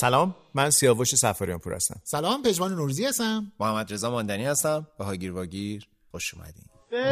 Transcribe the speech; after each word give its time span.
سلام 0.00 0.34
من 0.54 0.70
سیاوش 0.70 1.14
سفاریان 1.14 1.58
پور 1.58 1.74
هستم. 1.74 2.00
سلام 2.04 2.42
پژمان 2.42 2.74
نوروزی 2.74 3.04
هستم. 3.04 3.52
محمد 3.60 3.92
رضا 3.92 4.10
ماندنی 4.10 4.44
هستم. 4.44 4.86
به 4.98 5.04
هاگیر 5.04 5.32
واگیر 5.32 5.88
خوش 6.10 6.34
اومدین. 6.34 6.64
به 6.90 7.04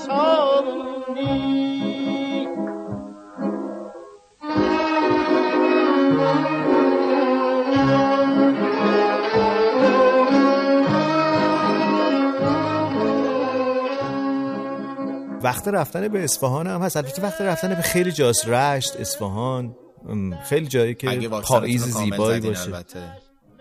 سامونی 0.06 1.87
وقت 15.48 15.68
رفتن 15.68 16.08
به 16.08 16.24
اصفهان 16.24 16.66
هم 16.66 16.82
هست. 16.82 16.96
البته 16.96 17.22
وقت 17.22 17.40
رفتن 17.40 17.68
به 17.74 17.82
خیلی 17.82 18.12
جاست. 18.12 18.48
رشت 18.48 18.96
اصفهان 18.96 19.76
خیلی 20.44 20.66
جایی 20.66 20.94
که 20.94 21.28
پاییز 21.28 21.84
زیبایی 21.84 22.40
باشه. 22.40 22.62
البته. 22.62 23.12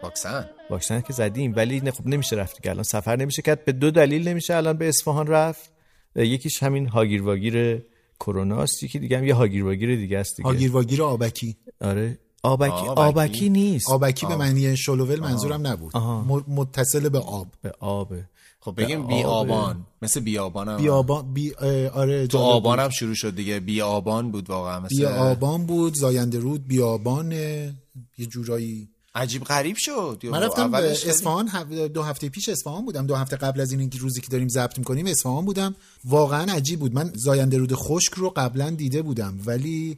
واکسن؟ 0.03 0.49
واکسن 0.69 1.01
که 1.01 1.13
زدیم 1.13 1.53
ولی 1.55 1.81
نه 1.81 1.91
خب 1.91 2.07
نمیشه 2.07 2.35
رفت 2.35 2.63
که 2.63 2.69
الان 2.69 2.83
سفر 2.83 3.15
نمیشه 3.15 3.41
کرد. 3.41 3.65
به 3.65 3.71
دو 3.71 3.91
دلیل 3.91 4.27
نمیشه 4.27 4.55
الان 4.55 4.77
به 4.77 4.87
اصفهان 4.89 5.27
رفت. 5.27 5.71
یکیش 6.15 6.63
همین 6.63 6.87
هاگیر 6.87 7.23
واگیر 7.23 7.85
کروناست 8.19 8.83
یکی 8.83 8.99
دیگه 8.99 9.17
هم 9.17 9.23
یه 9.23 9.35
هاگیر 9.35 9.63
واگیر 9.63 9.95
دیگه 9.95 10.17
است 10.17 10.37
دیگه. 10.37 10.49
هاگیر 10.49 10.71
واگیر 10.71 11.03
آبکی. 11.03 11.57
آره. 11.81 12.19
آبکی. 12.43 12.71
آبکی. 12.71 13.01
آبکی؟ 13.01 13.49
نیست. 13.49 13.89
آبکی 13.89 14.25
به 14.25 14.35
معنی 14.35 14.77
شلوول 14.77 15.19
منظورم 15.19 15.67
نبود. 15.67 15.97
م- 15.97 16.43
متصل 16.47 17.09
به 17.09 17.19
آب. 17.19 17.47
به 17.61 17.71
آبه 17.79 18.23
خب 18.67 18.81
بگیم 18.81 19.07
بی. 19.07 19.23
آبان 19.23 19.85
مثل 20.01 20.19
بی 20.19 20.37
آبان 20.37 20.69
هم 20.69 21.33
بی 21.33 21.53
اه، 21.55 21.87
آره 21.87 22.27
تو 22.27 22.37
آبان. 22.37 22.79
هم 22.79 22.89
شروع 22.89 23.15
شد 23.15 23.35
دیگه. 23.35 23.59
بی 23.59 23.81
آبان 23.81 24.31
بود 24.31 24.49
واقعا 24.49 24.79
مثل 24.79 24.97
بیابان 24.97 25.65
بود 25.65 25.93
زاینده 25.93 26.39
رود 26.39 26.67
بیابان 26.67 27.31
یه 27.31 28.25
جورایی. 28.29 28.87
عجیب 29.15 29.43
غریب 29.43 29.75
شد. 29.79 30.21
من 30.23 30.43
رفتم 30.43 30.73
اصفهان 30.73 31.49
دو 31.87 32.03
هفته 32.03 32.29
پیش 32.29 32.49
اصفهان 32.49 32.85
بودم. 32.85 33.07
دو 33.07 33.15
هفته 33.15 33.35
قبل 33.35 33.61
از 33.61 33.71
این 33.71 33.91
روزی 33.99 34.21
که 34.21 34.27
داریم 34.27 34.47
ضبط 34.47 34.77
می‌کنیم 34.77 35.05
اصفهان 35.05 35.45
بودم. 35.45 35.75
واقعا 36.05 36.53
عجیب 36.53 36.79
بود. 36.79 36.93
من 36.93 37.11
زاینده 37.15 37.57
رود 37.57 37.73
خشک 37.73 38.13
رو 38.13 38.29
قبلا 38.29 38.69
دیده 38.69 39.01
بودم. 39.01 39.39
ولی 39.45 39.97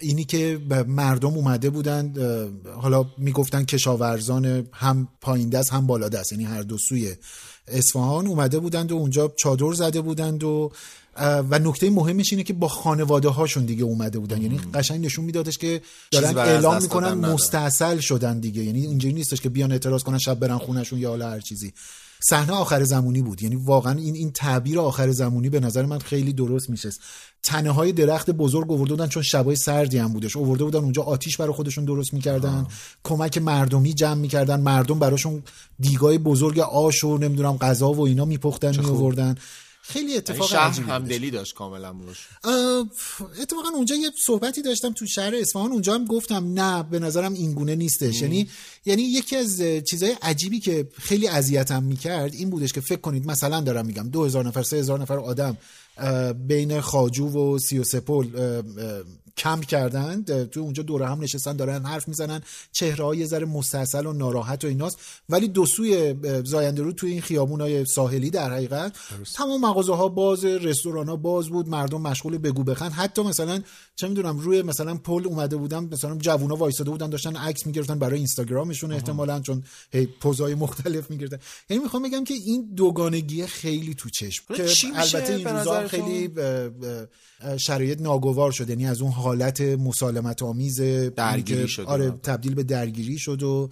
اینی 0.00 0.24
که 0.24 0.60
مردم 0.86 1.34
اومده 1.34 1.70
بودن 1.70 2.14
حالا 2.76 3.06
می‌گفتن 3.18 3.64
کشاورزان 3.64 4.66
هم 4.72 5.08
پایین 5.20 5.48
دست 5.48 5.72
هم 5.72 5.86
بالا 5.86 6.08
دست 6.08 6.32
یعنی 6.32 6.44
هر 6.44 6.62
دو 6.62 6.78
سوی 6.78 7.14
اصفهان 7.68 8.26
اومده 8.26 8.58
بودند 8.58 8.92
و 8.92 8.96
اونجا 8.96 9.32
چادر 9.38 9.72
زده 9.72 10.00
بودند 10.00 10.44
و 10.44 10.72
و 11.20 11.58
نکته 11.58 11.90
مهمش 11.90 12.32
اینه 12.32 12.42
که 12.42 12.52
با 12.52 12.68
خانواده 12.68 13.28
هاشون 13.28 13.64
دیگه 13.64 13.84
اومده 13.84 14.18
بودن. 14.18 14.42
یعنی 14.42 14.60
قشنگ 14.74 15.04
نشون 15.04 15.24
میدادش 15.24 15.58
که 15.58 15.82
دارن 16.10 16.38
اعلام 16.38 16.82
می‌کنن. 16.82 17.14
مستاصل 17.14 17.98
شدن 17.98 18.40
دیگه. 18.40 18.64
یعنی 18.64 18.86
اینجوری 18.86 19.14
نیستش 19.14 19.40
که 19.40 19.48
بیان 19.48 19.72
اعتراض 19.72 20.02
کنن 20.02 20.18
شب 20.18 20.38
برن 20.38 20.58
خونشون 20.58 20.98
یا 20.98 21.08
حالا 21.08 21.30
هر 21.30 21.40
چیزی. 21.40 21.72
صحنه 22.20 22.52
آخر 22.52 22.84
زمانی 22.84 23.22
بود. 23.22 23.42
یعنی 23.42 23.56
واقعا 23.56 23.92
این 23.92 24.14
این 24.14 24.30
تعبیر 24.32 24.78
آخر 24.78 25.10
زمانی 25.10 25.48
به 25.48 25.60
نظر 25.60 25.86
من 25.86 25.98
خیلی 25.98 26.32
درست 26.32 26.70
میشه 26.70 26.90
تنه 27.42 27.70
های 27.70 27.92
درخت 27.92 28.30
بزرگ 28.30 28.72
آورده 28.72 28.94
بودن 28.94 29.06
چون 29.06 29.22
شبای 29.22 29.56
سردی 29.56 29.98
هم 29.98 30.12
بودش. 30.12 30.36
آورده 30.36 30.64
بودن 30.64 30.78
اونجا 30.78 31.02
آتیش 31.02 31.36
برای 31.36 31.52
خودشون 31.52 31.84
درست 31.84 32.14
می‌کردن. 32.14 32.66
کمک 33.04 33.38
مردمی 33.38 33.94
جمع 33.94 34.20
می‌کردن. 34.20 34.60
مردم 34.60 34.98
براشون 34.98 35.42
دیگای 35.80 36.18
بزرگ 36.18 36.58
آش 36.58 37.04
و 37.04 37.18
نمی‌دونم 37.18 37.56
غذا 37.56 37.92
و 37.92 38.00
اینا 38.00 38.24
میپختن 38.24 38.80
میآوردن. 38.80 39.34
خیلی 39.88 40.04
یعنی 40.04 40.16
اتفاق 40.18 40.54
عجیبی. 40.54 40.90
همدلی 40.90 41.30
داشت 41.30 41.54
کاملا 41.54 41.90
روش 41.90 42.28
اتفاقا 43.42 43.68
اونجا 43.74 43.94
یه 43.94 44.10
صحبتی 44.26 44.62
داشتم 44.62 44.92
تو 44.92 45.06
شهر 45.06 45.34
اصفهان 45.34 45.72
اونجا 45.72 45.94
هم 45.94 46.04
گفتم 46.04 46.52
نه 46.52 46.82
به 46.82 46.98
نظرم 46.98 47.32
این 47.32 47.52
گونه 47.52 47.74
نیستش. 47.74 48.22
یعنی 48.22 48.48
یعنی 48.84 49.02
یکی 49.02 49.36
از 49.36 49.60
اه، 49.60 49.80
چیزای 49.80 50.16
عجیبی 50.22 50.60
که 50.60 50.88
خیلی 50.98 51.28
اذیتم 51.28 51.82
می‌کرد 51.82 52.34
این 52.34 52.50
بودش 52.50 52.72
که 52.72 52.80
فکر 52.80 53.00
کنید 53.00 53.26
مثلا 53.26 53.60
دارم 53.60 53.86
میگم 53.86 54.08
دو 54.08 54.24
هزار 54.24 54.46
نفر 54.46 54.62
سه 54.62 54.76
هزار 54.76 55.00
نفر 55.00 55.18
آدم 55.18 55.56
بین 56.46 56.80
خاجو 56.80 57.28
و 57.28 57.58
سی 57.58 57.78
و 57.78 57.84
سپل 57.84 58.36
اه، 58.36 58.42
اه، 58.44 58.62
کمپ 59.38 59.64
کردند 59.64 60.30
اه، 60.30 60.44
تو 60.44 60.60
اونجا 60.60 60.82
دور 60.82 61.02
هم 61.02 61.20
نشستن 61.20 61.56
دارن 61.56 61.84
حرف 61.84 62.08
می‌زنن 62.08 62.42
چهره 62.72 63.04
های 63.04 63.26
ذره 63.26 63.46
مستاصل 63.46 64.06
و 64.06 64.12
ناراحت 64.12 64.64
و 64.64 64.66
ایناست. 64.66 64.98
ولی 65.28 65.48
دو 65.48 65.66
سوی 65.66 66.14
زاینده 66.44 66.82
رود 66.82 66.94
توی 66.94 67.10
این 67.10 67.20
خیابون 67.20 67.60
های 67.60 67.84
ساحلی 67.86 68.30
در 68.30 68.52
حقیقت 68.52 68.92
تمام 69.34 69.60
مغازه 69.60 69.94
ها 69.94 70.08
باز 70.08 70.44
رستوران 70.44 71.08
ها 71.08 71.16
باز 71.16 71.48
بود 71.48 71.68
مردم 71.68 72.00
مشغول 72.00 72.38
بگو 72.38 72.64
بخند 72.64 72.92
حتی 72.92 73.22
مثلا 73.22 73.62
چه 73.96 74.08
می‌دونم 74.08 74.38
روی 74.38 74.62
مثلا 74.62 74.94
پل 74.94 75.26
اومده 75.26 75.56
بودم 75.56 75.88
مثلا 75.92 76.16
جوونا 76.16 76.56
وایساده 76.56 76.90
بودن 76.90 77.10
داشتن 77.10 77.36
عکس 77.36 77.66
می‌گرفتن 77.66 77.98
برای 77.98 78.16
اینستاگرامشون 78.16 78.92
احتمالاً 78.92 79.40
چون 79.40 79.62
هی 79.92 80.06
پوزای 80.06 80.54
مختلف 80.54 81.10
می‌گرفتن. 81.10 81.38
یعنی 81.70 81.82
می‌خوام 81.82 82.02
بگم 82.02 82.24
که 82.24 82.34
این 82.34 82.68
دوگانگی 82.76 83.46
خیلی 83.46 83.94
تو 83.94 84.10
چشم. 84.10 84.54
که 84.54 84.66
البته 84.94 85.34
این 85.34 85.48
روزا؟ 85.48 85.88
خیلی 85.88 86.30
شرایط 87.56 88.00
ناگوار 88.00 88.52
شد 88.52 88.70
یعنی 88.70 88.86
از 88.86 89.02
اون 89.02 89.10
حالت 89.28 89.60
مسالمت 89.60 90.42
آمیز 90.42 90.80
درگیری 91.16 91.68
شد. 91.68 91.82
آره. 91.82 92.10
تبدیل 92.10 92.54
به 92.54 92.62
درگیری 92.62 93.18
شد 93.18 93.42
و 93.42 93.68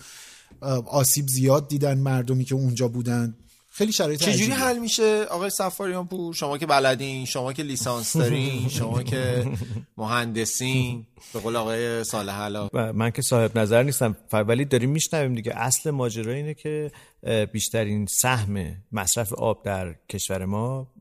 آسیب 0.87 1.27
زیاد 1.28 1.69
دیدن 1.69 1.99
مردمی 1.99 2.44
که 2.44 2.55
اونجا 2.55 2.89
بودن. 2.89 3.34
خیلی 3.71 3.93
شرایط 3.93 4.22
چجوری. 4.22 4.53
حل 4.53 4.78
میشه؟ 4.78 5.25
آقای 5.25 5.50
سفاریان 5.50 6.06
پور 6.06 6.34
شما 6.34 6.59
که 6.59 6.66
بلدین 6.66 7.25
شما 7.25 7.53
که 7.53 7.62
لیسانس 7.62 8.16
دارین 8.16 8.69
شما 8.78 9.03
که 9.03 9.47
مهندسین 9.97 11.06
به 11.33 11.41
قول 11.41 11.56
آقای 11.56 12.05
صالح 12.05 12.34
علا 12.34 12.69
من 12.72 13.11
که 13.11 13.22
صاحب 13.22 13.59
نظر 13.59 13.83
نیستم 13.83 14.16
ولی 14.33 14.65
داریم 14.65 14.91
میشنویم 14.91 15.34
دیگه. 15.34 15.53
اصل 15.56 15.91
ماجرا 15.91 16.33
اینه 16.33 16.55
که 16.55 16.91
بیشترین 17.53 18.06
سهم 18.06 18.77
مصرف 18.93 19.33
آب 19.33 19.65
در 19.65 19.95
کشور 20.09 20.45
ما 20.45 20.93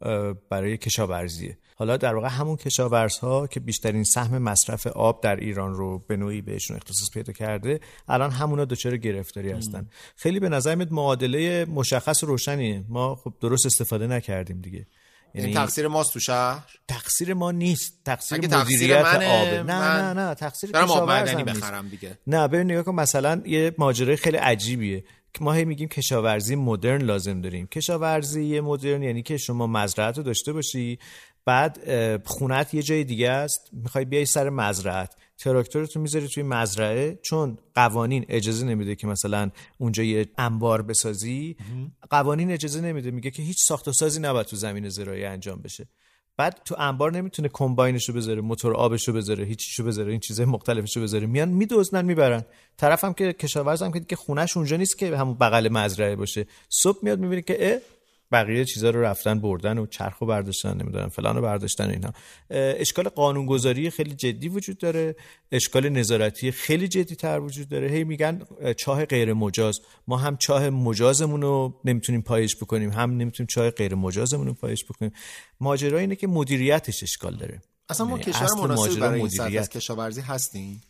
برای 0.50 0.78
کشاورزیه. 0.78 1.58
حالا 1.78 1.98
در 1.98 2.16
واقع 2.16 2.28
همون 2.28 2.56
کشاورزها 2.56 3.48
که 3.48 3.60
بیشترین 3.60 4.04
سهم 4.04 4.38
مصرف 4.38 4.88
آب 4.88 5.24
در 5.24 5.36
ایران 5.36 5.74
رو 5.74 6.00
به 6.00 6.18
نوعی 6.18 6.42
بهشون 6.42 6.78
اختصاص 6.78 7.10
پیدا 7.14 7.34
کرده 7.34 7.80
الان 8.08 8.32
همونا 8.32 8.66
دچار 8.66 8.98
گرفتاری 8.98 9.52
هستن. 9.52 9.90
خیلی 10.16 10.40
به 10.40 10.50
نظر 10.50 10.76
میاد 10.76 10.92
معادله 10.92 11.66
مشخص 11.66 12.24
و 12.24 12.26
روشنیه. 12.26 12.84
ما 12.90 13.16
خب 13.16 13.34
درست 13.42 13.66
استفاده 13.66 14.08
نکردیم 14.08 14.62
دیگه. 14.62 14.88
این 15.34 15.54
تقصیر 15.54 15.88
ماست 15.88 16.14
تو 16.14 16.20
شهر؟ 16.20 16.64
تقصیر 16.88 17.34
ما 17.34 17.52
نیست. 17.52 18.00
تقصیر 18.06 18.58
مدیریت 18.58 19.06
منه، 19.06 19.42
آبه 19.42 19.64
نه 19.64 19.80
من 19.80 20.14
نه 20.14 20.28
نه 20.28 20.36
تقصیر 20.36 20.72
برم 20.72 20.92
آب 20.92 21.10
معدنی. 21.10 21.44
بخرم 21.44 21.90
دیگه. 21.90 22.18
نه 22.28 22.48
ببین 22.48 22.72
نگاه 22.72 22.84
کن 22.84 22.96
مثلا 22.96 23.42
یه 23.46 23.76
ماجرای 23.78 24.16
خیلی 24.16 24.38
عجیبیه. 24.38 25.04
که 25.34 25.44
ما 25.44 25.54
هی 25.54 25.66
میگیم 25.66 25.88
کشاورزی 25.88 26.56
مدرن 26.56 27.02
لازم 27.02 27.42
داریم. 27.42 27.68
کشاورزی 27.68 28.60
مدرن 28.60 29.04
یعنی 29.04 29.24
که 29.24 29.38
شما 29.38 29.68
مزرعت 29.68 30.18
رو 30.18 30.24
داشته 30.24 30.54
باشی 30.54 31.00
بعد 31.46 31.80
خونت 32.26 32.74
یه 32.74 32.84
جای 32.84 33.04
دیگه 33.04 33.30
است. 33.30 33.70
می‌خوای 33.74 34.06
بیای 34.06 34.26
سر 34.26 34.50
مزرعت. 34.50 35.16
تراکتورتو 35.38 36.00
می‌ذاری 36.00 36.28
توی 36.28 36.44
مزرعه. 36.44 37.20
چون 37.22 37.58
قوانین 37.76 38.26
اجازه 38.30 38.66
نمیده 38.66 38.96
که 38.96 39.08
مثلا 39.08 39.52
اونجا 39.78 40.04
یه 40.04 40.26
انبار 40.38 40.82
بسازی. 40.82 41.56
قوانین 42.10 42.52
اجازه 42.52 42.82
نمیده. 42.82 43.12
میگه 43.12 43.32
که 43.32 43.44
هیچ 43.44 43.58
ساخت 43.64 43.88
و 43.88 43.94
سازی 43.94 44.20
نباید 44.20 44.46
تو 44.46 44.56
زمین 44.56 44.90
زراعی 44.90 45.26
انجام 45.26 45.62
بشه. 45.62 45.88
بعد 46.38 46.62
تو 46.66 46.76
انبار 46.78 47.12
نمی‌تونه 47.12 47.50
کمباینشو 47.54 48.14
بذاره 48.14 48.42
موتور 48.42 48.74
آبشو 48.76 49.14
بذاره 49.14 49.46
هیچیشو 49.46 49.84
بذاره 49.84 50.12
این 50.12 50.20
چیزای 50.20 50.46
مختلفشو 50.46 51.02
بذاره. 51.02 51.28
میان 51.28 51.50
میدزدن 51.50 52.06
می‌برن. 52.06 52.46
طرفم 52.78 53.14
که 53.14 53.34
کشاورزم 53.34 53.92
که 53.92 54.00
دیگه 54.00 54.16
خونش 54.16 54.58
اونجا 54.58 54.78
نیست 54.78 54.98
که 54.98 55.18
همون 55.18 55.34
بغل 55.34 55.70
مزرعه 55.70 56.16
باشه. 56.16 56.46
صبح 56.70 57.00
میاد 57.02 57.20
می‌بینه 57.20 57.42
که 57.42 57.82
بقیه 58.32 58.66
چیزا 58.66 58.90
رو 58.90 59.02
رفتن 59.02 59.40
بردن 59.40 59.78
و 59.78 59.86
چرخو 59.86 60.26
برداشتن 60.26 60.82
نمی‌دونم 60.82 61.10
فلانو 61.10 61.42
برداشتن 61.42 61.88
و 61.88 61.90
اینا. 61.90 62.08
اه، 62.08 62.74
اشکال 62.78 63.10
قانونگذاری 63.10 63.90
خیلی 63.90 64.16
جدی 64.16 64.50
وجود 64.50 64.78
داره. 64.78 65.16
اشکال 65.52 65.90
نظارتی 65.90 66.52
خیلی 66.52 66.88
جدی 66.88 67.16
تر 67.16 67.40
وجود 67.40 67.70
داره. 67.70 67.88
هی 67.88 68.04
میگن 68.04 68.42
اه، 68.62 68.74
چاه 68.74 69.06
غیر 69.06 69.34
مجاز. 69.34 69.80
ما 70.08 70.18
هم 70.18 70.38
چاه 70.38 70.70
مجازمون 70.70 71.42
رو 71.42 71.82
نمی‌تونیم 71.86 72.22
پایش 72.22 72.56
بکنیم. 72.56 72.90
هم 72.92 73.18
نمی‌تونیم 73.18 73.48
چاه 73.48 73.70
غیر 73.70 73.96
مجازمون 73.96 74.48
رو 74.48 74.54
پایش 74.54 74.86
بکنیم. 74.86 75.12
ماجرا 75.60 76.00
اینه 76.00 76.16
که 76.16 76.28
مدیریتش 76.28 77.04
اشکال 77.04 77.36
داره. 77.36 77.62
اصلا 77.90 78.06
ما 78.06 78.20
یعنی 78.20 78.32
کشور 78.32 78.76
ماجرا 78.76 79.08
برای 79.08 79.22
این 79.22 79.26
مدیریت. 79.26 79.70
کشاورزی 79.70 80.22
هستیم؟ 80.22 80.82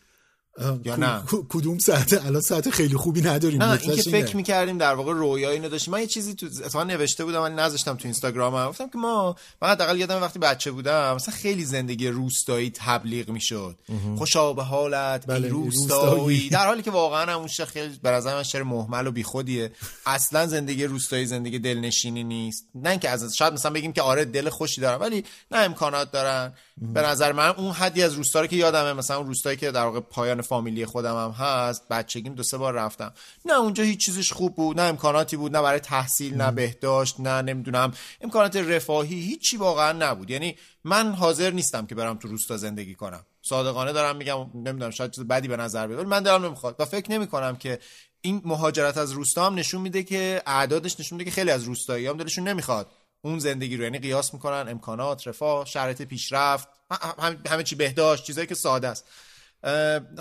یا 0.85 0.95
نه؟ 0.95 1.21
کدوم 1.49 1.77
ساعت؟ 1.77 2.25
الان 2.25 2.41
ساعت 2.41 2.69
خیلی 2.69 2.95
خوبی 2.95 3.21
نداریم. 3.21 3.63
نه 3.63 3.79
این 3.81 3.95
که. 3.95 4.11
فکر 4.11 4.35
می‌کردیم 4.35 4.77
در 4.77 4.93
واقع 4.93 5.13
رویا 5.13 5.49
اینو 5.49 5.69
داشتیم. 5.69 5.93
من 5.93 5.99
یه 5.99 6.07
چیزی 6.07 6.33
تو 6.35 6.45
اتفاقا 6.45 6.83
نوشته 6.83 7.25
بودم 7.25 7.41
ولی 7.41 7.55
نذاشتم 7.55 7.95
تو 7.95 8.01
اینستاگرامم 8.03 8.69
گفتم 8.69 8.89
که 8.89 8.97
ما 8.97 9.35
من 9.61 9.69
حداقل 9.69 9.99
یادم 9.99 10.21
وقتی 10.21 10.39
بچه 10.39 10.71
بودم 10.71 11.15
مثلا 11.15 11.35
خیلی 11.35 11.65
زندگی 11.65 12.07
روستایی 12.07 12.71
تبلیغ 12.75 13.29
می‌شد. 13.29 13.79
خوشا 14.17 14.53
به 14.53 14.63
حالت 14.63 15.27
بله، 15.27 15.47
روستایی. 15.47 16.49
در 16.55 16.65
حالی 16.65 16.81
که 16.81 16.91
واقعا 16.91 17.33
همون 17.33 17.47
شعر 17.47 17.65
خیلی 17.65 17.99
به 18.03 18.09
نظر 18.11 18.35
من 18.35 18.43
شعر 18.43 18.63
محمل 18.63 19.07
و 19.07 19.11
بیخودیه. 19.11 19.71
اصلا 20.05 20.47
زندگی 20.47 20.85
روستایی 20.85 21.25
زندگی 21.25 21.59
دلنشینی 21.59 22.23
نیست. 22.23 22.65
نه 22.75 22.89
اینکه 22.89 23.09
از 23.09 23.35
شاید 23.35 23.53
مثلا 23.53 23.71
بگیم 23.71 23.93
که 23.93 24.01
آره 24.01 24.25
دل 24.25 24.49
خوشی 24.49 24.81
دارن 24.81 25.01
ولی 25.01 25.23
نه 25.51 25.57
امکانات 25.57 26.11
دارن. 26.11 26.53
به 26.81 27.01
نظر 27.01 27.31
من 27.31 27.49
اون 27.49 27.71
حدی 27.71 28.03
از 28.03 28.13
روستا 28.13 28.41
رو 28.41 28.47
که 28.47 28.55
یادمه 28.55 28.93
مثلا 28.93 29.17
اون 29.17 29.27
روستایی 29.27 29.57
که 29.57 29.71
در 29.71 29.83
واقع 29.83 29.99
پایان 29.99 30.41
فامیلی 30.41 30.85
خودم 30.85 31.15
هم 31.15 31.31
هست 31.31 31.87
بچگیم 31.89 32.35
دو 32.35 32.43
سه 32.43 32.57
بار 32.57 32.73
رفتم. 32.73 33.13
نه 33.45 33.53
اونجا 33.53 33.83
هیچ 33.83 34.05
چیزش 34.05 34.33
خوب 34.33 34.55
بود 34.55 34.79
نه 34.79 34.83
امکاناتی 34.83 35.37
بود 35.37 35.55
نه 35.55 35.61
برای 35.61 35.79
تحصیل 35.79 36.41
نه 36.41 36.51
بهداشت 36.51 37.19
نه 37.19 37.41
نمی‌دونم 37.41 37.93
امکانات 38.21 38.55
رفاهی 38.55 39.15
هیچی 39.15 39.57
واقعا 39.57 39.91
نبود. 39.91 40.29
یعنی 40.29 40.55
من 40.83 41.11
حاضر 41.11 41.51
نیستم 41.51 41.85
که 41.85 41.95
برم 41.95 42.17
تو 42.17 42.27
روستا 42.27 42.57
زندگی 42.57 42.95
کنم. 42.95 43.25
صادقانه 43.41 43.91
دارم 43.91 44.15
میگم 44.15 44.37
نمی‌دونم 44.53 44.91
شاید 44.91 45.11
چیز 45.11 45.23
بدی 45.23 45.47
به 45.47 45.57
نظر 45.57 45.87
بیاد 45.87 45.99
ولی 45.99 46.09
من 46.09 46.23
دلم 46.23 46.45
نمی‌خواد 46.45 46.75
و 46.79 46.85
فکر 46.85 47.11
نمی 47.11 47.27
کنم 47.27 47.55
که 47.55 47.79
این 48.21 48.41
مهاجرت 48.45 48.97
از 48.97 49.11
روستا 49.11 49.45
هم 49.45 49.55
نشون 49.55 49.81
میده 49.81 50.03
که 50.03 50.41
اعدادش 50.45 50.99
نشون 50.99 51.17
میده 51.17 51.29
که 51.29 51.35
خیلی 51.35 51.51
از 51.51 51.63
روستایی 51.63 52.07
هم 52.07 52.17
دلشون 52.17 52.47
نمی‌خواد. 52.47 52.87
اون 53.25 53.39
زندگی 53.39 53.77
رو 53.77 53.83
یعنی 53.83 53.99
قیاس 53.99 54.33
می‌کنن 54.33 54.65
امکانات 54.69 55.27
رفاه 55.27 55.65
شرایط 55.65 56.01
پیشرفت 56.01 56.67
هم- 57.19 57.37
همه 57.49 57.63
چی 57.63 57.75
بهداشت 57.75 58.23
چیزایی 58.23 58.47
که 58.47 58.55
ساده 58.55 58.87
است 58.87 59.05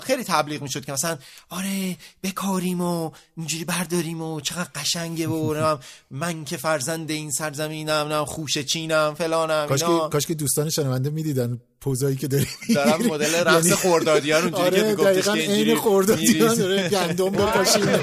خیلی 0.03 0.23
تبلیغ 0.23 0.61
می‌شد 0.61 0.85
که 0.85 0.91
مثلا 0.91 1.17
آره 1.49 1.97
بکاریم 2.23 2.81
و 2.81 3.11
اینجوری 3.37 3.65
برداریم 3.65 4.21
و 4.21 4.41
چقدر 4.41 4.69
قشنگه 4.75 5.27
و 5.27 5.77
من 6.11 6.45
که 6.45 6.57
فرزند 6.57 7.11
این 7.11 7.31
سرزمینم 7.31 8.07
نه 8.07 8.25
خوش 8.25 8.57
چینم 8.57 9.15
فلانم 9.17 9.65
کاش 9.67 9.79
که 9.83 10.09
کاش 10.11 10.25
که 10.27 10.33
دوستان 10.33 10.69
شنونده 10.69 11.09
می‌دیدن 11.09 11.59
پوزایی 11.81 12.15
که 12.15 12.27
داری 12.27 12.47
دارم. 12.75 13.01
مدل 13.05 13.35
رقص 13.35 13.65
یعنی- 13.65 13.75
خوردادیان 13.75 14.41
اونجوری 14.43 14.69
که 14.75 14.77
آره 14.81 14.89
میگفتش 14.89 15.25
که 15.25 15.31
اینجوری 15.31 15.75
خوردادیان 15.75 16.37
می‌ریزی. 16.37 16.61
داره 16.61 16.89
گندم 16.89 17.29
بپاشیم 17.29 17.81
یک 17.89 17.97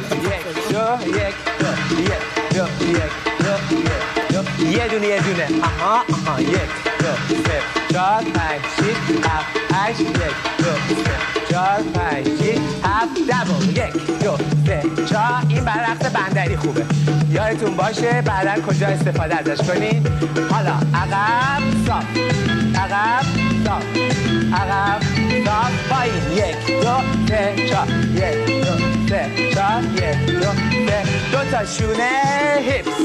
دو 0.69 1.09
یک 1.09 1.35
دو 1.59 2.03
یک 2.03 2.13
دو 2.55 2.91
یک 2.91 3.32
یه 4.79 4.89
دونه 4.89 5.07
یه 5.07 5.21
دونه. 5.21 5.47
آها 5.63 6.05
آها. 6.27 6.41
یک 6.41 6.71
دو 6.99 7.35
سه 7.45 7.59
چهار 7.93 8.23
پنج 8.23 8.61
شیش 8.77 9.17
هفت 9.27 9.47
هشت 9.75 10.01
یک 10.01 10.17
دو 10.59 10.95
سه 11.05 11.17
چهار 11.51 11.83
پنج 11.95 12.27
شیش 12.27 12.59
هفت 12.85 13.15
دبل 13.29 13.69
یک 13.77 14.07
دو 14.25 14.37
سه 14.67 14.83
چهار. 15.07 15.43
این 15.49 15.65
برای 15.65 15.81
رقص 15.81 16.07
بندری 16.11 16.57
خوبه. 16.57 16.85
یادتون 17.31 17.77
باشه 17.77 18.23
بعدا 18.23 18.63
کجا 18.63 18.87
استفاده 18.87 19.37
ازش 19.37 19.67
کنین 19.71 20.07
حالا 20.51 20.75
عقب 20.95 21.63
صاف. 21.87 22.05
عقب 22.75 23.25
صاف. 23.67 23.83
عقب 24.55 25.03
صاف. 25.47 25.73
پایین 25.91 26.23
یک 26.37 26.83
دو 26.83 26.97
سه 27.29 27.69
چهار. 27.71 27.89
یک 28.15 28.65
دو 28.65 28.82
سه 29.13 29.51
چهار 29.55 29.83
یک 29.85 30.27
دو 30.27 30.51
سه. 30.87 31.03
دو 31.33 31.51
تا 31.51 31.65
شونه 31.65 32.11
هیپس. 32.61 32.99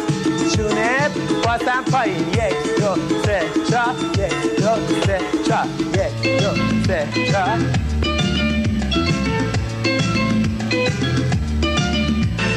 شونه 0.56 1.10
بازم 1.44 1.84
پایین 1.92 2.30
یک 2.30 2.80
دو 2.80 2.96
سه. 3.26 3.42
چهار 3.70 3.96
یک 4.18 4.56
دو 4.58 5.06
سه. 5.06 5.20
چهار 5.48 5.68
یک 5.94 6.42
دو 6.42 6.50
سه. 6.88 7.08
چهار 7.32 7.58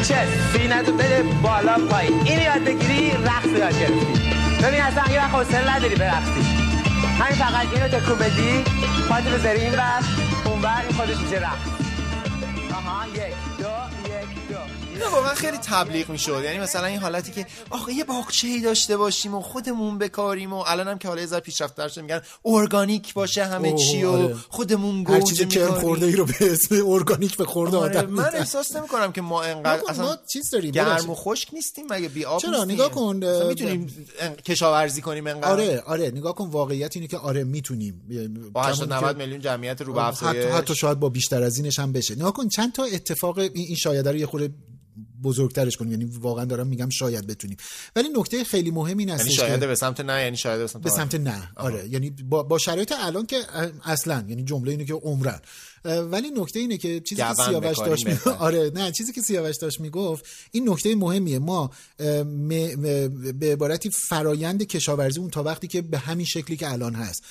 چه 0.09 0.17
سینه 0.53 0.83
تو 0.83 0.93
بده 0.93 1.23
بالا 1.43 1.79
پایین 1.91 2.21
این 2.25 2.41
یاد 2.41 2.65
بگیری 2.65 3.11
رقص 3.11 3.59
یاد 3.59 3.81
گرفتی. 3.81 4.21
ببین 4.63 4.81
اصلا 4.81 5.13
یه 5.13 5.21
وقت 5.21 5.35
حوصله 5.35 5.77
نداری 5.77 5.95
برقصی 5.95 6.43
همین 7.19 7.35
فقط 7.35 7.67
اینو 7.75 7.89
تکون 7.89 8.19
بدی. 8.19 8.65
پاتو 9.09 9.31
بذاری 9.31 9.61
این 9.61 9.73
بر 9.73 10.01
اون 10.45 10.61
بر 10.61 10.83
این 10.89 10.97
خودش 10.97 11.17
میشه 11.17 11.37
رقص. 11.37 11.90
آها 12.73 13.07
یک 13.07 13.17
دو 13.17 13.25
یک 13.25 13.35
دو 13.59 13.69
نه 13.69 14.00
واقعا 15.09 15.35
خیلی 15.35 15.57
تبلیغ 15.57 16.09
می‌شد 16.09 16.41
یعنی 16.45 16.59
مثلا 16.59 16.87
این 16.87 16.99
حالتی 16.99 17.33
که 17.33 17.47
آخه 17.71 17.93
یه 17.93 18.05
باغچه 18.05 18.49
ای 18.49 18.61
داشته 18.61 18.97
باشیم 18.97 19.35
و 19.35 19.41
خودمون 19.41 19.99
بکاریم 19.99 20.53
و 20.53 20.65
الان 20.67 20.89
هم 20.89 20.99
که 20.99 21.09
حالا 21.09 21.21
یه 21.21 21.27
ذره 21.27 21.41
پیشرفته 21.41 21.89
شده 21.89 22.03
میگن 22.03 22.21
ارگانیک 22.45 23.15
باشه 23.15 23.45
همه 23.45 23.73
چی 23.73 24.05
و 24.05 24.11
آره. 24.11 24.37
خودمون 24.49 24.97
هر 24.97 25.05
گوجه 25.05 25.35
چیز 25.35 25.49
کرم 25.49 25.75
خورده 25.75 26.07
ای 26.07 26.17
رو 26.17 26.25
به 26.25 26.35
اسم 26.41 26.87
ارگانیک 26.87 27.37
به 27.37 27.45
خورده 27.45 27.77
آره 27.77 27.99
آدم 27.99 28.11
من. 28.11 28.31
احساس 28.35 28.77
نمی 28.77 28.89
کنم 28.89 29.13
که 29.13 29.21
ما 29.21 29.43
انقدر 29.43 29.83
اصلا 29.89 30.05
ما 30.05 30.17
چیز 30.33 30.51
داریم، 30.51 30.71
گرم. 30.71 31.11
و 31.11 31.15
خشک 31.15 31.49
نیستیم 31.55 31.85
مگه 31.91 32.09
بی 32.09 32.25
آب 32.25 32.41
چرا؟ 32.41 32.65
نگاه 32.65 32.91
کن، 32.91 33.17
می‌تونیم 33.49 33.87
کشاورزی 34.45 35.03
کنیم 35.03 35.27
انقدر 35.27 35.51
آره 35.51 35.83
آره 35.87 36.11
نگاه 36.11 36.35
کن 36.35 36.49
واقعیت 36.49 36.97
اینه 36.97 37.09
که 37.09 37.19
آره 37.19 37.45
می‌تونیم 37.45 38.03
با 38.53 38.63
80 38.63 38.93
90 38.93 39.17
میلیون 39.17 39.41
جمعیت 39.41 39.83
رو 39.83 39.93
به 39.93 40.03
حتی, 40.03 40.27
افزایش 40.27 40.47
حتی 40.47 40.75
شاید 40.75 40.99
با 41.01 41.09
بیشتر 41.09 41.43
از 41.43 41.57
اینش 41.57 41.79
هم 41.79 41.93
بشه 41.93 42.15
نگاه 42.15 42.33
کن 42.33 42.49
چند 42.49 42.73
تا 42.73 42.85
اتفاق 42.85 43.39
این, 43.39 43.77
شایده 43.77 44.11
رو 44.11 44.17
یه 44.17 44.27
خورده 44.27 44.51
بزرگترش 45.23 45.77
کنیم. 45.77 45.91
یعنی 45.91 46.05
واقعا 46.05 46.45
دارم 46.45 46.67
میگم 46.67 46.89
شاید 46.89 47.27
بتونیم. 47.27 47.57
ولی 47.97 48.09
نکته 48.17 48.45
خیلی 48.45 48.71
مهم 48.71 48.99
این 48.99 49.09
یعنی 49.09 49.21
هستش 49.21 49.37
شاید 49.37 49.61
به 49.61 49.75
سمت 49.75 50.01
نه 50.01 50.23
یعنی 50.23 50.37
شاید 50.37 50.61
به 50.61 50.67
سمت 50.67 50.83
به. 50.83 50.91
سمت 50.91 51.15
نه. 51.15 51.51
آره. 51.57 51.89
یعنی 51.89 52.11
با, 52.11 52.43
با 52.43 52.59
شرایط 52.59 52.93
الان 52.99 53.27
که 53.27 53.37
اصلا 53.85 54.25
یعنی 54.29 54.43
جمله 54.45 54.71
اینه 54.71 54.85
که 54.85 54.95
عمرن. 54.95 55.41
ولی 55.85 56.31
نکته 56.31 56.59
اینه 56.59 56.77
که 56.77 57.01
چیزی 57.01 57.23
که 57.23 57.35
سیاوش 57.35 57.79
داشت 57.79 58.07
می... 58.07 58.17
آره. 58.39 58.71
نه 58.75 58.93
چیزی 58.93 59.13
که 59.13 59.21
سیاوش 59.21 59.57
داشت 59.57 59.81
می‌گفت 59.81 60.25
این 60.51 60.69
نکته 60.71 60.95
مهمیه. 60.95 61.39
ما 61.39 61.71
م- 61.99 62.05
م- 62.05 63.39
به 63.39 63.53
عبارتی 63.53 63.91
فرایند 63.91 64.63
کشاورزی 64.63 65.21
اون 65.21 65.31
تا 65.31 65.43
وقتی 65.43 65.67
که 65.67 65.83
به 65.83 65.99
همین 65.99 66.27
شکلی 66.27 66.57
که 66.57 66.73
الان 66.73 66.95
هست. 66.95 67.25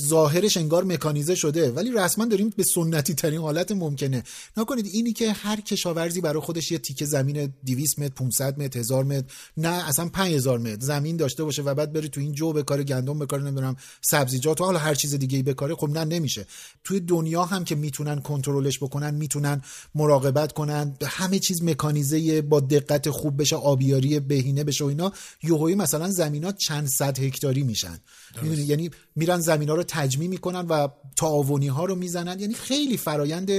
ظاهرش 0.00 0.56
انگار 0.56 0.84
مکانیزه 0.84 1.34
شده. 1.34 1.70
ولی 1.70 1.92
رسما 1.92 2.24
داریم 2.24 2.50
به 2.56 2.64
سنتی 2.64 3.14
ترین 3.14 3.40
حالت 3.40 3.72
ممکنه. 3.72 4.22
نکنید 4.56 4.86
اینی 4.92 5.12
که 5.12 5.32
هر 5.32 5.60
کشاورزی 5.60 6.20
برای 6.20 6.42
خودش 6.42 6.72
یه 6.72 6.78
تیکه 6.78 7.04
زمین 7.04 7.52
200 7.66 7.98
متر 7.98 8.14
500 8.14 8.62
متر 8.62 8.78
1000 8.78 9.04
متر 9.04 9.24
نه 9.56 9.88
اصلا 9.88 10.08
5000 10.08 10.58
متر 10.58 10.80
زمین 10.80 11.16
داشته 11.16 11.44
باشه 11.44 11.62
و 11.62 11.74
بعد 11.74 11.92
بری 11.92 12.08
تو 12.08 12.20
این 12.20 12.32
جو 12.32 12.52
بکاره 12.52 12.84
گندم 12.84 13.18
بکاره 13.18 13.42
نمی‌دونم 13.42 13.76
سبزیجات 14.02 14.60
و 14.60 14.64
حالا 14.64 14.78
هر 14.78 14.94
چیز 14.94 15.14
دیگه 15.14 15.36
ای 15.36 15.42
بکاره 15.42 15.74
خب 15.74 15.88
نه 15.90 16.04
نمیشه. 16.04 16.46
توی 16.84 17.00
دنیا 17.00 17.44
هم 17.44 17.64
که 17.64 17.74
می‌تونن 17.74 18.20
کنترلش 18.20 18.78
بکنن 18.78 19.14
می‌تونن 19.14 19.62
مراقبت 19.94 20.52
کنن 20.52 20.96
همه 21.06 21.38
چیز 21.38 21.62
مکانیزه 21.62 22.42
با 22.42 22.60
دقت 22.60 23.10
خوب 23.10 23.40
بشه 23.40 23.56
آبیاری 23.56 24.20
بهینه 24.20 24.64
بشه 24.64 24.84
و 24.84 24.86
اینا 24.86 25.12
یوهویی 25.42 25.74
مثلا 25.74 26.10
زمینات 26.10 26.56
چند 26.56 26.88
صد 26.88 27.18
هکتاری 27.18 27.62
میشن. 27.62 27.98
می‌دونی؟ 28.42 28.62
یعنی 28.62 28.90
میرن 29.16 29.40
زمینا 29.40 29.74
رو 29.74 29.82
تجمیع 29.82 30.28
می‌کنن 30.28 30.66
و 30.66 30.88
تعاونی 31.16 31.68
ها 31.68 31.84
رو 31.84 31.94
می‌زنن. 31.94 32.40
یعنی 32.40 32.54
خیلی 32.54 32.96
فرایند 32.96 33.50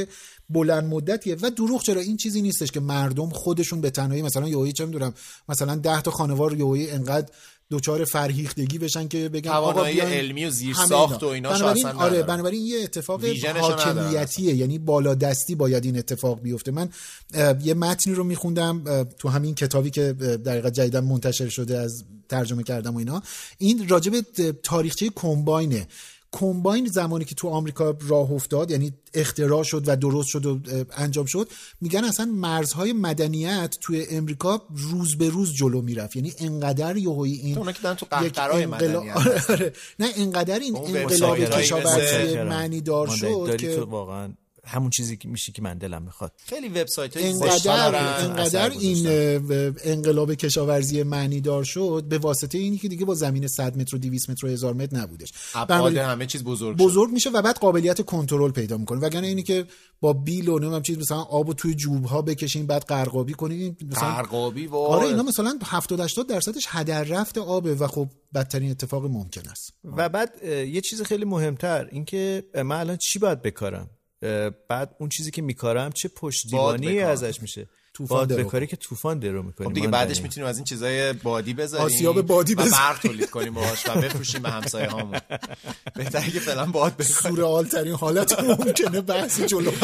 بلند 0.49 0.83
مدتیه. 0.83 1.37
و 1.41 1.49
دروغ 1.49 1.83
چرا؟ 1.83 2.01
این 2.01 2.17
چیزی 2.17 2.41
نیستش 2.41 2.71
که 2.71 2.79
مردم 2.79 3.29
خودشون 3.29 3.81
به 3.81 3.89
تنهایی 3.89 4.21
مثلا 4.21 4.47
یوهی 4.47 4.71
چه 4.71 4.85
می‌دونم؟ 4.85 5.13
مثلا 5.49 5.75
10 5.75 6.01
تا 6.01 6.11
خانوار 6.11 6.57
یوهی 6.57 6.91
انقدر 6.91 7.27
دوچار 7.69 8.05
فرهیختگی 8.05 8.77
بشن 8.77 9.07
که 9.07 9.29
بگن 9.29 9.51
آقا 9.51 9.73
توانایی 9.73 9.99
علمی 9.99 10.45
و 10.45 10.49
زیر 10.49 10.75
ساخت 10.75 11.23
و 11.23 11.25
ایناشو 11.25 11.59
بنابراین 11.59 11.85
اصلا 11.85 11.99
آره. 11.99 12.23
بنابراین 12.23 12.65
یه 12.65 12.83
اتفاق 12.83 13.25
حاکمیتیه 13.59 14.55
یعنی 14.55 14.79
بالادستی 14.79 15.55
باید 15.55 15.85
این 15.85 15.97
اتفاق 15.97 16.41
بیفته. 16.41 16.71
من 16.71 16.89
یه 17.63 17.73
متنی 17.73 18.13
رو 18.13 18.23
میخوندم 18.23 19.03
تو 19.19 19.29
همین 19.29 19.55
کتابی 19.55 19.89
که 19.89 20.15
اه، 20.21 20.37
دقیقا 20.37 20.69
جدیدن 20.69 20.99
منتشر 20.99 21.49
شده 21.49 21.77
از 21.77 22.03
ترجمه 22.29 22.63
کردم 22.63 22.93
و 22.93 22.97
اینا. 22.97 23.23
این 23.57 23.87
راجب 23.87 24.13
تاریخچه 24.63 25.09
کمباینه. 25.15 25.87
کمباین 26.31 26.85
زمانی 26.85 27.25
که 27.25 27.35
تو 27.35 27.49
آمریکا 27.49 27.97
راه 28.07 28.31
افتاد 28.31 28.71
یعنی 28.71 28.93
اختراع 29.13 29.63
شد 29.63 29.83
و 29.87 29.95
درست 29.95 30.27
شد 30.27 30.45
و 30.45 30.59
انجام 30.97 31.25
شد 31.25 31.49
میگن 31.81 32.03
اصلا 32.03 32.25
مرزهای 32.25 32.93
مدنیت 32.93 33.77
توی 33.81 34.05
امریکا 34.11 34.61
روز 34.75 35.17
به 35.17 35.29
روز 35.29 35.53
جلو 35.53 35.81
می‌رفت. 35.81 36.15
یعنی 36.15 36.33
انقدر 36.39 36.97
یهویی 36.97 37.33
این 37.33 37.53
تو 37.53 37.59
اونا 37.59 37.71
که 37.71 37.81
دارن 37.81 37.95
تو 37.95 38.05
قهقرای 38.11 38.63
انقلاب- 38.63 39.03
مدنیت 39.03 39.17
آره 39.17 39.43
آره. 39.49 39.73
نه 39.99 40.07
انقدر 40.15 40.59
این 40.59 40.77
انقلاب 40.77 41.39
کشاورزی 41.39 42.35
معنی 42.37 42.81
دار 42.81 43.07
شد 43.07 43.57
که 43.57 43.79
واقعا 43.81 44.33
همون 44.65 44.89
چیزی 44.89 45.17
که 45.17 45.27
میشه 45.27 45.51
که 45.51 45.61
من 45.61 45.77
دلم 45.77 46.01
می‌خواد. 46.01 46.31
خیلی 46.45 46.69
وبسایت 46.69 47.17
های 47.17 47.29
انقدر 47.29 47.95
انقدر 47.95 48.69
این 48.69 49.07
انقلاب 49.83 50.33
کشاورزی 50.33 51.03
معنی 51.03 51.41
دار 51.41 51.63
شد 51.63 52.05
به 52.09 52.17
واسطه 52.17 52.57
اینی 52.57 52.77
که 52.77 52.87
دیگه 52.87 53.05
با 53.05 53.15
زمین 53.15 53.47
100 53.47 53.77
متر 53.77 53.95
و 53.95 53.99
200 53.99 54.29
متر 54.29 54.45
و 54.45 54.49
1000 54.49 54.73
متر 54.73 54.97
نبودش. 54.97 55.33
ابعاد 55.53 55.67
بنابراین 55.67 55.97
همه 55.97 56.25
چیز 56.25 56.43
بزرگ 56.43 56.77
شد. 56.77 56.83
بزرگ 56.83 57.11
میشه 57.11 57.29
و 57.29 57.41
بعد 57.41 57.57
قابلیت 57.57 58.01
کنترل 58.01 58.51
پیدا 58.51 58.77
می‌کنه. 58.77 58.99
وگرنه 58.99 59.27
اینی 59.27 59.43
که 59.43 59.65
با 60.01 60.13
بیل 60.13 60.49
و 60.49 60.59
نمی‌دونم 60.59 60.81
چیز 60.81 60.97
مثلا 60.97 61.21
آبو 61.21 61.53
توی 61.53 61.75
جوب 61.75 62.05
ها 62.05 62.21
بکشین 62.21 62.67
بعد 62.67 62.85
قرقابی 62.85 63.33
کنین 63.33 63.77
مثلا 63.91 64.11
قرقابی 64.15 64.67
و 64.67 64.75
آره 64.75 65.07
اینا 65.07 65.23
مثلا 65.23 65.59
70 65.63 65.99
80 65.99 66.27
درصدش 66.27 66.65
هدر 66.67 67.03
رفت 67.03 67.37
آبه 67.37 67.75
و 67.75 67.87
خب 67.87 68.09
بدترین 68.33 68.71
اتفاق 68.71 69.05
ممکن 69.05 69.49
است. 69.49 69.73
و 69.83 70.09
بعد 70.09 70.43
یه 70.43 70.81
چیز 70.81 71.01
خیلی 71.01 71.25
مهمتر 71.25 71.89
اینکه 71.91 72.43
من 72.55 72.71
الان 72.71 72.97
چی 72.97 73.19
باید 73.19 73.41
بکارم؟ 73.41 73.89
بعد 74.67 74.95
اون 74.99 75.09
چیزی 75.09 75.31
که 75.31 75.41
میکارم 75.41 75.91
چه 75.91 76.09
پشتیبانی. 76.09 76.99
ازش 76.99 77.41
میشه 77.41 77.67
طوفان 77.99 78.17
باد 78.17 78.27
درو 78.27 78.43
بکاری 78.43 78.67
که 78.67 78.75
طوفان 78.75 79.19
درو 79.19 79.43
می‌کنی 79.43 79.67
خب 79.67 79.73
دیگه 79.73 79.87
بعدش 79.87 80.21
می‌تونیم 80.21 80.49
از 80.49 80.57
این 80.57 80.65
چیزای 80.65 81.13
بادی 81.13 81.53
بذاریم 81.53 81.85
آسیاب 81.85 82.21
بادی 82.21 82.53
و 82.53 82.57
بذاریم. 82.57 82.71
برق 82.71 82.99
تولید 82.99 83.29
کنیم 83.29 83.53
باهاش 83.53 83.87
و 83.87 84.01
بفروشیم 84.01 84.41
به 84.41 84.49
همسایه 84.49 84.89
هامون. 84.89 85.19
بهتره 85.95 86.31
که 86.31 86.39
فعلا 86.39 86.65
باد 86.65 86.93
بکاری 86.93 87.09
سورئال 87.13 87.65
ترین 87.65 87.93
حالت 87.93 88.39
ممکنه 88.39 89.01
بحث 89.01 89.41
جلو. 89.41 89.71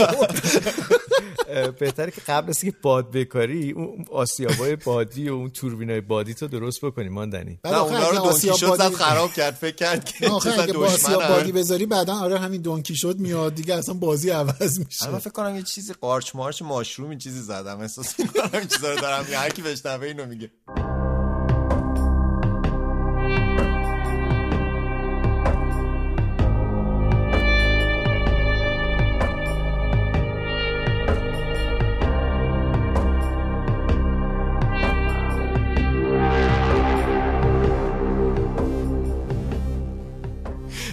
بهتره 1.80 2.12
که 2.12 2.22
قبل 2.28 2.50
از 2.50 2.60
که 2.60 2.74
باد 2.82 3.12
بکاری 3.12 3.72
اون 3.72 4.06
آسیابای 4.12 4.76
بادی 4.76 5.30
و 5.30 5.34
اون 5.34 5.50
توربینای 5.50 6.02
بادی 6.02 6.34
تو 6.34 6.48
درست 6.48 6.86
بکنی 6.86 7.10
ماندنی. 7.10 7.60
بعد 7.64 7.74
نه 7.74 7.82
اونا 7.82 8.10
رو 8.10 8.16
دونکی 8.16 8.30
آسیاب 8.30 8.58
شد 8.58 8.66
زد 8.66 8.78
بادی 8.78 8.96
خراب 8.96 9.34
کرد 9.34 9.54
فکر 9.54 9.76
کرد 9.76 10.06
که 10.06 10.30
چیزا 10.44 10.64
اگه 10.64 10.74
با 10.74 10.86
آسیاب. 10.86 11.28
بادی 11.28 11.52
بذاری 11.52 11.86
بعدا 11.86 12.16
آره 12.16 12.40
همین 12.40 12.62
دونکی 12.62 12.96
شد 12.96 13.20
میاد 13.20 13.56
دیگه 13.56 13.76
اصلا 13.76 13.94
بازی 13.94 14.30
عوض 14.30 14.80
میشه. 14.80 15.10
من 15.10 15.20
فکر 15.20 15.30
کنم 15.30 15.56
یه 15.56 15.64
چیزی 15.64 15.94
قارچ 15.94 16.36
مارچ 16.36 16.62
ماشروم 16.62 17.10
این 17.10 17.20
چیزی 17.20 17.42
زدم 17.42 17.80
احساس 18.06 18.20
می‌کنم 18.20 18.68
چیزا 18.68 18.94
رو 18.94 19.02
دارم 19.02 19.26
هر 19.34 19.50
کی 19.50 19.62
بشنوه 19.62 20.08
اینو 20.08 20.26
میگه. 20.26 20.52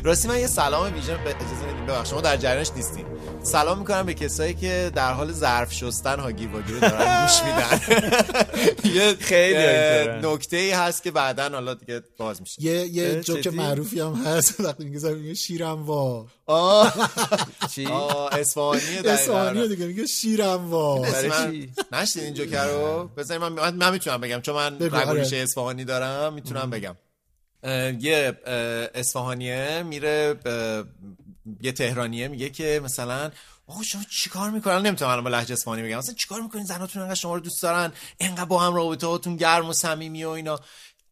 راستی 0.04 0.28
من 0.28 0.38
یه 0.38 0.46
سلام 0.46 0.94
ویژه 0.94 1.16
به 1.16 1.30
اجازه 1.30 1.66
بدید 1.66 1.86
ببخشید 1.86 2.10
شما 2.10 2.20
در 2.20 2.36
جریانش 2.36 2.70
نیستیم. 2.76 3.11
سلام 3.44 3.78
می‌کنم 3.78 4.06
به 4.06 4.14
کسایی 4.14 4.54
که 4.54 4.90
در 4.94 5.12
حال 5.12 5.32
ظرف 5.32 5.72
شستن 5.72 6.18
هاگیر 6.20 6.48
واگیر 6.48 6.74
رو 6.74 6.80
دارن 6.80 7.22
گوش 7.26 7.42
میدن 7.42 7.80
یه 8.96 9.14
خیلی. 9.20 10.26
نکته 10.26 10.56
ای 10.56 10.70
هست 10.70 11.02
که 11.02 11.10
بعدا 11.10 11.48
حالا 11.48 11.74
دیگه 11.74 12.02
باز 12.18 12.40
میشه 12.40 12.62
یه 12.62 12.86
یه 12.86 13.20
جوک؟ 13.20 13.46
معروفی 13.46 14.00
هم 14.00 14.14
هست 14.14 14.60
وقتی 14.64 14.84
میگه 14.84 14.98
زمین 14.98 15.34
شیرم 15.34 15.82
وا 15.82 16.26
آه 16.46 17.10
چی؟ 17.74 17.84
دقیقاً. 19.02 19.10
اسفانی 19.12 19.68
دیگه 19.68 19.86
میگه 19.86 20.06
شیرم 20.06 20.70
وا 20.70 20.98
برای 20.98 21.28
من 21.28 21.50
چی؟ 21.50 21.72
نشدین 21.92 22.24
این 22.24 22.34
جوکر 22.34 22.66
رو 22.66 23.10
من 23.40 23.48
من, 23.48 23.92
می‌تونم 23.92 24.20
بگم 24.20 24.40
چون 24.40 24.54
من 24.54 24.78
بگو، 24.78 24.96
رگ 24.96 25.06
و 25.06 25.10
آره. 25.10 25.20
اصفهانی 25.42 25.84
دارم 25.84 26.32
می‌تونم 26.34 26.70
بگم 26.70 26.96
یه 28.00 28.32
اصفهانیه 28.94 29.82
میره 29.82 30.34
به- 30.34 30.84
یه 31.60 31.72
تهرانیه 31.72 32.28
میگه 32.28 32.50
که 32.50 32.80
مثلا 32.84 33.30
آقا 33.66 33.82
شما 33.82 34.02
چیکار 34.10 34.50
می‌کنن 34.50 34.86
نمی‌تونم 34.86 35.10
الان 35.10 35.24
با 35.24 35.30
لهجه 35.30 35.52
اصفهانی 35.52 35.82
بگم. 35.82 35.98
مثلا 35.98 36.14
چیکار 36.14 36.40
می‌کنین؟ 36.40 36.64
زناتون 36.64 37.02
انقدر 37.02 37.14
شما 37.14 37.34
رو 37.34 37.40
دوست 37.40 37.62
دارن 37.62 37.92
انقدر 38.20 38.44
با 38.44 38.60
هم 38.60 38.74
رابطه 38.74 39.06
هاتون 39.06 39.36
گرم 39.36 39.68
و 39.68 39.72
صمیمی 39.72 40.24
و 40.24 40.28
اینا. 40.28 40.60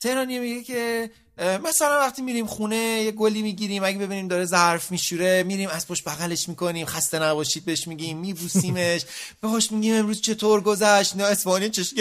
تهرانیه 0.00 0.40
میگه 0.40 0.62
که 0.62 1.10
مثلا 1.38 1.99
وقتی 1.99 2.22
میریم 2.22 2.46
خونه 2.46 2.76
یه 2.76 3.10
گلی 3.10 3.42
می‌گیریم. 3.42 3.84
اگه 3.84 3.99
ببینیم 3.99 4.28
داره 4.28 4.44
ظرف 4.44 4.90
میشوره 4.90 5.42
میریم 5.42 5.68
از 5.68 5.88
پشت 5.88 6.04
بغلش 6.04 6.49
می‌کنیم. 6.49 6.87
خسته 6.87 7.18
نباشید 7.18 7.64
بهش 7.64 7.88
میگیم. 7.88 8.18
میبوسیمش. 8.18 9.04
بهش 9.40 9.72
میگیم 9.72 9.94
امروز 9.94 10.20
چطور 10.20 10.60
گذشت. 10.60 11.16
نه 11.16 11.25
اصفهانی 11.25 11.70
چش 11.70 11.94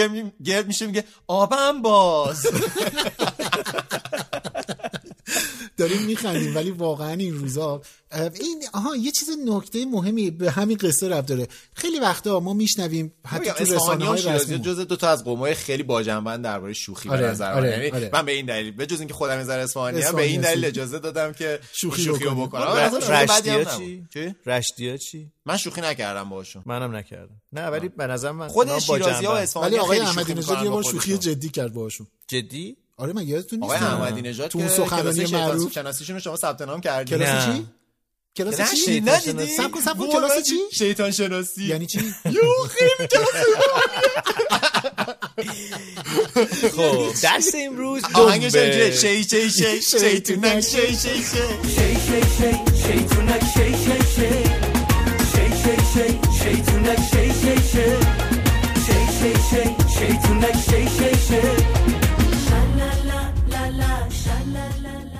گرد 0.43 0.67
میشه 0.67 0.87
میگه 0.87 1.03
آبم 1.27 1.81
باز. 1.81 2.47
داریم 5.79 6.01
میخندیم 6.01 6.55
ولی 6.55 6.71
واقعا 6.71 7.13
این 7.13 7.33
روزا 7.33 7.81
این 8.11 8.63
آها 8.73 8.95
یه 8.95 9.11
چیز 9.11 9.29
نکته 9.47 9.85
مهمی 9.85 10.31
به 10.31 10.51
همین 10.51 10.77
قصه 10.77 11.09
رفت 11.09 11.27
داره 11.27 11.47
خیلی 11.73 11.99
وقتا 11.99 12.39
ما 12.39 12.53
میشنویم 12.53 13.13
حتی 13.25 13.51
تو 13.51 13.73
رسانه 13.73 14.05
های 14.05 14.21
رسمی 14.21 14.59
جزء 14.59 14.83
دو 14.83 14.95
تا 14.95 15.09
از 15.09 15.23
قومای 15.23 15.53
خیلی 15.53 15.83
باجنبن 15.83 16.41
درباره 16.41 16.73
شوخی 16.73 17.09
آره، 17.09 17.21
به 17.21 17.27
نظر 17.27 17.53
آره، 17.53 17.69
یعنی 17.69 17.89
آره. 17.89 18.09
من 18.13 18.25
به 18.25 18.31
این 18.31 18.45
دلیل 18.45 18.71
به 18.71 18.85
جز 18.85 18.99
اینکه 18.99 19.13
خودم 19.13 19.37
از 19.37 19.49
اصفهانی 19.49 20.01
به 20.15 20.21
این 20.21 20.41
دلیل. 20.41 20.65
اجازه 20.65 20.99
دادم 20.99 21.33
که 21.33 21.59
شوخی 21.73 22.01
شوخی 22.01 22.23
رو. 22.23 22.35
بکنم 22.35 22.61
آره، 22.61 22.89
آره، 22.89 23.21
رشتیا. 23.23 23.63
چی؟ 23.63 24.05
چی؟ 24.13 24.35
رشتیا 24.45 24.97
چی؟ 24.97 25.31
من 25.45 25.57
شوخی 25.57 25.81
نکردم 25.81 26.29
باشون 26.29 26.63
منم 26.65 26.95
نکردم 26.95 27.41
نه 27.53 27.67
ولی 27.67 27.89
به 27.89 28.07
نظر 28.07 28.31
من 28.31 28.47
خود 28.47 28.79
شیرازی 28.79 29.25
ها. 29.25 29.37
اصفهانی 29.37 29.69
ولی 29.69 29.79
آقای 29.79 29.97
خیلی 29.97 30.09
احمدی 30.09 30.31
شوخی 30.31 30.39
نژاد 30.39 30.63
یه 30.63 30.69
با 30.69 30.75
بار 30.75 30.83
شوخی. 30.83 31.17
جدی 31.17 31.49
کرد 31.49 31.73
باشون 31.73 32.07
جدی 32.27 32.77
آره 32.99 33.13
من 33.13 33.27
یادتون 33.27 33.59
نیست 33.59 33.73
آقای 33.73 33.87
احمدی 33.87 34.21
نژاد 34.21 34.49
تو 34.49 34.67
سخنرانی 34.67 35.25
معروف 35.25 35.73
شناسیشون 35.73 36.15
رو 36.15 36.19
شما 36.19 36.35
ثبت 36.35 36.61
نام 36.61 36.81
کردید 36.81 37.17
کلاس. 37.17 37.45
چی 37.45 37.65
کلاس 38.35 38.71
چی 38.71 38.77
شیطان 38.77 39.15
ندیدی 39.15 39.53
سب 39.57 39.71
کن، 39.71 39.81
سب 39.81 39.97
کن، 39.97 40.07
کلاس 40.07 40.43
چی؟ 40.43 40.55
شیطان 40.71 41.11
شناسی 41.11 41.63
یعنی 41.63 41.85
چی 41.85 42.15
یو 42.25 42.41
خیلی 42.69 43.07
کلاس 43.07 43.29
خب 46.75 47.07
دست 47.23 47.55
امروز 47.55 48.03
آهنگش 48.13 48.55
هم 48.55 48.61
دنبه. 48.61 48.89
که 48.89 48.95
شی 48.95 49.23
شی 49.23 49.49
شی 49.49 49.81
شیطونک 49.81 50.61
شی 50.61 50.95
شی 50.97 51.23
شی 61.27 61.98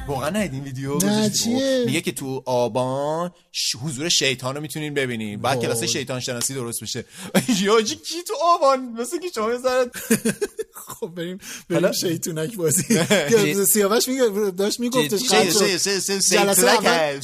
واقعا 0.09 0.29
ندیدین 0.29 0.63
ویدیو 0.63 0.97
نه،؟ 0.97 1.29
چیه؟ 1.29 1.83
میگه 1.85 2.01
که 2.01 2.11
تو 2.11 2.43
آبان 2.45 3.31
ش- 3.51 3.75
حضور 3.75 4.09
شیطان 4.09 4.55
رو 4.55 4.61
می‌تونین 4.61 4.93
ببینین 4.93 5.41
بعد. 5.41 5.61
کلاس 5.61 5.83
شیطان 5.83 6.19
شناسی 6.19 6.53
درست 6.53 6.83
بشه 6.83 7.05
یاجی 7.63 7.95
کی 7.95 8.23
تو 8.27 8.33
آبان 8.43 8.79
مثل 8.99 9.19
که 9.19 9.27
شما 9.35 9.57
ذره 9.57 9.91
خب 10.99 11.07
بریم 11.07 11.37
بریم 11.69 11.91
شیطونک 11.91 12.55
بازی 12.55 12.83
سیاوش 13.73 14.07
میگه 14.07 14.51
داشت 14.57 14.79
میگفتش 14.79 15.21
جلسه 15.29 16.39
اول 16.39 17.19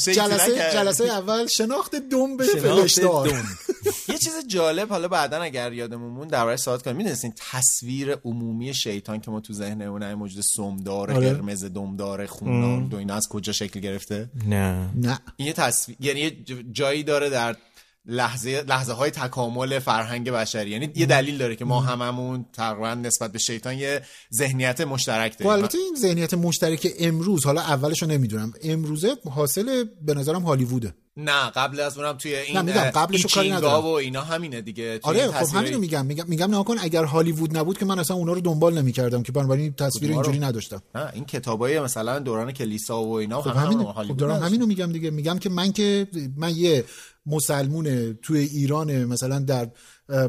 جلسه 0.74 1.04
اول 1.04 1.48
شناخت 1.48 1.96
دم 1.96 2.38
به 2.38 2.44
فلشدار. 2.44 3.28
یه 4.10 4.18
چیز 4.18 4.34
جالب 4.48 4.90
حالا 4.90 5.08
بعدا 5.08 5.42
اگر 5.42 5.74
یادمون 5.74 6.12
مون 6.12 6.28
درباره 6.28 6.56
ساعت 6.58 6.82
کنیم 6.82 6.98
می‌دونستین 6.98 7.34
تصویر 7.52 8.18
عمومی 8.26 8.74
شیطان 8.74 9.22
که 9.22 9.32
ما 9.32 9.40
تو 9.40 9.54
ذهنمون 9.54 10.14
موجود 10.14 10.44
سمدار 10.56 11.12
آره. 11.12 11.34
قرمز 11.34 11.66
دمدار 11.66 12.26
خونان 12.26 12.75
دو 12.84 12.98
اینا 12.98 13.16
از 13.16 13.28
کجا 13.28 13.54
شکل 13.54 13.80
گرفته؟ 13.80 14.30
نه. 14.48 14.90
نه. 14.96 15.20
این 15.38 15.48
یه 15.48 15.54
تصویر 15.54 15.98
یعنی 16.00 16.20
یه 16.20 16.32
جایی 16.72 17.04
داره 17.04 17.30
در 17.30 17.56
لحظه 18.06 18.62
لحظه 18.68 18.94
های 18.94 19.12
تکامل 19.12 19.80
فرهنگ 19.80 20.32
بشری. 20.32 20.70
یعنی 20.70 20.90
یه 20.96 21.06
دلیل 21.06 21.38
داره 21.38 21.56
که 21.56 21.66
ما 21.66 21.82
هممون 21.82 22.46
تقریبا 22.54 22.94
نسبت 22.94 23.32
به 23.32 23.40
شیطان 23.40 23.78
یه 23.78 24.02
ذهنیت 24.34 24.82
مشترک 24.82 25.32
خب 25.32 25.38
داریم 25.38 25.52
البته 25.52 25.78
این 25.78 25.96
ذهنیت 25.96 26.34
مشترک 26.34 26.94
امروز 27.00 27.46
حالا 27.46 27.62
اولشو 27.62 28.06
نمی‌دونم. 28.06 28.54
امروزه 28.64 29.16
حاصل 29.32 29.86
به 30.06 30.14
نظرم 30.14 30.44
هالیووده. 30.44 30.94
نه 31.18 31.50
قبل 31.50 31.80
از 31.80 31.98
اونم 31.98 32.14
توی 32.14 32.36
این 32.36 32.62
میگم 32.62 32.78
اه، 32.78 32.92
قبلشو 32.92 33.28
کاری 33.28 33.52
ندارم. 33.52 33.86
و 33.86 33.88
اینا 33.88 34.22
همینه 34.22 34.62
دیگه 34.62 34.98
توی 34.98 35.22
آره 35.22 35.32
خب 35.32 35.56
همینو 35.56 35.80
میگم 35.80 36.06
میگم 36.06 36.26
میگم 36.28 36.56
نه 36.56 36.64
کن 36.64 36.76
اگر 36.80 37.04
هالیوود 37.04 37.58
نبود 37.58 37.78
که 37.78 37.86
من 37.86 38.00
اصلا 38.00 38.18
اونا 38.18 38.34
رو 38.34 38.42
دنبال 38.42 38.78
نمی‌کردم 38.78 39.24
که 39.24 39.32
بنابراین 39.32 39.74
تصویر؟ 39.74 40.12
اینجوری 40.12 40.40
نداشتم 40.40 40.82
نه 40.96 41.10
این 41.14 41.26
کتابای 41.26 41.80
مثلا 41.80 42.20
دوران 42.20 42.52
کلیسا 42.52 43.04
و 43.04 43.14
اینا 43.14 43.42
خب 43.42 43.50
همه 43.50 43.60
همین 43.60 43.80
هم 43.80 43.94
خب 43.94 44.18
دارم. 44.18 44.44
همینو 44.44 44.66
میگم 44.66 44.92
دیگه 44.92 45.10
میگم 45.10 45.40
که 45.40 45.50
من 45.50 45.72
که 45.72 46.08
من 46.38 46.56
یه 46.56 46.86
مسلمون 47.26 48.14
توی 48.14 48.40
ایران 48.40 49.06
مثلا 49.06 49.40
در 49.40 49.70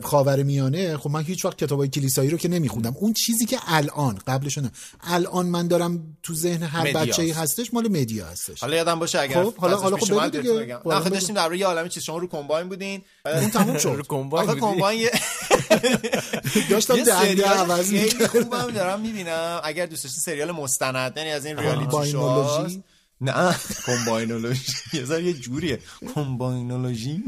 خاور 0.02 0.42
میانه 0.42 0.96
خب 0.96 1.10
من 1.10 1.22
هیچ 1.22 1.44
وقت 1.44 1.58
کتابای 1.58 1.88
کلیسایی 1.88 2.30
رو 2.30 2.38
که 2.38 2.48
نمیخوندم 2.48 2.94
اون 3.00 3.12
چیزی 3.12 3.46
که 3.46 3.58
الان 3.66 4.18
قبلش 4.26 4.58
نه 4.58 4.70
الان 5.00 5.46
من 5.46 5.68
دارم 5.68 6.16
تو 6.22 6.34
ذهن 6.34 6.62
هر 6.62 6.80
مدیاست. 6.80 7.08
بچه‌ای 7.08 7.30
هستش 7.30 7.74
مال 7.74 7.88
مدیا 7.88 8.26
هستش 8.26 8.60
حالا 8.60 8.76
یادم 8.76 8.98
باشه 8.98 9.20
اگر 9.20 9.44
خب، 9.44 9.56
حالا- 9.56 9.76
حالا 9.76 9.96
خب 9.96 10.28
دیگه. 10.30 10.74
آخه. 10.76 11.10
داشتیم 11.10 11.34
در 11.34 11.52
یه 11.54 11.66
عالمه 11.66 11.88
چیز 11.88 12.02
شما 12.02 12.18
رو 12.18 12.26
کمباین 12.26 12.68
بودین 12.68 13.02
اون 13.26 13.50
تموم 13.50 13.78
شد 13.78 13.88
رو 13.88 14.02
کمباین 14.02 14.50
آخه؟ 14.50 14.60
کمباین 14.60 15.08
داشتم 16.70 17.04
سریال 17.04 17.48
عوض 17.48 17.92
می‌کردم. 17.92 18.26
خوبم 18.26 18.70
دارم 18.70 19.00
می‌بینم 19.00 19.60
اگر 19.64 19.86
دوست 19.86 20.04
داشتین 20.04 20.20
سریال 20.22 20.52
مستند 20.52 21.16
یعنی 21.16 21.30
از 21.30 21.46
این 21.46 21.58
ریالیتی 21.58 21.86
کامباینولوژی؟ 21.90 22.82
نه 23.20 23.54
کمباینولوژی 23.86 24.72
یه 24.92 25.04
ذره 25.04 25.22
یه 25.22 25.32
جوریه 25.32 25.78
کمباینولوژی 26.14 27.24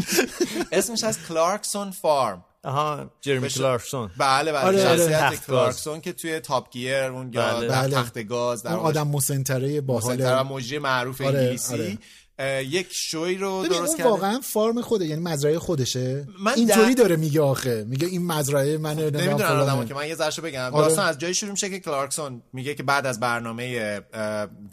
اسمش 0.73 1.05
از 1.05 1.19
کلارکسون 1.29 1.91
فارم 1.91 2.45
آها 2.65 3.11
جرمی. 3.21 3.49
کلارکسون 3.49 4.11
بله 4.19 4.53
بله 4.53 4.63
آره، 4.63 4.89
آره. 4.89 5.09
شخصیت 5.11 5.47
کلارکسون 5.47 6.01
که 6.01 6.13
توی 6.13 6.41
تاپ 6.41 6.71
گیر 6.71 7.05
اون 7.05 7.31
بله. 7.31 7.69
در 7.69 7.83
بله. 7.83 7.97
تخت 7.97 8.19
گاز 8.19 8.63
در 8.63 8.73
اون 8.73 8.81
آدم 8.81 9.09
مسنتره 9.09 9.81
با 9.81 9.97
مسنتر 9.97 10.33
و 10.33 10.37
حال 10.37 10.47
مجری 10.47 10.79
معروف 10.79 11.21
آره، 11.21 11.39
انگلیسی 11.39 11.75
آره. 11.75 11.99
یک 12.45 12.87
شوی 12.91 13.35
رو 13.35 13.67
درست 13.71 13.97
کرده 13.97 14.11
واقعا 14.11 14.41
فارم 14.41 14.83
خوده 14.83 15.07
یعنی 15.07 15.23
مزرعه 15.23 15.59
خودشه 15.59 16.27
من 16.39 16.53
اینطوری 16.53 16.95
داره 16.95 17.17
میگه 17.17 17.41
آخه 17.41 17.85
میگه 17.89 18.07
این 18.07 18.27
مزرعه 18.27 18.79
منه 18.79 19.03
نمی‌دونم 19.03 19.25
نمی‌دونم. 19.25 19.61
آدمو 19.61 19.85
که 19.85 19.95
من 19.95 20.09
یه 20.09 20.15
ذرشو 20.15 20.43
بگم 20.43 20.61
آره. 20.61 20.89
داستان 20.89 21.07
از 21.07 21.19
جایی 21.19 21.35
شروع 21.35 21.51
میشه 21.51 21.71
که 21.71 21.81
کلارکسون 21.81 22.43
میگه 22.53 22.75
که 22.75 22.83
بعد 22.83 23.07
از 23.07 23.21
برنامه 23.21 24.01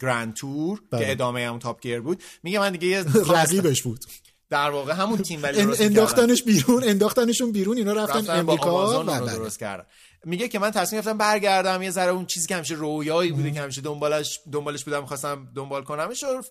گرند 0.00 0.34
تور 0.34 0.80
بله. 0.90 1.04
که 1.04 1.12
ادامه 1.12 1.46
همون 1.46 1.58
تاپ 1.58 1.80
گیر 1.80 2.00
بود 2.00 2.22
میگه 2.42 2.58
من 2.58 2.72
دیگه 2.72 2.86
یه 2.86 3.04
رقیبش 3.36 3.82
بود 3.82 4.04
در 4.50 4.70
واقع 4.70 4.92
همون 4.92 5.18
تیم 5.18 5.42
ولی 5.42 5.64
درست. 5.64 5.80
انداختنش 5.80 6.42
بیرون 6.42 6.84
انداختنشون 6.84 7.52
بیرون 7.52 7.76
اینا 7.76 7.92
رفتن, 7.92 8.18
رفتن 8.18 8.38
امریکا 8.38 8.88
و 8.88 8.92
رو 8.92 9.02
بله. 9.02 9.32
درست 9.32 9.58
کردن 9.58 9.84
میگه 10.24 10.48
که 10.48 10.58
من 10.58 10.70
تصمیم 10.70 11.00
گرفتم 11.00 11.18
برگردم 11.18 11.82
یه 11.82 11.90
ذره 11.90 12.10
اون 12.10 12.26
چیزی 12.26 12.48
که 12.48 12.56
همیشه 12.56 12.74
رویایی 12.74 13.32
بوده 13.32 13.50
که 13.50 13.60
همیشه 13.60 13.80
دنبالش 13.80 14.40
دنبالش 14.52 14.84
بودم 14.84 15.00
می‌خواستم 15.00 15.48
دنبال 15.54 15.82
کنمش 15.82 16.22
رو 16.22 16.42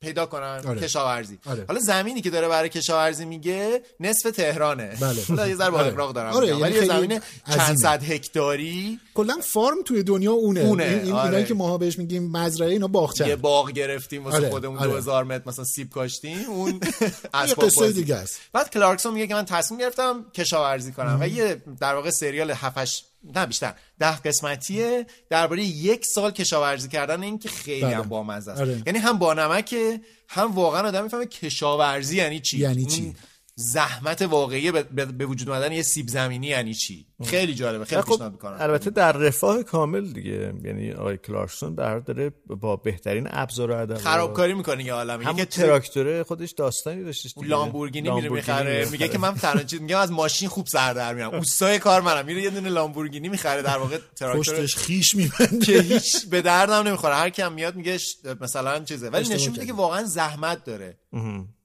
پیدا 0.00 0.26
کنم 0.26 0.62
آره. 0.68 0.80
کشاورزی 0.80 1.38
آره. 1.46 1.64
حالا 1.68 1.80
زمینی 1.80 2.20
که 2.20 2.30
داره 2.30 2.48
برای 2.48 2.68
کشاورزی 2.68 3.24
میگه 3.24 3.82
نصف 4.00 4.30
تهرانه 4.30 4.96
بله. 5.00 5.22
حالا 5.28 5.48
یه 5.48 5.54
ذره 5.54 5.70
با 5.70 5.78
آره. 5.78 5.86
اقراق 5.86 6.12
دارم 6.12 6.32
آره،. 6.32 6.46
یعنی 6.46 6.62
ولی 6.62 6.74
یه 6.74 6.84
زمین 6.84 7.20
چند. 7.50 7.76
صد 7.76 8.02
هکتاری 8.02 9.00
کلا 9.14 9.38
فارم 9.42 9.82
توی 9.84 10.02
دنیا 10.02 10.32
اونه, 10.32 10.60
اونه، 10.60 11.00
این, 11.04 11.12
آره. 11.12 11.44
که 11.44 11.54
ماها 11.54 11.78
بهش 11.78 11.98
میگیم 11.98 12.30
مزرعه 12.30 12.70
اینا 12.70 12.86
باغچه 12.86 13.28
یه 13.28 13.36
باغ 13.36 13.70
گرفتیم 13.70 14.24
واسه 14.24 14.36
آره، 14.36 14.50
خودمون 14.50 14.78
آره. 14.78 14.90
2000 14.90 15.24
متر 15.24 15.42
مثلا 15.46 15.64
سیب 15.64 15.90
کاشتیم 15.90 16.44
اون 16.48 16.80
اسباب 17.34 17.66
قصه. 17.66 17.92
دیگه 17.92 18.14
است 18.14 18.40
بعد 18.52 18.70
کلارکسون 18.70 19.14
میگه 19.14 19.26
که 19.26 19.34
من 19.34 19.44
تصمیم 19.44 19.80
گرفتم 19.80 20.26
کشاورزی 20.34 20.92
کنم 20.92 21.18
و 21.20 21.28
یه 21.28 21.62
در 21.80 21.94
واقع 21.94 22.10
سریال 22.10 22.50
7 22.50 23.15
نه 23.34 23.46
بیشتر 23.46 23.74
ده 23.98 24.16
قسمتیه 24.16 25.06
درباره 25.30 25.64
یک 25.64 26.06
سال 26.06 26.30
کشاورزی 26.30 26.88
کردن 26.88 27.22
این 27.22 27.38
که 27.38 27.48
خیلی 27.48 27.82
بله. 27.82 27.96
هم 27.96 28.02
بامزه 28.02 28.50
است 28.50 28.60
آره. 28.60 28.82
یعنی 28.86 28.98
هم 28.98 29.18
با 29.18 29.34
نمکه 29.34 30.00
هم 30.28 30.52
واقعا 30.52 30.88
آدم 30.88 31.02
می‌فهمه 31.02 31.26
کشاورزی 31.26 32.16
یعنی 32.16 32.40
چی 32.40 32.58
یعنی 32.58 32.86
چی؟ 32.86 33.14
زحمت 33.58 34.22
واقعی 34.22 34.70
به, 34.70 35.26
وجود 35.26 35.48
اومدن 35.48 35.72
یه 35.72 35.82
سیب 35.82 36.08
زمینی 36.08 36.46
یعنی 36.46 36.74
چی؟ 36.74 37.06
خیلی 37.24 37.54
جالبه 37.54 37.84
خیلی 37.84 38.02
خب 38.02 38.08
پیشنهاد 38.08 38.32
می‌کنم. 38.32 38.56
البته 38.60 38.90
در 38.90 39.12
رفاه 39.12 39.62
کامل 39.62 40.12
دیگه 40.12 40.54
یعنی 40.64 40.92
آقای 40.92 41.16
کلارکسون 41.16 41.74
در 41.74 41.98
داره 41.98 42.32
با 42.46 42.76
بهترین 42.76 43.28
ابزار 43.30 43.72
ادوات 43.72 44.00
خرابکاری 44.00 44.54
می‌کنه 44.54 44.84
یه 44.84 44.92
عالمه. 44.92 45.34
که 45.34 45.44
تراکتوره 45.44 46.22
خودش 46.22 46.52
داستانی 46.52 47.04
داشتش 47.04 47.34
دیگه. 47.34 47.46
لامبورگینی 47.46 48.10
میره 48.10 48.28
می‌خره. 48.28 48.88
میگه 48.90 49.08
که 49.08 49.18
من 49.18 49.34
تنها 49.34 49.62
چیز 49.62 49.80
میگم 49.80 49.98
از 49.98 50.12
ماشین 50.12 50.48
خوب 50.48 50.66
سر 50.66 50.92
در 50.92 51.14
میرم. 51.14 51.34
اوستای 51.34 51.78
کار 51.78 52.00
منم. 52.00 52.26
میره 52.26 52.42
یه 52.42 52.50
دونه 52.50 52.68
لامبورگینی 52.68 53.28
می‌خره 53.28 53.62
در 53.62 53.78
واقع 53.78 53.98
تراکتور 54.16 54.38
پشتش 54.38 54.76
خیش 54.76 55.14
میبنده. 55.14 55.66
که 55.66 55.82
هیچ 55.82 56.26
به 56.26 56.42
دردم 56.42 56.88
نمی‌خوره. 56.88 57.14
هر 57.14 57.30
کی 57.30 57.42
هم 57.42 57.52
میاد 57.52 57.76
میگه 57.76 57.98
مثلا 58.40 58.84
چیزه. 58.84 59.10
ولی 59.10 59.34
نشون 59.34 59.52
میده. 59.52 59.66
که 59.66 59.72
واقعا 59.72 60.04
زحمت 60.04 60.64
داره. 60.64 60.98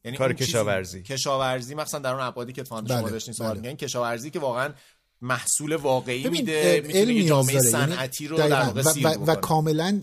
یعنی 0.03 0.17
کار 0.17 0.33
کشاورزی. 0.33 1.03
کشاورزی 1.03 1.75
مثلا 1.75 1.99
در 1.99 2.13
اون 2.13 2.21
ابعادی 2.21 2.53
که 2.53 2.63
فاند 2.63 2.87
شما 2.87 3.01
بله، 3.01 3.11
داشتین 3.11 3.33
سوال 3.33 3.51
بله. 3.51 3.61
میگن 3.61 3.75
کشاورزی 3.75 4.29
که 4.29 4.39
واقعا 4.39 4.73
محصول 5.21 5.75
واقعی 5.75 6.29
میده 6.29 6.83
می‌تونه 6.87 7.23
جامعه. 7.23 7.55
یعنی 7.55 7.67
صنعتی 7.67 8.27
رو. 8.27 8.37
در 8.37 8.63
واقع 8.63 8.81
و, 8.81 9.31
و. 9.31 9.35
کاملا 9.35 10.01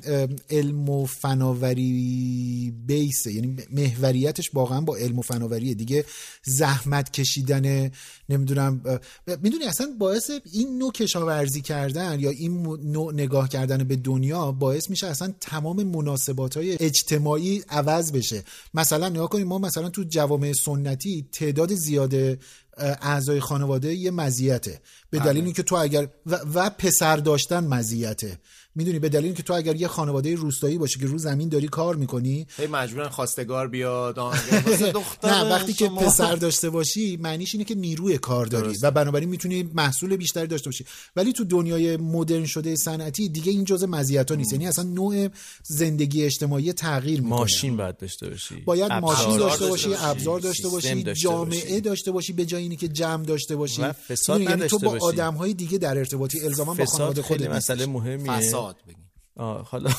علم 0.51 0.89
و 0.89 1.07
فناوری 1.07 2.75
بیسه 2.87 3.33
یعنی 3.33 3.57
محوریتش 3.71 4.51
واقعا 4.55 4.81
با 4.81 4.97
علم 4.97 5.19
و 5.19 5.23
فناوریه 5.23 5.75
دیگه 5.75 6.05
زحمت 6.45 7.13
کشیدن 7.13 7.91
نمی‌دونم 8.29 9.01
می‌دونی 9.43 9.65
اصلا 9.65 9.87
باعث 9.99 10.31
این 10.53 10.79
نوع 10.79 10.93
کشاورزی 10.93 11.61
کردن 11.61 12.21
یا 12.21 12.31
این 12.31 12.63
نوع 12.85 13.15
نگاه 13.15 13.49
کردن 13.49 13.85
به 13.85 13.97
دنیا 13.97 14.53
باعث 14.53 14.91
میشه 14.91 15.07
اصلا 15.07 15.35
تمام 15.41 15.83
مناسبات 15.83 16.57
های 16.57 16.77
اجتماعی 16.81 17.63
عوض 17.69 18.13
بشه 18.13 18.45
مثلا 18.75 19.09
نگاه 19.09 19.29
کنیم 19.29 19.47
ما 19.47 19.59
مثلا 19.59 19.89
تو 19.89 20.03
جوامع 20.03 20.53
سنتی 20.53 21.29
تعداد 21.33 21.75
زیاد 21.75 22.39
اعضای 22.81 23.41
خانواده 23.41 23.95
یه 23.95 24.11
مزیته. 24.11 24.81
به 25.11 25.19
دلیل 25.19 25.45
اینکه 25.45 25.63
تو 25.63 25.75
اگر 25.75 26.09
و, 26.27 26.39
و 26.55 26.71
پسر 26.71 27.17
داشتن 27.17 27.65
مزیته. 27.65 28.39
می‌دونی 28.79 28.99
به 28.99 29.09
دلیل 29.09 29.25
اینکه 29.25 29.43
تو 29.43 29.55
اگر 29.55 29.77
یه 29.77 29.89
خانواده 29.89 30.35
روستایی 30.35 30.79
باشی 30.79 31.01
که 31.01 31.07
رو 31.07 31.19
زمین 31.19 31.49
داری 31.49 31.69
کار 31.69 31.97
می‌کنی 31.97 32.47
هی 32.57 32.67
مجبورن 32.67 33.09
خواستگار 33.09 33.69
بیاد 33.69 34.19
نه 35.25 35.51
وقتی 35.51 35.73
که. 35.73 35.89
پسر 35.89 36.37
داشته 36.37 36.71
باشی 36.71 37.17
معنیش 37.17 37.55
اینه 37.55 37.65
که 37.65 37.75
نیروی 37.75 38.19
کار 38.19 38.47
داری 38.47 38.79
و 38.83 38.91
بنابراین 38.91 39.29
می‌تونی 39.29 39.71
محصول 39.75 40.17
بیشتری 40.17 40.47
داشته 40.47 40.69
باشی 40.69 40.85
ولی 41.17 41.33
تو 41.33 41.45
دنیای 41.45 41.97
مدرن 41.97 42.47
شده 42.47 42.77
صنعتی 42.77 43.29
دیگه 43.29 43.53
این 43.53 43.65
جزء 43.65 43.87
مزیت 43.87 44.31
ها 44.31 44.37
نیست 44.37 44.53
یعنی 44.53 44.67
اصلا 44.67 44.85
نوع 44.85 45.29
زندگی 45.63 46.25
اجتماعی 46.25 46.73
تغییر 46.73 47.21
می‌کنه 47.21 47.39
ماشین 47.39 47.77
باید 47.77 47.97
داشته 47.97 48.29
باشی 48.29 48.55
باید 48.55 48.93
ماشین 48.93 49.37
داشته 49.37 49.67
باشی 49.67 49.95
ابزار 49.95 50.41
داشته 50.41 50.69
باشی 50.69 51.03
جامعه. 51.03 51.81
داشته 51.81 52.11
باشی 52.11 52.33
به 52.33 52.47
جای 52.47 52.63
اینی 52.63 52.77
که 52.77 52.89
جمع 52.89 53.25
داشته 53.25 53.57
باشی؟ 53.57 53.83
یعنی 54.29 54.67
تو 54.67 54.79
با 54.79 54.91
باشی. 54.91 55.05
آدم 55.05 55.35
های 55.35 55.55
دیگه 55.55 55.79
در 55.79 55.99
ارتباطی 55.99 56.41
الزاما 56.41 56.75
با 56.75 56.85
خانواده 56.85 57.23
خودت 57.23 57.51
مسئله. 57.51 57.87
مهمیه 57.87 58.51
فساد 58.69 58.77
بگیم. 58.89 59.11
آه، 59.37 59.69
حالا 59.69 59.91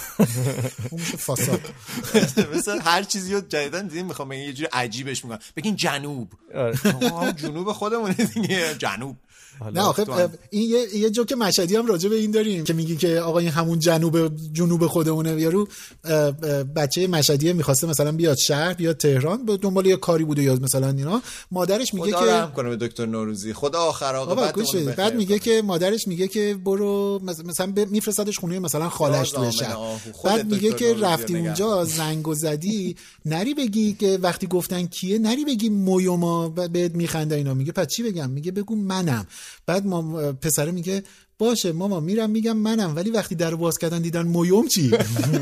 میشه 0.91 1.17
فساد. 1.17 1.61
مثلا 2.55 2.79
هر 2.79 3.03
چیزی 3.03 3.33
رو 3.33 3.41
جدیدن 3.41 3.87
دیدیم 3.87 4.05
می‌خوام 4.05 4.31
یه 4.31 4.53
جوری 4.53 4.69
عجیبش 4.73 5.25
می‌کنم. 5.25 5.39
بگین 5.55 5.75
جنوب. 5.75 6.33
آره. 6.55 7.33
جنوب 7.33 7.71
خودمونه 7.71 8.13
دیگه. 8.13 8.75
جنوب. 8.75 9.17
نه 9.73 9.81
آخه 9.81 10.05
تو. 10.05 10.27
این 10.49 10.69
یه 10.69 10.95
یه 10.95 11.09
جوک 11.09 11.31
مشهدی 11.31 11.75
هم 11.75 11.85
راجع 11.85 12.09
به 12.09 12.15
این 12.15 12.31
داریم 12.31 12.63
که 12.63 12.73
میگی 12.73 12.95
که 12.95 13.19
آقا 13.19 13.39
این 13.39 13.49
همون 13.49 13.79
جنوب 13.79 14.35
جنوب 14.53 14.87
خودمونه. 14.87 15.41
یارو 15.41 15.67
بچه 16.75 17.07
مشهدی 17.07 17.53
می‌خواسته 17.53 17.87
مثلا 17.87 18.11
بیاد 18.11 18.37
شهر 18.37 18.73
بیاد 18.73 18.97
تهران 18.97 19.45
به 19.45 19.57
دنبال 19.57 19.85
یه 19.85 19.95
کاری 19.95 20.23
بوده 20.23 20.43
یا 20.43 20.55
مثلا 20.55 20.89
اینا. 20.89 21.21
مادرش 21.51 21.93
میگه 21.93 22.07
خدا 22.07 22.25
که 22.25 22.31
رحم 22.31 22.51
کنه 22.51 22.69
به 22.69 22.87
دکتر 22.87 23.05
نوروزی. 23.05 23.53
خدا 23.53 23.79
آخر 23.79 24.51
گوش 24.51 24.75
بده. 24.75 24.91
بعد 24.91 25.15
میگه 25.15 25.39
که 25.39 25.61
مادرش 25.61 26.07
میگه 26.07 26.27
که 26.27 26.57
برو 26.65 27.19
مثلا 27.23 27.71
ب- 27.71 27.79
میفرستادش 27.89 28.39
خونه 28.39 28.59
مثلا 28.59 28.89
خالش 28.89 29.35
آمن 29.35 29.51
شهر. 29.51 29.75
بعد 30.23 30.51
میگه 30.53 30.73
که 30.73 30.93
رفتی 30.93 31.37
اونجا 31.37 31.85
زنگ 31.85 32.27
و 32.27 32.33
زدی 32.33 32.95
نری 33.25 33.53
بگی 33.53 33.93
که 33.93 34.19
وقتی 34.21 34.47
گفتن 34.47 34.85
کیه 34.85 35.19
نری 35.19 35.45
بگی 35.45 35.69
مویوما 35.69 36.53
و 36.55 36.67
بهت 36.67 36.95
میخنده 36.95 37.35
اینا. 37.35 37.53
میگه 37.53 37.71
پس 37.71 37.87
چی 37.87 38.03
بگم؟ 38.03 38.29
میگه 38.29 38.51
بگو 38.51 38.75
منم. 38.75 39.27
بعد 39.65 39.85
مام 39.85 40.35
پسره 40.35 40.71
میگه 40.71 41.03
باشه 41.39 41.71
ماما 41.71 41.99
میرم 41.99 42.29
میگم 42.29 42.57
منم. 42.57 42.95
ولی 42.95 43.09
وقتی 43.09 43.35
در 43.35 43.55
باز 43.55 43.77
کردن 43.77 44.01
دیدن 44.01 44.21
مویوم 44.21 44.67
چی؟ 44.67 44.97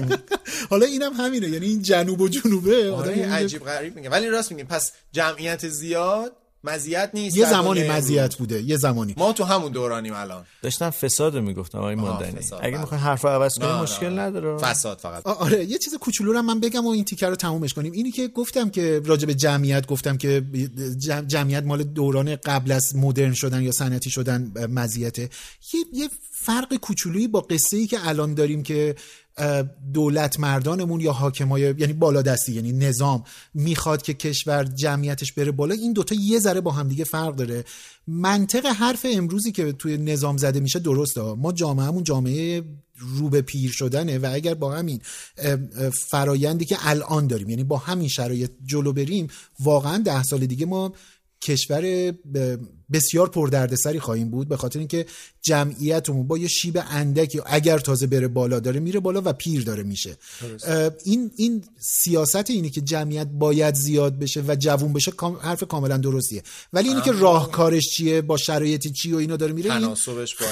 حالا 0.70 0.86
اینم 0.86 1.14
همینه 1.14 1.50
یعنی 1.50 1.66
این 1.66 1.82
جنوب 1.82 2.22
و 2.22 2.28
جنوبه 2.28 2.92
آدم 2.92 3.10
آره 3.10 3.16
میگه 3.16 3.32
عجیب 3.32 3.64
غریب 3.64 3.96
میگه. 3.96 4.10
ولی 4.10 4.28
راست 4.30 4.52
میگیم 4.52 4.68
پس 4.68 4.92
جمعیت 5.12 5.68
زیاد 5.68 6.36
مزیت 6.70 7.10
نیست 7.14 7.38
یه 7.38 7.50
زمانی 7.50 7.88
مزیت. 7.90 8.36
بوده 8.36 8.62
یه 8.62 8.78
زمانی. 8.78 9.14
ما 9.18 9.34
تو 9.34 9.44
همون 9.44 9.72
دورانیم 9.72 10.14
الان. 10.14 10.46
داشتم 10.62 10.90
فساد 10.90 11.36
رو 11.36 11.42
می‌گفتم 11.42 11.78
آقای 11.78 11.96
ماندنی. 11.96 12.40
اگه 12.62 12.72
بله. 12.72 12.80
می‌خوای 12.80 13.00
حرف 13.02 13.22
رو 13.22 13.30
عوض 13.30 13.60
کنی 13.60 13.72
مشکل 13.72 14.10
نه. 14.10 14.22
نداره. 14.22 14.58
فساد 14.58 14.98
فقط. 14.98 15.28
آره 15.28 15.66
یه 15.66 15.78
چیز 15.78 15.96
کوچولو 15.96 16.34
رو 16.34 16.42
من 16.42 16.60
بگم 16.60 16.86
و 16.86 16.90
این 16.90 17.06
تیکر 17.06 17.30
رو 17.30 17.36
تمومش 17.36 17.74
کنیم. 17.74 17.92
اینی 17.92 18.12
که 18.12 18.28
گفتم 18.28 18.70
که 18.70 19.02
راجع 19.06 19.26
به 19.28 19.34
جمعیت 19.34 19.88
گفتم 19.88 20.18
که 20.18 20.44
جم- 20.98 21.28
جمعیت 21.28 21.64
مال 21.64 21.84
دوران 21.84 22.36
قبل 22.36 22.72
از 22.72 22.96
مدرن 22.96 23.34
شدن 23.34 23.62
یا 23.62 23.72
صنعتی 23.72 24.10
شدن 24.10 24.52
مزیته. 24.70 25.30
یه 25.74 25.86
یه 25.94 26.10
فرق 26.32 26.76
کوچولویی 26.76 27.28
با 27.28 27.42
قصه 27.42 27.78
ای 27.78 27.88
که 27.88 28.08
الان 28.08 28.34
داریم 28.34 28.64
که 28.64 28.96
دولت 29.94 30.40
مردانمون 30.40 31.02
یا 31.02 31.12
حاکمای 31.12 31.62
یعنی 31.62 31.94
بالادستی 31.94 32.54
یعنی 32.54 32.72
نظام 32.72 33.24
می‌خواد 33.54 34.02
که 34.02 34.14
کشور 34.14 34.64
جمعیتش 34.64 35.34
بره 35.34 35.52
بالا 35.52 35.76
این 35.76 35.94
دوتا 35.94 36.16
یه 36.16 36.40
ذره 36.40 36.62
با 36.62 36.72
هم 36.72 36.88
دیگه 36.88 37.04
فرق 37.04 37.36
داره. 37.36 37.64
منطق 38.08 38.66
حرف 38.66 39.06
امروزی 39.10 39.52
که 39.52 39.72
توی 39.72 39.98
نظام 39.98 40.38
زده 40.38 40.60
میشه 40.60 40.80
درسته. 40.80 41.22
ما 41.22 41.52
جامعهمون 41.52 42.04
جامعه 42.04 42.64
رو 43.00 43.30
به 43.30 43.42
پیر 43.42 43.72
شدنه 43.72 44.18
و 44.18 44.30
اگر 44.34 44.54
با 44.54 44.72
همین 44.72 45.02
فرایندی 45.92 46.66
که 46.66 46.78
الان 46.82 47.28
داریم 47.28 47.50
یعنی 47.50 47.64
با 47.64 47.78
همین 47.78 48.08
شرایط 48.08 48.52
جلو 48.66 48.94
بریم 48.94 49.28
واقعا 49.60 49.98
ده 49.98 50.24
سال 50.24 50.46
دیگه 50.46 50.66
ما 50.66 50.94
کشور 51.42 52.14
بسیار 52.92 53.30
پردردسری 53.30 54.00
خواهیم 54.00 54.30
بود 54.30 54.48
به 54.48 54.58
خاطر 54.58 54.80
اینکه 54.80 55.06
جمعیتمون 55.42 56.28
با 56.28 56.38
یه 56.38 56.48
شیب 56.48 56.84
اندکی 56.90 57.42
اگر 57.46 57.80
تازه 57.80 58.08
بره 58.08 58.28
بالا 58.28 58.60
داره 58.60 58.80
میره 58.80 59.00
بالا 59.00 59.22
و 59.26 59.34
پیر 59.34 59.64
داره 59.64 59.84
میشه. 59.84 60.18
این 61.04 61.32
این 61.36 61.64
سیاست 61.80 62.50
اینه 62.50 62.70
که 62.70 62.82
جمعیت 62.82 63.28
باید 63.28 63.76
زیاد 63.76 64.20
بشه 64.20 64.44
و 64.48 64.56
جوون 64.56 64.94
بشه 64.94 65.12
حرف 65.42 65.64
کاملا 65.64 65.98
درستیه. 65.98 66.44
ولی 66.74 66.90
اینی 66.90 67.02
که 67.02 67.12
راهکارش 67.12 67.90
چیه؟ 67.90 68.22
با 68.22 68.38
شرایط 68.38 68.88
چی 68.88 69.14
و 69.14 69.18
اینا 69.18 69.36
داره 69.36 69.54
میره؟ 69.54 69.76
این 69.76 69.96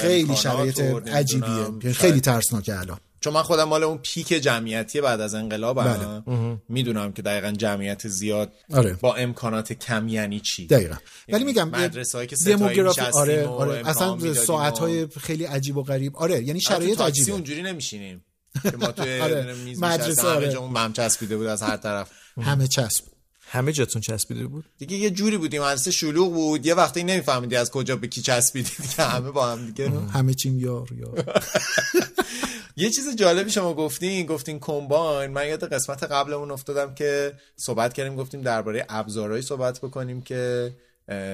خیلی 0.01 0.35
شرایط 0.35 0.79
عجیبیه. 0.79 1.93
خیلی 1.93 2.21
ترسناکه 2.21 2.79
الان. 2.79 2.97
چون 3.25 3.33
من 3.33 3.41
خودم 3.41 3.63
مال 3.63 3.83
اون 3.83 3.97
پیک 3.97 4.27
جمعیتی 4.27 5.01
بعد 5.01 5.21
از 5.21 5.33
انقلابم. 5.33 6.23
بله. 6.27 6.57
می‌دونم 6.69 7.13
که 7.13 7.21
دقیقا 7.21 7.51
جمعیت 7.51 8.07
زیاد 8.07 8.51
آره. 8.73 8.93
با 8.93 9.15
امکانات 9.15 9.73
کم 9.73 10.07
یعنی 10.07 10.39
چی؟ 10.39 10.67
دقیقا. 10.67 10.95
ولی 10.95 11.01
یعنی 11.27 11.43
میگم 11.43 11.69
مدرسه‌هایی 11.69 12.27
که 12.27 12.35
ستایی 12.35 12.55
دموگرافی 12.55 13.01
آره 13.01 13.47
آره. 13.47 13.89
اصلا 13.89 14.33
ساعت 14.33 14.79
های 14.79 15.03
و- 15.03 15.07
خیلی 15.19 15.45
عجیب 15.45 15.77
و 15.77 15.83
غریب. 15.83 16.15
آره 16.15 16.43
یعنی 16.43 16.61
شرایط 16.61 17.01
عجیبه. 17.01 17.31
اونجوری 17.31 17.61
نمیشینیم 17.61 18.25
که 18.63 18.77
ما 18.77 18.87
توی 18.87 19.19
آره. 19.19 19.53
میز 19.53 19.79
مدرسه، 19.83 20.03
مدرسه 20.03 20.21
همه 20.21 20.31
آره. 20.31 20.49
جا 20.51 20.67
مم 20.67 20.93
چسبیده 20.93 21.37
بود 21.37 21.47
از 21.47 21.61
هر 21.61 21.77
طرف. 21.77 22.09
همه 22.41 22.67
چسب. 22.67 23.03
همه 23.47 23.71
جاتون 23.71 24.01
چسبیده 24.01 24.47
بود؟ 24.47 24.65
دیگه 24.77 24.97
یه 24.97 25.09
جوری 25.09 25.37
بودیم. 25.37 25.61
مدرسه 25.61 25.91
شلوغ 25.91 26.33
بود. 26.33 26.65
یه 26.65 26.73
وقتی 26.73 27.03
نمیفهمیدی 27.03 27.55
از 27.55 27.71
کجا 27.71 27.95
به 27.95 28.07
کی 28.07 28.21
چسبیدی. 28.21 28.69
دیگه 28.81 29.03
همه 29.03 29.31
با 29.31 29.51
هم 29.51 29.65
دیگه. 29.65 29.89
همه 29.89 30.33
چیم 30.33 30.59
یار 30.59 30.87
یار. 30.97 31.23
یه 32.77 32.89
چیز 32.89 33.15
جالبی 33.15 33.51
شما 33.51 33.73
گفتین 33.73 34.25
گفتین 34.25 34.59
کمباین. 34.59 35.31
من 35.31 35.47
یاد 35.47 35.73
قسمت 35.73 36.03
قبلمون 36.03 36.51
افتادم 36.51 36.93
که 36.93 37.33
صحبت 37.55 37.93
کردیم 37.93 38.15
گفتیم 38.15 38.41
درباره 38.41 38.85
ابزارهایی 38.89 39.41
صحبت 39.41 39.79
بکنیم 39.79 40.21
که 40.21 40.73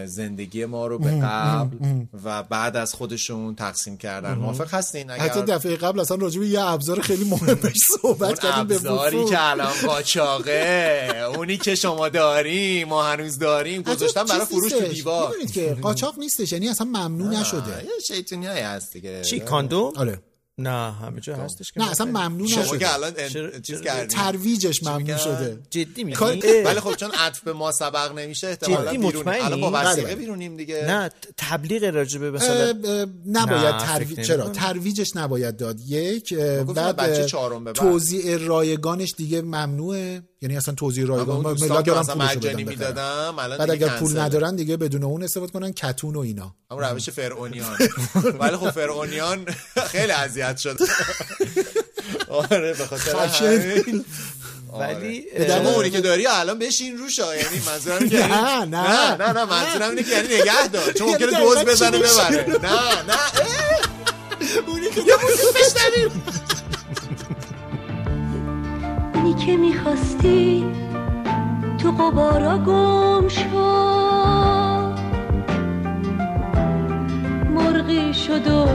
زندگی 0.05 0.65
ما 0.65 0.87
رو 0.87 0.99
به 0.99 1.19
قبل 1.23 1.77
و 2.23 2.43
بعد 2.43 2.77
از 2.77 2.93
خودشون 2.93 3.55
تقسیم 3.55 3.97
کردن. 3.97 4.33
موافق 4.33 4.73
هستین؟ 4.73 5.11
اگر 5.11 5.23
حتی 5.23 5.41
دفعه 5.41 5.75
قبل 5.75 5.99
اصلا 5.99 6.17
راجع 6.17 6.39
به 6.39 6.47
یه 6.47 6.61
ابزار 6.61 7.01
خیلی 7.01 7.29
مهم 7.29 7.53
بهش 7.53 7.77
صحبت 8.01 8.39
کردیم 8.39 8.67
به 8.67 8.75
ابزاری. 8.75 9.25
که 9.25 9.49
الان 9.49 9.73
قاچاقه 9.85 11.31
اونی 11.35 11.57
که 11.57 11.75
شما 11.75 12.09
داریم 12.09 12.87
ما 12.87 13.03
هنوز 13.03 13.39
داریم 13.39 13.81
حتی 13.81 13.91
گذاشتن 13.95 14.23
برای 14.23 14.45
فروش 14.45 14.71
تو. 14.71 14.79
دیوار. 14.79 15.29
می‌دونید 15.29 15.51
که 15.51 15.77
قاچاق 15.81 16.19
نیستش 16.19 16.51
یعنی 16.51 16.69
اصلا 16.69 16.87
ممنوع 16.87 17.39
نشده. 17.39 17.83
یه 17.83 17.89
شیطونی 18.07 18.47
هست 18.47 18.93
دیگه. 18.93 19.21
چی 19.21 19.39
کاندوم؟ 19.39 19.93
آره. 19.95 20.19
نه 20.57 20.91
همه 20.91 21.21
جا 21.21 21.35
هستش 21.35 21.71
که 21.71 21.79
نه 21.79 21.91
اصلا 21.91 22.05
ممنوع 22.05 22.47
شما 22.47 22.63
نشده 22.63 22.77
که 22.77 22.93
الان 22.93 23.13
چیز 23.61 23.81
ترویجش 24.09 24.83
ممنوع 24.83 24.97
میگن؟ 25.01 25.17
شده 25.17 25.59
جدی 25.69 26.03
میگی. 26.03 26.17
ولی 26.65 26.79
خب 26.79 26.95
چون 26.95 27.11
عطف 27.11 27.39
به 27.43 27.53
ما 27.53 27.71
سبق 27.71 28.11
نمیشه 28.11 28.47
احتمالاً 28.47 28.91
بیرون؟ 28.91 29.27
الان 29.27 29.61
با 29.61 29.69
بله، 29.69 29.89
وسیقه 29.91 30.07
بله. 30.07 30.15
بیرونیم 30.15 30.57
دیگه 30.57 30.85
نه 30.87 31.09
تبلیغ 31.37 31.83
راجبه 31.83 32.31
مثلا 32.31 32.73
نباید 33.27 33.77
ترویج 33.77 34.21
چرا. 34.21 34.49
ترویجش 34.49 35.15
نباید 35.15 35.57
داد 35.57 35.79
یک 35.79 36.33
بعد 36.33 36.95
بچه 36.95 37.21
اه، 37.21 37.25
چهارم 37.25 37.63
به 37.63 37.73
بعد. 37.73 37.75
توزیع 37.75 38.37
رایگانش 38.37 39.13
دیگه 39.17 39.41
ممنوعه 39.41 40.21
یعنی 40.41 40.57
اصلا 40.57 40.73
توزیع 40.73 41.05
اما 41.05 41.15
رایگان 41.15 41.41
ملت 41.41 41.85
دارن 41.85 42.17
مجانی 42.17 42.63
بخرن. 42.63 42.69
می‌دادم 42.69 43.35
الان 43.39 43.57
بعد 43.57 43.71
اگر 43.71 43.87
پول. 43.87 44.19
ندارن 44.19 44.55
دیگه 44.55 44.77
بدون 44.77 45.03
اون 45.03 45.23
استفاده 45.23 45.51
کنن 45.51 45.71
کتون 45.73 46.15
و 46.15 46.19
اینا 46.19 46.55
همون 46.71 46.83
روش 46.83 47.09
فرعونیان 47.09 47.77
ولی 48.39 48.57
خب 48.57 48.71
فرعونیان 48.71 49.45
خیلی 49.93 50.11
اذیت 50.41 50.57
شد 50.57 50.79
آره 52.29 52.73
به 52.73 52.85
خاطر. 52.85 53.15
همین 53.17 54.05
ولی 54.79 55.21
به 55.37 55.67
اونی 55.75 55.89
که 55.89 56.01
داری 56.01 56.27
الان 56.27 56.59
بشین 56.59 56.97
روش 56.97 57.19
ها. 57.19 57.35
یعنی 57.35 57.61
منظورم 57.65 57.97
اینه 57.97 58.09
که 58.09 58.17
یعنی- 58.17 58.33
نه، 58.33 58.65
نه. 58.65 59.15
نه 59.15 59.15
نه 59.15 59.33
نه 59.33 59.45
منظورم 59.45 59.89
اینه 59.89 60.03
که 60.03 60.11
یعنی 60.11 60.27
نگه 60.27 60.67
دار 60.67 60.91
چون 60.91 61.07
یعنی 61.07 61.25
ممکنه 61.25 61.39
دوز 61.39 61.57
بزنه؟ 61.57 61.97
ببره 61.97 62.45
نه 62.47 63.03
نه. 63.07 63.17
اونی 64.67 64.89
که 64.89 65.01
یه 65.01 65.13
موزیک 65.23 65.53
بشنویم 65.55 66.23
اونی 69.15 69.45
که 69.45 69.57
می‌خواستی 69.57 70.65
تو 71.83 71.91
قبارا 71.91 72.57
گم 72.57 73.27
شد 73.27 75.01
مرغی 77.55 78.13
شد 78.13 78.47
و 78.47 78.67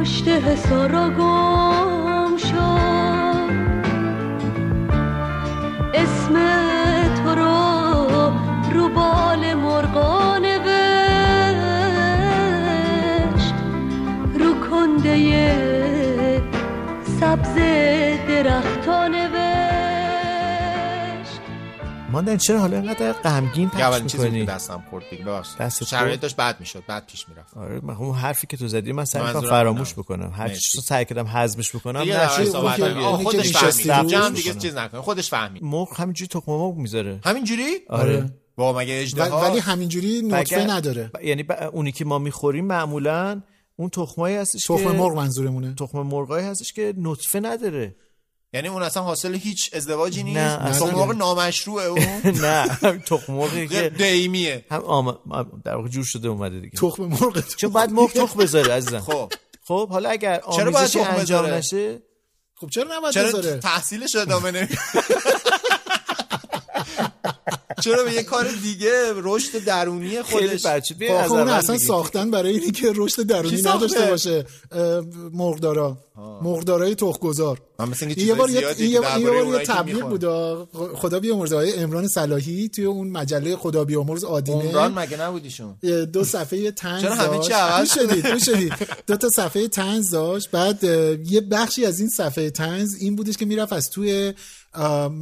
پشت 0.00 0.28
حسارا 0.28 1.10
گم 1.10 2.36
شد. 2.36 3.50
اسم 5.94 6.34
تو 7.14 7.34
رو 7.34 8.32
رو 8.74 8.88
بال 8.88 9.54
مرغا 9.54 10.38
نوشت 10.38 10.74
رو 14.38 14.54
کنده 14.70 16.42
سبز 17.20 17.54
درختا 18.28 19.08
نوشت 19.08 19.49
ماندن 22.12 22.36
چرا 22.36 22.58
حالا 22.60 22.76
اینقدر 22.76 23.12
غمگین 23.12 23.68
پخش 23.68 23.80
اولین 23.80 24.06
چیزی 24.06 24.24
می‌کنی؟ 24.24 24.46
که 24.46 24.52
دستم 24.52 24.84
خورد 24.90 25.04
دیگه 25.10 25.24
ببخشید. 25.24 25.58
دستت 25.58 25.84
شرایط؟ 25.86 26.20
داشت 26.20 26.36
بد 26.36 26.56
می‌شد 26.60 26.82
بعد 26.88 27.06
پیش 27.06 27.28
می‌رفت. 27.28 27.56
آره 27.56 27.80
من 27.82 27.94
اون 27.96 28.14
حرفی 28.14 28.46
که 28.46 28.56
تو 28.56 28.68
زدی 28.68 28.92
من 28.92 29.04
سعی 29.04 29.22
منظورم 29.22 29.50
فراموش. 29.50 29.94
بکنم. 29.94 30.32
هر 30.36 30.46
مرسی. 30.46 30.60
چی 30.60 30.78
رو 30.78 30.82
سعی 30.82 31.04
کردم 31.04 31.26
هضمش 31.28 31.76
بکنم 31.76 32.00
نشد. 32.00 32.44
خودش 33.22 33.56
فهمید. 33.56 34.06
جمع 34.10 34.30
دیگه. 34.30 34.54
چیز 34.54 34.74
نکنه. 34.76 35.00
خودش 35.00 35.30
فهمید. 35.30 35.62
مرغ 35.64 36.00
همینجوری 36.00 36.28
تخم 36.28 36.52
مرغ 36.52 36.76
می‌ذاره. 36.76 37.20
همینجوری؟ 37.24 37.78
آره. 37.88 38.30
با 38.56 38.72
مگه 38.72 38.98
و- 38.98 39.02
اجده 39.02 39.24
ولی 39.24 39.58
همینجوری 39.58 40.22
نطفه 40.22 40.64
نداره. 40.70 41.10
یعنی 41.22 41.42
ب- 41.42 41.70
اونی 41.72 41.92
که 41.92 42.04
ما 42.04 42.18
می‌خوریم 42.18 42.64
معمولا 42.64 43.40
اون 43.76 43.88
تخمایی 43.90 44.36
هستش 44.36 44.66
که 44.66 44.74
تخم 44.74 44.96
مرغ 44.96 45.16
منظورمونه. 45.16 45.74
تخم 45.74 46.02
مرغایی 46.02 46.46
هستش 46.46 46.72
که 46.72 46.94
نطفه 46.96 47.40
نداره. 47.40 47.94
یعنی 48.52 48.68
اون 48.68 48.82
اصلا 48.82 49.02
حاصل 49.02 49.34
هیچ 49.34 49.70
ازدواجی 49.72 50.22
نیست؟ 50.22 50.36
نه، 50.36 50.66
اصلا 50.66 50.86
اصلا. 50.86 50.98
موقع 50.98 51.14
نامشروعه 51.14 51.86
اون. 51.86 52.20
نه 52.44 52.66
تخم 53.06 53.32
مرغی 53.32 53.68
که 53.74 53.88
دیمیه 53.88 54.64
هم 54.70 54.80
آم... 54.80 55.18
در 55.64 55.74
واقع 55.74 55.88
جور 55.88 56.04
شده 56.04 56.28
اومده 56.28 56.60
دیگه. 56.60 56.78
تخم 56.78 57.04
مرغ 57.04 57.56
چون 57.56 57.72
بعد 57.72 57.92
مرغ 57.92 58.12
تخم 58.12 58.38
بذاره 58.38 58.72
عزیزم. 58.72 59.00
خب. 59.00 59.32
خب 59.64 59.88
حالا 59.88 60.10
اگر 60.10 60.36
تخم 60.38 61.16
انجام؟ 61.16 61.46
نشه 61.46 62.02
خب 62.54 62.68
چرا 62.68 62.96
نباید 62.96 63.14
چرا 63.14 63.28
بذاره؟ 63.28 63.58
تحصیلش 63.58 64.16
ادامه 64.16 64.50
نمی 64.50 64.68
چرا 67.82 68.04
به 68.04 68.12
یه 68.12 68.22
کار 68.22 68.48
دیگه؟ 68.62 69.12
رشد 69.16 69.64
درونی 69.64 70.22
خیلی 70.22 70.48
خودش. 70.48 70.66
بچه 70.66 70.94
بیا 70.94 71.18
خب 71.18 71.24
از 71.24 71.30
اون 71.30 71.40
اول 71.40 71.50
اصلا. 71.50 71.78
ساختن 71.78 72.30
برای 72.30 72.52
اینی 72.52 72.70
که 72.70 72.92
رشد 72.94 73.22
درونی؟ 73.22 73.62
نداشته 73.62 74.06
باشه. 74.10 74.44
مرغدارا 75.32 75.98
مرغدارای 76.42 76.94
تخمگذار. 76.94 77.60
یه 78.16 78.34
بار 78.34 78.50
یه 78.50 79.00
بار- 79.00 79.64
تبلیغ. 79.64 80.08
بود. 80.08 80.24
خدا 80.94 81.20
بیامرزه. 81.20 81.56
های 81.56 81.74
امران 81.74 82.08
صلاحی 82.08 82.68
توی 82.68 82.84
اون 82.84 83.08
مجله 83.08 83.56
خدا 83.56 83.84
بیامرز 83.84 84.24
آدینه. 84.24 84.64
عمران 84.64 84.98
مگه 84.98 85.20
نبودیشون 85.20 85.74
دو 86.12 86.24
صفحه 86.24 86.70
تنز 86.70 87.02
چرا 87.02 87.14
همه. 87.14 87.38
چی 87.38 87.52
عوض 87.52 87.80
گوش 87.80 87.94
شدید 87.94 88.26
گوش 88.26 88.44
شدید 88.44 88.72
دو 89.06 89.16
تا 89.16 89.28
صفحه 89.36 89.68
تنز 89.68 90.10
داشت. 90.10 90.50
بعد 90.50 90.84
یه 91.30 91.40
بخشی 91.40 91.84
از 91.84 92.00
این 92.00 92.08
صفحه 92.08 92.50
تنز 92.50 92.94
این 93.00 93.16
بودش 93.16 93.36
که 93.36 93.44
می‌رفت 93.44 93.72
از 93.72 93.90
توی 93.90 94.34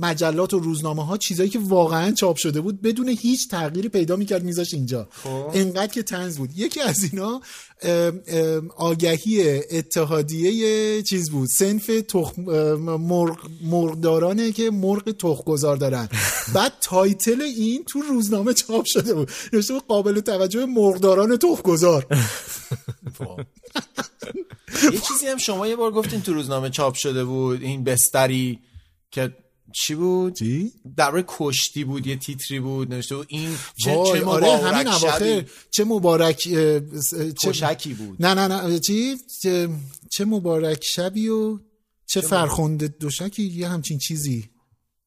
مجلات 0.01 0.55
و 0.55 0.59
روزنامه 0.59 1.07
ها 1.07 1.17
چیزایی 1.17 1.51
که 1.51 1.59
واقعا 1.59 2.13
چاپ 2.13 2.37
شده 2.37 2.61
بود 2.61 2.83
بدون 2.83 3.09
هیچ 3.09 3.49
تغییری 3.49 3.89
پیدا 3.89 4.17
می‌کرد 4.17 4.45
میذاش 4.45 4.75
اینجا. 4.75 5.09
انقدر 5.55 5.93
که 5.93 6.03
تنز 6.03 6.39
بود. 6.39 6.51
یکی 6.57 6.81
از 6.81 7.05
اینا 7.05 7.41
آگهی 8.77 9.61
اتحادیه 9.71 11.03
چیز 11.03 11.31
بود. 11.31 11.49
صنف 11.49 11.87
تخم 12.09 12.49
ام، 12.49 13.01
مرغ 13.01 13.39
مرغدارانه 13.63 14.53
که 14.53 14.71
مرغ 14.71 15.11
تخمگذار 15.11 15.77
دارن. 15.77 16.09
بعد 16.55 16.73
title 16.81 17.43
این 17.43 17.85
تو 17.85 18.01
روزنامه 18.01 18.55
چاپ 18.55 18.85
شده 18.85 19.15
بود. 19.15 19.31
نوشته 19.53 19.75
بود 19.75 19.87
قابل 19.87 20.21
توجه 20.21 20.67
مرغداران 20.67 21.37
تخمگذار. 21.37 22.07
یه 24.93 25.01
چیزی 25.09 25.27
هم 25.27 25.37
شما 25.37 25.67
یه 25.67 25.77
بار 25.77 25.91
گفتین 25.91 26.21
تو 26.21 26.33
روزنامه 26.33 26.71
چاپ 26.71 26.95
شده 26.95 27.25
بود. 27.25 27.63
این 27.63 27.85
بستری 27.85 28.61
که 29.11 29.37
چی 29.75 29.95
بود؟ 29.95 30.35
چی؟ 30.35 30.73
درباره 30.97 31.25
کشتی 31.29 31.85
بود 31.85 32.07
یه 32.07 32.17
تیتری 32.17 32.61
بود 32.61 32.95
نوشته 32.95 33.17
بود. 33.17 33.27
این 33.31 33.51
چه, 33.85 33.91
چه 33.91 33.97
آره 33.97 34.21
مبارک 34.21 34.63
همین 34.63 34.89
اواخر. 34.89 35.19
شبی. 35.19 35.49
چه 35.71 35.85
مبارک 35.85 36.37
چه 36.39 36.83
تشکی 37.43 37.95
بود. 37.95 38.27
نه 38.27 38.35
نه 38.35 38.49
نه 38.49 38.79
چی؟ 38.79 39.17
چه, 39.43 39.69
چه 40.11 40.25
مبارک 40.25 40.85
شبی 40.85 41.29
و 41.29 41.59
چه 42.07 42.21
فرخنده 42.21 42.89
دوشکی 42.89 43.43
یه 43.43 43.69
همچین 43.69 43.99
چیزی. 43.99 44.51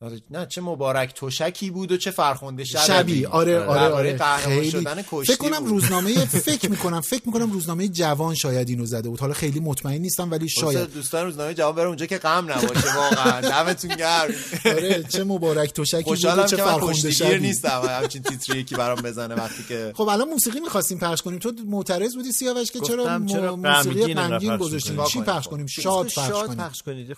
آره، 0.02 0.22
نه 0.32 0.46
چه 0.46 0.62
مبارک 0.62 1.14
تشکی 1.14 1.72
بود 1.72 1.92
و 1.92 1.98
چه 1.98 2.12
فرخنده 2.12 2.64
شبی, 2.64 2.84
شبی. 2.88 3.26
آره 3.26 3.60
آره 3.60 3.82
درباره 3.82 3.94
آره 3.94 4.14
قهرمان 4.18 4.60
خیلی 4.60 4.72
شدن 4.72 5.04
کشتی 5.12 5.34
فکر 5.34 5.50
کنم. 5.50 5.66
روزنامه 5.66 6.26
فکر 6.26 6.70
می‌کنم 6.70 7.02
فکر 7.02 7.22
می‌کنم 7.26 7.52
روزنامه 7.52 7.88
جوان 7.88 8.36
شاید 8.36 8.70
اینو 8.70 8.86
زده 8.86 9.10
بود. 9.10 9.20
حالا 9.20 9.34
خیلی 9.34 9.60
مطمئن 9.60 10.02
نیستم 10.02 10.32
ولی 10.32 10.50
شاید. 10.50 10.94
دوستان 10.94 11.26
روزنامه 11.26 11.54
جواب 11.54 11.76
بره 11.76 11.88
اونجا 11.88 12.06
که 12.06 12.18
غم 12.18 12.52
نباشه 12.52 12.96
واقعا. 12.96 13.42
دمتون 13.42 13.96
گرم. 13.96 14.30
آره 14.66 15.04
چه 15.04 15.24
مبارک 15.24 15.74
توشکی 15.74 16.04
بود 16.04 16.26
و 16.26 16.44
چه 16.44 16.58
فرخنده 16.58 17.12
شبی. 17.12 17.40
نیستم. 17.40 17.82
همچین 17.90 18.22
تیتری 18.22 18.60
یکی 18.60 18.76
برام 18.76 19.02
بزنه 19.02 19.36
وقتی 19.36 19.64
که 19.68 19.94
خب 19.96 20.08
الان 20.08 20.30
موسیقی 20.30 20.60
می‌خواستیم 20.60 21.00
پخش 21.00 21.22
کنیم. 21.22 21.40
تو 21.40 21.54
معترض 21.66 22.16
بودی 22.16 22.32
سیاوش 22.32 22.72
که 22.72 22.80
چرا, 22.80 23.18
موسیقی 23.18 24.14
غمگین 24.14 24.58
گذاشتیم؟ 24.58 25.04
چی. 25.06 25.22
پخش 25.22 25.48
کنیم؟ 25.48 25.68
شاد 25.68 26.06
پخش 26.06 26.16
شاد 26.16 26.48
کنیم. 26.48 26.58
پخش 26.60 26.82
کنید. 26.84 27.18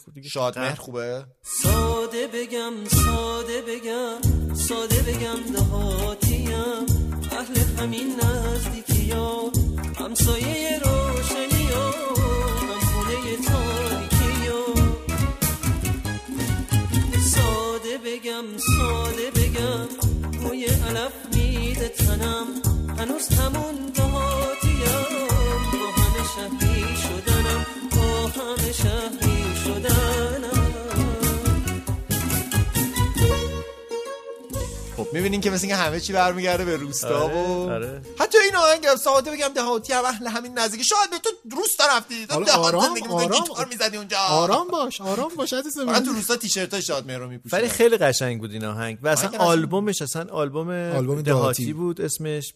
خوبه؟ 0.77 1.25
ساده 1.63 2.27
بگم 2.33 2.72
ساده 2.87 3.61
بگم 3.61 4.53
ساده 4.53 5.01
بگم 5.01 5.53
دهاتیم. 5.53 6.49
اهل 7.31 7.55
همین 7.79 8.15
نزدیکی 8.19 9.11
ها 9.11 9.51
همسایه 9.99 10.79
روشنی 10.83 11.65
ها 11.73 11.91
هم 12.59 12.79
خونه 12.79 13.15
تاریکی 13.47 14.47
ها 14.47 14.65
ساده 17.33 17.97
بگم 18.05 18.45
ساده 18.57 19.31
بگم 19.35 19.87
موی 20.41 20.65
علف 20.65 21.13
میده 21.35 21.87
تنم. 21.89 22.47
هنوز 22.97 23.27
همون 23.27 23.75
دهاتیم. 23.95 24.73
با 25.71 26.01
همه 26.01 26.23
شهری 26.35 26.95
شدنم 26.95 27.65
با 27.91 28.27
همه 28.27 28.71
شهری 28.71 29.22
می‌بینین 35.13 35.41
که 35.41 35.49
مثل 35.49 35.65
اینکه 35.67 35.75
همه 35.81 35.99
چی 35.99 36.13
برمیگرده 36.13 36.65
به 36.65 36.77
روستا 36.77 37.19
آره، 37.19 37.33
و 37.35 37.69
آره. 37.71 38.01
حتی 38.19 38.37
این 38.37 38.55
آهنگ 38.55 38.95
ساده 38.95 39.31
بگم 39.31 39.47
دهاتی 39.55 39.93
هم 39.93 40.05
اهل 40.05 40.27
همین 40.27 40.59
نزدیکی. 40.59 40.83
شاید 40.83 41.09
به 41.11 41.17
تو 41.17 41.29
روستا 41.57 41.83
رفتی. 41.97 42.27
تو 42.27 42.43
دهات 42.43 42.65
آرام، 42.65 42.83
زندگی 42.83 43.07
آرام. 43.07 43.41
گیتار 43.41 43.65
می‌زدی 43.69 43.97
اونجا. 43.97 44.17
آرام 44.29 44.67
باش 44.67 45.01
آرام 45.01 45.31
باش 45.37 45.53
عزیز 45.53 45.77
من. 45.77 46.03
تو 46.03 46.11
روستا 46.11 46.35
تیشرت 46.35 46.73
های 46.73 46.81
شادمهر 46.81 47.17
رو 47.17 47.27
میپوشیدم 47.29 47.57
ولی 47.57 47.69
خیلی 47.69 47.97
قشنگ 47.97 48.39
بود 48.39 48.51
این 48.51 48.65
آهنگ 48.65 48.97
و 49.01 49.07
اصلا 49.07 49.27
آهنگ 49.27 49.39
قشنگ. 49.39 49.49
آلبومش 49.49 50.01
اصلا 50.01 50.25
آلبوم, 50.31 50.69
آلبوم 50.69 51.21
دهاتی. 51.21 51.73
بود؟ 51.73 52.01
اسمش 52.01 52.53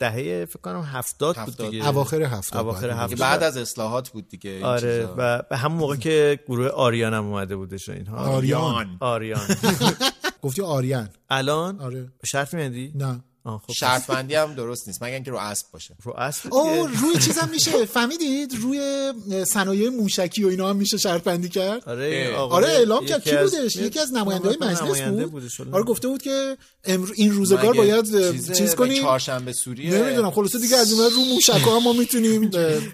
دهه 0.00 0.44
فکر 0.44 0.60
کنم 0.62 0.82
هفتاد 0.92 1.36
بود 1.36 1.48
هفتاد. 1.48 1.70
دیگه. 1.70 1.88
اواخر 1.88 2.22
هفتاد 2.22 2.62
اواخر 2.62 2.80
باید 2.80 2.92
هفتاد. 2.92 3.10
که 3.10 3.16
بعد 3.16 3.42
از 3.42 3.56
اصلاحات 3.56 4.08
بود 4.08 4.28
دیگه 4.28 4.50
این 4.50 4.64
آره 4.64 5.00
چیزا. 5.00 5.14
و 5.18 5.42
به 5.50 5.56
همون 5.56 5.78
موقع 5.78 5.96
که 5.96 6.38
گروه 6.48 6.68
آریان 6.68 7.14
هم 7.14 7.26
اومده 7.26 7.56
بودش 7.56 7.88
اینها. 7.88 8.16
آریان. 8.16 8.96
آریان. 9.00 9.46
گفتی 10.42 10.62
آریان. 10.62 11.08
الان؟ 11.30 11.80
آره. 11.86 12.12
شرط 12.24 12.54
میندی 12.54 12.92
نه 12.94 13.24
خب 13.46 13.72
شرط 13.72 14.06
بندی 14.06 14.34
هم 14.34 14.54
درست 14.54 14.88
نیست 14.88 15.02
مگر 15.02 15.14
اینکه 15.14 15.30
رو 15.30 15.36
اسب 15.36 15.66
باشه. 15.72 15.96
رو 16.02 16.14
اصل 16.16 16.48
او 16.52 16.86
روی 16.86 17.18
چیزم 17.20 17.48
میشه. 17.52 17.84
فهمیدید؟ 17.84 18.54
روی 18.60 19.12
صنایع 19.46 19.88
موشکی 19.88 20.44
و 20.44 20.48
اینا 20.48 20.70
هم 20.70 20.76
میشه 20.76 20.96
شرط 20.96 21.22
بندی 21.22 21.48
کرد؟ 21.48 21.88
آره 21.88 22.36
آره 22.36 22.68
اعلام 22.68 23.06
کرد. 23.06 23.24
کی 23.24 23.36
بودش؟ 23.36 23.76
یکی 23.76 24.00
از 24.00 24.12
نماینده 24.12 24.48
های 24.48 24.56
مجلس 24.60 24.82
نماینده 24.82 25.26
بود. 25.26 25.42
آره 25.72 25.82
گفته 25.82 26.08
بود 26.08 26.22
که 26.22 26.56
امر... 26.84 27.08
این 27.14 27.32
روزگار 27.32 27.72
باید 27.72 28.04
چیز 28.52 28.74
کنیم؟ 28.74 29.02
چهارشنبه 29.02 29.52
سوریه؟ 29.52 29.94
نمی‌دونم 29.94 30.30
خلاصه 30.30 30.58
دیگه 30.58 30.76
از 30.76 30.92
این 30.92 31.00
ور 31.00 31.10
رو 31.10 31.20
موشکا 31.20 31.76
هم 31.76 31.82
ما 31.82 31.92
می‌تونیم 31.92 32.50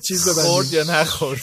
چیز 0.08 0.28
خورد 0.28 0.66
ببندیم 0.66 0.72
یا 0.72 1.00
نخورد؟ 1.00 1.40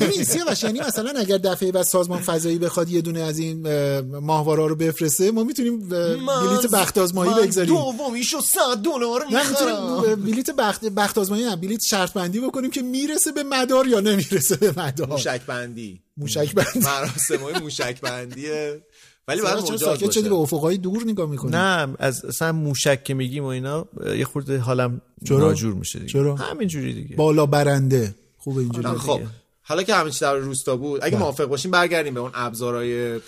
ببین 0.00 0.24
سیاوش 0.24 0.62
یعنی 0.62 0.80
مثلا 0.80 1.12
اگر 1.16 1.38
دفعه 1.38 1.72
بعد 1.72 1.84
سازمان 1.84 2.20
فضایی 2.20 2.58
بخواد 2.58 2.90
یه 2.90 3.00
دونه 3.00 3.20
از 3.20 3.38
این 3.38 3.66
اه، 3.66 4.00
ماهواره 4.00 4.68
رو 4.68 4.76
بفرسته 4.76 5.30
ما 5.30 5.44
می‌تونیم 5.44 5.88
بلیت 5.88 6.66
بخت 6.72 6.98
آزمایی 6.98 7.32
بگذاریم. 7.34 7.74
دومیشو 7.96 8.40
100 8.40 8.58
دلار 8.84 9.24
می‌خرم. 9.26 10.14
بلیت 10.16 10.50
بخت 10.50 10.84
بخت 10.84 11.18
آزمایی 11.18 11.44
نه 11.44 11.56
بلیت 11.56 11.80
شرط 11.80 12.12
بندی 12.12 12.40
بکنیم 12.40 12.70
که 12.70 12.82
می‌رسه 12.82 13.32
به 13.32 13.42
مدار 13.42 13.86
یا 13.86 14.00
نمی‌رسه 14.00 14.56
به 14.56 14.74
مدار. 14.76 15.08
موشک 15.08 15.40
بندی 15.46 16.00
موشک 16.16 16.54
بندی 16.54 16.78
مراسم 16.78 17.42
های 17.42 17.58
موشک 17.58 18.00
بندیه 18.00 18.82
ولی 19.28 19.40
مجاز 19.40 19.80
ساکت 19.80 20.10
شدی؟ 20.10 20.28
به 20.28 20.34
افقهای 20.34 20.78
دور 20.78 21.04
نگاه 21.04 21.30
می‌کنی؟ 21.30 21.50
نه 21.50 21.96
از 21.98 22.24
اصلا 22.24 22.52
موشک 22.52 23.04
که 23.04 23.14
میگیم 23.14 23.44
و 23.44 23.46
اینا 23.46 23.86
یه 24.16 24.24
خورده 24.24 24.58
حالم 24.58 25.00
چرا؟ 25.28 25.38
ناجور 25.38 25.74
میشه 25.74 25.98
دیگه. 25.98 26.12
چرا؟ 26.12 26.36
همینجوری 26.36 26.94
دیگه. 26.94 27.16
بالا 27.16 27.46
برنده. 27.46 28.14
خوبه 28.38 28.60
اینجوری 28.60 28.88
خب 28.88 29.20
حالا 29.62 29.82
که 29.82 30.10
چی 30.10 30.20
در 30.20 30.34
روستا 30.34 30.76
بود 30.76 31.00
بله. 31.00 31.06
اگه 31.08 31.18
موافق 31.18 31.44
باشیم 31.44 31.70
برگردیم 31.70 32.14
به 32.14 32.20
اون 32.20 32.30
ابزارهای 32.34 33.20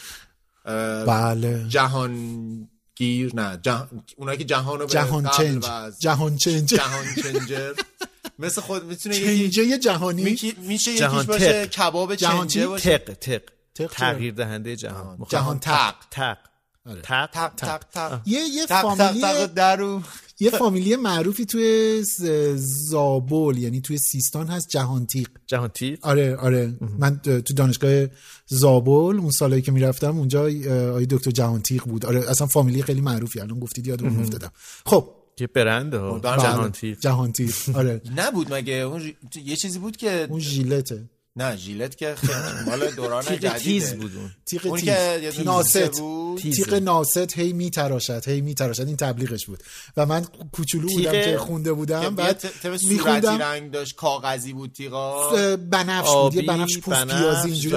بله. 1.07 1.66
جهانگیر 2.96 3.35
نه 3.35 3.59
جهان... 3.62 4.04
اونایی 4.16 4.38
که 4.38 4.44
جهان 4.44 4.78
رو 4.80 4.87
به 4.87 4.92
جهان 4.92 5.28
چنج. 5.28 5.64
جهان 5.98 6.37
چنج. 6.37 6.64
جهان 6.64 7.04
چنجر. 7.22 7.72
مثل 8.38 8.61
خود 8.61 8.85
می‌تونه 8.85 9.14
چنجه 9.20 9.78
جهانی؟ 9.78 10.22
میشه 10.59 10.96
جهان 10.96 11.18
یکیش 11.18 11.26
باشه 11.26 11.66
تق. 11.66 11.70
کباب 11.70 12.14
جهان 12.14 12.46
چنجه؟ 12.46 12.66
باشه. 12.66 12.98
تق 12.98 13.14
تق. 13.14 13.42
تق 13.74 13.87
تغییر 13.87 14.35
دهنده 14.35 14.76
جهان. 14.76 15.26
جهان 15.28 15.59
تق. 15.59 15.94
تق. 16.11 16.38
آره. 16.87 17.00
تق 17.02 17.26
تق 17.26 17.54
تق. 17.54 17.78
تق 17.78 18.20
یه 18.26 18.40
یه 18.40 18.66
تق 18.66 18.82
تق 18.82 18.82
فامیلی 18.82 19.46
درو. 19.46 20.02
یه 20.40 20.51
فامیلی 20.51 20.96
معروفی 20.96 21.44
توی 21.46 22.03
زابل 22.57 23.57
یعنی 23.59 23.81
توی 23.81 23.99
سیستان 23.99 24.46
هست 24.46 24.68
جهانتیق 24.68 25.29
جهان 25.46 25.68
تیق 25.68 26.07
آره 26.07 26.37
آره. 26.37 26.75
من 26.99 27.18
تو 27.18 27.55
دانشگاه 27.55 28.07
زابل 28.46 29.18
اون 29.18 29.31
سالایی 29.31 29.62
که 29.62 29.72
می‌رفتم 29.72 30.18
اونجا 30.18 30.42
آیه 30.42 31.07
دکتر 31.11 31.31
جهانتیق 31.31 31.85
بود. 31.85 32.07
آره 32.07 32.31
اصلا 32.31 32.46
فامیلی 32.46 32.83
خیلی 32.83 33.01
معروفی. 33.01 33.40
الان 33.40 33.61
گفتید 33.61 33.87
یادم 33.87 34.20
افتادم. 34.20 34.53
خب. 34.87 35.12
که 35.37 35.46
برنده 35.46 35.99
ها 35.99 36.18
دارم 36.18 36.42
جهان 36.42 36.62
بله، 36.62 36.70
تیق 36.70 37.01
جهانتیق 37.01 37.55
آره. 37.75 38.01
نبود 38.16 38.55
مگه؟ 38.55 38.75
اون 38.75 39.12
یه 39.44 39.57
چیزی 39.57 39.79
بود 39.79 39.96
که 39.96 40.27
اون 40.31 40.40
ژیلته. 40.40 41.09
نه 41.37 41.57
ژیلت 41.57 41.96
که 41.96 42.14
خیلی 42.14 42.33
مال 42.66 42.90
دوران 42.90 43.25
جدیده. 43.25 43.59
تیز 43.59 43.94
بود 43.94 44.12
اون. 44.16 44.31
تیغ 44.46 44.66
اون 44.66 44.81
تیز. 44.81 44.88
که 45.35 45.42
ناست 45.44 45.99
بود. 45.99 46.40
تیغ 46.40 46.75
ناست 46.75 47.38
هی 47.38 47.53
میتراشد 47.53 48.29
هی 48.29 48.40
میتراشد. 48.40 48.87
این 48.87 48.96
تبلیغش 48.96 49.46
بود. 49.46 49.62
و 49.96 50.07
من 50.07 50.25
کوچولو 50.53 50.88
بودم 50.88 51.12
که 51.12 51.38
خونده 51.38 51.72
بودم 51.72 52.14
بعد 52.14 52.44
صورتی 52.62 52.88
میخوندم. 52.88 53.38
رنگ 53.38 53.70
داشت 53.70 53.96
کاغذی 53.96 54.53
بود 54.53 54.72
تیغا. 54.72 55.31
بنفش 55.57 56.09
بود. 56.11 56.35
یه 56.35 56.42
بنفش 56.42 56.79
پوست 56.79 57.05
پیازی 57.07 57.49
اینجوری. 57.51 57.77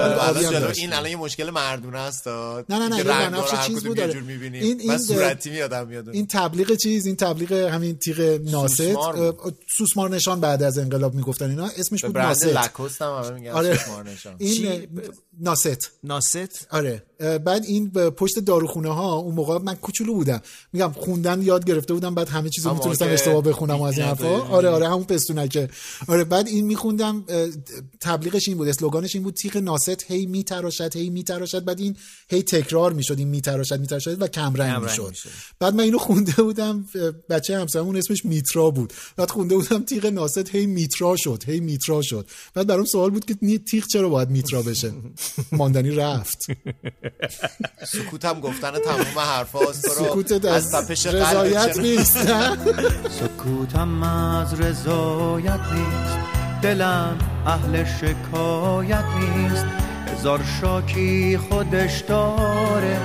این 0.76 0.92
الان 0.92 1.10
یه 1.10 1.16
مشکل 1.16 1.50
مردونه 1.50 1.98
است 1.98 2.28
نه، 2.28 2.64
نه، 2.68 2.88
نه، 2.88 3.04
بنفش 3.04 3.66
چیز 3.66 3.84
بود،. 3.84 4.00
این- 4.00 4.80
این 4.80 4.98
صورتی 4.98 5.50
میادم 5.50 5.86
میاد 5.88 6.08
این 6.08 6.26
تبلیغ 6.26 6.74
چیز 6.76 7.06
این 7.06 7.16
تبلیغ 7.16 7.52
همین 7.52 7.96
تیغ 7.98 8.20
ناست 8.44 8.82
سوسمار 9.76 10.10
نشان 10.10 10.40
بعد 10.40 10.62
از 10.62 10.78
انقلاب 10.78 11.14
می‌گفتن 11.14 11.50
اینا. 11.50 11.66
اسمش 11.78 12.04
بود 12.04 12.18
ناست 12.18 12.46
لکوست 13.50 13.58
هم 13.58 13.62
همه 13.62 13.68
میگن 13.68 13.68
آره 13.68 13.76
سوسمار 13.76 14.04
نشان. 14.04 14.36
این 14.38 14.66
اه، 14.98 15.04
ناست 15.40 15.90
ناست 16.04 16.66
آره. 16.70 17.02
بعد 17.20 17.64
این 17.64 17.90
پشت 17.90 18.38
داروخونه 18.38 18.94
ها 18.94 19.14
اون 19.14 19.34
موقع 19.34 19.58
من 19.58 19.74
کوچولو 19.74 20.14
بودم. 20.14 20.40
میگم 20.72 20.92
خوندن 20.96 21.42
یاد 21.42 21.64
گرفته 21.64 21.94
بودم 21.94 22.14
بعد 22.14 22.28
همه 22.28 22.48
چیزو 22.48 22.74
می‌تونستم 22.74 23.08
اشتباه 23.08 23.42
بخونم 23.42 23.82
از 23.82 23.98
این 23.98 24.06
حرفا. 24.06 24.40
آره 24.40 24.68
آره 24.68 24.88
همون 24.88 25.04
پستونکه. 25.04 25.68
آره 26.08 26.24
بعد 26.24 26.46
این 26.48 26.66
میخوندم 26.66 27.24
تبلیغش 28.00 28.48
این 28.48 28.56
بود 28.56 28.68
اسلوگانش 28.68 29.14
این 29.14 29.24
بود 29.24 29.34
تیغ 29.34 29.56
ناست 29.56 30.10
هی 30.10 30.26
میتراشد 30.26 30.96
هی 30.96 31.10
میتراشد 31.10 31.64
بعد 31.64 31.80
این 31.80 31.96
هی 32.28 32.42
تکرار 32.42 32.92
می‌شد 32.92 33.18
این 33.18 33.28
میتراشد 33.28 33.80
میتراشد 33.80 34.22
و 34.22 34.26
کم 34.26 34.54
رنگ 34.54 34.82
می‌شد. 34.82 35.14
بعد 35.60 35.74
من 35.74 35.84
اینو 35.84 35.98
خونده 35.98 36.32
بودم 36.32 36.86
بچه 37.30 37.58
همسرمون 37.58 37.96
اسمش 37.96 38.24
میترا 38.24 38.70
بود. 38.70 38.92
بعد 39.16 39.30
خونده 39.30 39.56
بودم 39.56 39.82
تیغ 39.82 40.06
ناست 40.06 40.50
هی 40.50 40.66
میترا 40.66 41.16
شد 41.18 41.42
هی 41.46 41.60
میترا 41.60 42.02
شد. 42.02 42.26
بعد 42.54 42.66
برام 42.66 42.84
سوال 42.84 43.10
بود 43.10 43.24
که 43.24 43.58
تیغ 43.58 43.86
چرا 43.86 44.08
باید 44.08 44.30
میترا 44.30 44.62
بشه؟ 44.62 44.92
ماندنی 45.52 45.90
رفت. 45.90 46.38
سکوت 47.86 48.24
هم 48.24 48.40
گفتن 48.40 48.70
تمام 48.78 49.18
حرف 49.26 49.52
هاست 49.52 49.88
سکوت 49.88 50.44
از 50.44 50.72
تپش 50.72 51.06
رضایت 51.06 51.78
نیست. 51.78 52.16
نه 52.16 52.56
سکوتم 53.10 54.02
از 54.02 54.60
رضایت 54.60 55.60
نیست. 55.72 56.18
دلم 56.62 57.18
اهل 57.46 57.84
شکایت 57.84 59.04
نیست. 59.20 59.66
هزار 60.06 60.40
شاکی 60.60 61.38
خودش 61.38 62.00
داره. 62.00 63.00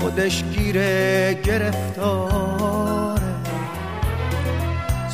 خودش 0.00 0.44
گیره 0.44 1.40
گرفتاره. 1.44 3.22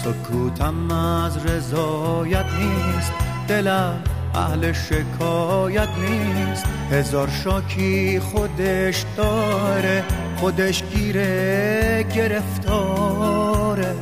سکوتم 0.05 0.90
از 0.90 1.46
رضایت 1.46 2.46
نیست. 2.59 3.12
دلم 3.48 4.05
اهل 4.35 4.73
شکایت 4.73 5.88
نیست. 5.88 6.64
هزار 6.90 7.31
شاکی 7.44 8.20
خودش 8.20 9.05
داره 9.16 10.05
خودش 10.37 10.83
گیره 10.83 12.07
گرفتاره. 12.16 13.97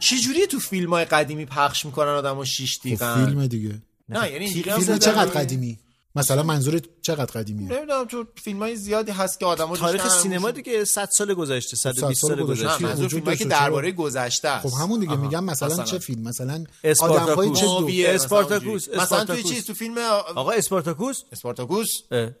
چجوری 0.00 0.46
تو 0.46 0.58
فیلم 0.58 0.90
های 0.90 1.04
قدیمی 1.04 1.44
پخش 1.46 1.86
می‌کنن 1.86 2.08
آدم 2.08 2.38
و 2.38 2.44
شیش 2.44 2.78
دیگن 2.82 3.26
فیلم 3.26 3.46
دیگه. 3.46 3.74
نه 4.08 4.32
یعنی 4.32 4.48
فیلم. 4.48 4.98
چقدر 4.98 5.30
قدیمی؟ 5.30 5.78
مثلا 6.16 6.42
منظور 6.42 6.80
چقدر 7.02 7.24
قدیمیه 7.24 7.68
نمی‌دونم 7.72 8.04
تو 8.04 8.24
فیلم 8.44 8.58
های 8.58 8.76
زیادی 8.76 9.12
هست 9.12 9.40
که 9.40 9.46
آدم 9.46 9.76
تاریخ 9.76 10.08
سینما 10.08 10.50
دیگه 10.50 10.84
100 10.84 11.08
سال 11.12 11.34
گذشته 11.34 11.76
120 11.76 12.20
سال 12.20 12.36
سال 12.36 12.46
گذشته. 12.46 12.82
منظور 12.82 13.04
وجود 13.06 13.24
فیلم 13.24 13.36
که 13.36 13.44
درباره 13.44 13.92
گذشته 13.92 14.48
است 14.48 14.68
خب 14.68 14.82
همون 14.82 15.00
دیگه 15.00 15.12
آها. 15.12 15.22
میگم 15.22 15.44
مثلا, 15.44 15.84
چه 15.84 15.98
فیلم 15.98 16.22
مثلا. 16.22 16.64
آدم‌های 17.00 17.50
چه 17.52 17.66
دو 17.66 17.88
اسپارتاکوس،. 18.06 18.88
مثلا 18.88 18.96
توی 18.96 19.00
اسپارتاکوس. 19.00 19.52
چیز 19.52 19.64
تو 19.64 19.74
فیلم 19.74 19.98
آقا 20.36 20.50
اسپارتاکوس 20.50 21.22
اسپارتاکوس 21.32 21.88
اه. 22.10 22.18
یعنی 22.20 22.36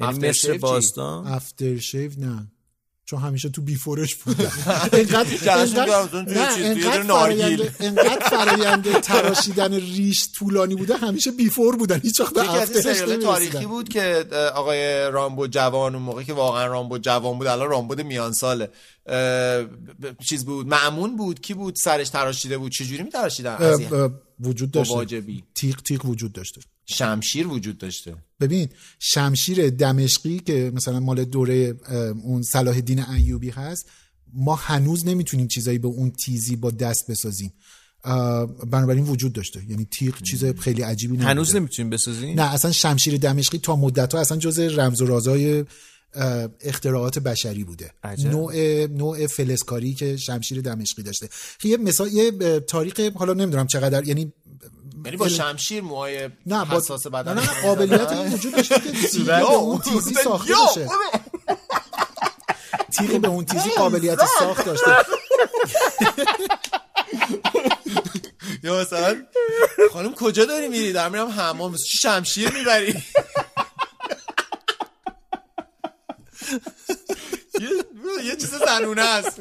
افتر 0.00 0.28
مصر؟ 0.28 0.58
باستان 0.58 1.26
افتر 1.26 1.78
شیو 1.78 2.10
نه 2.18 2.51
چون 3.04 3.20
همیشه 3.20 3.48
تو 3.48 3.62
بیفورش 3.62 4.16
توی 4.24 4.34
انقدر 6.64 6.96
یه 6.96 7.02
نارگیل. 7.02 7.62
فرآیند- 8.30 9.00
تراشیدن 9.00 9.72
ریش 9.74 10.28
طولانی 10.38 10.74
بوده 10.74 10.96
همیشه 10.96 11.30
بیفور 11.30 11.76
بودن. 11.76 12.00
هیچ 12.00 12.20
وقت. 12.20 12.34
تاریخی 13.18 13.66
بود 13.66 13.88
که 13.88 14.24
آقای 14.54 15.10
رامبو 15.10 15.46
جوان 15.46 15.94
اون 15.94 16.02
موقع 16.04 16.22
که 16.22 16.32
واقعا 16.32 16.66
رامبو 16.66 16.98
جوان 16.98 17.38
بود 17.38 17.46
الان 17.46 17.68
رامبو 17.70 17.94
میان 18.02 18.32
ساله 18.32 18.68
چیز 20.28 20.44
بود 20.44 20.66
معمون 20.66 21.16
بود 21.16 21.40
کی 21.40 21.54
بود 21.54 21.74
سرش 21.76 22.08
تراشیده 22.08 22.58
بود؟ 22.58 22.72
چجوری 22.72 23.02
اه، 23.92 24.02
اه، 24.02 24.10
وجود 24.40 24.70
مواجبی. 24.94 25.44
تیغ 25.54 25.82
تیغ 25.82 26.04
وجود 26.06 26.32
داشته. 26.32 26.60
شمشیر 26.86 27.46
وجود 27.46 27.78
داشته. 27.78 28.14
ببین 28.40 28.68
شمشیر 28.98 29.70
دمشقی 29.70 30.38
که 30.38 30.72
مثلا 30.74 31.00
مال 31.00 31.24
دوره 31.24 31.74
اون 32.24 32.42
صلاح 32.42 32.74
الدین 32.74 33.04
ایوبی 33.04 33.50
هست 33.50 33.86
ما 34.34 34.54
هنوز 34.54 35.06
نمی‌تونیم 35.06 35.48
چیزایی 35.48 35.78
به 35.78 35.88
اون 35.88 36.10
تیزی 36.10 36.56
با 36.56 36.70
دست 36.70 37.10
بسازیم. 37.10 37.52
بنابراین 38.70 39.04
وجود 39.04 39.32
داشته. 39.32 39.62
یعنی 39.68 39.84
تیغ 39.84 40.22
چیز 40.22 40.44
خیلی 40.44 40.82
عجیبی 40.82 41.14
نبوده. 41.14 41.28
هنوز 41.28 41.56
نمی‌تونیم 41.56 41.90
بسازیم؟ 41.90 42.40
نه 42.40 42.54
اصلا 42.54 42.72
شمشیر 42.72 43.16
دمشقی 43.16 43.58
تا 43.58 43.76
مدت 43.76 44.14
ها 44.14 44.20
اصلا 44.20 44.38
جز 44.38 44.58
رمز 44.58 45.02
و 45.02 45.06
رازهای 45.06 45.64
اختراعات 46.60 47.18
بشری 47.18 47.64
بوده. 47.64 47.90
عجب. 48.04 48.30
نوع 48.30 48.86
نوع 48.86 49.26
فلزکاری 49.26 49.94
که 49.94 50.16
شمشیر 50.16 50.60
دمشقی 50.60 51.02
داشته. 51.02 51.28
یه 51.64 51.76
مثال 51.76 52.12
یه 52.12 52.60
تاریخ 52.60 53.00
حالا 53.14 53.32
نمی‌دونم 53.34 53.66
چقدر 53.66 54.08
یعنی 54.08 54.32
یعنی 55.04 55.16
با 55.16 55.28
شمشیر 55.28 55.82
موهای 55.82 56.30
نه 56.46 56.64
با 56.64 56.76
حساس 56.76 57.06
بدن 57.06 57.34
نه, 57.34 57.40
نه 57.40 57.62
قابلیت 57.62 58.12
این 58.12 58.32
وجود 58.32 58.54
داشته 58.56 58.80
که 58.80 59.08
تیغ 59.08 59.26
به 59.26 59.42
اون 59.54 59.78
تیزی 59.78 60.14
ساخته 60.14 60.54
باشه 60.54 60.88
تیغ 62.98 63.20
به 63.20 63.28
اون 63.28 63.44
تیزی 63.44 63.70
قابلیت 63.70 64.18
ساخت 64.38 64.64
داشته. 64.64 64.90
یا 68.64 68.80
مثلا 68.80 69.22
خانم 69.92 70.14
کجا 70.14 70.44
داری 70.44 70.68
میری؟ 70.68 70.92
دارم 70.92 71.12
میرم 71.12 71.28
حمام. 71.28 71.76
چی 71.76 71.98
شمشیر 71.98 72.52
می‌بری؟ 72.52 72.86
یه- 77.60 78.24
یه 78.24 78.36
چیز 78.36 78.50
زنونه 78.54 79.02
است. 79.02 79.40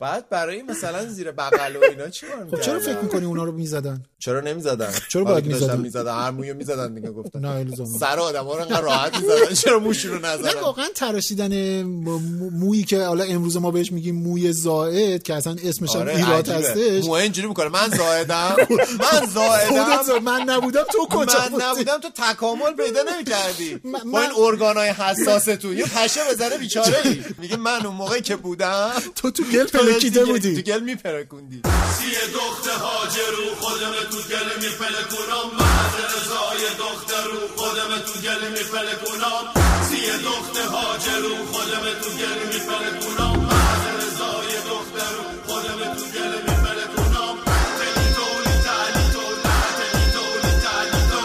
بعد 0.00 0.28
برای 0.28 0.62
مثلا 0.62 1.06
زیر 1.06 1.30
بغل 1.32 1.76
و 1.76 1.80
اینا 1.90 2.08
چی 2.08 2.26
کار 2.26 2.46
خب 2.50 2.60
چرا؟ 2.60 2.80
فکر 2.80 2.98
می‌کنی 2.98 3.24
اونا 3.24 3.44
رو 3.44 3.52
می‌زدن؟ 3.52 4.02
چرا 4.18 4.40
نمی‌زدن؟ 4.40 4.92
چرا 5.08 5.24
باید 5.24 5.46
می‌زدن؟ 5.46 5.80
می‌زدن 5.80 6.14
هر 6.14 6.30
مویو 6.30 6.54
می‌زدن 6.54 6.94
دیگه 6.94 7.10
گفتن. 7.10 7.38
نه 7.40 7.48
الزاما. 7.48 7.98
سر 7.98 8.18
آدم 8.20 8.44
ها 8.44 8.54
رو 8.54 8.60
انقدر 8.62 8.80
راحت 8.80 9.16
می‌زدن 9.20 9.54
چرا 9.54 9.78
موشون 9.78 10.10
رو 10.12 10.18
نه 10.18 10.28
نزدن؟ 10.28 10.60
واقعا 10.60 10.86
تراشیدن 10.94 11.82
مو- 11.82 12.50
مویی 12.50 12.84
که 12.84 13.02
حالا 13.02 13.24
امروز 13.24 13.56
ما 13.56 13.70
بهش 13.70 13.92
میگیم 13.92 14.14
موی 14.14 14.52
زائد 14.52 15.22
که 15.22 15.34
اصلا 15.34 15.56
اسمش 15.64 15.94
هم 15.94 16.00
آره 16.00 16.16
ایراد. 16.16 16.48
هستش. 16.48 17.04
موه 17.04 17.18
اینجوری 17.20 17.48
می‌کنه 17.48 17.68
من 17.68 17.88
زائدم 17.96 18.56
من 19.00 19.26
زائدم. 19.34 20.24
من 20.24 20.40
نبودم 20.40 20.82
تو 20.92 21.06
کجا 21.10 21.38
من؟ 21.52 21.62
نبودم 21.62 21.98
تو 21.98 22.08
تکامل 22.14 22.72
پیدا 22.72 23.00
نمی‌کردی. 23.14 23.74
با 24.12 24.20
این 24.20 24.30
ارگانای 24.38 24.88
حساس 24.88 25.44
تو 25.44 25.74
یه 25.74 25.84
پشه 25.84 26.20
بزنه 26.30 26.58
بیچاره 26.58 26.96
میگه 27.38 27.56
من 27.56 27.86
اون 27.86 27.94
موقعی 27.96 28.20
که 28.20 28.36
بودم 28.36 28.90
تو 29.16 29.30
تو 29.30 29.42
گل 29.44 29.64
پلکیده 29.78 30.20
تو 30.20 30.26
بودی؟ 30.26 30.62
گل 30.62 30.80
میپرکوندی. 30.80 31.62
سی 31.98 32.10
دختر 32.34 32.78
هاجرو 32.84 33.46
خودم 33.60 33.94
تو 34.10 34.18
گل 34.30 34.48
میپلکونم. 34.62 35.46
محض 35.60 35.94
رضای 36.14 36.62
دختر 36.78 37.24
رو 37.32 37.40
خودم 37.56 37.90
تو 38.06 38.14
گل 38.24 38.42
میپلکونم. 38.56 39.44
سی 39.88 40.00
دختر 40.24 40.66
هاجرو 40.74 41.34
خودم 41.52 41.84
تو 42.02 42.10
گل 42.20 42.40
میپلکونم. 42.52 43.36
محض 43.50 43.84
رضای 44.00 44.52
دختر 44.70 45.10
رو 45.16 45.24
خودم 45.46 45.80
تو 45.98 46.04
گل 46.14 46.32
میپلکونم. 46.48 47.36
تلی 47.78 48.06
تولی 48.16 48.54
تلی 48.66 49.04
تولا 49.14 49.58
تلی 49.78 50.04
تولی 50.14 50.52
تلی 50.64 51.02
تو. 51.10 51.22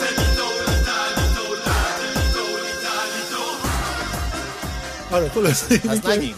تلی 0.00 0.28
تولی 0.36 0.76
تلی 0.88 1.26
تولا 1.36 1.66
تلی 1.96 2.24
تولی 2.34 2.72
تلی 2.84 3.22
تو. 3.30 3.44
آره 5.16 5.28
خلاص 5.34 5.60
نگیم. 6.08 6.36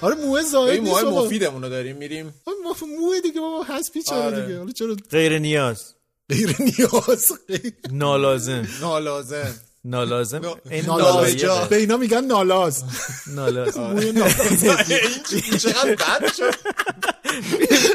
آره 0.00 0.14
موه 0.14 0.42
زائد 0.42 0.74
این 0.74 0.84
نیست 0.84 1.02
بابا. 1.04 1.24
مفیدمون 1.24 1.62
رو 1.62 1.68
داریم 1.68 1.96
میریم. 1.96 2.34
آه، 2.46 2.54
موه 3.00 3.20
دیگه 3.20 3.40
بابا 3.40 3.64
حسبی 3.64 4.02
چرا 4.02 4.16
آره. 4.22 4.40
دیگه. 4.46 4.58
حالا 4.58 4.72
چرا؟ 4.72 4.96
غیر 5.10 5.38
نیاز. 5.38 5.94
غیر 6.30 6.56
نیاز. 6.58 7.32
غیر- 7.48 7.72
نالازم. 7.92 8.68
نالازم؟ 8.80 9.54
نالازم. 9.84 10.40
نالازجا. 10.86 11.64
به 11.70 11.76
اینا 11.76 11.96
میگن 11.96 12.24
نالاز. 12.24 12.84
نالاز. 13.26 13.78
موی 13.78 14.12
نالاز. 14.12 14.64
چقدر 15.62 15.94
بد 15.94 16.32
شد؟ 16.36 16.54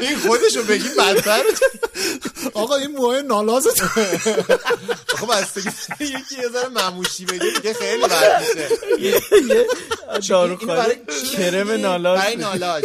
این 0.00 0.18
خودشو 0.18 0.62
بگی 0.62 0.88
بدتر. 0.98 1.42
آقا 2.54 2.76
این 2.76 2.90
موهای 2.90 3.22
نالاز. 3.22 3.66
خب 5.06 5.26
بستگی 5.32 5.70
یکی 6.00 6.36
یه 6.42 6.48
ذره 6.52 6.68
مموشی 6.68 7.24
بگه 7.24 7.50
دیگه 7.56 7.74
خیلی 7.74 8.02
بد 8.02 8.42
میشه. 8.98 9.18
دارو 10.28 10.56
برای 10.56 10.96
کرم 11.36 11.70
نالاز. 11.70 12.20
برای 12.20 12.36
نالاج 12.36 12.84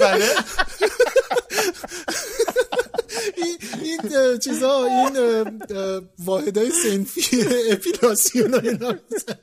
بله 0.00 0.34
این 3.82 3.98
چیزا 4.38 4.84
این 4.84 5.18
واحدهای 6.18 6.70
سنفی 6.70 7.44
اپیلاسیون 7.70 8.50
می‌زنن. 8.60 9.38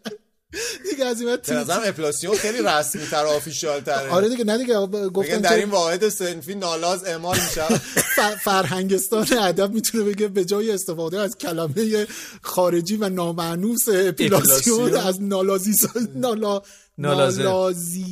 دیگه 0.92 1.06
از 1.06 1.22
این 1.22 1.30
بعد 1.30 1.54
نظرم 1.54 1.82
اپلاسیون 1.86 2.36
خیلی 2.36 2.58
رسمی 2.64 3.08
تر 3.08 3.24
و 3.26 3.28
آفیشال 3.28 3.80
تره 3.80 4.10
آره 4.10 4.30
دیگه 4.30 4.44
نه 4.44 4.58
دیگه 4.58 4.88
گفتن 5.10 5.38
در 5.38 5.56
این 5.56 5.70
واحد 5.70 6.10
سنفی 6.10 6.56
نالاز 6.56 7.04
اعمال 7.04 7.38
میشه. 7.40 7.64
فرهنگستان 8.44 9.28
ادب 9.40 9.74
می‌تونه 9.74 10.04
بگه 10.04 10.28
به 10.28 10.46
جای 10.46 10.72
استفاده 10.72 11.20
از 11.20 11.38
کلمه 11.38 12.08
خارجی 12.42 12.98
و 12.98 13.10
نامعنوس 13.10 13.88
اپیلاسیون. 13.88 14.96
از 14.96 15.22
نالازی 15.22 15.74
نالا. 16.16 16.62
نالازیزاسیون 16.98 18.04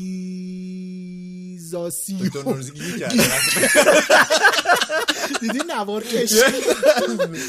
دیدی 5.41 5.59
نوار 5.69 6.03
کش 6.03 6.33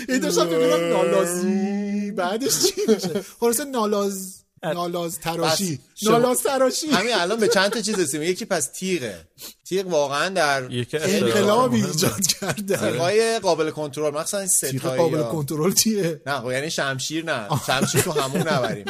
این 0.09 0.19
داشتم 0.19 0.49
ببینم 0.49 0.89
نالازی 0.89 2.11
بعدش 2.11 2.63
چی 2.63 2.81
میشه؟ 2.89 3.25
خلاصه 3.41 3.65
نالاز 3.65 4.46
نالاز 4.63 5.19
تراشی 5.21 5.81
نالاز 6.03 6.43
تراشی 6.43 6.87
همین 6.87 7.15
الان 7.15 7.41
به 7.41 7.49
چند 7.49 7.71
تا 7.71 7.81
چیز 7.81 7.99
رسیم 7.99 8.23
یکی 8.23 8.45
پس 8.45 8.67
تیغه. 8.79 9.15
تیغ 9.69 9.87
واقعا 9.87 10.29
در 10.29 10.63
انقلابی. 10.93 11.85
ایجاد 11.85 12.27
کرده. 12.27 12.77
تیغای 12.77 13.39
قابل 13.39 13.71
کنترل 13.71 14.15
مخصوصا 14.15 14.39
این 14.39 14.49
تیغ 14.61 14.81
ستایی 14.81 14.97
قابل 15.03 15.19
ها. 15.19 15.31
کنترل 15.33 15.73
چیه؟ 15.75 16.21
نه 16.27 16.41
خب 16.41 16.51
یعنی 16.51 16.71
شمشیر 16.71 17.25
نه. 17.25 17.49
شمشیر 17.67 18.01
تو 18.01 18.13
همون 18.13 18.41
نبریم. 18.49 18.85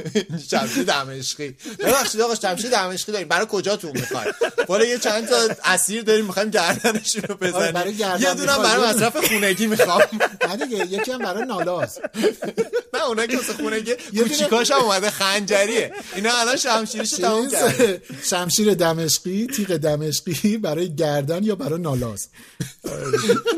شمشیر 0.50 0.82
دمشقی. 0.84 1.56
ببخشید 1.78 2.20
آقا 2.20 2.34
شمشیر 2.34 2.70
دمشقی 2.70 3.12
داریم. 3.12 3.28
برای 3.28 3.46
کجاتون 3.50 3.90
می‌خوایم 3.94 4.32
بالا 4.66 4.84
یه 4.84 4.98
چند 4.98 5.28
تا 5.28 5.36
اسیر 5.64 6.02
داریم 6.02 6.24
می‌خوایم 6.26 6.50
گردنشون 6.50 7.22
رو 7.22 7.36
آره، 7.56 7.72
برای 7.72 7.92
بزنیم. 7.92 8.22
یه 8.22 8.34
دونم 8.34 8.60
می‌خوای. 8.60 8.62
برای 8.78 8.90
مصرف 8.94 9.16
خونگی 9.28 9.66
می‌خوام. 9.66 10.02
نه 10.48 10.66
دیگه 10.66 10.86
یکی 10.86 11.10
هم 11.12 11.18
برای 11.18 11.44
نالاز 11.46 11.98
نه 12.94 13.04
اونایی 13.08 13.28
که 13.28 13.36
واسه 13.36 13.52
خونگی 13.52 13.94
دونه- 13.94 14.28
کوچیکاش 14.28 14.70
هم 14.70 14.80
اومده 14.80 15.10
خنجریه. 15.10 15.92
اینا 16.14 16.30
الان 16.48 16.56
شمشیرشو 16.56 17.16
تموم 17.16 17.50
کرده 17.50 18.02
شمشیر 18.22 18.74
دمشقی 18.74 19.46
تیغ 19.46 19.76
دمشقی 19.76 20.58
برای 20.58 20.94
گردن 20.94 21.44
یا 21.44 21.54
برای 21.54 21.80
نالاز؟ 21.80 22.28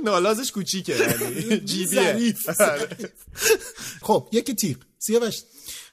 نالازش 0.05 0.53
کوچیکه 0.53 0.97
یعنی 0.97 1.61
جیبیه. 1.61 2.35
آره. 2.61 2.89
خب 4.03 4.29
یکی 4.33 4.55
تیغ. 4.55 4.77
سیاوش 4.99 5.43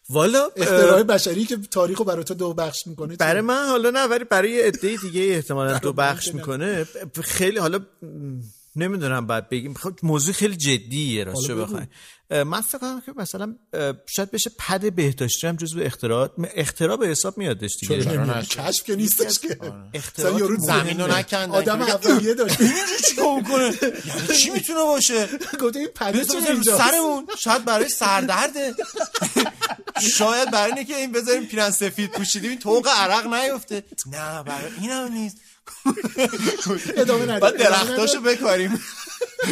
والا 0.10 0.50
اختراع 0.56 1.04
بشری 1.04 1.46
که 1.46 1.58
تاریخو 1.72 2.04
برای 2.04 2.24
تو 2.24 2.34
دو 2.34 2.54
بخش 2.54 2.88
می‌کنه 2.88 3.16
برای 3.16 3.42
من 3.42 3.68
حالا 3.68 3.90
نه 3.90 4.04
ولی 4.04 4.24
برای 4.24 4.52
یه 4.52 4.64
عده 4.64 4.96
دیگه 4.96 5.22
احتمالا 5.22 5.78
دو 5.78 5.94
بخش 5.94 6.34
می‌کنه. 6.34 6.88
خیلی 7.24 7.60
حالا 7.60 7.80
نمی‌دونم 8.76 9.28
بعد 9.28 9.50
بگیم. 9.50 9.74
خب 9.74 9.94
موضوع 10.04 10.34
خیلی 10.34 10.56
جدیه 10.56 11.24
راستش. 11.24 11.52
بخواین 11.52 11.78
اه، 11.78 11.88
من 12.30 12.62
فکر 12.62 12.78
کنم 12.78 13.02
که 13.06 13.14
مثلا 13.16 13.56
شاید 14.06 14.32
بشه 14.32 14.52
پد 14.60 14.94
بهداشتی 14.94 15.48
هم 15.48 15.56
جزو 15.56 15.80
اختراعات. 15.82 16.32
اختراع 16.56 16.98
به 16.98 17.08
حساب 17.08 17.38
میادش 17.38 17.78
دیگه. 17.78 18.04
چرا؟ 18.04 18.42
کشف 18.42 18.84
که 18.84 18.96
نیستش 18.96 19.40
که. 19.40 19.58
اختراعات 19.94 20.36
مثلا 20.36 20.40
یارو 20.40 20.58
زمین 20.60 21.00
رو 21.00 21.08
مهمه. 21.08 21.20
نکندن. 21.20 21.56
آدم 21.56 21.80
بگه، 21.80 21.90
اولیه 21.90 22.34
داشت 22.34 22.58
چیکار 23.10 23.36
می‌کنه؟ 23.36 23.74
یعنی 24.06 24.38
چی 24.38 24.50
می‌تونه 24.50 24.80
باشه؟ 24.80 25.28
گفته 25.62 25.80
این 25.80 25.90
اینجاست؟ 26.48 26.84
سرمون. 26.84 27.28
شاید 27.40 27.66
برای 27.66 27.90
سردرده. 27.90 28.76
شاید 30.18 30.52
برای 30.52 30.72
اینه 30.72 30.86
که 30.86 30.96
این 30.96 31.12
بذاریم 31.12 31.46
پیرن 31.46 31.72
سفید 31.72 32.12
پوشیدیم. 32.12 32.50
این 32.50 32.60
طوق 32.60 32.88
عرق 32.88 33.34
نیفته. 33.34 33.84
نه 34.06 34.44
برای 34.44 34.72
این 34.82 34.90
هم 34.90 35.14
نیست. 35.14 35.38
ادامه 36.98 37.24
نده 37.24 37.40
بعد 37.40 37.58
درختاشو. 37.58 38.22
بکاریم. 38.22 38.84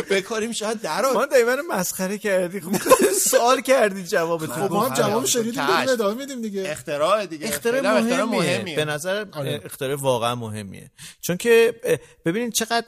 بکاریم 0.10 0.52
شاید 0.52 0.82
درا 0.82 1.14
ما 1.14 1.26
دایما 1.26 1.56
مسخره 1.70 2.18
کردی 2.18 2.62
خب 2.62 2.72
سوال 3.32 3.62
کردی 3.62 4.04
جوابتون 4.04 4.56
خب 4.56 4.72
ما 4.74 4.86
هم 4.86 4.92
آره، 4.92 5.04
جواب. 5.04 5.26
شنیدیم. 5.26 5.68
بریم 5.68 5.90
ادامه 5.90 6.14
میدیم 6.14 6.42
دیگه 6.42 6.64
اختراع 6.72 7.26
دیگه 7.26 7.48
اختراع 7.48 7.98
اختراع 7.98 8.24
مهمیه. 8.24 8.58
مهمیه 8.58 8.76
به 8.76 8.86
نظر 8.86 9.26
آره. 9.32 9.62
اختراع 9.66 9.96
واقعا 9.96 10.36
مهمیه 10.36 10.92
چون 11.22 11.38
که 11.38 11.82
ببینید 12.26 12.54
چقدر 12.54 12.88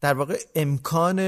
در 0.00 0.14
واقع 0.14 0.38
امکان 0.54 1.18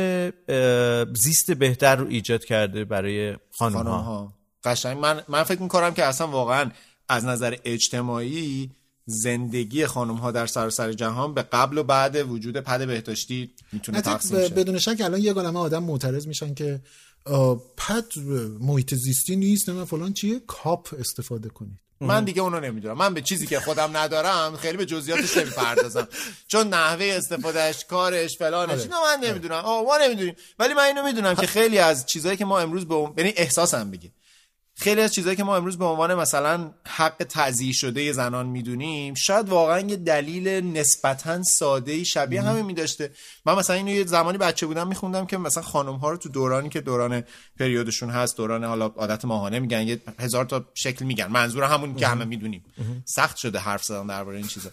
زیست 1.14 1.50
بهتر 1.50 1.96
رو 1.96 2.06
ایجاد 2.08 2.44
کرده 2.44 2.84
برای 2.84 3.36
خانم 3.58 3.76
ها 3.76 3.98
ها 3.98 4.32
قشنگ 4.64 4.98
من 4.98 5.22
من 5.28 5.42
فکر 5.42 5.62
می‌کنم 5.62 5.94
که 5.94 6.04
اصلا 6.04 6.28
واقعا 6.28 6.70
از 7.08 7.24
نظر 7.24 7.56
اجتماعی 7.64 8.70
زندگی 9.10 9.86
خانم 9.86 10.14
ها 10.14 10.30
در 10.30 10.46
سراسر 10.46 10.92
جهان 10.92 11.34
به 11.34 11.42
قبل 11.42 11.78
و 11.78 11.82
بعد 11.82 12.16
وجود 12.16 12.56
پد 12.56 12.86
بهداشتی 12.86 13.50
می‌تونه 13.72 14.00
تقسیم 14.00 14.38
شه. 14.40 14.48
بدون 14.48 14.78
شک 14.78 15.00
الان 15.00 15.20
یه 15.20 15.32
عالمه 15.32 15.58
آدم 15.58 15.82
معترض 15.82 16.26
میشن 16.26 16.54
که 16.54 16.80
پد 17.76 18.04
محیط 18.60 18.94
زیستی 18.94 19.36
نیست 19.36 19.68
نه 19.68 19.84
فلان 19.84 20.12
چیه؟ 20.12 20.40
کاپ 20.46 20.94
استفاده 21.00 21.48
کنید. 21.48 21.78
من 22.00 22.24
دیگه 22.24 22.42
اونو 22.42 22.60
نمی‌دونم. 22.60 22.96
من 22.96 23.14
به 23.14 23.20
چیزی 23.22 23.46
که 23.46 23.60
خودم 23.60 23.96
ندارم 23.96 24.56
خیلی 24.56 24.76
به 24.76 24.86
جزئیاتش 24.86 25.36
نمی‌پردازم. 25.36 26.08
چون 26.48 26.68
نحوه 26.68 27.04
استفادهش 27.04 27.84
کارش 27.84 28.38
فلانش 28.38 28.82
اینا 28.82 28.96
من 29.02 29.28
نمی‌دونم. 29.28 29.54
آه 29.54 29.84
ما 29.84 29.98
نمی‌دونیم. 30.02 30.34
ولی 30.58 30.74
من 30.74 30.82
اینو 30.82 31.04
می‌دونم 31.04 31.34
که 31.34 31.46
خیلی 31.46 31.78
از 31.78 32.06
چیزهایی 32.06 32.36
که 32.36 32.44
ما 32.44 32.58
امروز 32.58 32.86
به 32.86 32.94
اون 32.94 33.14
یعنی 33.16 33.32
احساسم 33.36 33.90
بگی 33.90 34.12
خیلی 34.80 35.00
از 35.00 35.14
چیزهایی 35.14 35.36
که 35.36 35.44
ما 35.44 35.56
امروز 35.56 35.78
به 35.78 35.84
عنوان 35.84 36.14
مثلا 36.14 36.70
حق 36.86 37.16
تعذیه 37.28 37.72
شده 37.72 38.12
زنان 38.12 38.46
می‌دونیم 38.46 39.14
شاید 39.14 39.48
واقعا 39.48 39.80
یه 39.80 39.96
دلیل 39.96 40.48
نسبتا 40.48 41.42
ساده 41.42 42.04
شبیه 42.04 42.42
همین 42.42 42.64
میداشته. 42.64 43.10
من 43.46 43.54
مثلا 43.54 43.76
اینو 43.76 43.90
یه 43.90 44.06
زمانی 44.06 44.38
بچه 44.38 44.66
بودم 44.66 44.88
میخوندم 44.88 45.26
که 45.26 45.38
مثلا 45.38 45.62
خانم 45.62 45.94
ها 45.96 46.10
رو 46.10 46.16
تو 46.16 46.28
دورانی 46.28 46.68
که 46.68 46.80
دوران 46.80 47.24
پریودشون 47.58 48.10
هست 48.10 48.36
دوران 48.36 48.64
حالا 48.64 48.86
عادت 48.86 49.24
ماهانه 49.24 49.58
میگن 49.58 49.88
یه 49.88 50.00
هزار 50.18 50.44
تا 50.44 50.64
شکل 50.74 51.04
میگن. 51.04 51.26
منظور 51.26 51.64
همون 51.64 51.94
که 51.94 52.06
همه 52.06 52.24
می‌دونیم. 52.24 52.64
سخت 53.04 53.36
شده 53.36 53.58
حرف 53.58 53.84
زدن 53.84 54.06
درباره 54.06 54.36
این 54.36 54.46
چیزا. 54.46 54.70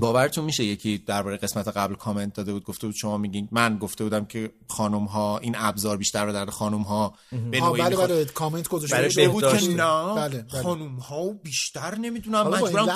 باورتون 0.00 0.44
میشه 0.44 0.64
یکی 0.64 0.98
درباره 0.98 1.36
قسمت 1.36 1.68
قبل 1.68 1.94
کامنت 1.94 2.34
داده 2.34 2.52
بود 2.52 2.64
گفته 2.64 2.86
بود 2.86 2.96
شما 2.96 3.18
میگین 3.18 3.48
من 3.52 3.78
گفته 3.78 4.04
بودم 4.04 4.24
که 4.24 4.50
خانم 4.68 5.04
ها 5.04 5.38
این 5.38 5.54
ابزار 5.58 5.96
بیشتر 5.96 6.26
به 6.26 6.32
درد 6.32 6.50
خانم 6.50 6.82
ها 6.82 7.14
به 7.50 7.60
نوعی 7.60 7.82
بله. 7.82 7.96
بله 7.96 8.24
کامنت 8.24 8.68
گذاشته 8.68 9.28
بود. 9.28 9.58
که. 9.58 9.68
نه 9.68 10.14
بله، 10.14 10.42
بله. 10.52 10.62
خانم 10.62 10.96
ها 10.96 11.28
بیشتر 11.42 11.94
نمی‌دونم 11.94 12.48
مجبورم 12.48 12.86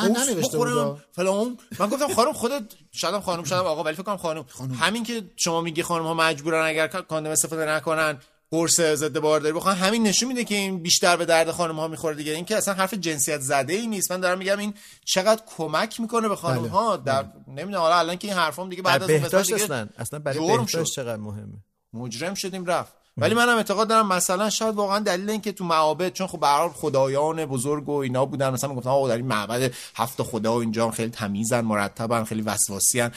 بخورم. 0.42 1.02
فلان 1.12 1.58
من 1.78 1.86
گفتم 1.86 2.14
خانم 2.14 2.32
خودت 2.32 2.62
شاید 2.92 3.22
خانم 3.22 3.44
شاید 3.44 3.62
آقا 3.62 3.82
ولی 3.82 3.94
فکر 3.94 4.02
کنم 4.02 4.16
خانم. 4.16 4.44
همین 4.80 5.04
که 5.04 5.22
شما 5.36 5.60
میگی 5.60 5.82
خانم 5.82 6.04
ها 6.04 6.14
مجبورن 6.14 6.66
اگر 6.66 6.86
کاندوم 6.86 7.32
استفاده 7.32 7.70
نکنن 7.70 8.18
قرص 8.50 8.80
ضد 8.80 9.18
بارداری 9.18 9.52
بخورن. 9.52 9.74
همین 9.74 10.02
نشون 10.02 10.28
میده 10.28 10.44
که 10.44 10.54
این 10.54 10.82
بیشتر 10.82 11.16
به 11.16 11.24
درد 11.24 11.50
خانم 11.50 11.76
ها 11.76 11.88
می‌خوره 11.88 12.14
دیگه. 12.14 12.32
این 12.32 12.44
که 12.44 12.56
اصلا 12.56 12.74
حرف 12.74 12.94
جنسیت 12.94 13.40
زده 13.40 13.72
ای 13.72 13.86
نیست. 13.86 14.12
من 14.12 14.20
دارم 14.20 14.38
میگم 14.38 14.58
این 14.58 14.74
چقدر 15.04 15.42
کمک 15.56 16.00
می‌کنه 16.00 16.28
به 16.28 16.36
خانم 16.36 16.66
ها 16.66 16.96
در 16.96 17.24
نمی‌دونم. 17.48 17.80
حالا 17.80 17.98
الان 17.98 18.16
که 18.16 18.28
این 18.28 18.36
حرفام 18.36 18.68
دیگه 18.68 18.82
بعد 18.82 19.02
از 19.02 19.10
اون 19.10 19.42
دیگه 19.42 19.54
اصلا 19.54 19.88
اصلا 19.98 20.18
برای 20.18 20.56
بهداشت. 20.56 20.94
چقدر 20.94 21.16
مهمه؟ 21.16 21.58
مجرم 21.92 22.34
شدیم 22.34 22.64
رفت. 22.64 22.92
ولی 23.16 23.34
منم 23.34 23.56
اعتقاد 23.56 23.88
دارم 23.88 24.08
مثلا 24.08 24.50
شاید 24.50 24.74
واقعا 24.74 24.98
دلیل 24.98 25.30
این 25.30 25.40
که 25.40 25.52
تو 25.52 25.64
معابد 25.64 26.12
چون 26.12 26.26
خب 26.26 26.40
به 26.40 26.68
خدایان 26.74 27.46
بزرگ 27.46 27.88
و 27.88 27.92
اینا 27.92 28.24
بودن 28.24 28.50
مثلا 28.50 28.70
می‌گفتن 28.70 28.90
آقا 28.90 29.08
در 29.08 29.16
این 29.16 29.26
معبد 29.26 29.72
هفت 29.94 30.22
خدا 30.22 30.54
و 30.54 30.56
اینجا 30.60 30.90
خیلی 30.90 31.10
تمیزن 31.10 31.60
مرتبن 31.60 32.24
خیلی 32.24 32.42
وسواسیان 32.42 33.12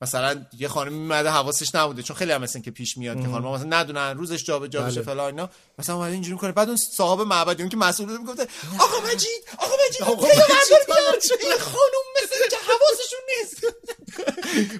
مثلا 0.00 0.46
یه 0.58 0.68
خانم 0.68 0.92
میمده 0.92 1.30
حواسش 1.30 1.74
نبوده 1.74 2.02
چون 2.02 2.16
خیلی 2.16 2.32
هم 2.32 2.42
مثلا 2.42 2.62
که 2.62 2.70
پیش 2.70 2.96
میاد 2.96 3.22
که 3.22 3.28
خانم 3.28 3.48
مثلا 3.48 3.78
ندونن 3.78 4.18
روزش 4.18 4.44
جابجا 4.44 4.82
بشه 4.82 5.02
فلان 5.02 5.26
اینا. 5.26 5.50
مثلا 5.78 5.94
اومده 5.94 6.12
اینجوری 6.12 6.32
می‌کنه. 6.32 6.52
بعد 6.52 6.68
اون 6.68 6.76
صاحب 6.76 7.20
معبد 7.20 7.60
اون 7.60 7.68
که 7.68 7.76
مسئول 7.76 8.06
بوده 8.06 8.18
می‌گفته 8.18 8.48
آقا 8.78 9.00
مجید 9.00 9.44
آقا 9.58 9.74
مجید 9.88 10.02
آقا 10.02 10.26
مجید، 10.26 10.86
بیار. 10.86 11.50
این 11.50 11.58
خانم 11.58 12.06
مثل 12.22 12.48
که 12.50 12.56
حواسشون 12.56 13.20
نیست. 13.38 13.64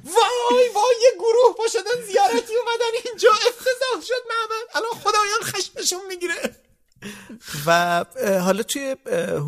وای 0.05 0.69
وای 0.75 0.95
یه 1.03 1.13
گروه 1.19 1.57
پا 1.59 1.65
شدن 1.73 2.03
زیارتی 2.07 2.55
اومدن 2.57 2.93
اینجا. 3.05 3.31
افتضاح 3.31 4.07
شد 4.07 4.23
معبد. 4.29 4.67
الان 4.75 4.91
خدایان 4.91 5.43
خشمشون 5.43 6.07
می‌گیره. 6.09 6.57
و 7.67 8.05
حالا 8.41 8.63
توی 8.63 8.97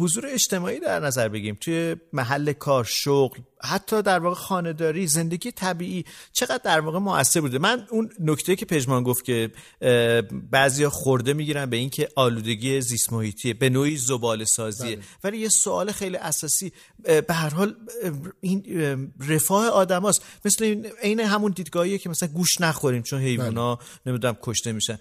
حضور 0.00 0.26
اجتماعی 0.26 0.80
در 0.80 1.00
نظر 1.00 1.28
بگیم 1.28 1.58
توی 1.60 1.96
محل 2.12 2.52
کار 2.52 2.84
شغل 2.84 3.38
حتی 3.64 4.02
در 4.02 4.18
واقع 4.18 4.34
خانهداری 4.34 5.06
زندگی 5.06 5.52
طبیعی 5.52 6.04
چقدر 6.32 6.60
در 6.64 6.80
واقع 6.80 6.98
موثر 6.98 7.40
بوده. 7.40 7.58
من 7.58 7.86
اون 7.90 8.10
نکته 8.20 8.56
که 8.56 8.66
پژمان 8.66 9.02
گفت 9.02 9.24
که 9.24 9.50
بعضیا 10.50 10.90
خورده 10.90 11.32
می‌گیرن 11.32 11.70
به 11.70 11.76
اینکه 11.76 12.08
آلودگی 12.16 12.80
زیست 12.80 13.12
محیطیه 13.12 13.54
به 13.54 13.68
نوعی 13.68 13.96
زباله 13.96 14.44
سازیه. 14.44 14.98
ولی 15.24 15.38
یه 15.38 15.48
سوال 15.48 15.92
خیلی 15.92 16.16
اساسی 16.16 16.72
به 17.02 17.34
هر 17.34 17.50
حال 17.50 17.74
این 18.40 18.64
اه، 18.70 18.96
رفاه 19.28 19.68
آدماست 19.68 20.22
مثل 20.44 20.64
این 20.64 20.86
عین 21.02 21.20
همون 21.20 21.52
دیدگاهیه 21.52 21.98
که 21.98 22.08
مثلا 22.08 22.28
گوش 22.28 22.60
نخوریم 22.60 23.02
چون 23.02 23.20
حیونا 23.20 23.78
نمی‌دونم 24.06 24.36
کشته 24.42 24.72
میشن. 24.72 24.98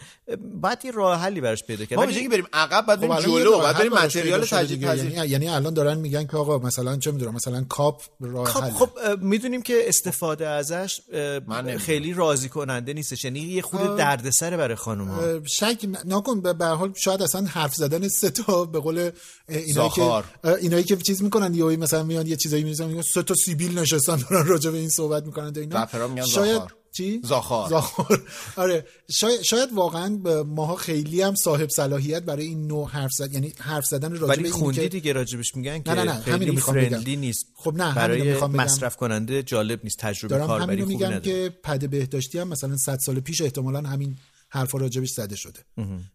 باید 0.62 0.86
یه 0.86 0.92
راه 0.92 1.20
حلی 1.20 1.42
براش 1.42 1.64
پیدا 1.64 1.86
کرد. 1.86 2.00
ما 2.00 2.06
ولی- 2.06 2.28
بریم 2.28 2.48
عقب 2.54 2.86
بعد 2.86 3.00
خب 3.00 3.08
بریم 3.08 3.22
جلو 3.22 3.60
بعد 3.60 3.78
بریم 3.78 4.10
شده 4.10 4.40
تجدید 4.40 4.82
یعنی 4.82 5.28
یعنی 5.28 5.48
الان 5.48 5.74
دارن 5.74 5.98
میگن 5.98 6.28
که 6.28 6.38
آقا 6.38 6.58
مثلا 6.58 6.98
چه 6.98 7.12
می‌دونم 7.12 7.36
مثلا 7.36 7.64
کاپ 7.64 8.02
راه 8.20 8.49
خب. 8.50 8.70
خب 8.70 8.90
می‌دونیم 9.22 9.62
که 9.62 9.84
استفاده 9.88 10.48
ازش 10.48 11.02
نمی‌دونم. 11.14 11.78
خیلی 11.78 12.14
راضی 12.14 12.50
کننده 12.50 12.94
نیستش 12.94 13.24
یعنی 13.24 13.40
یه 13.40 13.62
خود 13.62 13.98
دردسر 13.98 14.58
برای 14.58 14.76
خانم 14.76 15.08
ها 15.08 15.46
شک 15.46 15.86
نکن 16.06 16.42
به 16.42 16.66
هر 16.66 16.76
حال 16.76 16.94
شاید 16.98 17.22
اصلا 17.22 17.42
حرف 17.42 17.76
زدن 17.76 18.08
سه 18.08 18.30
تا 18.30 18.66
به 18.66 18.80
قول 18.80 19.12
اینایی 19.50 19.90
که 19.90 20.24
اینایی 20.62 20.84
که 20.84 20.98
چیز 20.98 21.24
می‌کنن 21.24 21.54
یهو 21.54 21.70
مثلا 21.70 22.04
میان 22.04 22.28
یه 22.28 22.36
چیزایی 22.36 22.64
می‌ذارن 22.64 22.90
میگن 22.90 23.02
سه 23.02 23.24
تا 23.24 23.34
سیبیل 23.46 23.80
نشستن 23.80 24.16
دارن 24.30 24.48
راجع 24.48 24.72
به 24.72 24.78
این 24.78 24.90
صحبت 24.90 25.26
می‌کنن 25.26 25.54
اینا 25.56 25.88
شاید. 26.26 26.79
چی 26.92 27.22
زاخار. 27.24 27.70
زاخار 27.70 28.24
آره 28.56 28.86
شاید 29.12 29.42
شاید 29.42 29.70
واقعا 29.74 30.20
ماها 30.44 30.76
خیلی 30.76 31.22
هم 31.22 31.36
صاحب 31.36 31.70
صلاحیت 31.70 32.24
برای 32.24 32.46
این 32.46 32.68
نوع 32.68 32.90
حرف 32.90 33.12
زد 33.18 33.34
یعنی 33.34 33.54
حرف 33.60 33.86
زدن 33.86 34.12
راجع 34.12 34.22
به 34.22 34.28
ولی 34.28 34.44
این 34.44 34.52
خوندی 34.52 34.82
که 34.82 34.90
دیگه 34.90 35.14
راجبش 35.14 35.56
میگن 35.56 35.82
که 35.82 35.92
نه، 35.92 36.04
نه، 36.04 36.22
خیلی. 36.22 36.58
فرندلی 36.58 37.16
نیست 37.16 37.46
خب 37.56 37.74
نه، 37.76 37.96
برای 37.96 38.22
می‌خوام. 38.22 38.56
مصرف 38.56 38.96
کننده 38.96 39.44
جالب 39.44 39.80
نیست 39.84 39.98
تجربه 39.98 40.36
دارم 40.36 40.48
کاربری 40.48 40.66
همینو 40.66 40.82
خوبی 40.84 40.94
میگم 40.94 41.08
نداره 41.08 41.50
که 41.50 41.56
پد 41.64 41.90
بهداشتی 41.90 42.40
هم 42.40 42.48
مثلا 42.48 42.78
100 42.78 42.98
سال 43.06 43.20
پیش 43.20 43.42
احتمالا 43.42 43.90
همین 43.90 44.18
حرفا 44.52 44.78
راجبش 44.78 45.10
زده 45.10 45.36
شده 45.36 45.60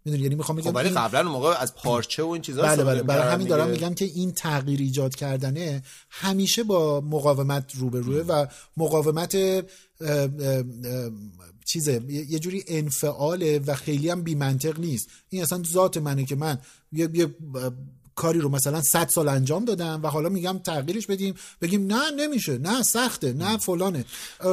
می‌دونی 0.04 0.22
یعنی 0.22 0.34
می‌خوام 0.34 0.58
بگم 0.58 0.70
خب 0.70 0.76
ولی 0.76 0.88
قبلا 0.88 1.20
اون 1.20 1.30
موقع 1.30 1.54
از 1.60 1.74
پارچه 1.74 2.22
و 2.22 2.28
این 2.28 2.42
چیزا 2.42 2.62
بله 2.62 2.84
بله 2.84 3.02
برای 3.02 3.32
همین 3.32 3.46
دارم. 3.46 3.68
میگم 3.68 3.94
که 3.94 4.04
این 4.04 4.32
تغییر 4.32 4.80
ایجاد 4.80 5.14
کردنه 5.14 5.82
همیشه 6.10 6.62
با 6.62 7.00
مقاومت 7.00 7.72
روبروه 7.74 8.20
و 8.20 8.46
مقاومت 8.76 9.36
چیزه 11.64 12.02
یه 12.08 12.38
جوری 12.38 12.64
انفعاله 12.68 13.58
و 13.58 13.74
خیلی 13.74 14.10
هم 14.10 14.22
بی 14.22 14.34
منطق 14.34 14.80
نیست. 14.80 15.08
این 15.28 15.42
اصلا 15.42 15.62
ذات 15.62 15.96
منه 15.96 16.24
که 16.24 16.36
من 16.36 16.58
یه, 16.92 17.08
یه 17.14 17.34
کاری 18.14 18.38
رو 18.38 18.48
مثلا 18.48 18.82
100 18.82 19.08
سال 19.08 19.28
انجام 19.28 19.64
دادم 19.64 20.00
و 20.02 20.06
حالا 20.06 20.28
میگم 20.28 20.58
تغییرش 20.58 21.06
بدیم 21.06 21.34
بگیم 21.60 21.86
نه 21.86 22.10
نمیشه 22.16 22.58
نه 22.58 22.82
سخته 22.82 23.32
نه 23.32 23.58
فلانه. 23.58 24.04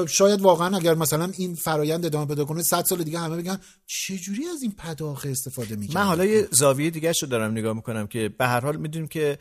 شاید 0.07 0.41
واقعا 0.41 0.77
اگر 0.77 0.93
مثلا 0.93 1.31
این 1.37 1.55
فرایند 1.55 2.05
ادامه 2.05 2.25
پیدا 2.25 2.45
کنه 2.45 2.63
100 2.63 2.85
سال 2.85 3.03
دیگه 3.03 3.19
همه 3.19 3.37
بگن 3.37 3.59
چه 3.87 4.17
جوری 4.17 4.45
از 4.45 4.61
این 4.61 4.71
پداخه 4.77 5.29
استفاده 5.29 5.75
می‌کنه 5.75 6.01
من 6.01 6.05
حالا 6.05 6.25
یه 6.25 6.47
زاویه 6.51 6.89
دیگه 6.89 7.11
رو 7.21 7.27
دارم 7.27 7.51
نگاه 7.51 7.73
می‌کنم 7.73 8.07
که 8.07 8.29
به 8.37 8.47
هر 8.47 8.59
حال 8.59 8.77
می‌دونیم 8.77 9.07
که 9.07 9.39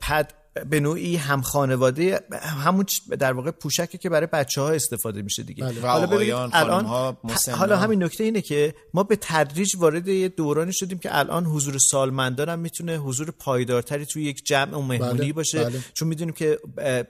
پد 0.00 0.32
به 0.70 0.80
نوعی 0.80 1.16
هم 1.16 1.42
خانواده 1.42 2.20
همون 2.42 2.86
در 3.18 3.32
واقع 3.32 3.50
پوشکی 3.50 3.98
که 3.98 4.08
برای 4.08 4.26
بچه 4.26 4.60
ها 4.60 4.70
استفاده 4.70 5.22
میشه 5.22 5.42
دیگه 5.42 5.64
بله. 5.64 5.80
حالا 5.80 6.04
آقایان، 6.04 6.50
الان. 6.52 7.16
حالا 7.52 7.76
همین 7.76 8.02
نکته 8.02 8.24
اینه 8.24 8.40
که 8.40 8.74
ما 8.94 9.02
به 9.02 9.18
تدریج 9.20 9.76
وارد 9.76 10.08
یه 10.08 10.28
دورانی 10.28 10.72
شدیم 10.72 10.98
که 10.98 11.18
الان 11.18 11.44
حضور 11.44 11.78
سالمندان 11.90 12.48
هم 12.48 12.58
می‌تونه 12.58 12.96
حضور 12.96 13.30
پایدارتری 13.30 14.06
توی 14.06 14.24
یک 14.24 14.46
جمع 14.46 14.76
و 14.76 14.82
مهمونی 14.82 15.18
بله، 15.18 15.32
باشه 15.32 15.64
بله. 15.64 15.80
چون 15.94 16.08
می‌دونیم 16.08 16.34
که 16.34 16.58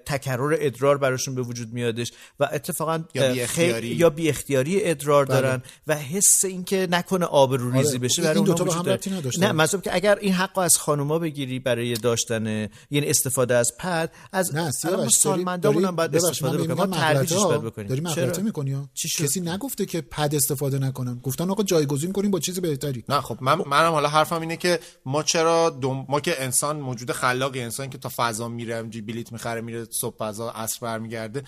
تکرر 0.06 0.56
ادرار 0.60 0.98
براشون 0.98 1.34
به 1.34 1.42
وجود 1.42 1.72
میادش 1.72 2.12
و 2.40 2.48
اتفاقا 2.52 3.04
یا 3.14 3.32
بی 3.32 3.40
اختیاری. 3.40 3.88
یا 3.88 4.10
بی 4.10 4.28
اختیاری 4.28 4.90
ادرار 4.90 5.24
بله. 5.24 5.40
دارن 5.40 5.62
و 5.86 5.96
حس 5.96 6.44
اینکه 6.44 6.88
نکنه 6.90 7.24
آبروریزی 7.24 7.88
آره، 7.88 7.98
بشه 7.98 8.22
این 8.22 8.44
برای 8.44 8.60
اونها. 8.60 9.52
نه 9.52 9.66
که 9.66 9.94
اگر 9.94 10.18
این 10.18 10.32
حق 10.32 10.58
از 10.58 10.76
خانوما 10.76 11.18
بگیری 11.18 11.58
برای 11.58 11.94
داشتن 11.94 12.68
یعنی 12.90 13.06
استفاده 13.30 13.54
از 13.54 13.72
پد 13.78 14.12
از 14.32 14.54
نه 14.54 14.70
سیاوش 14.70 15.16
سالمندامون 15.16 15.84
هم 15.84 15.96
باید 15.96 16.16
استفاده 16.16 16.58
بکنیم. 16.58 16.76
ما 16.76 16.86
ترویجش 16.86 17.36
باید 17.36 17.60
بکنیم. 17.62 17.88
داری؟ 17.88 18.00
مغلطه 18.00 18.42
می‌کنی؟ 18.42 18.88
کسی 19.18 19.40
نگفته 19.40 19.86
که 19.86 20.00
پد 20.00 20.34
استفاده 20.34 20.78
نکنن 20.78 21.18
گفتن 21.18 21.50
آقا 21.50 21.62
جایگزین 21.62 22.12
کنیم 22.12 22.30
با 22.30 22.38
چیز 22.40 22.60
بهتری. 22.60 23.04
نه 23.08 23.20
خب 23.20 23.38
من 23.40 23.58
منم 23.66 23.92
حالا 23.92 24.08
حرفم 24.08 24.40
اینه 24.40 24.56
که 24.56 24.80
ما 25.06 25.22
چرا 25.22 25.70
دم... 25.70 26.06
ما 26.08 26.20
که 26.20 26.42
انسان 26.42 26.80
موجود 26.80 27.12
خلاقی 27.12 27.60
انسان 27.60 27.90
که 27.90 27.98
تا 27.98 28.10
فضا 28.16 28.48
میره 28.48 28.76
همجوری 28.76 29.06
بلیت 29.06 29.32
می‌خره 29.32 29.60
میره 29.60 29.86
صبح 29.90 30.16
فضا 30.16 30.50
عصر 30.50 30.78
برمیگرده 30.82 31.42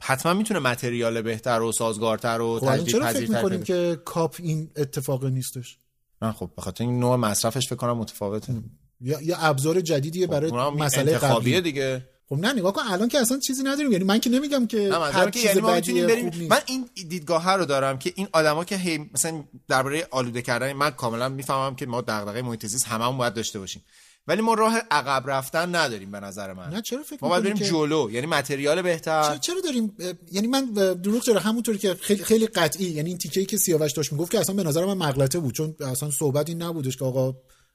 حتما 0.00 0.34
می‌تونه 0.34 0.60
متریال 0.60 1.22
بهتر 1.22 1.62
و 1.62 1.72
سازگارتر 1.72 2.40
و 2.40 2.58
خب 2.58 2.84
چرا 2.84 3.06
فکر 3.06 3.30
می‌کنیم 3.30 3.62
که 3.62 4.00
کاپ 4.04 4.36
این 4.38 4.70
اتفاق 4.76 5.24
نیستش؟ 5.24 5.78
نه 6.22 6.32
خب 6.32 6.50
به 6.56 6.62
خاطر 6.62 6.84
این 6.84 7.00
نوع 7.00 7.16
مصرفش 7.16 7.66
فکر 7.66 7.76
کنم 7.76 7.96
متفاوته. 7.96 8.62
یا 9.00 9.22
یا 9.22 9.36
ابزار 9.38 9.80
جدیدیه 9.80 10.26
برای 10.26 10.50
اونم 10.50 10.64
این 10.66 10.82
مسئله 10.82 11.18
قبلی. 11.18 11.60
دیگه. 11.60 12.04
خب 12.28 12.36
نه 12.36 12.52
نگاه 12.52 12.72
کن 12.72 12.82
الان 12.90 13.08
که 13.08 13.18
اصلا 13.18 13.38
چیزی 13.38 13.62
نداریم. 13.62 13.92
یعنی 13.92 14.04
من 14.04 14.18
که 14.18 14.30
نمیگم 14.30 14.66
که 14.66 14.78
نه 14.78 14.98
هر 14.98 15.30
چیز 15.30 15.44
یعنی 15.44 15.60
ما 15.60 15.74
می‌تونیم 15.74 16.06
بریم. 16.06 16.48
من 16.50 16.58
این 16.66 16.88
دیدگاه 17.08 17.54
رو 17.54 17.64
دارم 17.64 17.98
که 17.98 18.12
این 18.16 18.28
آدما 18.32 18.64
که 18.64 18.76
هی 18.76 19.10
مثلا 19.14 19.44
درباره 19.68 20.06
آلوده 20.10 20.42
کردن 20.42 20.72
من 20.72 20.90
کاملا 20.90 21.28
می‌فهمم 21.28 21.76
که 21.76 21.86
ما 21.86 22.00
دغدغه 22.00 22.42
محیط 22.42 22.66
زیست 22.66 22.86
هممون 22.86 23.18
باید 23.18 23.34
داشته 23.34 23.58
باشیم. 23.58 23.84
ولی 24.26 24.42
ما 24.42 24.54
راه 24.54 24.78
عقب 24.90 25.30
رفتن 25.30 25.74
نداریم 25.74 26.10
به 26.10 26.20
نظر 26.20 26.52
من. 26.52 26.70
نه 26.70 26.82
چرا 26.82 27.02
فکر 27.02 27.18
ما 27.22 27.28
باید 27.28 27.44
بریم 27.44 27.56
که- 27.56 27.64
جلو؟ 27.64 28.10
یعنی 28.10 28.26
متریال 28.26 28.82
بهتر. 28.82 29.22
چرا, 29.22 29.36
چرا 29.36 29.60
داریم؟ 29.64 29.96
یعنی 30.32 30.46
من 30.46 30.64
دروغ 31.02 31.22
چرا؟ 31.22 31.40
همونطوری 31.40 31.78
که 31.78 31.94
خیلی 31.94 32.24
خیلی 32.24 32.46
قطعی. 32.46 32.84
یعنی 32.86 33.08
این 33.08 33.18
تیکه‌ای 33.18 33.46
که 33.46 33.56
سیاوش 33.56 33.92
داشت 33.92 34.12
می‌گفت 34.12 34.32
که 34.32 34.40
اصلا 34.40 34.54
به 34.54 34.62
نظر 34.62 34.84
من 34.84 34.94
مغلطه 35.08 35.38
بود 35.38 35.54
چون 35.54 35.74
اصلا 35.80 36.10
صحبت 36.10 36.48
این 36.48 36.62
نبودش 36.62 36.96
که 36.96 37.04
آقا 37.04 37.34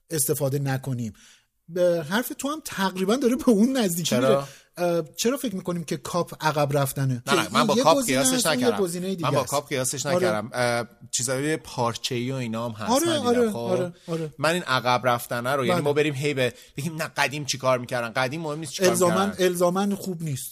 استفاده 0.10 0.60
نکنیم 0.60 1.14
به 1.68 2.06
حرف 2.10 2.32
تو 2.40 2.50
هم 2.50 2.62
تقریبا 2.66 3.16
داره 3.16 3.36
به 3.36 3.50
اون 3.50 3.78
نزدیکی 3.78 4.10
چرا؟ 4.10 4.48
اه، 4.78 5.04
چرا 5.16 5.38
فکر 5.38 5.56
می‌کنیم 5.56 5.84
که 5.84 5.98
کاپ 5.98 6.46
عقب 6.46 6.78
رفتنه 6.78 7.24
نه 7.28 7.34
نه 7.34 7.48
من 7.54 7.68
با 7.68 7.76
کاپ 7.76 8.06
قیاسش 8.06 8.46
نکردم 8.46 8.88
من 9.22 9.30
با. 9.30 9.44
کاپ 9.44 9.70
قیاسش 9.70 10.06
آره. 10.06 10.16
نکردم 10.16 10.50
اه، 10.54 10.88
چیزای 11.12 11.58
پارچه‌ای 11.58 12.32
و 12.32 12.36
اینا 12.36 12.70
هم 12.70 12.72
هست 12.72 12.92
آره، 12.92 13.20
من. 13.20 13.26
آره، 13.28 13.52
خب؟ 13.52 13.58
آره، 13.58 13.94
آره. 14.08 14.34
من 14.38 14.54
این 14.54 14.64
عقب 14.64 15.08
رفتنه 15.08 15.52
رو 15.52 15.66
یعنی 15.66 15.76
بله. 15.76 15.84
ما 15.84 15.94
بریم 15.94 16.14
هی 16.14 16.34
به 16.34 16.54
بگیم 16.78 16.96
نه 16.96 17.04
قدیم 17.04 17.46
چیکار 17.46 17.80
می‌کردن 17.80 18.10
قدیم 18.10 18.42
مهم 18.42 18.60
نیست 18.60 18.72
چیکار 18.72 18.90
الزامن 18.90 19.34
الزامن 19.40 19.96
خوب 19.96 20.24
نیست 20.24 20.52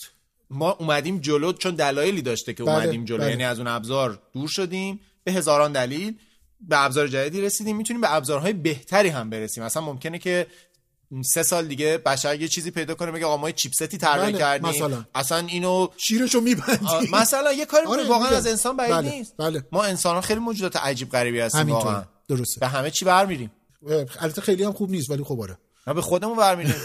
ما 0.49 0.71
اومدیم 0.71 1.19
جلو 1.19 1.53
چون 1.53 1.75
دلایلی 1.75 2.21
داشته 2.21 2.53
که 2.53 2.63
بله، 2.63 2.73
اومدیم 2.75 3.05
جلو 3.05 3.17
بله. 3.17 3.29
یعنی 3.29 3.43
از 3.43 3.57
اون 3.59 3.67
ابزار 3.67 4.21
دور 4.33 4.47
شدیم 4.47 4.99
به 5.23 5.31
هزاران 5.31 5.71
دلیل 5.71 6.17
به 6.67 6.83
ابزار 6.83 7.07
جدیدی 7.07 7.41
رسیدیم 7.41 7.77
می‌تونیم 7.77 8.01
به 8.01 8.15
ابزارهای 8.15 8.53
بهتری 8.53 9.09
هم 9.09 9.29
برسیم. 9.29 9.63
اصلا 9.63 9.81
ممکنه 9.81 10.19
که 10.19 10.47
سه 11.25 11.43
سال 11.43 11.67
دیگه 11.67 11.97
بشر 11.97 12.41
یه 12.41 12.47
چیزی 12.47 12.71
پیدا 12.71 12.95
کنه 12.95 13.11
بگه 13.11 13.25
آقا 13.25 13.37
ما 13.37 13.51
چیپستی 13.51 13.97
طراحی 13.97 14.31
بله، 14.31 14.39
کردیم. 14.39 14.69
مثلا. 14.69 15.05
اصلا 15.15 15.37
اینو 15.37 15.87
شیرشو 15.97 16.41
میبندی 16.41 16.85
آه، 16.85 17.03
مثلا 17.11 17.53
یه 17.53 17.65
کاری 17.65 17.85
آره، 17.85 18.07
واقعا. 18.07 18.37
از 18.37 18.47
انسان 18.47 18.77
بعید 18.77 18.95
بله، 18.95 19.09
نیست. 19.09 19.33
بله. 19.37 19.63
ما 19.71 19.83
انسان 19.83 20.15
ها 20.15 20.21
خیلی 20.21 20.39
موجودات 20.39 20.75
عجیب 20.75 21.09
غریبی 21.09 21.39
هستیم 21.39 21.69
واقعا. 21.69 22.03
درسته. 22.27 22.59
به 22.59 22.67
همه 22.67 22.91
چی 22.91 23.05
برمیریم. 23.05 23.51
البته 24.19 24.41
خیلی 24.41 24.63
هم 24.63 24.71
خوب 24.71 24.91
نیست 24.91 25.09
ولی 25.09 25.23
خب 25.23 25.41
آره. 25.41 25.57
نه 25.87 25.93
به 25.93 26.01
خودمون 26.01 26.37
برمیریم. 26.37 26.75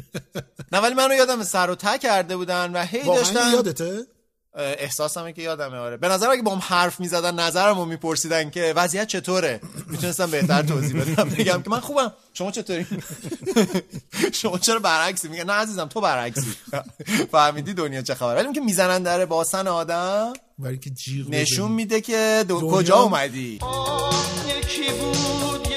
نه 0.72 0.78
ولی 0.78 0.94
منو 0.94 1.14
یادم 1.14 1.42
سر 1.42 1.70
و 1.70 1.74
ته 1.74 1.98
کرده 1.98 2.36
بودن 2.36 2.72
و 2.72 2.84
هی 2.84 3.02
داشتن 3.02 3.52
یادته؟ 3.52 4.06
احساسمه 4.54 5.32
که 5.32 5.42
یادمه 5.42 5.76
آره. 5.76 5.96
به 5.96 6.08
نظر 6.08 6.30
اگه 6.30 6.42
با 6.42 6.54
هم 6.54 6.62
حرف 6.64 7.00
می‌زدن 7.00 7.34
نظرمو 7.40 7.84
میپرسیدن 7.84 8.50
که 8.50 8.72
وضعیت 8.76 9.08
چطوره؟ 9.08 9.60
می‌تونستم 9.86 10.30
بهتر 10.30 10.62
توضیح 10.62 11.02
بدم. 11.02 11.28
بگم 11.38 11.62
که 11.62 11.70
من 11.70 11.80
خوبم. 11.80 12.12
شما 12.34 12.50
چطوری؟ 12.50 12.86
شما 14.40 14.58
چرا 14.58 14.78
برعکسی؟ 14.78 15.28
میگن 15.28 15.44
نه 15.44 15.52
عزیزم 15.52 15.86
تو 15.86 16.00
برعکسی. 16.00 16.54
فهمیدی 17.32 17.74
دنیا 17.74 18.02
چه 18.02 18.14
خبره. 18.14 18.34
ولی 18.34 18.44
اینکه 18.44 18.60
می‌زنن 18.60 19.02
در 19.02 19.24
باسن 19.24 19.66
آدم 19.66 20.32
برای 20.58 20.78
که 20.78 20.90
جیغ 20.90 21.30
نشون. 21.30 21.72
میده 21.72 22.00
که 22.00 22.44
کجا 22.48 22.96
اومدی. 22.96 23.58
یکی 24.48 24.92
بود 25.00 25.69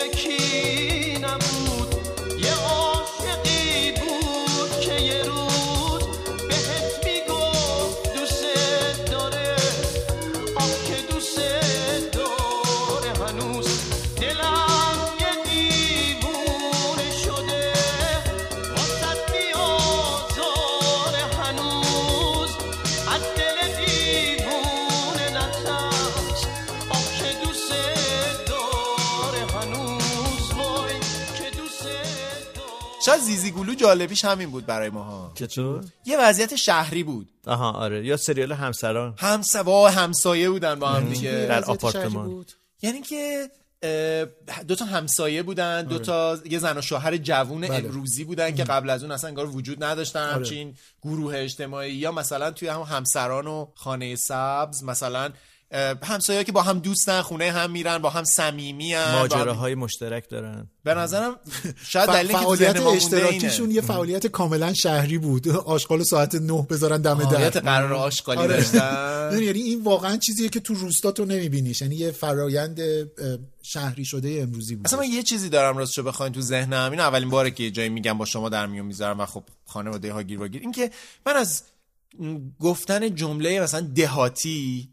شاید 33.06 33.22
زیزی 33.22 33.51
گلو 33.51 33.76
جالبیش 33.76 34.26
همین 34.26 34.51
بود 34.51 34.66
برای 34.66 34.89
ماها. 34.89 35.32
چطور 35.36 35.84
یه 36.06 36.18
وضعیت 36.20 36.56
شهری 36.56 37.04
بود. 37.04 37.30
آها 37.47 37.72
آره. 37.72 38.06
یا 38.06 38.18
سریال 38.18 38.51
همسران. 38.51 39.16
همسوا 39.18 39.89
همسایه 39.89 40.49
بودن 40.49 40.80
با 40.80 40.89
هم 40.89 41.10
دیگه. 41.10 41.32
در 41.32 41.64
آپارتمان. 41.64 42.45
یعنی 42.82 43.01
که 43.01 43.49
دو 44.68 44.76
تا 44.76 44.86
همسایه 44.86 45.43
بودن 45.43 45.84
دو 45.84 45.99
تا 45.99 46.38
یه 46.45 46.60
زن 46.60 46.78
و 46.78 46.82
شوهر 46.82 47.18
جوون 47.18 47.62
بله. 47.62 47.76
امروزی 47.76 48.24
بودن 48.24 48.56
که 48.56 48.64
قبل 48.64 48.89
از 48.89 49.04
اون 49.04 49.12
اصلا 49.12 49.28
انگار 49.28 49.45
وجود 49.45 49.84
نداشتن. 49.84 50.34
همچین 50.34 50.76
گروه 51.01 51.34
اجتماعی. 51.38 51.93
یا 51.93 52.12
مثلا 52.12 52.51
توی 52.51 52.68
هم 52.68 52.82
همسران 52.82 53.47
و 53.47 53.68
خانه 53.76 54.16
سبز 54.16 54.84
مثلا 54.84 55.30
اه، 55.74 55.95
همسایه 56.03 56.43
که 56.43 56.51
با 56.51 56.61
هم 56.61 56.80
دوستن 56.80 57.21
خونه 57.21 57.51
هم 57.51 57.71
میرن 57.71 57.97
با 57.97 58.09
هم 58.09 58.24
صمیمی 58.24 58.95
ماجراهای 58.95 59.76
مشترک 59.76 60.30
دارن. 60.30 60.67
به 60.84 60.93
نظرم 60.93 61.36
شاید 61.88 62.09
ف- 62.09 62.13
دلیلی 62.13 62.34
که 62.34 62.39
تو 62.39 62.43
فعالیت 62.43 62.78
اشتراکیشون 62.78 63.71
یه 63.71 63.82
فعالیت 63.82 64.28
کاملا 64.28 64.74
شهری 64.74 65.17
بود. 65.17 65.47
آشغال 65.47 66.03
ساعت 66.03 66.36
نه 66.36 66.67
بذارن 66.69 67.01
دم 67.01 67.19
فعالیت 67.19 67.53
در 67.53 67.59
قرار 67.59 67.93
آشغالی 67.93 68.39
آره. 68.39 68.57
داشتن. 68.57 69.30
یعنی 69.41 69.59
این 69.61 69.84
واقعا 69.84 70.17
چیزیه 70.17 70.49
که 70.49 70.59
تو 70.59 70.74
روستا 70.74 71.11
تو 71.11 71.26
نمیبینیش. 71.26 71.82
یعنی 71.82 71.95
یه 71.95 72.11
فرایند 72.11 72.80
شهری 73.63 74.05
شده 74.05 74.39
امروزی 74.41 74.76
بود. 74.76 74.88
اصلا 74.88 74.99
من 74.99 75.07
یه 75.11 75.24
چیزی 75.24 75.49
دارم 75.49 75.78
راستشو 75.78 76.03
بخواین 76.03 76.34
تو 76.34 76.41
ذهنم. 76.41 76.91
این 76.91 76.99
اولین 76.99 77.30
باره 77.30 77.51
که 77.51 77.71
جایی 77.71 77.89
میگم 77.89 78.17
با 78.17 78.26
شما 78.26 78.49
در 78.49 78.67
میون 78.67 78.86
می‌ذارم 78.86 79.19
و 79.19 79.26
خب 79.26 79.43
خانواده 79.65 80.13
ها 80.13 80.24
گیر 80.24 80.41
و 80.41 80.47
گیر. 80.47 80.61
این 80.61 80.71
که 80.71 80.91
من 81.26 81.34
از 81.34 81.63
گفتن 82.59 83.15
جمله 83.15 83.61
مثلا 83.61 83.82
دهاتی 83.95 84.89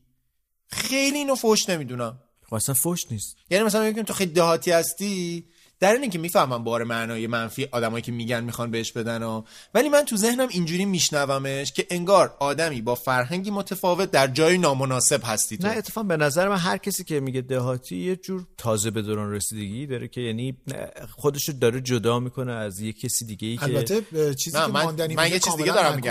خیلی 0.70 1.18
اینو 1.18 1.34
فوش 1.34 1.68
نمی‌دونم. 1.68 2.18
خب 2.48 2.54
اصلا 2.54 2.74
فوش 2.74 3.00
نیست. 3.10 3.36
یعنی 3.50 3.64
مثلا 3.64 3.84
میگم 3.84 4.02
تو 4.02 4.12
خیلی 4.14 4.32
دهاتی 4.32 4.70
هستی 4.70 5.44
در 5.80 5.92
اینه 5.92 6.08
که 6.08 6.18
می‌فهمم 6.18 6.64
بار 6.64 6.84
معنای 6.84 7.26
منفی 7.26 7.68
آدمایی 7.72 8.02
که 8.02 8.12
میگن 8.12 8.44
می‌خوان 8.44 8.70
بهش 8.70 8.92
بدن 8.92 9.22
و 9.22 9.42
ولی 9.74 9.88
من 9.88 10.04
تو 10.04 10.16
ذهنم 10.16 10.48
اینجوری 10.50 10.84
میشنومش 10.84 11.72
که 11.72 11.86
انگار 11.90 12.36
آدمی 12.38 12.80
با 12.82 12.94
فرهنگی 12.94 13.50
متفاوت 13.50 14.10
در 14.10 14.26
جای 14.26 14.58
نامناسب 14.58 15.20
هستی 15.24 15.56
تو. 15.58 15.66
نه 15.66 15.72
اتفاقا 15.76 16.06
به 16.08 16.16
نظر 16.16 16.48
من 16.48 16.56
هر 16.56 16.76
کسی 16.76 17.04
که 17.04 17.20
میگه 17.20 17.40
دهاتی 17.40 17.96
یه 17.96 18.16
جور 18.16 18.46
تازه 18.58 18.90
به 18.90 19.02
دوران 19.02 19.32
رسیدگی 19.32 19.86
داره 19.86 20.08
که 20.08 20.20
یعنی 20.20 20.56
خودش 21.16 21.48
رو 21.48 21.54
داره 21.58 21.80
جدا 21.80 22.20
می‌کنه 22.20 22.52
از 22.52 22.80
یه 22.80 22.92
کسی 22.92 23.24
دیگه 23.24 23.48
ای 23.48 23.56
که 23.56 23.62
البته 23.64 24.34
چیزی 24.34 24.58
نه، 24.58 24.66
که 24.66 24.72
من- 24.72 24.84
من 25.16 25.30
یه 25.30 25.38
چیز 25.38 25.56
دیگه 25.56 25.72
دارم 25.72 25.94
میگم. 25.96 26.10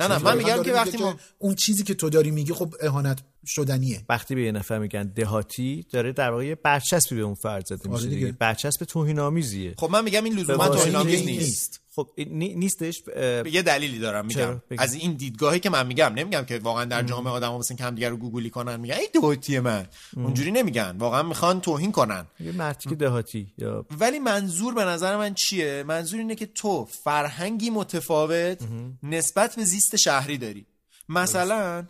نه، 0.00 0.08
نه، 0.08 0.18
من 0.18 0.38
میگم 0.38 0.62
که 0.62 0.72
وقتی 0.72 0.96
ما- 0.96 1.16
اون 1.38 1.54
چیزی 1.54 1.84
که 1.84 1.94
تو 1.94 2.10
داری 2.10 2.30
میگی 2.30 2.52
خب 2.52 2.74
اهانت 2.80 3.18
شدنیه. 3.46 4.02
وقتی 4.08 4.34
به 4.34 4.42
یه 4.42 4.52
نفر 4.52 4.78
میگن 4.78 5.02
دهاتی 5.02 5.86
داره 5.92 6.12
در 6.12 6.30
واقع 6.30 6.46
یه 6.46 6.54
برچسبی 6.54 7.16
به 7.16 7.22
اون 7.22 7.34
فرد 7.34 7.66
زده 7.66 7.88
میشه 7.88 8.00
آره 8.02 8.10
دیگه. 8.10 8.26
دیگه. 8.26 8.38
برچسب 8.38 8.84
توهین 8.84 9.18
آمیزیه 9.18 9.74
خب 9.78 9.90
من 9.90 10.04
میگم 10.04 10.24
این 10.24 10.38
لزوما 10.38 10.68
توهین 10.68 10.96
آمیز 10.96 11.14
این 11.20 11.38
نیست. 11.38 11.80
خب 11.96 12.10
این 12.14 12.28
نی- 12.38 12.54
نیستش 12.54 13.02
اه، 13.16 13.48
یه 13.54 13.62
دلیلی 13.62 13.98
دارم 13.98 14.26
میگم. 14.26 14.62
از 14.78 14.94
این 14.94 15.12
دیدگاهی 15.12 15.60
که 15.60 15.70
من 15.70 15.86
میگم 15.86 16.12
نمیگم 16.14 16.44
که 16.44 16.58
واقعا 16.58 16.84
در 16.84 17.02
جامعه 17.02 17.32
آدم 17.32 17.50
ها 17.50 17.60
که 17.78 17.84
همدیگه 17.84 18.08
رو 18.08 18.16
گوگلی 18.16 18.50
کنن 18.50 18.80
میگن 18.80 18.94
ای 18.94 19.08
دهاتی 19.14 19.58
من. 19.58 19.86
اونجوری 20.16 20.50
نمیگن. 20.50 20.96
واقعا 20.98 21.22
می‌خوان 21.22 21.60
توهین 21.60 21.92
کنن. 21.92 22.26
یه 22.40 22.52
مرتیک 22.52 22.92
دهاتی 22.92 23.52
یا 23.58 23.86
ولی 24.00 24.18
منظور 24.18 24.74
به 24.74 24.84
نظر 24.84 25.16
من 25.16 25.34
چیه؟ 25.34 25.84
منظور 25.86 26.18
اینه 26.18 26.34
که 26.34 26.46
تو 26.46 26.84
فرهنگی 26.84 27.70
متفاوت 27.70 28.62
نسبت 29.02 29.56
به 29.56 29.64
زیست 29.64 29.96
شهری 29.96 30.38
داری. 30.38 30.66
مثلا 31.08 31.84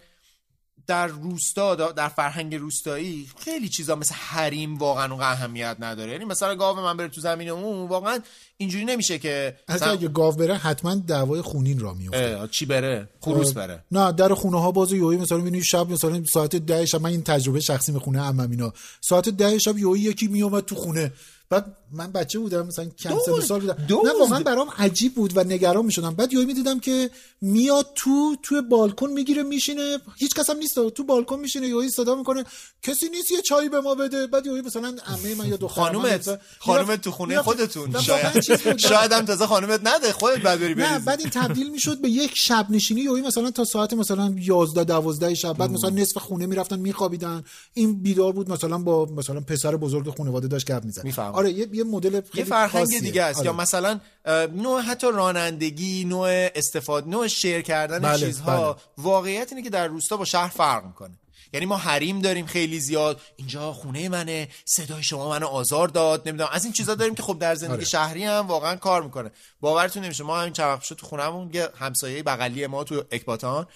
در 0.86 1.06
روستا 1.06 1.74
در 1.74 2.08
فرهنگ 2.08 2.54
روستایی 2.54 3.28
خیلی 3.38 3.68
چیزا 3.68 3.96
مثل 3.96 4.14
حریم 4.14 4.78
واقعا 4.78 5.04
اونقدر 5.04 5.32
اهمیت 5.32 5.76
نداره. 5.80 6.12
یعنی 6.12 6.24
مثلا 6.24 6.54
گاو 6.54 6.76
من 6.80 6.96
بره 6.96 7.08
تو 7.08 7.20
زمین 7.20 7.48
اون 7.48 7.88
واقعا 7.88 8.18
اینجوری 8.56 8.84
نمیشه 8.84 9.18
که 9.18 9.56
حتی 9.68 9.74
مثلا- 9.74 9.92
اگه 9.92 10.08
گاو 10.08 10.32
بره 10.34 10.54
حتما 10.54 10.94
دعوای 10.94 11.42
خونین 11.42 11.78
را 11.80 11.94
میفته 11.94 12.48
چی 12.50 12.66
بره؟ 12.66 13.08
خروس 13.20 13.52
بره. 13.52 13.84
نه 13.92 14.12
در 14.12 14.34
خونه 14.34 14.60
ها 14.60 14.72
باز 14.72 14.92
یوهی 14.92 15.16
مثلا 15.18 15.38
می‌بینی 15.38 15.64
شب 15.64 15.90
مثلا 15.90 16.22
ساعت 16.32 16.56
ده 16.56 16.86
شب 16.86 17.00
من 17.00 17.10
این 17.10 17.22
تجربه 17.22 17.60
شخصی 17.60 17.92
می 17.92 17.98
خونه 18.00 18.20
عمم 18.20 18.50
اینا 18.50 18.72
ساعت 19.00 19.28
ده 19.28 19.58
شب 19.58 19.78
یوهی 19.78 20.00
یکی 20.00 20.26
میومد 20.26 20.64
تو 20.64 20.74
خونه. 20.74 21.12
بعد 21.50 21.76
من 21.92 22.12
بچه 22.12 22.38
بودم 22.38 22.66
مثلا 22.66 22.84
کم 22.84 23.14
سن 23.26 23.32
و 23.32 23.40
سال 23.40 23.60
بودم. 23.60 23.76
دزد. 23.88 24.06
نه 24.06 24.12
واقعا 24.20 24.40
برام 24.40 24.68
عجیب 24.78 25.14
بود 25.14 25.36
و 25.36 25.44
نگران 25.44 25.84
می‌شدم. 25.84 26.14
بعد 26.14 26.32
یوهی 26.32 26.46
می‌دیدم 26.46 26.80
که 26.80 27.10
میاد 27.40 27.86
تو 27.94 28.36
تو 28.42 28.62
بالکن 28.62 29.10
می‌گیره 29.10 29.42
میشینه. 29.42 29.98
هیچ 30.16 30.34
کس 30.34 30.50
هم 30.50 30.56
نیست 30.56 30.88
تو 30.88 31.04
بالکن 31.04 31.38
میشینه 31.38 31.66
یوهی 31.66 31.88
صدا 31.88 32.14
می‌کنه. 32.14 32.44
کسی 32.82 33.08
نیست 33.08 33.30
یه 33.30 33.42
چایی 33.42 33.68
به 33.68 33.80
ما 33.80 33.94
بده. 33.94 34.26
بعد 34.26 34.46
یوهی 34.46 34.60
مثلا 34.62 34.96
عمه 35.06 35.34
من 35.34 35.48
یا 35.48 35.56
دختر 35.56 35.80
خانومت 35.80 36.40
خانومت 36.58 37.00
تو 37.00 37.10
خونه 37.10 37.42
خودتون. 37.42 38.00
شاید 38.00 38.40
شاید 38.88 39.12
هم 39.12 39.24
تازه 39.24 39.46
خانومت 39.46 39.80
نده 39.84 40.12
خودت 40.12 40.38
بعد 40.42 40.60
بری 40.60 40.74
نه. 40.74 40.98
بعد 40.98 41.20
این 41.20 41.30
تبدیل 41.30 41.70
می‌شد 41.70 42.00
به 42.00 42.10
یک 42.10 42.32
شب 42.34 42.66
نشینی. 42.70 43.00
یوهی 43.00 43.22
مثلا 43.22 43.50
تا 43.50 43.64
ساعت 43.64 43.92
مثلا 43.92 44.34
11 44.38 44.84
12 44.84 45.34
شب. 45.34 45.52
بعد 45.52 45.70
مثلا 45.70 45.90
نصف 45.90 46.18
خونه 46.18 46.46
می‌رفتن 46.46 46.78
میخوابیدن. 46.78 47.44
این 47.74 48.02
بیدار 48.02 48.32
بود 48.32 48.50
مثلا 48.50 48.78
با 48.78 49.04
مثلا 49.04 49.40
پسر 49.40 49.76
بزرگ 49.76 50.16
خانواده 50.16 50.48
داشت 50.48 50.66
گپ 50.72 50.84
می‌زد. 50.84 51.18
آره 51.18 51.52
یه, 51.52 51.68
یه 51.76 51.84
مدل 51.84 52.10
خیلی 52.10 52.38
یه 52.38 52.44
فرهنگ 52.44 52.70
خاصیه. 52.70 53.00
دیگه 53.00 53.22
است. 53.22 53.38
آره. 53.38 53.46
یا 53.46 53.52
مثلا 53.52 54.00
اه، 54.24 54.46
نوع 54.46 54.80
حتی 54.80 55.06
رانندگی 55.06 56.04
نوع 56.04 56.28
استفاده 56.54 57.08
نوع 57.08 57.26
شیر 57.26 57.62
کردن 57.62 57.98
بله، 57.98 58.26
چیزها 58.26 58.78
واقعیت 58.98 59.52
اینه 59.52 59.62
که 59.62 59.70
در 59.70 59.86
روستا 59.86 60.16
با 60.16 60.24
شهر 60.24 60.48
فرق 60.48 60.84
می‌کنه. 60.84 61.14
یعنی 61.52 61.66
ما 61.66 61.76
حریم 61.76 62.20
داریم 62.20 62.46
خیلی 62.46 62.80
زیاد. 62.80 63.20
اینجا 63.36 63.72
خونه 63.72 64.08
منه 64.08 64.48
صدای 64.64 65.02
شما 65.02 65.28
منو 65.28 65.46
آزار 65.46 65.88
داد 65.88 66.28
نمی‌دونم. 66.28 66.50
از 66.52 66.64
این 66.64 66.72
چیزا 66.72 66.94
داریم 66.94 67.14
که 67.14 67.22
خب 67.22 67.38
در 67.38 67.54
زندگی 67.54 67.74
آره. 67.74 67.84
شهری 67.84 68.24
هم 68.24 68.46
واقعا 68.46 68.76
کار 68.76 69.02
می‌کنه. 69.02 69.30
باورتون 69.60 70.04
نمیشه. 70.04 70.24
ما 70.24 70.40
همین 70.40 70.52
چند 70.52 70.66
وقت 70.66 70.80
پیش 70.80 70.88
تو 70.88 71.06
خونهمون 71.06 71.50
یه 71.52 71.68
همسایه 71.78 72.22
بغلی 72.22 72.66
ما 72.66 72.84
تو 72.84 73.04
اکباتان. 73.10 73.66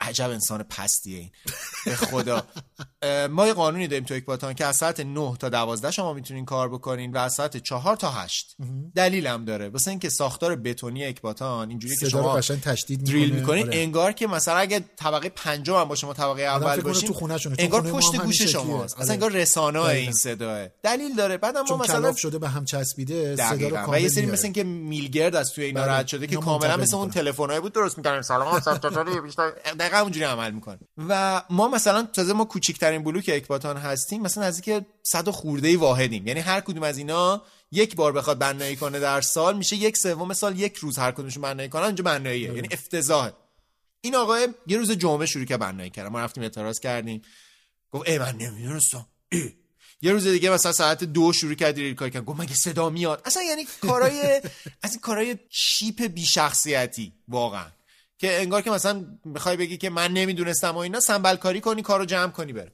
عجب 0.00 0.30
انسان 0.30 0.62
پستیه 0.62 1.18
این. 1.18 1.30
به 1.84 1.96
خدا. 1.96 2.46
ما 3.30 3.46
یه 3.46 3.52
قانونی 3.52 3.88
داریم 3.88 4.04
تو 4.04 4.14
اکباتان 4.14 4.54
که 4.54 4.64
از 4.64 4.76
ساعت 4.76 5.00
9 5.00 5.36
تا 5.38 5.48
12 5.48 5.90
شما 5.90 6.12
می‌تونین 6.12 6.44
کار 6.44 6.68
بکنین 6.68 7.12
و 7.12 7.18
از 7.18 7.34
ساعت 7.34 7.56
4 7.56 7.96
تا 7.96 8.10
8 8.10 8.56
دلیلم 8.94 9.44
داره 9.44 9.68
واسه 9.68 9.90
اینکه 9.90 10.08
ساختار 10.08 10.56
بتونی 10.56 11.04
اکباتان 11.04 11.68
اینجوری 11.68 11.96
که 11.96 12.08
شما 12.08 12.32
قشنگ 12.32 12.60
تشدید 12.60 13.06
دریل. 13.06 13.34
می‌کنین 13.34 13.66
آره. 13.66 13.78
انگار 13.78 14.12
که 14.12 14.26
مثلا 14.26 14.56
اگه 14.56 14.80
طبقه 14.96 15.28
پنجم 15.28 15.74
هم 15.74 15.84
باشه 15.84 16.06
ما 16.06 16.14
طبقه 16.14 16.42
اول 16.42 16.80
باشیم 16.80 17.12
تو 17.12 17.38
انگار 17.58 17.82
پشت 17.82 18.16
گوش. 18.16 18.42
شماست 18.42 18.94
آره. 18.94 19.02
اصلا 19.02 19.12
انگار 19.12 19.30
رسانه. 19.30 19.80
این 19.80 20.12
صداه 20.12 20.68
دلیل 20.82 21.16
داره 21.16 21.36
بعدم 21.36 21.62
ما 21.70 21.76
مثلا 21.76 22.14
شده 22.14 22.38
به 22.38 22.48
هم 22.48 22.64
چسبیده 22.64 23.36
صدا 23.36 23.68
رو 23.68 23.76
کامل 23.76 23.98
و 23.98 24.00
یه 24.00 24.08
سری. 24.08 24.26
مثل 24.26 24.44
اینکه 24.44 24.64
میلگرد 24.64 25.36
از 25.36 25.52
توی 25.52 25.64
اینا 25.64 25.82
بله. 25.82 25.92
رد 25.92 26.06
شده 26.06 26.26
که 26.26 26.36
کاملا 26.36 26.76
مثل 26.76 26.96
اون 26.96 27.06
می‌کنن. 27.06 27.24
تلفن‌های 27.24 27.60
بود 27.60 27.72
درست 27.72 27.98
می‌کنن 27.98 28.22
سلام 28.22 28.60
چطوری 28.60 29.20
بیشتر 29.20 29.50
دقیقاً 29.78 29.96
اونجوری 29.96 30.24
عمل 30.26 30.50
می‌کنه 30.50 30.78
و 31.08 31.42
ما 31.50 31.68
مثلا 31.68 32.02
تازه 32.02 32.32
ما 32.32 32.44
کوچیک‌ترین 32.70 33.02
بلوک 33.02 33.30
اکباتان 33.34 33.76
هستیم 33.76 34.22
مثلا 34.22 34.44
نزدیک 34.44 34.84
100 35.02 35.28
و 35.28 35.32
خورده 35.32 35.76
واحدیم. 35.76 36.26
یعنی 36.26 36.40
هر 36.40 36.60
کدوم 36.60 36.82
از 36.82 36.98
اینا 36.98 37.42
یک 37.72 37.96
بار 37.96 38.12
بخواد 38.12 38.38
بنایی 38.38 38.76
کنه 38.76 39.00
در 39.00 39.20
سال 39.20 39.56
میشه 39.56 39.76
یک 39.76 39.96
سوم 39.96 40.32
سال 40.32 40.58
یک 40.58 40.76
روز 40.76 40.98
هر 40.98 41.12
کدومشون 41.12 41.42
بنایی 41.42 41.68
کنن 41.68 41.82
اونجا 41.82 42.04
بناییه. 42.04 42.54
یعنی 42.54 42.68
افتضاحه 42.70 43.32
این 44.00 44.14
آقای 44.14 44.48
یه 44.66 44.76
روز 44.76 44.90
جمعه 44.90 45.26
شروع 45.26 45.44
که 45.44 45.56
بنایی 45.56 45.90
کردن. 45.90 46.08
ما 46.08 46.20
رفتیم 46.20 46.42
اعتراض 46.42 46.80
کردیم. 46.80 47.22
گفت 47.90 48.08
ای 48.08 48.18
من 48.18 48.36
نمی‌دونستم. 48.36 49.06
یه 50.02 50.12
روز 50.12 50.26
دیگه 50.26 50.50
مثلا 50.50 50.72
ساعت 50.72 51.04
دو 51.04 51.32
شروع 51.32 51.54
کرد 51.54 51.76
ریل 51.76 51.94
کار 51.94 52.08
کردن 52.08 52.24
گفت 52.24 52.40
مگه 52.40 52.54
صدا 52.54 52.90
میاد؟ 52.90 53.22
اصلا 53.24 53.42
یعنی 53.42 53.66
کارای 53.80 54.40
از 54.82 54.90
این 54.90 55.00
کارای 55.00 55.36
چیپ 55.50 56.02
بی 56.02 56.26
شخصیتی 56.26 57.12
واقعا. 57.28 57.66
که 58.20 58.40
انگار 58.40 58.62
که 58.62 58.70
مثلا 58.70 59.06
می‌خوای 59.24 59.56
بگی 59.56 59.76
که 59.76 59.90
من 59.90 60.12
نمی‌دونستم 60.12 60.74
و 60.74 60.78
اینا 60.78 61.00
سنبل 61.00 61.36
کاری 61.36 61.60
کنی 61.60 61.82
کارو 61.82 62.04
جمع 62.04 62.30
کنی 62.30 62.52
بره. 62.52 62.72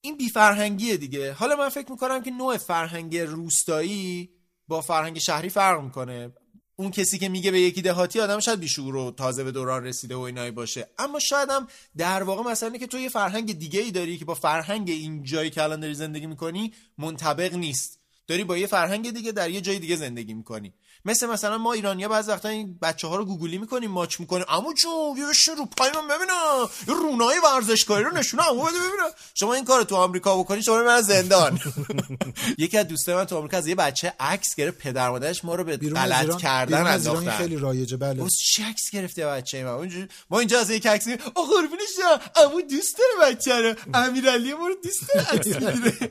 این 0.00 0.16
بی 0.16 0.28
فرهنگیه 0.28 0.96
دیگه. 0.96 1.32
حالا 1.32 1.56
من 1.56 1.68
فکر 1.68 1.90
می‌کنم 1.90 2.22
که 2.22 2.30
نوع 2.30 2.56
فرهنگ 2.56 3.16
روستایی 3.16 4.30
با 4.68 4.80
فرهنگ 4.80 5.18
شهری 5.18 5.48
فرق 5.48 5.82
می‌کنه. 5.82 6.32
اون 6.76 6.90
کسی 6.90 7.18
که 7.18 7.28
میگه 7.28 7.50
به 7.50 7.60
یکی 7.60 7.82
دهاتی 7.82 8.20
آدم 8.20 8.40
شاید 8.40 8.60
بیشعور 8.60 8.96
و 8.96 9.10
تازه 9.10 9.44
به 9.44 9.52
دوران 9.52 9.84
رسیده 9.84 10.14
و 10.14 10.20
اینایی 10.20 10.50
باشه. 10.50 10.88
اما 10.98 11.18
شاید 11.18 11.50
هم 11.50 11.68
در 11.96 12.22
واقع 12.22 12.50
مثلا 12.50 12.76
که 12.76 12.86
تو 12.86 12.98
یه 12.98 13.08
فرهنگ 13.08 13.58
دیگه 13.58 13.80
ای 13.80 13.90
داری 13.90 14.18
که 14.18 14.24
با 14.24 14.34
فرهنگ 14.34 14.90
این 14.90 15.22
جایی 15.22 15.50
که 15.50 15.62
الان 15.62 15.80
داری 15.80 15.94
زندگی 15.94 16.26
می‌کنی 16.26 16.72
منطبق 16.98 17.54
نیست. 17.54 17.98
داری 18.26 18.44
با 18.44 18.56
یه 18.56 18.66
فرهنگ 18.66 19.10
دیگه 19.10 19.32
در 19.32 19.50
یه 19.50 19.60
جای 19.60 19.78
دیگه 19.78 19.96
زندگی 19.96 20.34
می‌کنی. 20.34 20.74
مثل 21.04 21.26
مثلا 21.26 21.58
ما 21.58 21.72
ایرانیا 21.72 22.08
بعضی 22.08 22.30
وقتا 22.30 22.48
این 22.48 22.78
بچه 22.82 23.08
ها 23.08 23.16
رو 23.16 23.24
گوگلی 23.24 23.58
می‌کنیم 23.58 23.90
ماچ 23.90 24.20
می‌کنیم. 24.20 24.44
عمو 24.48 24.72
جون 24.72 25.14
بیا 25.14 25.28
بشین 25.28 25.56
رو 25.56 25.66
پای 25.66 25.90
من 25.94 26.08
ببینم 26.16 26.68
رونای 27.02 27.36
ورزشکاری 27.44 28.04
رو 28.04 28.10
نشونه 28.10 28.42
عمو 28.42 28.62
بده 28.62 28.78
ببینم 28.78 29.10
شما 29.34 29.54
این 29.54 29.64
کار 29.64 29.82
تو 29.82 29.96
آمریکا 29.96 30.38
بکنی 30.38 30.62
شما 30.62 30.80
رو 30.80 30.86
من 30.86 31.00
زندان. 31.00 31.60
یکی 32.58 32.78
از 32.78 32.88
دوستای 32.88 33.14
من 33.14 33.24
تو 33.24 33.36
آمریکا 33.36 33.56
از 33.56 33.66
یه 33.66 33.74
بچه 33.74 34.12
عکس 34.20 34.54
گرفت 34.54 34.78
پدر 34.78 35.10
مادرش 35.10 35.44
ما 35.44 35.54
رو 35.54 35.64
به 35.64 35.76
غلط 35.76 36.36
کردن 36.36 36.86
انداختن. 36.86 37.30
خیلی 37.36 37.56
رایجه 37.56 37.96
بله. 37.96 38.22
گفت 38.22 38.34
چه 38.54 38.64
عکس 38.64 38.90
گرفته 38.90 39.26
بچه 39.26 39.58
اونجوری 39.58 40.08
ما 40.30 40.38
اینجا 40.38 40.60
از 40.60 40.70
یک 40.70 40.86
عکس 40.86 41.08
آ 41.08 41.42
قربونش 41.42 42.20
عمو 42.36 42.60
دوست 42.60 42.96
داره 42.98 43.32
بچه 43.32 43.60
رو. 43.60 43.74
امیرعلی 43.94 44.54
ما 44.54 44.68
رو 44.68 44.74
دوست 44.84 45.00
داره 45.14 45.26
عکس 45.28 45.46
می‌گیره 45.56 46.10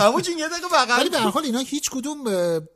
عمو 0.00 0.20
جون 0.20 0.38
یه 0.38 0.48
دقیقه 0.48 0.96
ولی 0.98 1.08
به 1.08 1.18
هر 1.18 1.28
حال 1.28 1.44
اینا 1.44 1.58
هیچ 1.58 1.90
کدوم 1.90 2.24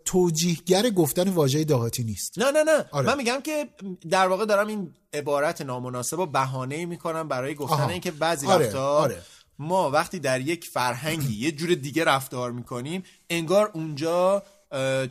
توجیهگر 0.05 0.89
گفتن 1.19 1.31
واژه 1.31 1.65
دهاتی 1.65 2.05
نیست. 2.05 2.39
نه 2.39 2.51
نه 2.51 2.63
نه. 2.63 2.85
آره. 2.91 3.07
من 3.07 3.17
میگم 3.17 3.41
که 3.45 3.69
در 4.11 4.29
واقع 4.29 4.45
دارم 4.45 4.67
این 4.67 4.95
عبارت 5.13 5.61
نامناسب 5.61 6.19
و 6.19 6.27
بهانه 6.27 6.87
می‌کنم 6.87 7.29
برای 7.29 7.55
گفتن. 7.55 7.89
اینکه 7.89 8.11
بعضی 8.11 8.47
آره، 8.47 8.67
وقتا 8.67 8.89
آره. 8.89 9.23
ما 9.59 9.91
وقتی 9.91 10.19
در 10.19 10.41
یک 10.41 10.65
فرهنگی 10.65 11.37
یه 11.37 11.53
جور 11.53 11.75
دیگه 11.75 12.05
رفتار 12.05 12.53
می‌کنیم 12.53 13.03
انگار 13.31 13.71
اونجا 13.75 14.43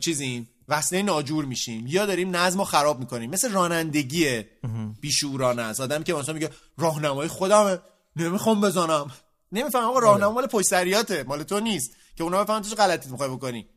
چیزیم 0.00 0.48
وصله 0.68 1.02
ناجور 1.02 1.44
میشیم 1.44 1.86
یا 1.86 2.06
داریم 2.06 2.36
نظم 2.36 2.58
رو 2.58 2.64
خراب 2.64 2.98
می‌کنیم. 2.98 3.30
مثل 3.30 3.52
رانندگی 3.52 4.44
بیشورانه 5.00 5.62
است. 5.62 5.80
آدمی 5.80 6.04
که 6.04 6.14
مثلا 6.14 6.34
میگه 6.34 6.50
راهنمای 6.78 7.28
خودمه. 7.28 7.78
نمی‌خوام 8.16 8.60
بزنم. 8.60 9.10
نمیفهم 9.52 9.82
آقا 9.82 9.98
راهنما 9.98 10.32
مال 10.32 10.46
پشت 10.46 10.68
سریاته 10.68 11.22
مال 11.22 11.42
تو 11.42 11.60
نیست. 11.60 11.90
که 12.18 12.24
اونا 12.24 12.44
بفهمن 12.44 12.62
تو 12.62 12.68
چه 12.70 12.76
غلطی 12.76 13.10
می‌خوای 13.10 13.30
بکنی. 13.30 13.68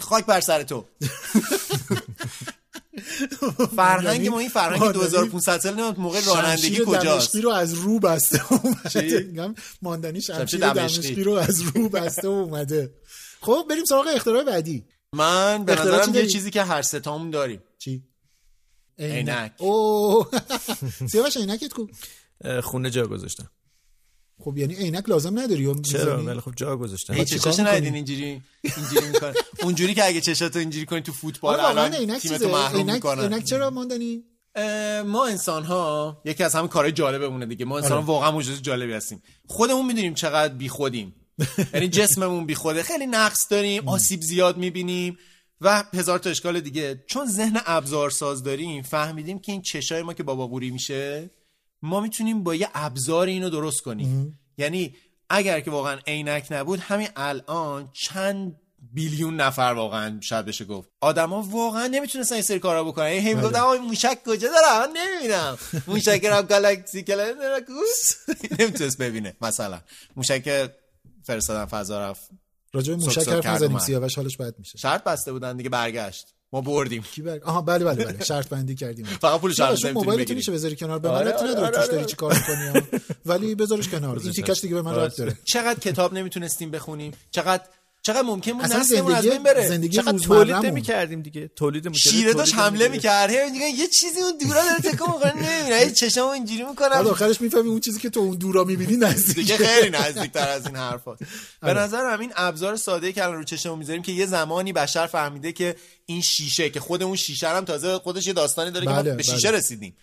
خاک 0.00 0.26
بر 0.26 0.40
سر 0.40 0.62
تو. 0.62 0.84
فرهنگ 3.76 4.28
ما 4.28 4.38
این 4.38 4.48
فرهنگ 4.48 4.82
ماندنی 4.82 4.92
2500 4.92 5.58
سال 5.58 5.72
نمی‌دونم 5.72 5.94
موقع 5.98 6.20
رانندگی 6.26 6.84
کجاست 6.86 7.06
دمشقی 7.06 7.40
رو 7.40 7.50
از 7.50 7.74
رو 7.74 7.98
بسته 7.98 8.42
چی؟ 8.88 8.98
اومده 8.98 9.20
میگم 9.20 9.54
ماندنی 9.82 10.20
شمشیر 10.20 10.60
دمشقی. 10.60 11.22
رو 11.22 11.32
از 11.32 11.60
رو 11.60 11.88
بسته 11.88 12.28
اومده. 12.28 12.94
خب 13.40 13.66
بریم 13.70 13.84
سراغ 13.84 14.06
اختراع 14.14 14.44
بعدی. 14.44 14.84
من 15.12 15.64
به 15.64 15.74
نظرم 15.74 16.14
یه؟ 16.14 16.26
چیزی 16.26 16.50
که 16.50 16.62
هر 16.62 16.82
ستامون 16.82 17.30
داریم. 17.30 17.62
چی؟ 17.78 18.04
عینک. 18.98 19.52
اوه. 19.58 20.30
سیاوش 21.10 21.36
عینکت 21.36 21.72
کو؟ 21.72 21.86
خونه 22.62 22.90
جا 22.90 23.06
گذاشتم. 23.06 23.50
خب 24.40 24.58
یعنی 24.58 24.74
عینک 24.74 25.08
لازم 25.08 25.38
نداری 25.38 25.74
چرا؟ 25.82 26.24
ولی 26.24 26.40
خب 26.40 26.52
جا 26.56 26.86
چشاشو 27.24 27.62
می‌کنی؟ 27.62 27.76
ندیدین 27.76 27.94
اینجوری 27.94 28.42
اینجوری 28.62 29.08
می‌کنه 29.08 29.32
اونجوری 29.62 29.94
که 29.94 30.06
اگه 30.06 30.20
چشاتو 30.20 30.58
اینجوری 30.58 30.86
کنی 30.86 31.00
تو 31.00 31.12
فوتبال 31.12 31.60
آره 31.60 31.80
الان 31.80 32.18
تیمتو 32.18 32.48
محروم 32.48 32.78
عینک 32.78 32.94
می‌کنن. 32.94 33.22
عینک 33.22 33.44
چرا 33.44 33.70
ماندنی؟ 33.70 34.24
ما 35.06 35.26
انسان 35.26 35.64
ها 35.64 36.22
یکی 36.24 36.44
از 36.44 36.54
همین 36.54 36.68
کارهای 36.68 36.92
جالبمونه 36.92 37.46
دیگه. 37.46 37.64
ما 37.64 37.76
انسان 37.76 37.92
ها 37.92 37.96
آره. 37.96 38.06
واقعا 38.06 38.30
موجود 38.30 38.62
جالبی 38.62 38.92
هستیم. 38.92 39.22
خودمون 39.46 39.86
می‌دونیم 39.86 40.14
چقدر 40.14 40.54
بی 40.54 40.68
خودیم 40.68 41.14
یعنی 41.74 41.88
جسممون 41.88 42.46
بی 42.46 42.54
خوده 42.54 42.82
خیلی 42.82 43.06
نقص 43.06 43.46
داریم 43.50 43.88
آسیب 43.88 44.20
زیاد 44.22 44.56
می‌بینیم 44.56 45.18
و 45.60 45.84
هزار 45.94 46.18
تا 46.18 46.30
اشکال 46.30 46.60
دیگه. 46.60 47.04
چون 47.06 47.26
ذهن 47.26 47.60
ابزارساز 47.66 48.42
داریم 48.42 48.82
فهمیدیم 48.82 49.38
که 49.38 49.52
این 49.52 49.62
چشای 49.62 50.02
ما 50.02 50.14
که 50.14 50.22
بابا 50.22 50.46
قوری 50.46 50.70
میشه 50.70 51.30
ما 51.82 52.00
می‌تونیم 52.00 52.42
با 52.42 52.54
یه 52.54 52.68
ابزار 52.74 53.26
اینو 53.26 53.50
درست 53.50 53.80
کنیم. 53.80 54.38
یعنی 54.58 54.96
اگر 55.30 55.60
که 55.60 55.70
واقعا 55.70 55.98
عینک 56.06 56.46
نبود 56.50 56.80
همین 56.80 57.08
الان 57.16 57.90
چند 57.92 58.56
بیلیون 58.92 59.36
نفر 59.36 59.62
واقعا 59.76 60.20
شاید 60.20 60.46
بشه 60.46 60.64
گفت. 60.64 60.90
آدما 61.00 61.42
واقعا 61.42 61.86
نمی‌تونستن 61.86 62.34
این 62.34 62.42
سری 62.42 62.58
کارا 62.58 62.84
بکنن. 62.84 63.06
هی 63.06 63.34
می‌گفت 63.34 63.54
آقا 63.54 63.72
این 63.72 63.82
موشک 63.82 64.18
کجا 64.26 64.48
داره؟ 64.48 64.86
من 64.86 64.96
نمی‌بینم. 64.96 65.58
موشک 65.86 66.24
را 66.24 66.42
گالاکسی 66.42 67.02
کلن 67.02 67.34
نمی‌تونست 68.58 68.98
ببینه 68.98 69.36
مثلا. 69.40 69.80
موشک 70.16 70.70
فرستادن 71.22 71.64
فضا 71.64 72.00
رفت. 72.10 72.30
راجع 72.72 72.94
به 72.94 73.00
موشک 73.04 73.28
حرف 73.28 73.62
اومد. 73.62 73.80
سیاوش 73.80 74.14
حالش 74.14 74.36
بد 74.36 74.54
میشه. 74.58 74.78
شرط 74.78 75.04
بسته 75.04 75.32
بودن 75.32 75.56
دیگه 75.56 75.68
برگشت. 75.68 76.34
ما 76.52 76.60
بردیم. 76.60 77.02
کی 77.02 77.22
بر... 77.22 77.40
آها 77.44 77.62
بله 77.62 77.84
بله 77.84 78.04
بله. 78.04 78.24
شرط 78.28 78.48
بندی 78.48 78.74
کردیم. 78.74 79.04
فقط 79.04 79.40
پولش 79.40 79.54
سیاوش، 79.54 79.84
هنوز 79.84 79.84
اون 79.84 79.92
نمی‌تونی 79.92 80.10
موبایل 80.10 80.28
تو. 80.28 80.34
میشه 80.34 80.52
بذاری 80.52 80.76
کنار 80.76 80.98
به 80.98 81.08
آره، 81.08 81.32
آره، 81.32 81.50
نداره 81.50 81.66
آره، 81.66 81.70
توش 81.70 81.78
آره. 81.78 81.92
داری 81.92 82.04
چی 82.04 82.16
کار 82.16 82.34
می‌کنی. 82.34 82.82
ولی 83.26 83.54
بذارش 83.54 83.88
کنار. 83.88 84.18
این 84.18 84.32
تیکش 84.32 84.60
دیگه 84.60 84.74
به 84.74 84.82
من 84.82 84.94
ربط 84.94 85.16
داره 85.16 85.38
چقدر 85.44 85.80
کتاب 85.80 86.14
نمی‌تونستیم 86.14 86.70
بخونیم؟ 86.70 87.12
چقدر 87.30 87.62
چقدر 88.02 88.22
ممکن 88.22 88.52
بود 88.52 88.62
نسلمون 88.64 89.12
از 89.12 89.24
زندگی 89.24 89.30
بین 89.30 89.42
بره؟ 89.42 89.68
زندگی 89.68 89.96
چقدر 89.96 90.18
تولید. 90.18 90.54
نمی‌کردیم 90.54 91.22
دیگه. 91.22 91.50
تولید 91.56 91.92
شیره 91.92 92.32
داشت 92.32 92.54
حمله 92.54 92.88
می‌کرد. 92.88 93.30
هی 93.30 93.50
میگن 93.50 93.66
یه 93.66 93.86
چیزی 93.86 94.20
اون 94.20 94.38
دورا 94.38 94.62
داره 94.64 94.96
تکون 94.96 95.10
می‌خوره. 95.14 95.36
نمی‌بینه 95.36 95.90
چشامو 95.90 96.30
اینجوری 96.30 96.62
بعد 96.62 96.70
می‌کنم 96.70 97.06
آخرش 97.06 97.40
می‌فهمی 97.40 97.68
اون 97.68 97.80
چیزی 97.80 98.00
که 98.00 98.10
تو 98.10 98.20
اون 98.20 98.36
دورا 98.36 98.64
می‌بینی 98.64 98.96
نزدیک 98.96 99.36
دیگه 99.36 99.56
خیلی 99.56 99.90
نزدیکتر 99.90 100.48
از 100.48 100.66
این 100.66 100.76
حرفاست 100.76 101.22
به 101.62 101.68
آره. 101.68 101.80
نظرم 101.80 102.20
این 102.20 102.32
ابزار 102.36 102.76
ساده 102.76 103.12
که 103.12 103.24
الان 103.24 103.36
رو 103.36 103.44
چشمون 103.44 103.78
می‌ذاریم 103.78 104.02
که 104.02 104.12
یه 104.12 104.26
زمانی 104.26 104.72
بشر 104.72 105.06
فهمیده 105.06 105.52
که 105.52 105.76
این 106.06 106.22
شیشه 106.22 106.70
که 106.70 106.80
خود 106.80 107.02
اون 107.02 107.16
شیشه 107.16 107.48
هم 107.48 107.64
تازه 107.64 107.98
خودش 107.98 108.26
یه 108.26 108.32
داستانی 108.32 108.70
داره 108.70 108.86
که 108.86 108.92
بله، 108.92 109.10
ما 109.10 109.16
به 109.16 109.22
شیشه 109.22 109.48
بله. 109.48 109.58
رسیدیم. 109.58 109.96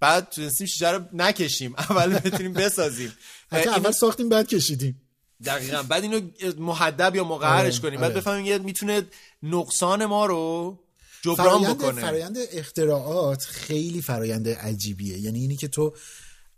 بعد 0.00 0.28
تونستیم 0.30 0.66
شیشه 0.66 0.90
رو 0.90 1.04
نکشیم. 1.12 1.74
اول 1.90 2.18
بتونیم 2.18 2.52
بسازیم. 2.52 3.12
حتی 3.52 3.68
اول 3.68 3.90
ساختیم 3.90 4.28
بعد 4.28 4.46
کشیدیم. 4.48 5.01
دقیقا. 5.44 5.82
بعد 5.82 6.02
اینو 6.02 6.20
محدب 6.58 7.16
یا 7.16 7.24
مقهرش 7.24 7.74
آره، 7.74 7.82
کنیم. 7.82 8.00
بعد 8.00 8.10
آره. 8.10 8.20
بفهمیم 8.20 8.46
یه 8.46 8.58
می‌تونه 8.58 9.02
نقصان 9.42 10.06
ما 10.06 10.26
رو 10.26 10.78
جبران 11.22 11.74
بکنه. 11.74 12.00
فرایند 12.00 12.36
اختراعات 12.52 13.44
خیلی 13.44 14.02
فرایند 14.02 14.48
عجیبیه. 14.48 15.18
یعنی 15.18 15.38
اینی 15.38 15.56
که 15.56 15.68
تو 15.68 15.94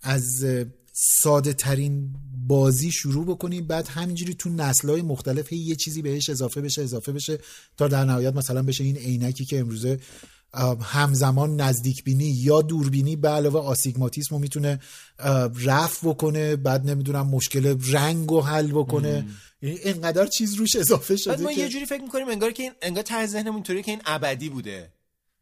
از 0.03 0.45
ساده 0.93 1.53
ترین 1.53 2.15
بازی 2.47 2.93
شروع 2.93 3.27
بکنی 3.27 3.61
بعد 3.61 3.89
همینجوری 3.89 4.35
تو 4.35 4.51
نسل 4.51 4.89
های 4.89 5.03
مختلف 5.03 5.53
هی 5.53 5.59
یه 5.59 5.77
چیزی 5.77 6.03
بهش 6.03 6.31
اضافه 6.31 6.61
بشه 6.61 6.83
اضافه 6.83 7.13
بشه 7.13 7.39
تا 7.77 7.89
در 7.89 8.05
نهایت 8.05 8.35
مثلا 8.35 8.63
بشه 8.63 8.85
این 8.85 8.97
عینکی 8.97 9.45
که 9.45 9.59
امروزه 9.59 9.99
همزمان 10.83 11.61
نزدیک 11.61 12.05
بینی 12.05 12.25
یا 12.25 12.63
دوربینی 12.63 13.17
به 13.17 13.29
علاوه 13.29 13.61
آسیگماتیسم 13.61 14.35
رو 14.35 14.41
می‌تونه 14.41 14.81
رفع 15.65 16.09
بکنه 16.09 16.57
بعد 16.57 16.91
نمی‌دونم 16.91 17.27
مشکل 17.27 17.77
رنگ 17.93 18.29
رو 18.29 18.41
حل 18.41 18.67
بکنه. 18.73 19.27
یعنی 19.63 19.77
اینقدر 19.77 20.27
چیز 20.27 20.55
روش 20.55 20.77
اضافه 20.77 21.17
شده 21.17 21.35
بعد 21.35 21.43
ما 21.43 21.53
که 21.53 21.61
یه 21.61 21.69
جوری 21.69 21.87
فکر 21.87 22.03
می‌کنیم 22.03 22.29
انگار 22.29 22.53
که 22.53 22.63
این 22.63 22.73
انگار 22.83 23.03
ته 23.03 23.27
ذهنمون 23.27 23.55
اینطوریه 23.55 23.83
که 23.83 23.91
این 23.91 24.03
ابدی 24.07 24.49
بوده. 24.49 24.93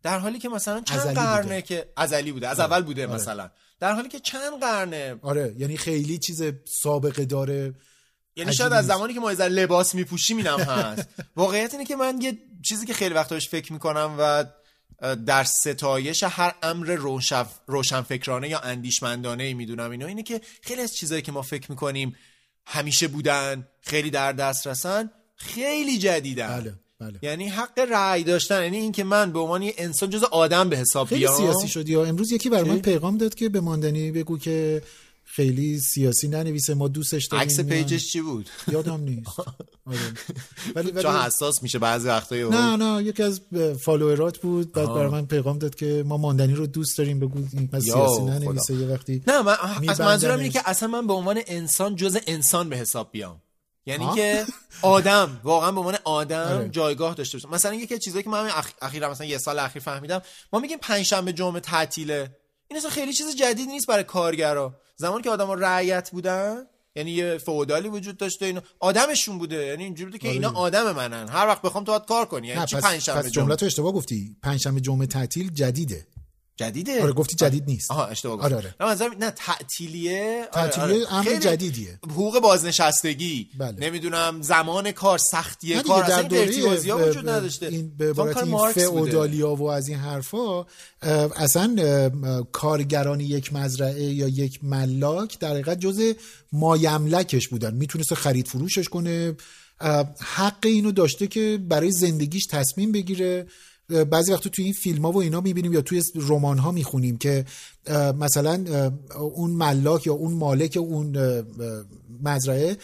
در 0.03 0.19
حالی 0.19 0.39
که 0.39 0.49
مثلا 0.49 0.81
چند 0.81 1.01
قرنه 1.01 1.43
بوده. 1.43 1.63
که 1.63 1.87
ازلی 1.97 2.33
بوده 2.33 2.49
از 2.49 2.61
اول 2.61 2.83
بوده 2.83 3.07
آره. 3.07 3.15
مثلا. 3.15 3.51
در 3.81 3.93
حالی 3.93 4.09
که 4.09 4.21
چند 4.21 4.61
قرنه؟ 4.61 5.17
آره 5.23 5.55
یعنی 5.59 5.77
خیلی 5.77 6.19
چیز 6.19 6.43
سابقه 6.65 7.25
داره. 7.25 7.75
یعنی 8.37 8.55
شاید 8.55 8.73
از. 8.73 8.87
زمانی 8.87 9.15
که 9.15 9.21
ما 9.21 9.35
ذره 9.35 9.49
لباس 9.49 9.95
میپوشیم 9.95 10.37
اینم 10.37 10.61
هست. 10.61 11.09
واقعیت 11.37 11.75
اینه 11.75 11.85
که 11.85 11.97
من 11.97 12.21
یه 12.21 12.39
چیزی 12.63 12.87
که 12.87 12.95
خیلی 12.95 13.15
بهش 13.31 13.49
فکر 13.49 13.73
می‌کنم 13.73 14.15
و 14.19 14.45
در 15.27 15.45
ستایش 15.45 16.23
هر 16.23 16.55
امر 16.63 16.95
روشن 16.95 17.45
روشنفکرانه 17.67 18.49
یا 18.49 18.59
اندیشمندانه 18.59 19.45
ای 19.45 19.55
می‌دونم 19.55 19.91
اینو 19.91 20.07
اینه 20.07 20.23
که 20.23 20.41
خیلی 20.63 20.83
از 20.83 20.97
چیزایی 20.97 21.23
که 21.23 21.33
ما 21.33 21.43
فکر 21.43 21.71
می‌کنیم 21.71 22.17
همیشه 22.67 23.09
بودن 23.09 23.69
خیلی 23.81 24.11
در 24.11 24.33
دست 24.33 24.67
رسن 24.67 25.11
خیلی 25.37 25.99
جدیدن. 25.99 26.61
بله 26.61 26.75
بله. 27.01 27.19
یعنی 27.23 27.49
حق 27.49 27.79
رأی 27.79 28.25
داشتن 28.25 28.63
یعنی 28.63 28.77
اینکه 28.77 29.05
من 29.05 29.33
به 29.33 29.39
عنوان 29.39 29.63
یه 29.63 29.75
انسان 29.79 30.11
جز 30.11 30.25
آدم 30.25 30.69
به 30.69 30.77
حساب 30.77 31.09
خیلی 31.09 31.21
بیام. 31.21 31.37
سیاسی 31.37 31.69
شدی 31.69 31.95
ها 31.95 32.05
امروز 32.05 32.33
یکی 32.33 32.51
بر 32.51 32.65
من 32.65 32.79
پیغام 32.79 33.19
داد 33.19 33.35
که 33.35 33.49
به 33.49 33.61
ماندنی 33.61 34.11
بگو 34.11 34.39
که 34.39 34.83
خیلی 35.35 35.81
سیاسی 35.81 36.29
ننویسه 36.29 36.75
ما 36.75 36.89
دوستش 36.89 37.27
داریم 37.27 37.47
عکس. 37.49 37.61
پیجش 37.61 38.13
چی 38.13 38.21
بود 38.21 38.51
یادم 38.73 39.01
نیست 39.01 39.29
آره. 39.87 39.99
ولی 40.75 40.91
ولی 40.91 41.03
چون 41.03 41.17
حساس 41.17 41.63
میشه 41.63 41.79
بعضی 41.79 42.09
وقتا 42.09 42.37
یهو. 42.37 42.51
نه 42.51 42.77
نه 42.77 43.05
یکی 43.05 43.23
از 43.23 43.41
follower 43.81 44.32
ات 44.32 44.39
بود 44.39 44.73
بعد 44.73 44.89
برای 44.89 45.09
من 45.09 45.27
پیغام 45.27 45.59
داد 45.59 45.75
که 45.75 46.05
ما 46.07 46.17
ماندنی 46.17 46.55
رو 46.55 46.67
دوست 46.67 46.99
داریم 46.99 47.21
بگو 47.21 47.39
این 47.53 47.81
سیاسی. 47.81 48.23
ننویسه 48.23 48.75
یه 48.75 48.87
وقتی 48.87 49.23
نه 49.27 49.43
من 49.43 49.57
از. 49.89 50.01
منظورم 50.01 50.39
اینه 50.39 50.51
که 50.51 50.61
اصلا 50.65 50.89
من 50.89 51.07
به 51.07 51.13
عنوان 51.13 51.41
انسان 51.47 51.97
جز 51.97 52.19
انسان 52.27 52.69
به 52.69 52.77
حساب 52.77 53.13
بیام 53.13 53.43
یعنی؟ 53.87 54.15
که 54.15 54.45
آدم 54.83 55.41
واقعا 55.45 55.73
به 55.73 55.79
عنوان 55.79 55.99
آدم 56.05 56.59
آره. 56.59 56.69
جایگاه 56.69 57.15
داشته 57.15 57.39
باشم 57.39 57.51
مثلا 57.51 57.75
یکی 57.75 57.95
از 57.95 58.01
چیزایی 58.01 58.23
که 58.23 58.31
من 58.31 58.47
اخ... 58.47 58.73
اخیرا 58.83 59.11
مثلا 59.11 59.27
یه 59.27 59.39
سال 59.39 59.59
اخیر 59.59 59.83
فهمیدم 59.83 60.23
ما 60.53 60.59
میگیم 60.59 60.79
پنجشنبه 60.79 61.33
جمعه 61.33 61.61
تعطیله 61.61 62.37
این 62.69 62.79
اصلا 62.79 62.91
خیلی 62.91 63.13
چیز 63.13 63.37
جدید 63.37 63.69
نیست 63.69 63.87
برای 63.87 64.05
کارگرا 64.05 64.82
زمانی 65.03 65.23
که 65.23 65.31
آدما 65.31 65.55
رعیت 65.55 66.11
بودن 66.11 66.67
یعنی 66.97 67.11
یه 67.11 67.39
فئودالی 67.39 67.89
وجود 67.89 68.17
داشته 68.17 68.47
اینا 68.47 68.63
آدمشون 68.81 69.39
بوده. 69.39 69.67
یعنی 69.67 69.85
اینجوری 69.85 70.11
بوده 70.11 70.19
که 70.19 70.29
اینا 70.29 70.51
آدم 70.51 70.93
منن. 70.93 71.29
هر 71.29 71.47
وقت 71.47 71.63
بخوام 71.63 71.85
تو 71.85 71.93
باید 71.93 72.05
کار 72.05 72.27
کنی. 72.27 72.49
یعنی 72.49 72.67
چی 72.67 72.77
پس, 72.77 72.83
پنجشنبه 72.83 73.23
پس 73.23 73.31
جمعه؟ 73.31 73.57
رو 73.57 73.67
اشتباه 73.67 73.93
گفتی. 73.93 74.37
پنجشنبه 74.43 74.81
جمعه 74.81 75.07
تعطیل 75.07 75.51
جدیده. 75.53 76.07
جدیده 76.63 77.03
آره 77.03 77.13
گفتی 77.13 77.37
جدید 77.37 77.65
نیست 77.67 77.91
آها 77.91 78.07
اشتباه 78.07 78.41
آره، 78.41 78.57
گفتم 78.57 78.57
آره. 78.57 78.75
نه 78.81 78.87
منظورم 78.87 79.25
نه 79.25 79.31
تعطیلیه 79.31 80.49
آره، 80.53 80.71
تعطیلیه 80.71 81.07
آره. 81.07 81.15
امر 81.15 81.25
خیلی 81.25 81.39
جدیدیه. 81.39 81.99
حقوق 82.11 82.41
بازنشستگی 82.41 83.49
بله. 83.59 83.77
نمی‌دونم 83.79 84.43
زمان 84.43 84.93
کار 84.93 85.19
سختی 85.19 85.75
کار 85.75 86.05
در 86.05 86.23
دوره 86.23 87.09
وجود 87.09 87.29
نداشته 87.29 87.67
این 87.67 87.93
به 87.99 88.11
عبارت. 88.11 88.73
فئودالیا 88.73 89.55
و 89.55 89.71
از 89.71 89.89
این 89.89 89.99
حرفا 89.99 90.67
اصلا 91.37 92.11
کارگران 92.53 93.21
یک 93.21 93.53
مزرعه 93.53 94.03
یا 94.03 94.29
یک 94.29 94.65
ملاک 94.65 95.39
در 95.39 95.51
حقیقت 95.51 95.81
جز 95.81 96.15
مایملکش 96.53 97.49
بودن 97.49 97.75
می‌تونست 97.75 98.15
خرید 98.15 98.49
فروشش 98.49 98.89
کنه 98.89 99.37
حق 100.21 100.65
اینو 100.65 100.93
داشته 100.93 101.27
که 101.27 101.59
برای 101.69 101.93
زندگیش 101.93 102.47
تصمیم 102.47 102.93
بگیره 102.93 103.47
بعضی 103.89 104.33
وقتا 104.33 104.51
توی 104.51 104.65
این 104.65 104.73
فیلم 104.73 105.03
ها 105.03 105.13
و 105.13 105.23
اینا 105.23 105.41
می‌بینیم 105.41 105.73
یا 105.73 105.81
توی 105.81 106.03
رمان 106.15 106.59
ها 106.59 106.71
می‌خونیم 106.71 107.19
که 107.19 107.45
مثلا 108.19 108.65
اون 109.17 109.51
ملاک 109.51 110.07
یا 110.07 110.13
اون 110.13 110.35
مالک 110.35 110.77
اون 110.81 111.17
مزرعه 112.23 112.77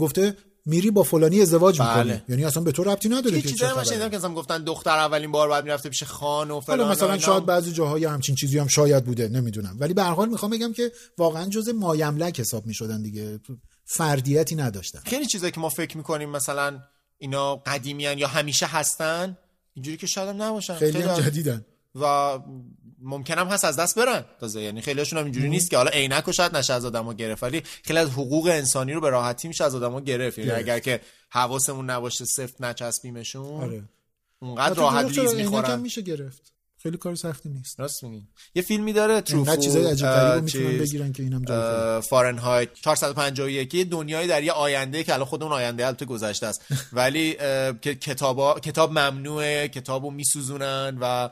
گفته 0.00 0.36
میری 0.66 0.90
با 0.90 1.02
فلانی 1.02 1.40
ازدواج 1.40 1.78
بله. 1.78 2.02
می‌کنی 2.02 2.22
یعنی 2.28 2.44
اصلا 2.44 2.62
به 2.62 2.72
تو 2.72 2.84
ربطی 2.84 3.08
نداره 3.08 3.40
که 3.40 3.48
چه 3.48 3.54
چیزایی 3.54 3.72
من. 3.76 3.84
شنیدم 3.84 4.08
که 4.08 4.18
گفتن 4.18 4.64
دختر 4.64 4.98
اولین 4.98 5.32
بار 5.32 5.48
بعد 5.48 5.64
می‌رفته 5.64 5.88
پیش 5.88 6.02
خان 6.02 6.50
و 6.50 6.60
فلان 6.60 6.90
مثلا. 6.90 7.18
شاید 7.18 7.46
بعضی 7.46 7.72
جاهای 7.72 8.04
همچین 8.04 8.34
چیزی 8.34 8.58
هم 8.58 8.66
شاید 8.66 9.04
بوده 9.04 9.28
نمی‌دونم 9.28 9.76
ولی 9.78 9.94
به 9.94 10.02
هر 10.02 10.12
حال 10.12 10.28
می‌خوام 10.28 10.52
بگم 10.52 10.72
که 10.72 10.92
واقعا 11.18 11.48
جز 11.48 11.68
مایملک 11.68 12.40
حساب 12.40 12.66
می‌شدن 12.66 13.02
دیگه 13.02 13.40
فردیتی 13.84 14.54
نداشتن 14.54 15.00
خیلی 15.06 15.26
چیزایی 15.26 15.52
که 15.52 15.60
ما 15.60 15.68
فکر 15.68 15.96
می‌کنیم 15.96 16.30
مثلا 16.30 16.78
اینا 17.18 17.56
قدیمیان 17.56 18.18
یا 18.18 18.28
همیشه 18.28 18.66
هستن 18.66 19.36
اینجوری 19.74 19.96
که 19.96 20.06
شاید 20.06 20.28
هم 20.28 20.42
نباشن. 20.42 20.74
خیلی 20.74 21.02
هم 21.02 21.08
از- 21.08 21.20
جدیدن. 21.20 21.64
و 21.94 22.38
ممکنم 22.98 23.48
هست 23.48 23.64
از 23.64 23.76
دست 23.76 23.98
برن. 23.98 24.24
تازه 24.40 24.60
یعنی 24.60 24.80
خیلیشون 24.80 25.18
هم 25.18 25.24
اینجوری 25.24 25.48
نیست 25.48 25.70
که 25.70 25.76
حالا 25.76 25.90
عینک 25.90 26.28
و 26.28 26.32
شاید 26.32 26.56
نشه 26.56 26.72
از 26.72 26.84
آدمو 26.84 27.14
گرفت 27.14 27.42
ولی 27.42 27.62
خیلی 27.82 27.98
از 27.98 28.10
حقوق 28.10 28.46
انسانی 28.46 28.92
رو 28.92 29.00
به 29.00 29.10
راحتی 29.10 29.48
میشه 29.48 29.64
از 29.64 29.74
آدمو 29.74 30.00
گرفت. 30.00 30.38
یعنی. 30.38 30.50
اگر 30.50 30.78
که 30.78 31.00
حواسمون 31.30 31.90
نباشه 31.90 32.24
سفت 32.24 32.60
نچسبیمشون 32.60 33.62
آره. 33.62 33.84
اونقدر 34.38 34.74
راحت 34.74 35.18
لیز 35.18 35.34
می‌خورن. 35.34 35.80
میشه 35.80 36.02
گرفت. 36.02 36.52
خیلی 36.82 36.96
کار 36.96 37.14
سختی 37.14 37.48
نیست. 37.48 37.80
راست 37.80 38.04
میگی. 38.04 38.26
یه 38.54 38.62
فیلمی 38.62 38.92
داره 38.92 39.20
تروفو 39.20 39.56
چیزای 39.56 39.86
عجیب 39.86 40.06
رو 40.06 40.40
می‌تونن 40.40 40.78
بگیرن 40.78 41.12
که 41.12 41.22
اینم. 41.22 41.42
اه، 41.48 42.00
فارنهایت 42.00 42.74
451 42.74 43.74
یه 43.74 43.84
دنیای 43.84 44.26
در 44.26 44.42
یه 44.42 44.52
آینده 44.52 45.04
که 45.04 45.14
الان 45.14 45.26
خود 45.26 45.42
اون 45.42 45.52
آینده 45.52 45.86
البته 45.86 46.04
گذشته 46.04 46.46
است. 46.46 46.64
ولی 46.92 47.34
که 47.80 47.94
کتابا 47.94 48.60
کتاب 48.60 48.90
ممنوعه 48.90 49.68
کتابو 49.68 50.10
میسوزونن 50.10 50.98
و 51.00 51.28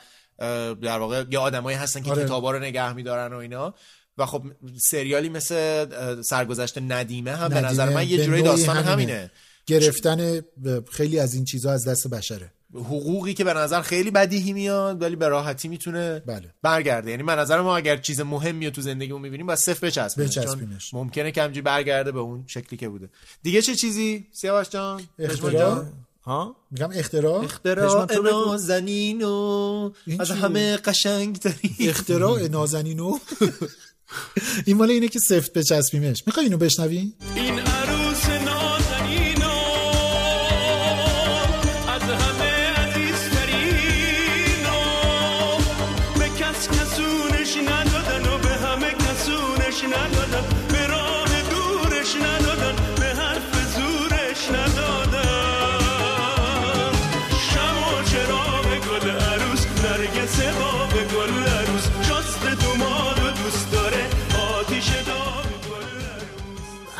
در 0.74 0.98
واقع 0.98 1.24
یه 1.30 1.38
آدمایی 1.38 1.76
هستن 1.76 2.02
که 2.02 2.10
آره. 2.10 2.24
کتابا 2.24 2.50
رو 2.50 2.58
نگه 2.58 2.92
میدارن 2.92 3.32
و 3.32 3.36
اینا. 3.36 3.74
و 4.18 4.26
خب 4.26 4.42
سریالی 4.82 5.28
مثل 5.28 6.22
سرگذشت 6.22 6.78
ندیمه 6.78 7.36
هم 7.36 7.48
به 7.48 7.60
نظر 7.60 7.88
من 7.88 8.08
یه 8.08 8.26
نوعی 8.26 8.42
داستان 8.42 8.76
همینه. 8.76 9.30
گرفتن 9.66 10.40
خیلی 10.92 11.18
از 11.18 11.34
این 11.34 11.44
چیزها 11.44 11.72
از 11.72 11.88
دست 11.88 12.08
بشره. 12.08 12.52
حقوقی 12.74 13.34
که 13.34 13.44
به 13.44 13.54
نظر 13.54 13.80
خیلی 13.80 14.10
بدیهی 14.10 14.52
میاد 14.52 15.02
ولی 15.02 15.16
به 15.16 15.28
راحتی 15.28 15.68
می‌تونه 15.68 16.22
بله. 16.26 16.54
برگرده. 16.62 17.10
یعنی 17.10 17.22
من 17.22 17.38
نظر 17.38 17.60
ما 17.60 17.76
اگر 17.76 17.96
چیز 17.96 18.20
مهمی 18.20 18.66
رو 18.66 18.72
تو 18.72 18.80
زندگیمون 18.80 19.22
می‌بینیم 19.22 19.46
باید 19.46 19.58
صفر 19.58 19.86
بچسبیمش 19.86 20.30
چون 20.30 20.44
بچسبیمش. 20.44 20.94
ممکنه 20.94 21.32
که 21.32 21.42
همجوری 21.42 21.62
برگرده 21.62 22.12
به 22.12 22.20
اون 22.20 22.44
شکلی 22.46 22.76
که 22.76 22.88
بوده. 22.88 23.08
دیگه 23.42 23.62
چه 23.62 23.74
چیزی؟ 23.74 24.26
سیاوش 24.32 24.68
جان 24.68 25.02
اختراع؟ 25.18 25.52
جان؟ 25.52 25.92
ها؟ 26.22 26.56
میگم 26.70 26.90
اختراع؟ 26.94 27.44
اختراع. 27.44 28.06
نازنین 28.22 29.22
و 29.22 29.90
از 30.18 30.30
همه 30.30 30.76
قشنگ 30.76 31.36
ترین 31.36 31.74
اختراع 31.80 32.48
نازنینو 32.48 33.18
این 34.66 34.76
مال 34.76 34.90
اینه 34.90 35.08
که 35.08 35.18
سفت 35.18 35.52
بچسبیمش. 35.52 36.22
می‌خوای 36.26 36.46
اینو 36.46 36.58
بشنوی؟ 36.58 37.12
این 37.34 37.60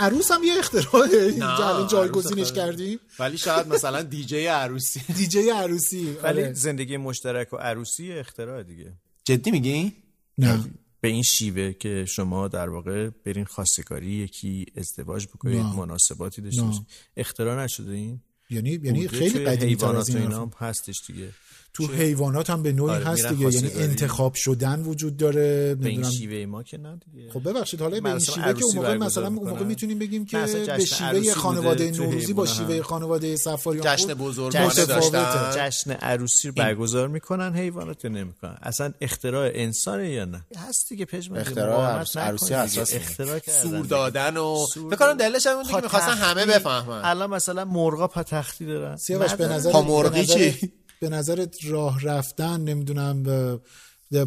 عروس 0.00 0.30
هم 0.30 0.42
یه 0.44 0.52
اختراعه 0.58 1.22
اینجا 1.22 1.86
جایگزینش 1.90 2.52
کردیم 2.52 2.98
ولی 3.18 3.38
شاید 3.38 3.66
مثلا 3.66 4.02
دیجی 4.02 4.46
عروسی. 4.46 5.00
دیجی 5.18 5.50
عروسی 5.50 6.16
ولی 6.22 6.42
آره. 6.42 6.52
زندگی 6.52 6.96
مشترک 6.96 7.52
و 7.52 7.56
عروسی 7.56 8.12
اختراع 8.12 8.62
دیگه. 8.62 8.92
جدی 9.24 9.50
میگی؟ 9.50 9.92
نه. 10.38 10.64
به 11.00 11.08
این 11.08 11.22
شیوه 11.22 11.72
که 11.72 12.04
شما 12.08 12.48
در 12.48 12.68
واقع 12.68 13.10
برین 13.24 13.44
خواستگاری 13.44 14.06
یکی 14.06 14.66
ازدواج 14.76 15.26
بکنید 15.26 15.56
نه. 15.56 15.76
مناسباتی 15.76 16.42
داشته. 16.42 16.62
باشید. 16.62 16.86
اختراع 17.16 17.64
نشده 17.64 17.92
این؟ 17.92 18.20
یعنی 18.50 18.80
یعنی 18.82 19.08
خیلی 19.08 19.44
قدیمی 19.44 19.76
تر 19.76 19.96
از 19.96 20.08
این 20.08 20.50
هستش 20.58 21.02
دیگه. 21.06 21.28
تو 21.72 21.86
حیوانات 21.86 22.50
هم 22.50 22.62
به 22.62 22.72
نوعی 22.72 22.94
آره، 22.94 23.04
هست 23.04 23.26
دیگه 23.26 23.54
یعنی. 23.54 23.72
انتخاب 23.74 24.34
شدن 24.34 24.80
وجود 24.80 25.16
داره 25.16 25.74
به 25.74 25.88
این 25.88 25.94
نمی‌دونم 25.94 26.10
شیوه 26.10 26.46
ما 26.46 26.62
که 26.62 26.78
نه 26.78 26.98
دیگه 27.12 27.30
خب 27.32 27.48
ببخشید 27.48 27.80
حالا 27.80 28.00
به 28.00 28.10
این 28.10 28.18
شیوه 28.18 28.52
که 28.52 28.64
اون 28.64 28.74
موقع 28.76 28.96
مثلا 28.96 29.26
اون 29.26 29.48
موقع. 29.50 29.64
می‌تونیم 29.64 29.98
بگیم 29.98 30.26
که 30.26 30.38
به 30.76 30.84
شیوه 30.84 31.34
خانواده 31.34 31.90
نوروزی 31.90 32.32
با 32.32 32.46
شیوه. 32.46 32.82
خانواده 32.82 33.36
سفاریان 33.36 33.96
جشن 33.96 34.14
بزرگانه. 34.14 34.74
داشتن 34.74 35.50
جشن 35.56 35.90
عروسی 35.90 36.48
رو 36.48 36.54
برگزار 36.54 37.08
می‌کنن 37.08 37.54
حیوانات 37.54 38.04
نمی‌کنن 38.04 38.58
اصلا 38.62 38.92
اختراع 39.00 39.50
انسانه 39.54 40.10
یا 40.10 40.24
نه 40.24 40.44
هست 40.68 40.88
دیگه 40.88 41.04
پژمان 41.04 41.40
اختراع 41.40 42.04
عروسی 42.16 42.44
دیگه. 42.44 42.62
حساس 42.62 42.94
اختراع 42.94 43.38
سور 43.62 43.76
دیگه. 43.76 43.88
دادن 43.88 44.36
و 44.36 44.66
فکر. 44.90 45.12
دلیلش 45.12 45.46
هم 45.46 45.56
بود 45.56 45.70
که 45.70 45.76
می‌خواستن 45.76 46.14
همه. 46.14 46.46
بفهمن 46.46 47.00
الان 47.04 47.30
مثلا 47.30 47.64
مرغا 47.64 48.08
پاتختی 48.08 48.66
دارن 48.66 48.96
سیاوش 48.96 49.34
به. 49.34 49.48
نظر 49.48 49.70
پا 49.70 49.82
مرغی 49.82 50.26
چی؟ 50.26 50.72
به 51.00 51.08
نظرت 51.08 51.56
راه 51.64 52.00
رفتن 52.02 52.60
نمی‌دونم 52.60 53.22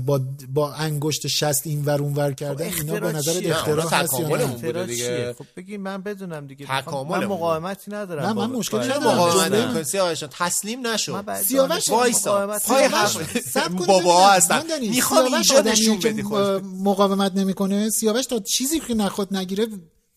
با 0.05 0.21
با 0.53 0.73
انگشت 0.73 1.27
شست 1.27 1.67
این 1.67 1.85
ور 1.85 2.01
اون 2.01 2.13
ور 2.13 2.31
کردن 2.33 2.65
اینا 2.65 2.99
به 2.99 3.11
نظر؟ 3.11 3.41
اختراع 3.43 3.89
هست 3.89 4.19
یا 4.19 4.27
نه؟ 4.27 4.45
بوده 4.45 4.85
دیگه. 4.85 5.35
خب 5.37 5.45
بگی 5.57 5.77
من 5.77 6.01
بدونم 6.01 6.47
دیگه. 6.47 6.65
تکامل 6.65 7.19
من. 7.19 7.25
مقاومتی 7.25 7.91
ندارم 7.91 8.25
نه، 8.25 8.33
من 8.33 8.45
مشکلی 8.45 8.79
با- 8.79 8.85
ندارم. 8.85 9.17
مقاومت 9.17 9.83
سیاوش 9.83 10.23
تسلیم 10.31 10.87
نشو. 10.87 11.23
سیاوش 11.43 11.89
وایسا. 11.89 12.31
مقاومت 12.35 12.67
پای. 12.67 12.83
حرف 12.83 13.39
صبر 13.39 13.75
کن 13.75 13.85
بابا. 13.85 14.29
هستن 14.29 14.55
ماندنی، 14.57 14.89
می‌خوام 14.89 15.33
اینجا 15.33 15.61
نشون 15.61 15.99
بدی 15.99 16.23
خودت 16.23 16.63
مقاومت 16.63 17.35
نمی‌کنه. 17.35 17.89
سیاوش 17.89 18.25
تا 18.25 18.39
چیزی 18.39 18.79
که 18.79 18.93
نخواد 18.93 19.35
نگیره 19.35 19.67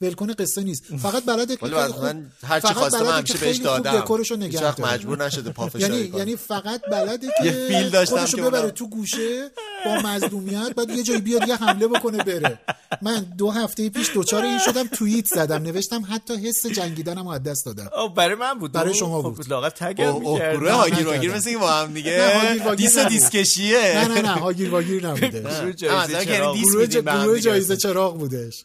ولکن 0.01 0.33
قصه 0.33 0.63
نیست. 0.63 0.85
فقط 0.97 1.25
خوب- 1.93 2.05
من 2.05 2.27
هر 2.47 2.61
چی 2.61 2.69
که 2.69 2.75
همیشه 3.13 3.39
بهش 3.39 3.57
دادم. 3.57 4.01
دکورشو 4.01 4.37
نگه. 4.37 4.81
مجبور 4.81 5.25
نشده 5.25 5.51
پافشاری 5.61 5.83
یعنی 5.97 6.09
کنه. 6.09 6.19
یعنی 6.19 6.37
فقط 6.37 6.81
بلده 6.93 7.27
که 7.39 7.45
یه 7.45 7.53
فیل 7.69 7.91
داشتم 7.91 8.25
که 8.27 8.43
ببره 8.43 8.71
تو 8.71 8.89
گوشه 8.89 9.51
با 9.85 9.95
مظلومیت 9.95 10.75
بعد 10.77 10.91
یه 10.91 11.03
جایی 11.03 11.21
بیاد 11.21 11.49
یه 11.49 11.57
حمله 11.57 11.89
بکنه 11.89 12.25
بره. 12.25 12.59
من 13.03 13.27
دو 13.39 13.51
هفته 13.51 13.91
پیش 13.91 14.11
دوچار 14.15 14.45
این 14.45 14.59
شدم 14.59 14.87
توییت 14.87 15.27
زدم. 15.27 15.63
نوشتم 15.63 16.05
حتی 16.11 16.35
حس 16.49 16.67
جنگیدنم 16.67 17.25
رو 17.25 17.29
از 17.29 17.43
دست 17.43 17.67
دادم. 17.67 17.91
برای 18.17 18.35
من 18.35 18.59
بود. 18.59 18.73
برای 18.73 18.95
شما 18.95 19.23
خب، 19.23 19.35
بود. 19.35 19.49
لاغت 19.51 19.75
تگم 19.85 20.07
اوه 20.07 20.33
می‌کرد. 20.33 20.57
گروه 20.57 20.71
نه، 20.71 20.77
هاگیر. 20.77 21.07
واگیر 21.07 21.35
مثل 21.37 21.59
با 21.59 21.73
هم 21.73 21.93
دیگه. 21.95 22.75
دیس. 22.77 22.99
دیسکشیه. 22.99 23.93
نه 23.95 24.09
نه 24.09 24.23
نه 24.23 24.29
هاگیر 24.29 24.71
واگیر 24.71 25.07
نبوده 25.07 25.41
گروه 26.61 26.87
دیگه. 26.87 27.41
جایزه 27.41 27.77
چراغ 27.77 28.19
بودش. 28.19 28.65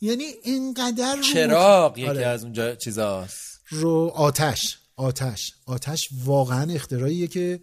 یعنی 0.00 0.24
اینقدر 0.24 1.14
رو 1.16 1.22
چراغ 1.22 1.98
یکی 1.98 2.08
آره. 2.08 2.26
از 2.26 2.44
اونجا 2.44 2.74
چیزاست 2.74 3.60
رو 3.68 4.12
آتش 4.14 4.78
آتش 4.96 5.52
آتش 5.66 6.08
واقعا 6.24 6.72
اختراعیه 6.72 7.26
که 7.26 7.60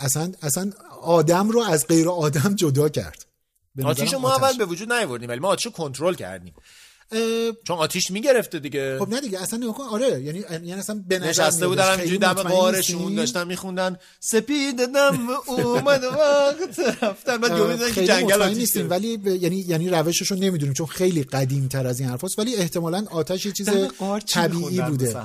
اصلا 0.00 0.32
اصلا 0.42 0.70
آدم 1.02 1.48
رو 1.48 1.60
از 1.60 1.86
غیر 1.86 2.08
آدم 2.08 2.54
جدا 2.54 2.88
کرد 2.88 3.26
آتیش 3.84 4.12
رو 4.12 4.18
ما. 4.18 4.36
اول 4.36 4.58
به 4.58 4.64
وجود 4.64 4.92
نیاوردیم 4.92 5.28
ولی 5.28 5.40
ما 5.40 5.48
آتیش 5.48 5.66
رو 5.66 5.72
کنترل 5.72 6.14
کردیم 6.14 6.54
چون 7.66 7.76
آتیش 7.76 8.10
می‌گرفته 8.10 8.58
دیگه. 8.58 8.98
خب 8.98 9.08
نه 9.08 9.20
دیگه 9.20 9.42
اصلا 9.42 9.58
نگاه 9.58 9.74
کن. 9.74 9.84
آره 9.84 10.22
یعنی 10.22 10.38
یعنی 10.50 10.72
اصلا 10.72 11.02
به 11.08 11.18
نظر 11.18 11.28
نشسته. 11.28 11.68
بودن 11.68 11.92
همینجوری 11.92 12.18
دم 12.18 12.32
قارشون. 12.32 13.14
داشتن 13.14 13.46
میخوندن. 13.46 13.96
سپید 14.20 14.76
دم 14.76 15.28
اومد 15.46 16.04
وقت 16.04 17.02
رفتن. 17.02 17.36
بعد 17.36 17.50
یهو 17.50 17.90
که 17.90 18.06
جنگل 18.06 18.42
آتیش 18.42 18.58
نیستیم. 18.58 18.90
ولی 18.90 19.16
ب- 19.16 19.26
یعنی 19.26 19.56
یعنی 19.56 19.88
روشش 19.88 20.30
رو 20.30 20.36
نمی‌دونیم 20.36 20.74
چون 20.74 20.86
خیلی 20.86 21.22
قدیم 21.22 21.68
تر 21.68 21.86
از 21.86 22.00
این 22.00 22.08
حرفاست. 22.08 22.38
ولی 22.38 22.56
احتمالا 22.56 23.04
آتش 23.10 23.46
یه 23.46 23.52
چیز 23.52 23.68
طبیعی 24.32 24.80
بوده؟ 24.80 25.16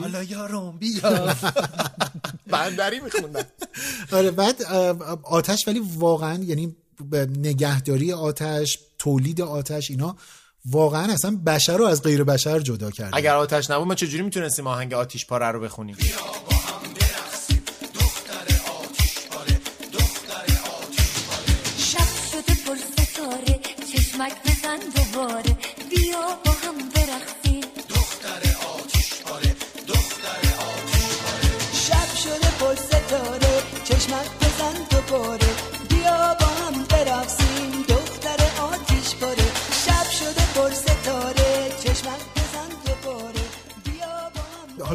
حالا 0.00 0.22
یارم 0.22 0.78
بیا. 0.78 1.34
بندری 2.52 3.00
میخوندن. 3.00 3.42
آره 4.12 4.30
بعد 4.30 4.62
آتش 5.22 5.68
ولی 5.68 5.82
واقعا 5.98 6.42
یعنی 6.44 6.76
نگهداری 7.38 8.12
آتش 8.12 8.78
تولید 8.98 9.40
آتش 9.40 9.90
اینا 9.90 10.16
واقعا 10.70 11.12
اصلا 11.12 11.38
بشر 11.46 11.76
رو 11.76 11.84
از 11.84 12.02
غیر 12.02 12.24
بشر 12.24 12.60
جدا 12.60 12.90
کرده 12.90 13.16
اگر 13.16 13.36
آتش 13.36 13.70
نبود 13.70 13.86
ما 13.86 13.94
چجوری 13.94 14.22
می‌تونستیم 14.22 14.66
آهنگ 14.66 14.94
آتیش 14.94 15.26
پاره 15.26 15.46
رو 15.46 15.60
بخونیم؟ 15.60 15.96
شب 21.78 22.08
شده 22.30 22.54
پر 22.66 22.76
ستاره 22.76 23.60
چشمک 23.92 24.32
بزن 24.44 24.78
دوباره. 24.96 25.45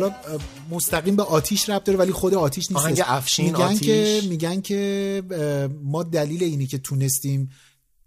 حالا 0.02 0.39
مستقیم 0.72 1.16
به 1.16 1.24
آتیش 1.24 1.70
ربط 1.70 1.84
داره 1.84 1.99
ولی 1.99 2.12
خود 2.12 2.34
آتیش 2.34 2.72
نیست. 2.72 2.84
آهنگ 2.84 3.02
افشین 3.06 3.45
میگن 3.45 3.62
آتیش. 3.62 3.82
که 3.82 4.22
میگن 4.30 4.62
که 4.62 5.24
ما 5.84 6.04
دلیل 6.04 6.43
اینی 6.43 6.68
که 6.68 6.78
تونستیم 6.78 7.49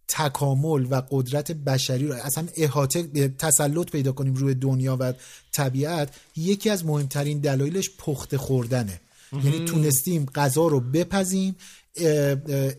تکامل 0.09 0.87
و 0.91 1.03
قدرت 1.11 1.53
بشری 1.53 2.07
رو 2.07 2.15
اصلا 2.15 2.47
احاطه 2.57 3.29
تسلط 3.29 3.91
پیدا 3.91 4.13
کنیم 4.13 4.35
روی 4.35 4.55
دنیا 4.55 4.97
و 5.01 5.13
طبیعت 5.53 6.15
یکی 6.37 6.71
از 6.71 6.85
مهمترین 6.85 7.39
دلایلش 7.39 7.91
پخت 7.99 8.37
خوردنه. 8.37 9.01
یعنی 9.45 9.65
تونستیم 9.65 10.27
غذا 10.27 10.67
رو 10.67 10.81
بپزیم 10.81 11.57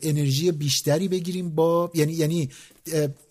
انرژی 0.02 0.52
بیشتری 0.52 1.08
بگیریم 1.08 1.50
با 1.50 1.92
یعنی 1.94 2.14
یعنی 2.14 2.50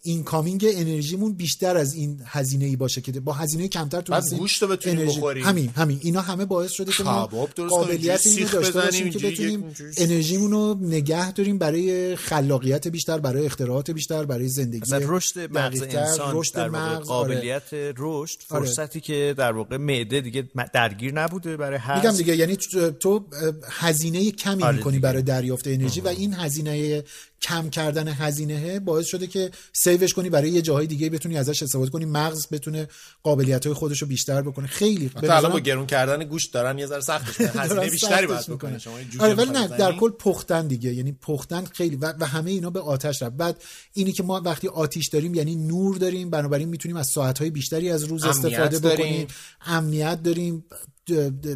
این 0.06 0.24
کامینگ 0.24 0.66
انرژیمون 0.74 1.32
بیشتر 1.32 1.76
از 1.76 1.94
این 1.94 2.20
هزینه 2.26 2.64
ای 2.64 2.76
باشه 2.76 3.00
که 3.00 3.20
با 3.20 3.32
هزینه 3.32 3.68
کمتر 3.68 4.00
تونستیم 4.00 4.38
گوشت 4.38 4.62
رو 4.62 4.68
بتونیم 4.68 4.98
انرژی- 4.98 5.16
بخوریم. 5.16 5.44
همین 5.44 5.68
همین 5.76 5.98
اینا 6.02 6.20
همه 6.20 6.44
باعث 6.44 6.70
شده 6.72 6.92
که 6.92 7.02
ما 7.02 7.26
قابلیت 7.68 8.26
اینو 8.26 8.48
داشته 8.48 8.80
باشیم 8.80 9.10
که 9.10 9.18
بتونیم. 9.18 9.64
انرژیمون 9.96 10.50
رو 10.50 10.78
نگه 10.80 11.32
داریم 11.32 11.58
برای 11.58 12.16
خلاقیت 12.16 12.88
بیشتر 12.88 13.18
برای 13.18 13.46
اختراعات 13.46 13.90
بیشتر 13.90 14.24
برای 14.24 14.48
زندگی 14.48 14.80
مثلا 14.80 15.00
رشد 15.02 15.52
مغز 15.58 15.82
انسان 15.82 16.36
رشد 16.38 16.54
در 16.54 16.68
واقع 16.68 16.84
مغز 16.84 16.94
آره. 16.96 17.04
قابلیت 17.34 17.62
رشد 17.98 18.38
آره. 18.50 18.64
فرصتی 18.64 19.00
که 19.00 19.34
در 19.38 19.52
واقع 19.52 19.76
معده 19.76 20.20
دیگه 20.20 20.48
درگیر 20.74 21.12
نبوده 21.14 21.56
برای 21.56 21.78
هر 21.78 21.96
میگم 21.96 22.16
دیگه 22.16 22.36
یعنی 22.36 22.56
تو- 23.00 23.24
هزینه 23.70 24.30
کمی 24.30 24.62
آره 24.62 24.76
می‌کنی. 24.76 24.98
برای 24.98 25.22
دریافت 25.22 25.66
انرژی 25.68 26.00
و 26.00 26.08
این 26.08 26.34
هزینه 26.34 27.04
کم 27.42 27.70
کردن 27.70 28.08
هزینه 28.08 28.80
باعث 28.80 29.06
شده 29.06 29.26
که 29.26 29.50
سیوش 29.98 30.14
کنی 30.14 30.30
برای 30.30 30.50
یه 30.50 30.62
جاهای 30.62 30.86
دیگه 30.86 31.10
بتونی 31.10 31.38
ازش 31.38 31.62
استفاده 31.62 31.90
کنی. 31.90 32.04
مغز 32.04 32.46
بتونه 32.52 32.88
قابلیت 33.22 33.66
های 33.66 33.74
خودش 33.74 34.02
رو 34.02 34.08
بیشتر 34.08 34.42
بکنه. 34.42 34.66
خیلی 34.66 35.10
الان 35.22 35.52
با 35.52 35.60
گرون 35.60 35.86
کردن 35.86 36.24
گوشت 36.24 36.52
دارن 36.52 36.78
یه 36.78 36.86
ذره 36.86 37.00
سختش. 37.00 37.40
هزینه 37.40 37.90
بیشتری 37.90 38.26
باید 38.26 38.46
بکنه. 38.46 38.78
شما 38.78 38.94
آره 39.18 39.34
ولی 39.34 39.50
نه 39.50 39.68
در؟ 39.68 39.92
کل 39.92 40.10
پختن 40.10 40.66
دیگه. 40.66 40.94
یعنی 40.94 41.12
پختن 41.12 41.64
خیلی 41.64 41.96
و, 41.96 42.14
و 42.20 42.26
همه 42.26 42.50
اینا 42.50 42.70
به 42.70 42.80
آتش 42.80 43.22
رفت. 43.22 43.36
بعد 43.36 43.62
اینی 43.92 44.12
که 44.12 44.22
ما 44.22 44.40
وقتی 44.44 44.68
آتیش 44.68 45.08
داریم 45.08 45.34
یعنی 45.34 45.56
نور 45.56 45.96
داریم. 45.96 46.30
بنابراین 46.30 46.68
می‌تونیم 46.68 46.96
از 46.96 47.08
ساعتهای 47.08 47.50
بیشتری 47.50 47.90
از 47.90 48.04
روز 48.04 48.24
استفاده. 48.24 48.78
بکنیم. 48.78 49.26
امنیت 49.66 50.22
داریم. 50.22 50.64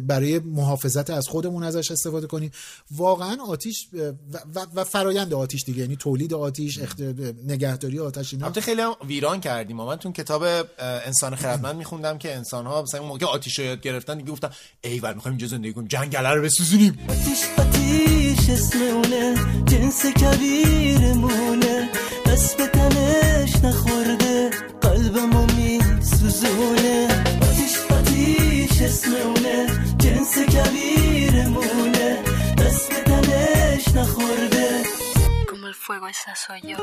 برای 0.03 0.39
محافظت 0.39 1.09
از 1.09 1.27
خودمون 1.27 1.63
ازش 1.63 1.91
استفاده 1.91 2.27
کنیم. 2.27 2.51
واقعا 2.91 3.37
آتیش 3.47 3.87
و, 3.93 3.97
و, 4.55 4.65
و 4.75 4.83
فرایند 4.83 5.33
آتیش 5.33 5.63
دیگه 5.63 5.81
یعنی 5.81 5.95
تولید 5.95 6.33
آتیش 6.33 6.79
اخت... 6.79 7.01
نگهداری 7.47 7.99
آتش 7.99 8.33
اینا. 8.33 8.45
البته 8.45 8.61
خیلی 8.61 8.81
هم 8.81 8.91
ویران 9.07 9.39
کردیم 9.39 9.77
من 9.77 9.95
تو 9.95 10.11
کتاب 10.11 10.43
انسان 10.79 11.35
خردمند 11.35 11.75
میخوندم 11.75 12.17
که 12.17 12.35
انسان 12.35 12.65
ها 12.65 12.81
مثلا 12.81 12.99
اون 12.99 13.09
موقع 13.09 13.25
آتیش 13.25 13.59
رو 13.59 13.65
یاد 13.65 13.81
گرفتن 13.81 14.17
دیگه 14.17 14.31
گفتن 14.31 14.49
ایول 14.83 15.13
می‌خوایم 15.13 15.37
اینجا 15.37 15.47
زندگی 15.47 15.73
کنیم 15.73 15.87
جنگله 15.87 16.29
رو 16.29 16.41
بسوزونیم. 16.41 16.99
آتیش 17.09 17.39
آتیش 17.57 18.49
اسم 18.49 18.81
اونه 18.81 19.35
جنس 19.65 20.05
کبیرمونه 20.05 21.89
دست 22.25 22.57
به 22.57 22.67
تنش 22.67 23.55
نخورده 23.55 24.49
قلبمو 24.81 25.45
میسوزونه. 25.45 27.08
Fuego, 35.89 36.07
esa 36.15 36.33
soy 36.45 36.61
yo. 36.71 36.77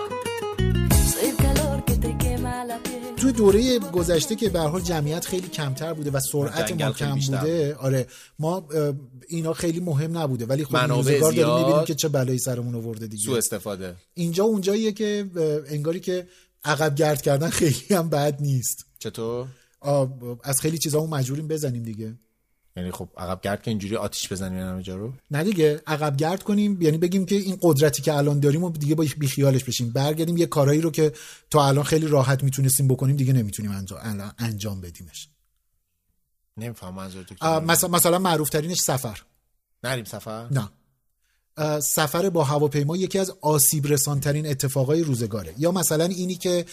توی 3.17 3.33
دوره 3.33 3.79
گذشته 3.79 4.35
که 4.35 4.49
به 4.49 4.61
هر 4.61 4.69
حال 4.69 4.81
جمعیت 4.81 5.25
خیلی 5.27 5.49
کمتر 5.49 5.93
بوده 5.93 6.11
و 6.11 6.21
سرعت 6.21 6.83
ما 6.83 6.93
کم 6.93 7.15
بوده 7.15 7.75
آره. 7.75 8.07
ما 8.39 8.69
اینا 9.29 9.53
خیلی 9.53 9.81
مهم 9.81 10.19
نبوده 10.19 10.47
ولی 10.47 10.65
خب 10.65 10.77
روزگار 10.77 11.21
داریم 11.21 11.35
زیاد. 11.35 11.61
می‌بینیم 11.61 11.85
که 11.85 11.95
چه 11.95 12.09
بلایی 12.09 12.39
سرمون 12.39 12.75
آورده 12.75 13.07
دیگه. 13.07 13.25
سو 13.25 13.33
استفاده. 13.33 13.97
اینجا 14.15 14.45
اونجاییه 14.45 14.93
که 14.93 15.31
انگاری 15.69 16.01
که 16.01 16.27
عقب 16.65 16.95
گرد 16.95 17.23
کردن 17.23 17.51
خیلی 17.51 17.87
هم 17.91 18.09
بد 18.09 18.37
نیست. 18.41 18.87
چطور؟ 18.99 19.47
از 20.45 20.61
خیلی 20.61 20.79
چیزا 20.79 21.07
مجبوریم 21.07 21.49
بزنیم 21.49 21.83
دیگه. 21.83 22.15
یعنی 22.77 22.91
خب 22.91 23.09
عقب 23.17 23.41
گرد 23.43 23.63
که 23.63 23.71
اینجوری 23.71 23.97
آتیش 23.97 24.33
بزنیم 24.33 24.61
همه 24.61 24.83
جا 24.83 24.97
رو. 24.97 25.13
نه 25.31 25.45
دیگه 25.45 25.83
عقب 25.87 26.17
گرد 26.17 26.43
کنیم 26.43 26.83
یعنی 26.83 26.99
بگیم 26.99 27.27
که 27.27 27.35
این 27.35 27.59
قدرتی 27.63 28.03
که 28.03 28.15
الان 28.15 28.41
داریم 28.41 28.65
و 28.65 28.71
دیگه 28.71 28.95
با 28.95 29.05
بیخیالش 29.19 29.65
بشیم. 29.65 29.91
برگردیم 29.91 30.37
یه 30.37 30.47
کارایی 30.47 30.81
رو 30.81 30.91
که 30.91 31.13
تا 31.51 31.67
الان 31.67 31.85
خیلی 31.85 32.07
راحت 32.07 32.43
می‌تونستیم 32.43 32.89
بکنیم 32.89 33.17
دیگه 33.17 33.33
نمی‌تونیم 33.33 33.71
انجام, 33.71 34.33
انجام 34.39 34.81
بدیمش. 34.81 35.29
نمیفهم 36.57 36.95
منظور 36.95 37.27
مثلا 37.61 37.91
مثلا 37.91 38.19
معروف 38.19 38.51
ترینش 38.51 38.79
سفر. 38.81 39.23
نریم 39.85 40.05
سفر؟ 40.05 40.49
نه. 40.51 40.69
سفر 41.81 42.31
با 42.31 42.45
هواپیما 42.45 42.97
یکی 42.97 43.19
از 43.19 43.33
آسیب 43.41 43.87
رسانترین 43.87 44.47
اتفاقای 44.47 45.03
روزگاره. 45.03 45.55
یا 45.59 45.73
مثلا 45.73 46.05
اینی 46.05 46.35
که 46.35 46.67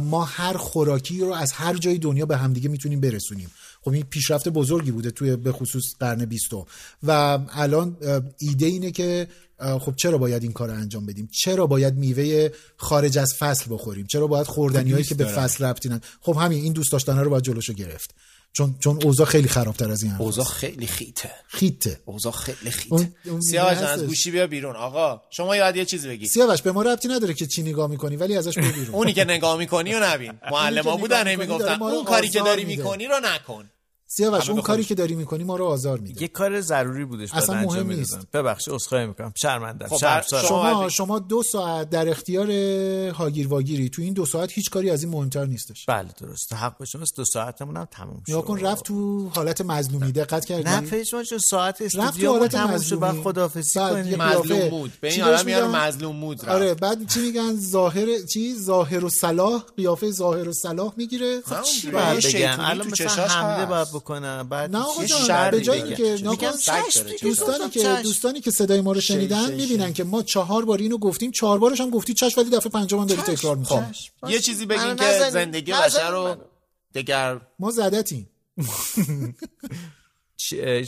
ما 0.00 0.24
هر 0.24 0.56
خوراکی 0.56 1.20
رو 1.20 1.32
از 1.32 1.52
هر 1.52 1.74
جای 1.74 1.98
دنیا 1.98 2.26
به 2.26 2.36
همدیگه 2.36 2.68
می‌تونیم 2.68 3.00
برسونیم. 3.00 3.50
خب 3.84 3.92
این 3.92 4.04
پیشرفت 4.10 4.48
بزرگی 4.48 4.90
بوده 4.90 5.10
توی 5.10 5.36
به 5.36 5.52
خصوص 5.52 5.84
قرن 6.00 6.24
بیستم. 6.24 6.64
و 7.02 7.38
الان 7.52 7.96
ایده 8.38 8.66
اینه 8.66 8.90
که 8.90 9.28
خب 9.58 9.94
چرا 9.96 10.18
باید 10.18 10.42
این 10.42 10.52
کار 10.52 10.68
رو 10.68 10.74
انجام 10.74 11.06
بدیم؟ 11.06 11.28
چرا 11.32 11.66
باید 11.66 11.94
میوه 11.94 12.48
خارج 12.76 13.18
از 13.18 13.34
فصل 13.38 13.64
بخوریم؟ 13.70 14.06
چرا 14.06 14.26
باید 14.26 14.46
خوردنی 14.46 14.92
هایی 14.92 15.04
که 15.04 15.14
به 15.14 15.24
فصل 15.24 15.64
ربطی؟ 15.64 15.90
خب 16.20 16.36
همین 16.36 16.62
این 16.62 16.72
دوست 16.72 16.92
داشتن 16.92 17.18
رو 17.18 17.30
باید 17.30 17.44
جلوشو 17.44 17.72
گرفت. 17.72 18.14
چون 18.56 18.74
چون 18.80 19.02
اوضاع 19.04 19.26
خیلی 19.26 19.48
خرابتر 19.48 19.90
از 19.90 20.02
این 20.02 20.12
حرف 20.12 20.20
اوضاع 20.20 20.44
خیلی 20.44 20.86
خیته. 20.86 21.30
خیته. 21.48 22.00
اوضاع 22.04 22.32
خیلی 22.32 22.70
خیته. 22.70 23.12
سیاوش 23.50 23.78
از. 23.78 24.02
گوشی 24.02 24.30
بیا 24.30 24.46
بیرون. 24.46 24.76
آقا 24.76 25.22
شما 25.30 25.56
یاد 25.56 25.76
یه 25.76 25.84
چیزی 25.84 26.08
بگی. 26.08 26.26
سیاوش 26.26 26.62
به 26.62 26.72
ما 26.72 26.82
ربطی 26.82 27.08
نداره 27.08 27.34
که 27.34 27.46
چی 27.46 27.62
نگاه 27.62 27.90
می‌کنی 27.90 28.16
ولی 28.16 28.36
ازش 28.36 28.58
بیرون. 28.58 28.94
اونی 28.98 29.12
که 29.12 29.24
نگاه 29.24 29.58
می‌کنی 29.58 29.94
و 29.94 30.00
نبین. 30.02 30.32
معلم 30.52 30.84
ها 30.84 30.94
که 30.94 31.00
بودن 31.00 31.34
می‌گفتن 31.34 31.82
اون 31.82 32.04
کاری 32.04 32.28
که 32.28 32.40
داری. 32.40 32.64
می‌کنی 32.64 33.06
رو 33.06 33.20
نکن. 33.22 33.70
سیاوش 34.16 34.50
اون 34.50 34.60
کاری. 34.60 34.84
که 34.84 34.94
داری 34.94 35.14
می‌کنی 35.14 35.44
ما 35.44 35.56
رو 35.56 35.64
آزار 35.64 35.98
میده. 35.98 36.22
یه 36.22 36.28
کار 36.28 36.60
ضروری 36.60 37.04
بودش 37.04 37.32
بعد 37.32 37.42
اصلا 37.42 37.56
انجام 37.56 37.74
مهم 37.74 37.86
می‌دادم. 37.86 38.16
نیست. 38.16 38.30
ببخشید 38.32 38.74
عذرخواهی 38.74 39.06
می‌کنم. 39.06 39.32
شرمنده 39.36 39.88
خب، 39.88 39.96
شرم. 39.96 40.22
شما- 40.48 40.88
شما 40.88 41.18
دو 41.18 41.42
ساعت 41.42 41.90
در 41.90 42.08
اختیار 42.08 42.50
هاگیر 43.10 43.48
واگیری 43.48 43.88
تو 43.88 44.02
این 44.02 44.12
دو 44.12 44.26
ساعت 44.26 44.52
هیچ 44.52 44.70
کاری 44.70 44.90
از 44.90 45.02
این 45.02 45.12
مهمتر 45.12 45.44
نیستش. 45.44 45.86
بله 45.86 46.08
درست. 46.20 46.52
حق 46.52 46.78
به 46.78 46.84
شماست. 46.84 47.16
دو 47.16 47.24
ساعتمون 47.24 47.76
هم 47.76 47.84
تموم 47.84 48.22
شد. 48.26 48.40
کن 48.40 48.60
رفت 48.60 48.84
تو 48.84 49.28
حالت 49.28 49.60
مظلومی. 49.60 50.12
دقت 50.12 50.44
کردی؟ 50.44 50.62
نه 50.62 50.80
فیش 50.80 51.14
ما 51.14 51.22
چون 51.22 51.38
ساعت 51.38 51.82
استودیو 51.82 52.30
حالت 52.32 52.50
تموم 52.52 52.78
شد. 52.80 52.98
بعد 52.98 53.10
مظلومی. 53.10 53.22
خداحافظی 53.24 53.78
بعد 53.78 53.92
کنیم. 53.92 54.06
یه 54.06 54.16
مظلوم 54.16 54.42
قیافه. 54.42 54.70
مود 54.70 54.92
به 55.00 55.12
این 55.12 55.22
آدم 55.22 55.46
میگن؟ 55.46 55.66
مظلوم 55.66 56.16
رفت. 56.16 56.48
آره 56.48 56.74
بعد 56.74 57.08
چی 57.08 57.20
میگن؟ 57.20 57.56
ظاهر 57.56 58.22
چی؟ 58.22 58.54
ظاهر 58.54 59.04
و 59.04 59.08
صلاح. 59.08 59.62
قیافه 59.76 60.10
ظاهر 60.10 60.48
و 60.48 60.52
صلاح 60.52 60.92
می‌گیره. 60.96 61.42
نه، 61.52 61.62
چی 61.62 61.90
بگم 61.90 62.56
الان 62.58 62.86
مثلا 62.86 63.26
حمله. 63.26 63.66
باید 63.66 63.88
بکنم 64.04 64.48
بعد 64.48 64.70
نه 64.76 64.78
آقا 64.78 65.04
جان 65.04 65.50
به. 65.50 65.60
جایی 65.60 65.94
که. 65.94 66.16
دوستانی 67.22 67.70
که. 67.70 68.00
دوستانی 68.02 68.40
که 68.40 68.50
صدای 68.50 68.80
ما 68.80 68.92
رو 68.92 69.00
شنیدن 69.00 69.52
می‌بینن 69.52 69.92
که 69.92 70.04
ما 70.04 70.22
چهار 70.22 70.64
بار 70.64 70.78
اینو 70.78 70.98
گفتیم 70.98 71.30
چهار 71.30 71.58
بارش 71.58 71.80
هم 71.80 71.90
گفتی 71.90 72.14
چش 72.14 72.38
ولی 72.38 72.50
دفعه 72.50 72.70
پنجم 72.70 72.98
هم 72.98 73.06
داری 73.06 73.22
تکرار 73.22 73.56
می‌کنی 73.56 73.86
یه 74.28 74.40
چیزی 74.40 74.66
بگین 74.66 74.96
که. 74.96 75.30
زندگی 75.30 75.72
بشر 75.72 76.10
رو. 76.10 76.36
دگر 76.94 77.40
ما 77.58 77.70
زدتیم 77.70 78.30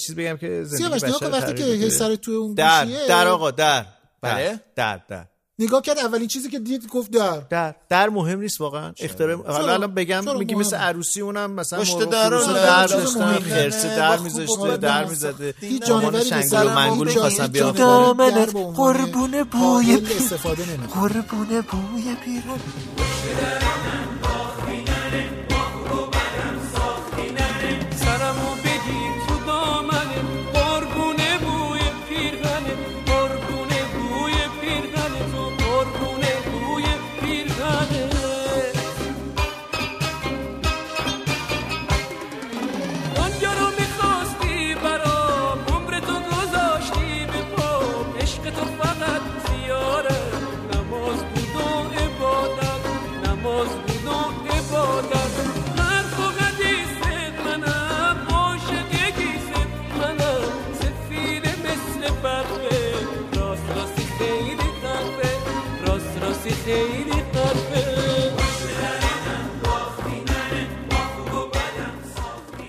چیز 0.07 0.15
بگم 0.17 0.37
که 0.37 0.65
زندگی 0.65 0.89
بشر 0.89 1.31
وقتی 1.31 1.79
که. 1.79 1.91
سر 1.91 2.17
تو 2.17 2.31
اون 2.31 2.55
در 2.55 2.85
در 2.85 3.29
آقا 3.29 3.51
در 3.51 3.87
بله؟ 4.21 4.61
در 4.77 4.97
در 4.97 5.01
در 5.09 5.27
نگاه 5.59 5.83
کرد 5.83 5.99
اولین 5.99 6.29
چیزی 6.29 6.49
که 6.51 6.59
دید 6.59 6.89
گفت 6.89 7.11
در. 7.11 7.41
در. 7.51 7.75
در 7.89 8.09
مهم 8.09 8.41
نیست 8.41 8.61
واقعا. 8.61 8.93
اختراع 9.01 9.53
حالا 9.53 9.73
الان 9.73 9.95
بگم 9.95 10.21
مهمه؟ 10.21 10.55
مثل 10.55 10.77
عروسی 10.77 11.21
اونم 11.21 11.51
مثلا 11.51 11.79
پشت 11.81 11.97
مرغ 11.97 12.11
در 12.11 12.31
در 12.31 12.87
داشتن. 12.87 13.39
خرسه 13.39 13.89
نه، 13.89 13.97
در 13.97 14.19
میذاشته 14.19 14.77
در 14.77 15.05
می‌زده 15.05 15.55
هیچ 15.61 15.83
جانوری 15.83 16.19
به 16.19 16.25
شنگول 16.25 16.73
منگول 16.73 17.11
جانوری 17.11 17.49
بیان 17.49 17.73
که 17.75 17.85
خونه. 17.85 18.31
در 18.31 18.47
به 18.47 18.59
عنوان 18.59 18.95
قربون 18.95 19.43
بوی 19.45 20.03
استفاده 20.17 20.63
نمی‌کنه. 20.71 21.09
قربون 21.09 21.61
بوی 21.61 22.15
پیرن 22.25 22.61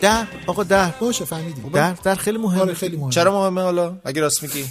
در 0.07 0.27
آقا 0.47 0.63
در 0.63 0.89
باشه 0.89 1.25
فهمیدی 1.25 1.61
در 1.61 1.93
در 1.93 2.15
خیلی 2.15 2.37
آره 2.37 2.47
مهمه 2.47 2.73
خیلی 2.73 2.97
مهمه. 2.97 3.11
چرا 3.11 3.41
مهمه 3.41 3.61
حالا؟ 3.61 3.97
اگه 4.05 4.21
راست 4.21 4.43
میگی. 4.43 4.65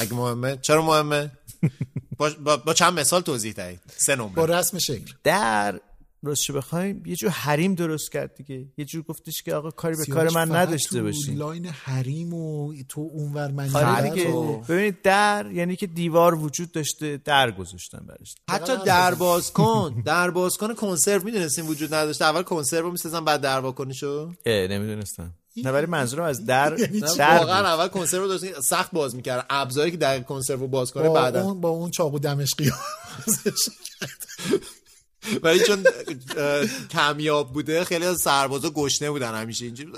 اگه 0.00 0.14
مهمه. 0.14 0.58
چرا 0.62 0.82
مهمه؟ 0.82 1.30
با, 2.18 2.30
با, 2.44 2.56
با 2.56 2.74
چند 2.74 3.00
مثال 3.00 3.20
توضیح 3.20 3.52
دهید. 3.52 3.80
سه 3.96 4.16
با 4.16 4.24
نمره 4.24 4.58
رسم 4.58 4.78
شکل. 4.78 5.12
در 5.24 5.80
راستش 6.24 6.50
بخوایم 6.50 7.02
یه 7.06 7.16
جور 7.16 7.30
حریم 7.30 7.74
درست 7.74 8.12
کرد 8.12 8.34
دیگه. 8.34 8.66
یه 8.76 8.84
جور 8.84 9.02
گفتش 9.02 9.42
که 9.42 9.54
آقا 9.54 9.70
کاری 9.70 9.96
به 9.96 10.06
کار 10.06 10.30
من 10.30 10.56
نداشته 10.56 11.02
باشین 11.02 11.38
لاین 11.38 11.66
حریم 11.66 12.34
و 12.34 12.74
تو 12.88 13.00
اونور 13.12 13.50
من 13.50 13.76
آره 13.76 14.10
دیگه. 14.10 14.30
و- 14.30 14.60
ببینید 14.60 15.02
در 15.02 15.50
یعنی 15.52 15.76
که 15.76 15.86
دیوار 15.86 16.34
وجود 16.34 16.72
داشته 16.72 17.20
در 17.24 17.50
گذاشتن 17.50 18.06
براش. 18.06 18.34
حتی 18.50 18.72
در 18.86 19.14
باز 19.14 19.52
کن. 19.52 20.02
در 20.04 20.30
باز 20.30 20.56
کن 20.56 20.74
کنسرو 20.74 21.24
می‌دونستین 21.24 21.66
وجود 21.66 21.94
نداشته. 21.94 22.24
اول 22.24 22.42
کنسرو 22.42 22.90
می‌سازن 22.90 23.24
بعد 23.24 23.40
در 23.40 23.60
باز 23.60 23.74
کنیشو 23.74 24.32
اه 24.46 24.66
نمی‌دونستم. 24.66 25.34
نه 25.56 25.70
ولی 25.70 25.86
منظورم 25.86 26.24
از 26.24 26.46
در 26.46 26.78
یعنی 26.78 27.00
نه، 27.00 27.16
در 27.16 27.38
واقعا. 27.38 27.66
اول 27.66 27.88
کنسرو 27.88 28.28
داشتین 28.28 28.52
سخت 28.60 28.90
باز 28.92 29.14
می‌کردن. 29.16 29.44
ابزاری 29.50 29.90
که 29.90 29.96
در 29.96 30.20
کنسرو 30.20 30.68
باز 30.68 30.92
کنه 30.92 31.08
با 31.08 31.14
بعدا. 31.14 31.42
اون 31.42 31.60
با 31.60 31.68
اون 31.68 31.90
چاقو 31.90 32.18
دمشقی 32.18 32.72
ولی 35.42 35.60
چون 35.60 35.84
کمیاب 36.90 37.52
بوده 37.52 37.84
خیلی 37.84 38.04
از 38.04 38.20
سربازا 38.20 38.70
گشنه 38.70 39.10
بودن 39.10 39.34
همیشه 39.34 39.64
اینجوری. 39.64 39.92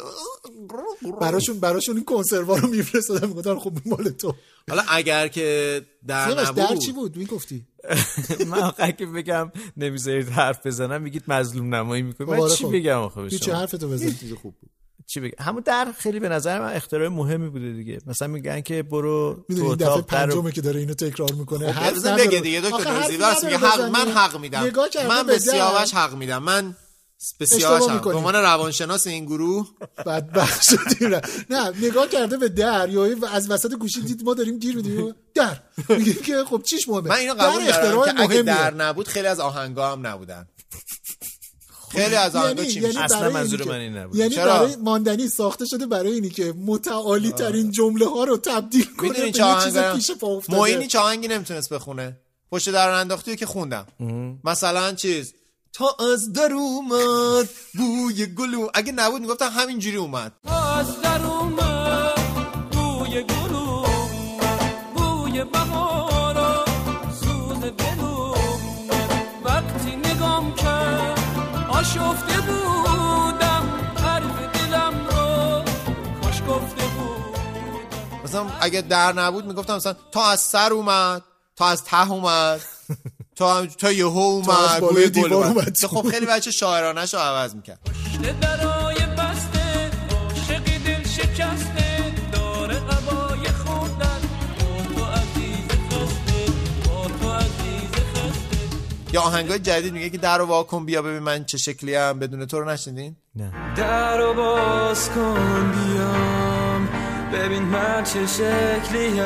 براشون 1.20 1.60
براشون 1.60 1.96
این 1.96 2.04
کنسروا 2.04 2.56
رو 2.56 2.68
میفرستادن 2.68 3.28
می‌گفتن 3.28 3.58
خب 3.58 3.72
مال 3.86 4.08
تو. 4.08 4.34
حالا 4.68 4.82
اگر 4.88 5.28
که 5.28 5.82
در 6.06 6.30
سیاوش 6.30 6.50
در 6.50 6.62
نبود 6.62 6.78
چی 6.78 6.92
بود؟ 6.92 7.16
می‌گفتی؟ 7.16 7.66
من 8.50 8.58
آخه 8.58 8.92
که 8.92 9.06
بگم 9.06 9.52
نمی‌ذارید 9.76 10.28
حرف 10.28 10.66
بزنم 10.66 11.02
میگید 11.02 11.22
مظلوم 11.28 11.74
نمایی 11.74 12.02
می‌کنی 12.02 12.26
من 12.26 12.40
آره 12.40 12.54
چی 12.54 12.64
خب. 12.64 12.72
بگم 12.74 12.98
آخه 12.98 13.22
به 13.22 13.28
شما؟ 13.28 13.54
حرفتو 13.54 13.88
بزن. 13.88 14.12
چیز 14.12 14.32
خوب 14.32 14.54
بود. 14.60 14.70
چی 15.06 15.20
بگم 15.20 15.44
همون 15.44 15.62
در 15.66 15.92
خیلی 15.98 16.20
به 16.20 16.28
نظر 16.28 16.60
من 16.60 16.72
اختراع 16.72 17.08
مهمی 17.08 17.48
بوده 17.50 17.72
دیگه 17.72 17.98
مثلا 18.06 18.28
میگن 18.28 18.60
که 18.60 18.82
برو 18.82 19.44
تو 19.56 19.64
اتاق 19.64 20.06
پنجمه 20.06 20.52
که 20.52 20.60
داره 20.60 20.80
اینو 20.80 20.94
تکرار 20.94 21.32
می‌کنه 21.32 21.90
بزن 21.90 22.12
نداره. 22.12 22.26
بگه 22.26 22.40
دیگه 22.40 22.60
دکتر 22.60 23.16
راست 23.18 23.44
میگه 23.44 23.58
حق. 23.58 23.80
من 23.80 24.08
حق 24.08 24.40
میدم 24.40 24.70
من 25.08 25.26
به. 25.26 25.38
سیاوش 25.38 25.94
حق 25.94 26.14
میدم 26.14 26.42
من 26.42 26.76
به 27.38 27.46
سیاوش. 27.46 28.02
به 28.02 28.14
عنوان 28.14 28.34
روانشناس 28.34 29.06
این 29.06 29.24
گروه 29.24 29.68
بدبخت 30.06 30.62
شدیم 30.62 31.20
نه. 31.50 31.72
نگاه 31.82 32.08
کرده 32.08 32.36
به 32.36 32.48
در 32.48 32.88
یا 32.88 33.28
از 33.32 33.50
وسط 33.50 33.74
گوشی 33.74 34.00
دید 34.00 34.22
ما 34.24 34.34
داریم 34.34 34.58
گیر 34.58 34.76
میدیم 34.76 35.14
در 35.34 35.60
میگه 35.88 36.14
که 36.14 36.44
خب 36.44 36.62
چیش 36.62 36.88
مهمه 36.88 37.08
من 37.08 37.16
اینو 37.16 37.34
قبول 37.34 37.64
دارم 37.64 37.68
اختراع 37.68 38.12
که 38.12 38.20
اگه. 38.20 38.42
در 38.42 38.74
نبود 38.74 39.08
خیلی 39.08 39.26
از 39.26 39.40
آهنگا 39.40 39.92
هم 39.92 40.06
نبودن 40.06 40.46
خیلی 41.94 42.14
از 42.14 42.36
آهنگا 42.36 42.62
یعنی 42.62 42.74
چی 42.74 42.80
یعنی 42.80 42.96
اصلا 42.96 43.30
منظور 43.30 43.64
من 43.64 43.74
این 43.74 43.96
نبود. 43.96 44.16
یعنی 44.16 44.34
چرا؟ 44.34 44.44
برای 44.44 44.76
ماندنی 44.76 45.28
ساخته 45.28 45.66
شده 45.66 45.86
برای 45.86 46.12
اینی 46.12 46.30
که 46.30 46.54
متعالی 46.66 47.32
ترین 47.32 47.70
جمله 47.70 48.08
ها 48.08 48.24
رو 48.24 48.36
تبدیل 48.36 48.88
کنه 48.98 49.08
به 49.08 49.32
چیز 49.32 49.78
پیش 49.78 50.10
پا 50.10 50.26
افتاده. 50.26 50.58
معینی 50.58 50.86
چه 50.86 50.98
آهنگی 50.98 51.28
نمی‌تونست 51.28 51.72
بخونه. 51.72 52.16
پشت 52.52 52.70
در 52.70 52.88
انداختی 52.88 53.36
که 53.36 53.46
خوندم. 53.46 53.86
مثلا 54.44 54.92
چیز 54.92 55.34
تا 55.72 55.96
از 56.12 56.32
در 56.32 56.52
اومد 56.52 57.48
بوی 57.74 58.26
گلو. 58.26 58.68
اگه 58.74 58.92
نبود 58.92 59.20
می‌گفتن 59.20 59.48
همینجوری 59.48 59.96
اومد. 59.96 60.32
از 60.44 61.00
در 61.00 61.22
مثلا 78.34 78.50
اگه 78.60 78.80
در 78.80 79.12
نبود 79.12 79.46
می‌گفتم 79.46 79.76
مثلا 79.76 79.96
تا 80.12 80.30
از 80.30 80.40
سر 80.40 80.72
اومد 80.72 81.22
تا 81.56 81.68
از 81.68 81.84
ته 81.84 82.10
اومد 82.10 82.60
تا 83.36 83.66
تا 83.66 83.92
یهو 83.92 84.18
اومد 84.18 84.80
گل 84.80 85.06
دیوار 85.06 85.34
اومد. 85.34 85.58
اومد. 85.58 85.76
خب 85.86 86.10
خیلی 86.10 86.26
بچه 86.26 86.50
شاعرانش 86.50 87.14
رو 87.14 87.20
عوض 87.20 87.54
می‌کرد. 87.54 87.78
درای 88.40 88.96
بسته 88.96 89.90
عاشقی 90.10 90.78
دل 90.78 91.08
شکسته 91.08 92.14
داره 92.32 92.74
قبای 92.74 93.48
خوردن 93.48 94.20
با 94.58 94.94
تو 94.94 95.04
عزیز 95.04 95.68
خسته 95.90 96.52
با 96.86 97.06
تو 97.20 97.32
عزیز 97.32 97.90
خسته. 98.14 99.12
یا 99.12 99.20
آهنگای 99.20 99.58
جدید 99.58 99.92
میگه 99.92 100.10
که 100.10 100.18
در 100.18 100.38
رو 100.38 100.46
واکن 100.46 100.84
بیا 100.84 101.02
ببین 101.02 101.18
من 101.22 101.44
چه 101.44 101.58
شکلی 101.58 101.96
ام 101.96 102.18
بدون 102.18 102.46
تو 102.46 102.60
رو 102.60 102.70
نشنیدین؟ 102.70 103.16
در 103.76 104.18
رو 104.18 104.34
باز 104.34 105.10
کن 105.10 105.72
بیام 105.72 106.53
ببین 107.34 107.62
من 107.62 108.04
چه 108.04 108.26
شکلیم 108.26 109.16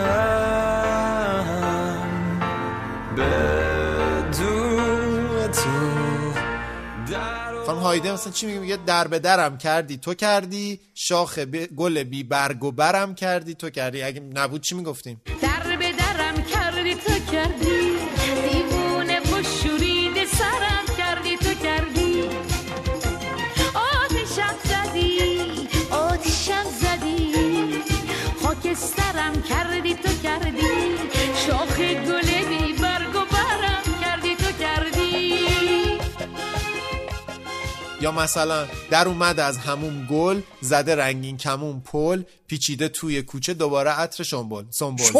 بدون 4.18 5.48
تو 5.52 5.98
خانم 7.66 7.78
هایده 7.78 8.12
مثلا 8.12 8.32
چی 8.32 8.46
میگه 8.46 8.58
میگه 8.58 8.78
در 8.86 9.08
به 9.08 9.18
درم 9.18 9.58
کردی 9.58 9.96
تو 9.96 10.14
کردی. 10.14 10.80
شاخ 10.94 11.38
ب- 11.38 11.66
گل 11.76 12.02
بی 12.02 12.22
برگ 12.22 12.64
و 12.64 12.72
برم 12.72 13.14
کردی 13.14 13.54
تو 13.54 13.70
کردی. 13.70 14.02
اگه 14.02 14.20
نبود 14.20 14.60
چی 14.60 14.74
می‌گفتیم؟ 14.74 15.22
یا 38.08 38.12
مثلا 38.12 38.66
در 38.90 39.08
اومد 39.08 39.40
از 39.40 39.58
همون 39.58 40.06
گل 40.10 40.40
زده 40.60 40.94
رنگین 40.96 41.36
کمون 41.36 41.80
پل 41.80 42.22
پیچیده 42.46 42.88
توی 42.88 43.22
کوچه 43.22 43.54
دوباره 43.54 43.90
عطر 43.90 44.24
شنبل 44.24 44.64
سنبل. 44.70 45.04
سر 45.04 45.18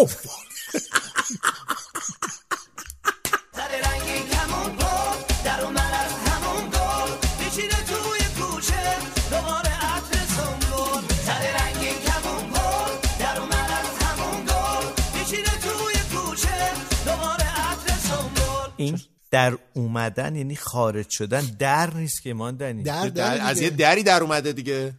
رنگین 3.85 4.29
کمون 4.33 4.77
پل 4.77 5.19
در 5.45 5.61
اومد 5.65 5.93
از 6.05 6.13
همون 6.13 6.65
گل 6.71 7.11
پیچیده 7.45 7.77
توی 7.77 8.21
کوچه 8.41 8.97
دوباره 9.31 9.71
عطر 9.71 10.19
سنبول 10.37 11.03
سر 11.27 11.43
رنگین 11.59 11.95
کمون 12.07 12.51
پل 12.51 12.93
در 13.19 13.39
اومد 13.41 13.71
از 13.81 14.03
همون 14.03 14.45
گل 14.45 14.87
پیچیده 15.19 15.51
توی 15.51 15.95
کوچه 16.15 16.73
دوباره 17.07 17.45
عطر 17.45 17.95
سنبول 18.09 18.71
این 18.77 19.01
در 19.31 19.59
اومدن 19.75 20.37
یعنی 20.37 20.57
خارج 20.57 21.11
شدن 21.11 21.41
در 21.59 21.95
نیست 21.95 22.23
که 22.23 22.35
ماندنی. 22.35 22.83
در 22.83 23.09
در 23.09 23.37
در 23.37 23.47
از 23.47 23.57
دیگه. 23.57 23.71
یه 23.71 23.77
دری 23.77 24.03
در 24.03 24.23
اومده 24.23 24.53
دیگه. 24.53 24.95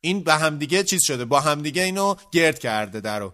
این 0.00 0.20
به 0.24 0.34
همدیگه 0.34 0.82
چیز 0.82 1.00
شده 1.02 1.24
با 1.24 1.40
همدیگه 1.40 1.82
اینو 1.82 2.14
گرد 2.32 2.58
کرده 2.58 3.00
درو. 3.00 3.32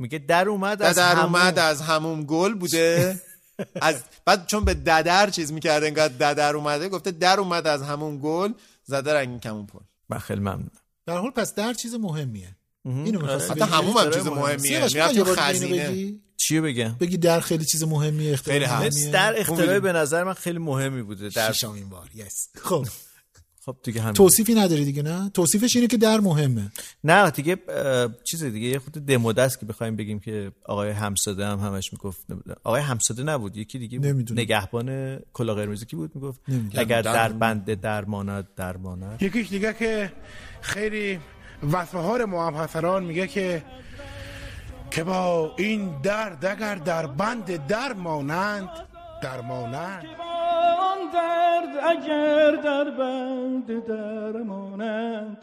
میگه 0.00 0.18
در 0.18 0.48
اومد 0.48 0.78
در, 0.78 0.86
از 0.86 0.96
در 0.96 1.14
همون- 1.14 1.24
اومد 1.40 1.58
از 1.58 1.80
همون 1.80 2.24
گل 2.28 2.54
بوده. 2.54 3.20
از 3.82 4.02
بعد 4.24 4.46
چون 4.46 4.64
به 4.64 4.74
ددر 4.74 5.30
چیز 5.30 5.52
می‌کرده 5.52 5.86
انگار 5.86 6.08
ددر 6.08 6.56
اومده 6.56 6.88
گفته 6.88 7.10
در 7.10 7.40
اومد 7.40 7.66
از 7.66 7.82
همون 7.82 8.20
گل 8.22 8.52
زده 8.84 9.14
رنگین 9.14 9.40
کمون 9.40 9.66
پل. 9.66 9.78
من 10.08 10.18
خیلی 10.18 10.40
ممنونم. 10.40 10.70
در 11.06 11.16
حال 11.16 11.30
پس 11.30 11.54
در 11.54 11.72
چیز 11.72 11.94
مهمیه. 11.94 12.56
اینو 12.84 13.20
می‌خواستی 13.20 13.52
حتی 13.52 13.60
بگی؟ 13.60 13.72
همون 13.72 14.10
چیز 14.10 14.26
مهم. 14.26 14.38
مهمیه 14.38 14.86
دیگه 14.86 15.08
اینو 15.08 15.24
خزینه 15.24 15.88
بگی؟ 15.88 16.20
چیو 16.36 16.62
بگم 16.62 16.96
بگی 17.00 17.16
در 17.16 17.40
خیلی 17.40 17.64
چیز 17.64 17.82
مهمیه 17.84 18.32
اختراع 18.32 18.88
خیلی. 18.88 19.10
در 19.10 19.40
اختراع. 19.40 19.78
به 19.78 19.92
نظر 19.92 20.24
من 20.24 20.34
خیلی 20.34 20.58
مهمی 20.58 21.02
بوده 21.02 21.28
در 21.28 21.52
ششمین 21.52 21.88
بار 21.88 22.10
یس 22.14 22.48
خب 22.62 22.86
خب 23.66 23.76
دیگه 23.82 24.00
همین 24.00 24.14
توصیفی 24.14 24.54
نداری 24.54 24.84
دیگه 24.84 25.02
نه 25.02 25.30
توصیفش 25.34 25.76
اینه 25.76 25.88
که 25.88 25.96
در 25.96 26.20
مهمه 26.20 26.72
نه 27.04 27.30
دیگه 27.30 27.56
چیز 28.24 28.44
دیگه 28.44 28.68
یه 28.68 28.78
خود 28.78 28.92
دموده 28.92 29.42
است 29.42 29.60
که 29.60 29.66
بخوایم 29.66 29.96
بگیم 29.96 30.20
که 30.20 30.52
آقای 30.66 30.90
همساده 30.90 31.46
هم 31.46 31.58
همش 31.58 31.92
می‌گفت 31.92 32.26
آقای 32.64 32.82
همساده 32.82 33.22
نبود 33.22 33.56
یکی 33.56 33.78
دیگه 33.78 33.98
بود. 33.98 34.06
نمی‌دونم. 34.06 34.40
نگهبان 34.40 35.18
کلا 35.32 35.54
قرمزی 35.54 35.86
کی 35.86 35.96
بود 35.96 36.14
می‌گفت 36.14 36.40
نمی‌دونم. 36.48 36.82
اگر 36.82 37.02
در 37.02 37.32
بنده 37.32 37.74
در 37.74 38.04
ماند 38.04 38.48
در 38.56 38.76
ماند 38.76 39.22
یکیش 39.22 39.48
دیگه 39.48 39.74
که 39.78 40.12
خیلی 40.60 41.18
وصفهار 41.72 42.24
محمد 42.24 42.86
میگه 43.02 43.26
که 43.26 43.62
که 44.90 45.04
با 45.04 45.54
این 45.56 46.00
درد 46.02 46.46
اگر 46.46 46.74
در 46.74 47.06
بند 47.06 47.66
در 47.66 47.92
مانند 47.92 48.68
در 49.22 49.40
مانند. 49.40 50.04
درد 51.12 51.76
اگر 51.84 52.50
در 52.50 52.90
بند 52.90 53.86
درمانند 53.86 55.38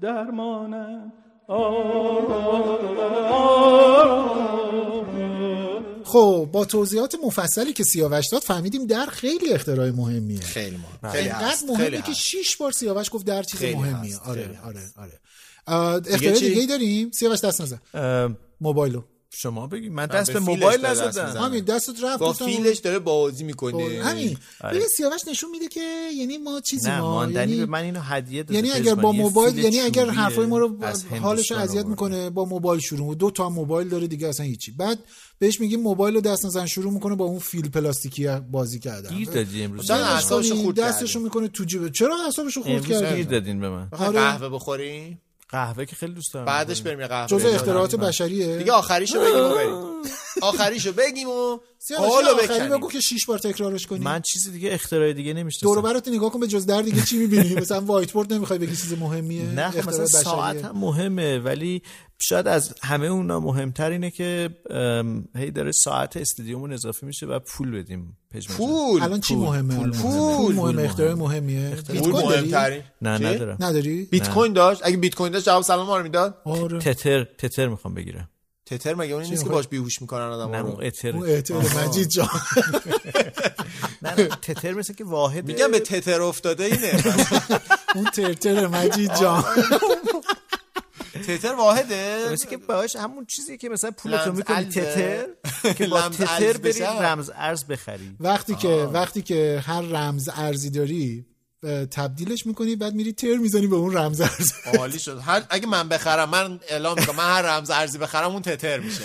درمانند 0.00 1.12
خب 6.04 6.48
با 6.52 6.64
توضیحات 6.64 7.16
مفصلی 7.24 7.72
که 7.72 7.84
سیاوش 7.84 8.28
داد 8.32 8.42
فهمیدیم 8.42 8.86
در 8.86 9.06
خیلی 9.06 9.52
اختراع 9.52 9.90
مهمیه. 9.90 10.40
خیلی 10.40 10.76
مهم. 11.02 11.12
خیلی 11.12 11.30
مهمه 11.68 12.02
که. 12.02 12.12
شیش 12.12 12.56
بار 12.56 12.72
سیاوش 12.72 13.08
گفت 13.12 13.26
در 13.26 13.42
چیز 13.42 13.62
مهمیه. 13.62 14.18
آره 14.18 14.60
آره 14.64 14.90
آره. 14.96 15.12
چی؟ 16.20 16.48
دیگه 16.48 16.60
ای 16.60 16.66
داریم؟ 16.66 17.10
سیاوش 17.10 17.40
دست 17.40 17.60
نزن. 17.60 18.36
موبایلو. 18.60 19.02
شما 19.36 19.66
بگید 19.66 19.92
من 19.92 20.06
دست 20.06 20.30
به 20.32 20.40
موبایل 20.40 20.86
نزدم. 20.86 21.42
همین 21.42 21.64
دستت 21.64 22.02
رفت 22.02 22.18
با 22.18 22.32
فیلش 22.32 22.78
داره 22.78 22.98
بازی 22.98 23.44
می‌کنه. 23.44 24.02
همین. 24.04 24.36
آره. 24.60 24.74
ببین 24.74 24.88
سیاوش 24.96 25.20
نشون 25.28 25.50
میده 25.50 25.68
که 25.68 25.80
یعنی 26.16 26.38
ما 26.38 26.60
چیزی 26.60 26.88
نه 26.88 27.00
ما 27.00 27.14
ماندنی 27.14 27.52
یعنی 27.52 27.56
به 27.56 27.66
من 27.66 27.82
اینو 27.82 28.00
هدیه 28.00 28.42
داده 28.42 28.54
یعنی. 28.54 28.70
اگر 28.70 28.94
با 28.94 29.12
موبایل 29.12 29.58
یعنی 29.58 29.80
اگر 29.80 30.10
حرفای 30.10 30.46
ما 30.46 30.58
رو 30.58 30.76
حالش 31.20 31.52
اذیت. 31.52 31.86
می‌کنه 31.86 32.30
با 32.30 32.44
موبایل 32.44 32.80
شروع 32.80 33.14
دو 33.14 33.30
تا 33.30 33.48
موبایل 33.48 33.88
داره 33.88 34.06
دیگه 34.06 34.28
اصلا 34.28 34.46
هیچی. 34.46 34.72
بعد 34.72 34.98
بهش 35.38 35.60
میگیم 35.60 35.80
موبایل 35.80 36.14
رو 36.14 36.20
دست 36.20 36.46
نزن 36.46 36.66
شروع 36.66 36.92
می‌کنه 36.92 37.14
با 37.14 37.24
اون 37.24 37.38
فیل 37.38 37.70
پلاستیکی 37.70 38.26
بازی 38.26 38.78
کردن. 38.78 39.16
گیر 39.16 39.30
دادی 39.30 39.62
امروز. 39.62 39.90
دستش 39.90 40.52
خورد 40.52 40.80
دستشو 40.80 41.06
کردی. 41.06 41.24
می‌کنه 41.24 41.48
تو 41.48 41.64
جیبه 41.64 41.90
چرا 41.90 42.16
اعصابشو 42.24 42.62
خورد 42.62 42.74
امروز 42.74 42.88
گیر 42.88 43.00
کردی؟ 43.00 43.24
دادین 43.24 43.60
به 43.60 43.68
من. 43.68 43.88
آره. 43.92 44.12
قهوه 44.12 44.48
بخوریم 44.48 45.20
قهوه 45.48 45.84
که 45.84 45.96
خیلی 45.96 46.14
دوست 46.14 46.34
دارم 46.34 46.46
بعدش 46.46 46.82
بریم 46.82 47.00
یه 47.00 47.06
قهوه. 47.06 47.28
جزء. 47.28 47.48
اختراعات 47.48 47.94
بشریه. 47.94 48.56
دیگه 48.56 48.72
آخریشو 48.72 49.20
بگیم 49.20 49.44
و 49.44 49.54
بریم 49.54 49.74
آخریشو 50.42 50.92
بگیم 50.92 51.28
و 51.28 51.58
سیاوش 51.78 52.08
حالو 52.08 52.28
آخری 52.28 52.46
بکنیم. 52.46 52.68
بگو 52.68 52.90
که 52.90 53.00
شیش 53.00 53.26
بار 53.26 53.38
تکرارش 53.38 53.86
کنی. 53.86 53.98
من 53.98 54.20
چیزی 54.22 54.52
دیگه 54.52 54.72
اختراع 54.72 55.12
دیگه 55.12 55.32
دور 55.32 55.38
و 55.38 55.42
نمی‌شناسم 55.42 55.82
برات 55.82 56.08
نگاه 56.08 56.30
کن 56.30 56.40
به 56.40 56.46
جز 56.46 56.66
در 56.66 56.82
دیگه 56.82 57.02
چی 57.02 57.16
می‌بینی؟ 57.16 57.54
مثلا 57.54 57.80
وایت 57.80 58.12
بورد 58.12 58.32
نمی‌خوای 58.32 58.58
بگی 58.58 58.76
چیز 58.76 58.92
مهمیه 58.92 59.42
نه 59.42 59.70
خب 59.70 59.88
مثلا. 59.88 60.06
ساعت 60.06 60.64
هم 60.64 60.78
مهمه 60.78 61.38
ولی 61.38 61.82
شاید 62.28 62.48
از 62.48 62.74
همه 62.82 63.06
اونا 63.06 63.40
مهمتر 63.40 63.90
اینه 63.90 64.10
که 64.10 64.50
هی 65.36 65.50
داره 65.50 65.72
ساعت 65.72 66.16
استادیومون 66.16 66.72
اضافه 66.72 67.06
میشه 67.06 67.26
و 67.26 67.38
پول 67.38 67.70
بدیم. 67.70 68.16
پول؟ 68.56 69.02
الان 69.02 69.20
چی 69.20 69.34
مهمه؟ 69.34 69.76
پول. 69.76 69.90
پول 69.90 70.54
پول. 70.54 70.54
مهمه. 70.54 70.82
اختراع 70.82 71.14
مهمیه. 71.14 71.70
داری؟ 71.70 72.00
مهمترین. 72.00 72.82
نه؟ 73.02 73.18
ندارم. 73.18 73.56
نداری؟ 73.60 74.04
بیت 74.04 74.30
کوین 74.30 74.52
داشت؟ 74.52 74.80
اگه 74.84 74.96
بیت 74.96 75.14
کوین 75.14 75.32
داشت 75.32 75.46
جواب 75.46 75.62
سلام 75.62 75.86
ما 75.86 75.96
رو 75.96 76.02
می‌داد؟ 76.02 76.38
آره. 76.44 76.78
تتر 76.78 77.24
تتر 77.24 77.68
می‌خوام 77.68 77.94
بگیرم. 77.94 78.28
تتر 78.66 78.94
مگه 78.94 79.14
اون 79.14 79.22
نیست 79.22 79.44
که 79.44 79.50
باش 79.50 79.68
بیهوش 79.68 80.02
می‌کنن 80.02 80.22
آدم 80.22 80.54
نه 80.54 80.58
رو؟ 80.58 80.66
اون 80.66 80.84
اتر. 80.84 81.16
اون 81.16 81.28
اعتراض 81.28 81.76
مجید 81.76 82.08
جان. 82.08 82.28
نه 84.02 84.14
نه 84.14 84.28
تتر 84.42 84.72
مثل 84.72 84.94
که 84.94 85.04
واحد 85.04 85.46
میگم 85.46 85.70
به 85.70 85.80
تتر 85.80 86.22
افتاده 86.22 86.64
اینه. 86.64 87.02
اون 87.94 88.04
ترتر 88.04 88.66
مجید 88.66 89.14
جان. 89.14 89.44
تتر 91.26 91.54
واحده؟ 91.54 92.28
مثل 92.32 92.48
که 92.48 92.56
باش 92.56 92.96
همون 92.96 93.26
چیزی 93.26 93.58
که 93.58 93.68
مثلا 93.68 93.90
پولتو 93.90 94.32
می‌کنی. 94.32 94.64
تتر 94.64 95.26
که 95.78 95.86
با 95.86 96.08
تتر 96.08 96.56
بری. 96.56 96.80
رمز 96.80 97.30
ارز 97.34 97.64
بخری. 97.64 98.16
وقتی 98.20 98.54
که 98.54 98.68
وقتی 98.92 99.22
که 99.22 99.62
هر 99.66 99.82
رمز 99.82 100.28
ارزی 100.36 100.70
داری 100.70 101.26
تبدیلش 101.90 102.46
می‌کنی 102.46 102.76
بعد 102.76 102.94
میری 102.94 103.12
تر 103.12 103.36
می‌زنی 103.36 103.66
به 103.66 103.76
اون 103.76 103.96
رمز 103.96 104.20
ارز 104.20 104.52
عالی 104.78 104.98
شد. 104.98 105.18
هر 105.18 105.42
اگه 105.50 105.66
من 105.66 105.88
بخرم 105.88 106.28
من 106.30 106.60
اعلام 106.68 106.98
می‌کنم 106.98 107.16
من 107.16 107.24
هر 107.24 107.42
رمز 107.42 107.70
ارزی 107.70 107.98
بخرم 107.98 108.32
اون 108.32 108.42
تتر 108.42 108.78
میشه. 108.78 109.02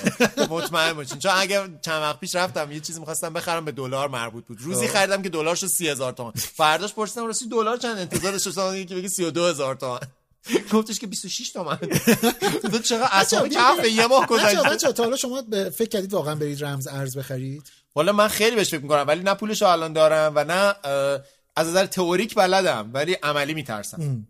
مطمئن 0.49 0.93
باشین. 0.93 1.19
چون 1.19 1.31
اگه 1.35 1.59
چند 1.81 2.01
وقت 2.01 2.19
پیش 2.19 2.35
رفتم 2.35 2.71
یه 2.71 2.79
چیزی 2.79 2.99
می‌خواستم 2.99 3.33
بخرم 3.33 3.65
به 3.65 3.71
دلار 3.71 4.09
مربوط 4.09 4.45
بود. 4.45 4.57
روزی 4.61 4.87
خریدم 4.87 5.21
که 5.21 5.29
دلار 5.29 5.55
شد 5.55 5.67
30000 5.67 6.11
تومان. 6.11 6.33
فرداش 6.35 6.93
پرسیدم 6.93 7.27
راستی 7.27 7.49
دلار 7.49 7.77
چند؟ 7.77 7.97
انتظارش 7.97 8.43
داشتم 8.43 8.83
که 8.85 8.95
بگی 8.95 9.09
32000 9.09 9.75
تومان. 9.75 9.99
گفتش 10.73 10.99
که 10.99 11.07
26 11.07 11.49
تومن. 11.51 11.77
تو 12.71 12.79
چقدر 12.79 13.09
اصلا 13.11 13.47
کف 13.47 13.85
یه 13.91 14.07
ماه 14.07 14.25
بچه 14.25 14.33
گذشته؟ 14.35 14.69
بچه 14.69 14.91
تا 14.91 15.03
حالا 15.03 15.15
شما 15.15 15.41
به- 15.41 15.69
فکر 15.69 15.89
کردید 15.89 16.13
واقعا 16.13 16.35
برید 16.35 16.63
رمز 16.65 16.87
ارز 16.87 17.17
بخرید؟ 17.17 17.63
والا 17.95 18.11
من 18.11 18.27
خیلی 18.27 18.55
بهش 18.55 18.69
فکر 18.69 18.81
می‌کنم 18.81 19.05
ولی 19.07 19.23
نه 19.23 19.33
پولشو 19.33 19.65
الان 19.65 19.93
دارم 19.93 20.31
و 20.35 20.43
نه 20.43 20.75
از 21.55 21.67
نظر 21.67 21.85
تئوریک 21.85 22.35
بلدم 22.35 22.89
ولی 22.93 23.13
عملی 23.13 23.53
میترسم. 23.53 24.27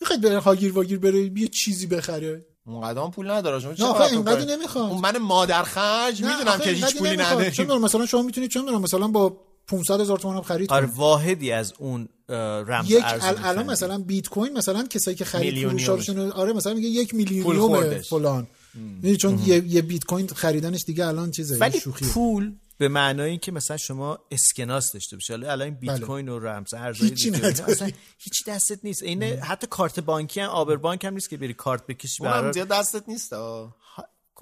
می‌خواید 0.00 0.22
بره 0.22 0.38
هاگیر 0.38 0.72
واگیر 0.72 0.98
بره 0.98 1.18
یه 1.38 1.48
چیزی 1.48 1.86
بخره؟ 1.86 2.46
اونقدر 2.66 3.08
پول 3.10 3.30
نداره 3.30 3.60
شما 3.60 3.74
چرا 3.74 4.06
اینقدر 4.06 4.58
اون 4.74 5.00
من 5.00 5.18
مادر 5.18 5.62
خرج 5.62 6.22
می‌دونم 6.22 6.58
که 6.58 6.70
هیچ 6.70 6.96
پولی. 6.96 7.16
نداری 7.16 7.50
چون 7.50 7.78
مثلا 7.78 8.06
شما 8.06 8.22
می‌تونید 8.22 8.50
چون 8.50 8.74
مثلا 8.74 9.08
با 9.08 9.36
500 9.66 10.00
هزار 10.00 10.18
تومان 10.18 10.36
هم 10.36 10.42
خرید 10.42 10.72
آره. 10.72 10.86
واحدی 10.86 11.52
از 11.52 11.72
اون 11.78 12.08
رمز 12.28 12.90
یک 12.90 13.04
الان. 13.04 13.66
مثلا 13.66 13.98
بیت 13.98 14.28
کوین 14.28 14.52
مثلا 14.52 14.86
کسایی 14.86 15.16
که 15.16 15.24
خرید. 15.24 15.68
فروشاشون 15.68 16.32
آره 16.32 16.52
مثلا 16.52 16.74
میگه 16.74 16.88
یک 16.88 17.10
پول 17.10 17.18
میلیونیوم 17.18 17.66
خوردش. 17.66 18.08
فلان 18.08 18.46
می‌دونی 18.74 19.16
چون 19.16 19.42
یه, 19.46 19.64
یه 19.66 19.82
بیت 19.82 20.04
کوین 20.04 20.28
خریدنش 20.28 20.84
دیگه 20.84 21.06
الان 21.06 21.30
چیزه 21.30 21.58
ولی 21.58 21.80
شوخیه 21.80 22.08
پول 22.08 22.52
به 22.78 22.88
معنای 22.88 23.30
اینکه 23.30 23.52
مثلا 23.52 23.76
شما 23.76 24.18
اسکناس 24.30 24.92
داشته 24.92 25.16
باشی 25.16 25.32
حالا 25.32 25.52
الان 25.52 25.64
این 25.64 25.74
بیت 25.74 26.00
کوین 26.00 26.28
و 26.28 26.38
رمز 26.38 26.74
ارزهای 26.74 27.10
هیچی 27.10 27.30
دیگه. 27.30 27.46
اصلا 27.46 27.90
هیچی 28.18 28.44
دستت 28.46 28.78
نیست 28.82 29.02
این 29.02 29.22
حتی 29.22 29.66
کارت 29.66 30.00
بانکی 30.00 30.40
هم 30.40 30.48
آبر 30.48 30.76
بانک 30.76 31.04
هم 31.04 31.14
نیست 31.14 31.30
که 31.30 31.36
بری 31.36 31.54
کارت 31.54 31.86
بکشی 31.86 32.24
زیاد 32.52 32.68
دستت 32.68 33.08
نیست 33.08 33.32
آه. 33.32 33.76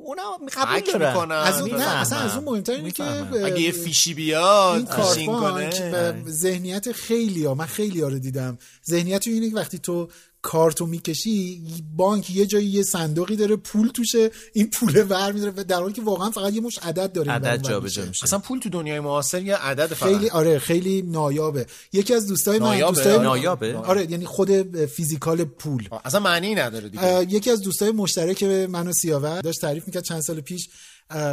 اونم 0.00 0.46
قبول 0.56 0.80
دارن. 0.98 1.32
از 1.32 1.60
اون 1.60 1.70
نه. 1.70 1.96
اصلا 1.96 2.18
از 2.18 2.36
اون 2.36 2.44
مهمتر 2.44 2.72
اینه 2.72 2.90
که. 2.90 3.04
اگه 3.44 3.60
یه 3.60 3.72
فیشی 3.72 4.14
بیاد 4.14 4.76
این 4.76 4.86
کارت 4.86 5.08
فیشینگ 5.08 5.28
بانک 5.28 5.74
کنه 5.74 6.12
به 6.12 6.30
ذهنیت 6.30 6.92
خیلی 6.92 7.44
ها 7.44 7.54
من 7.54 7.66
خیلی 7.66 8.00
ها 8.00 8.08
رو 8.08 8.18
دیدم 8.18 8.58
ذهنیت 8.86 9.26
اینه 9.26 9.50
که 9.50 9.56
وقتی 9.56 9.78
تو 9.78 10.08
کارتو 10.44 10.86
می‌کشی 10.86 11.62
بانک 11.96 12.30
یه 12.30 12.46
جایی 12.46 12.66
یه 12.66 12.82
صندوقی 12.82 13.36
داره 13.36 13.56
پول 13.56 13.88
توشه 13.88 14.30
این 14.52 14.70
پوله 14.70 15.02
ور 15.02 15.32
میداره 15.32 15.52
در 15.52 15.80
حالی 15.80 15.92
که 15.92 16.02
واقعا 16.02 16.30
فقط 16.30 16.52
یه 16.52 16.60
مشت 16.60 16.78
عدد 16.82 17.12
داره 17.12 17.32
عدد 17.32 17.62
جابجا 17.62 18.04
میشه. 18.04 18.24
اصلا 18.24 18.38
پول 18.38 18.58
تو 18.58 18.68
دنیای 18.68 19.00
معاصر 19.00 19.42
یه 19.42 19.56
عدد 19.56 19.86
فقط 19.86 20.08
خیلی 20.08 20.30
آره 20.30 20.58
خیلی 20.58 21.02
نایابه 21.02 21.66
یکی 21.92 22.14
از 22.14 22.26
دوستای 22.26 22.58
من 22.58 22.66
نایابه؟ 22.66 22.94
دوستای 22.94 23.18
نایابه؟ 23.18 23.76
آره 23.76 24.10
یعنی 24.10 24.24
خود 24.24 24.50
physical 24.86 25.44
پول 25.44 25.88
اصلا 26.04 26.20
معنی 26.20 26.54
نداره 26.54 26.88
دیگه 26.88 27.26
یکی 27.28 27.50
از 27.50 27.60
دوستای 27.60 27.90
مشترک 27.90 28.42
من 28.42 28.88
و 28.88 28.92
سیاوش 28.92 29.40
داشت 29.44 29.60
تعریف 29.60 29.86
می‌کرد 29.86 30.04
چند 30.04 30.20
سال 30.20 30.40
پیش 30.40 30.68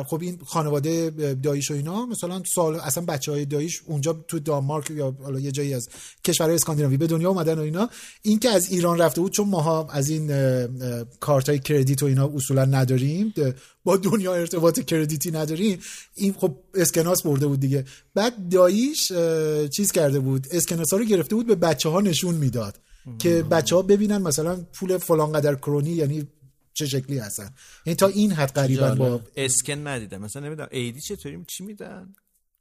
خب 0.08 0.22
این 0.22 0.40
خانواده 0.46 1.10
داییش 1.44 1.72
و 1.72 1.74
اینا 1.74 2.06
مثلا 2.06 2.44
سال 2.46 2.76
اصلا 2.76 3.06
بچه 3.06 3.32
های 3.32 3.46
داییش 3.46 3.82
اونجا 3.86 4.14
تو 4.28 4.40
دانمارک 4.40 4.92
یا 4.92 5.16
حالا 5.24 5.40
یه 5.40 5.52
جایی 5.52 5.74
از 5.74 5.90
کشورهای 6.26 6.56
اسکاندیناوی 6.56 6.98
به 6.98 7.08
دنیا 7.08 7.30
اومدن 7.30 7.60
و 7.60 7.62
اینا. 7.62 7.90
این 8.22 8.40
که 8.40 8.50
از 8.50 8.72
ایران 8.72 8.98
رفته 8.98 9.22
بود 9.22 9.32
چون 9.32 9.48
ماها 9.48 9.88
از 9.92 10.10
این 10.10 10.32
کارت 11.20 11.50
های 11.50 11.60
کردیت 11.60 12.04
و 12.04 12.06
اینا 12.06 12.32
اصولا 12.36 12.66
نداریم 12.66 13.34
با 13.84 13.98
دنیا 13.98 14.34
ارتباط 14.34 14.80
کردیتی 14.80 15.32
نداریم. 15.32 15.80
این 16.16 16.34
خب 16.34 16.56
اسکناس 16.74 17.22
برده 17.22 17.48
بود 17.48 17.60
دیگه. 17.60 17.86
بعد 18.16 18.50
داییش 18.50 19.12
اه، 19.12 19.68
چیز 19.68 19.92
کرده 19.92 20.20
بود 20.20 20.48
اسکناس 20.52 20.94
ها 20.94 21.00
رو 21.00 21.06
گرفته 21.06 21.36
بود 21.36 21.48
به 21.48 21.56
بچه 21.56 21.90
ها 21.90 22.02
نشون 22.02 22.36
می‌داد 22.36 22.80
که 23.20 23.44
بچه 23.44 23.76
ها 23.76 23.82
ببینن 23.82 24.18
مثلا 24.18 24.66
پول 24.74 24.98
فلان 24.98 25.32
قدر 25.32 25.56
کرونی 25.56 25.90
یعنی 25.90 26.28
چه 26.74 26.86
شکلی 26.86 27.18
هستن. 27.18 27.50
یعنی 27.86 27.96
تا 27.96 28.08
این 28.08 28.32
حد 28.32 28.52
قریبا 28.52 28.96
با 28.96 29.22
اسکن 29.36 29.88
ندیدم. 29.88 30.22
مثلا 30.22 30.46
نمی‌دونم 30.46 30.68
ایدی 30.72 31.02
چطوری 31.02 31.44
چی 31.48 31.64
میدن؟ 31.64 32.14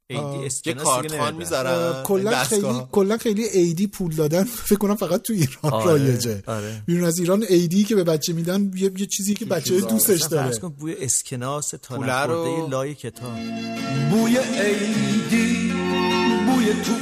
ایدی 0.07 0.73
کارتخان 0.73 1.35
می‌ذارن 1.35 2.03
کلا 2.03 2.43
خیلی 2.43 2.81
کلا 2.91 3.17
خیلی 3.17 3.43
ایدی 3.43 3.87
پول 3.87 4.15
دادن. 4.15 4.43
فکر 4.69 4.75
کنم 4.77 4.95
فقط 4.95 5.21
تو 5.21 5.33
ایران 5.33 5.73
آره، 5.73 5.85
رایجه. 5.85 6.43
آره. 6.47 6.81
بیرون 6.85 7.03
از 7.03 7.19
ایران 7.19 7.45
ایدی 7.49 7.83
که 7.83 7.95
به 7.95 8.03
بچه 8.03 8.33
میدن 8.33 8.71
یه, 8.75 8.91
یه 8.97 9.05
چیزی 9.05 9.33
که 9.33 9.45
بچه 9.45 9.81
دوستش 9.81 10.21
داره 10.21 10.47
فرض 10.47 10.59
کن 10.59 10.69
بوی 10.69 10.95
اسکناس 10.99 11.69
تا 11.69 11.95
پوله 11.95 12.13
رو- 12.13 12.47
نخورده 12.47 12.69
لای 12.71 12.95
کتاب. 12.95 13.33
بوی 14.11 14.37
عیدی 14.37 15.73
بوی 16.47 16.73
توپ 16.73 17.01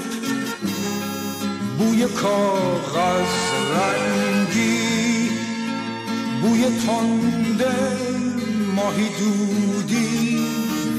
بوی 1.77 2.06
کاغذ 2.06 3.27
رنگی 3.72 4.18
بوی 6.41 6.64
تنده 6.64 7.76
ماهی 8.76 9.10
دودی 9.20 10.38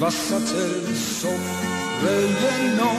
وسط 0.00 0.48
سفره 0.94 2.76
نو 2.76 2.92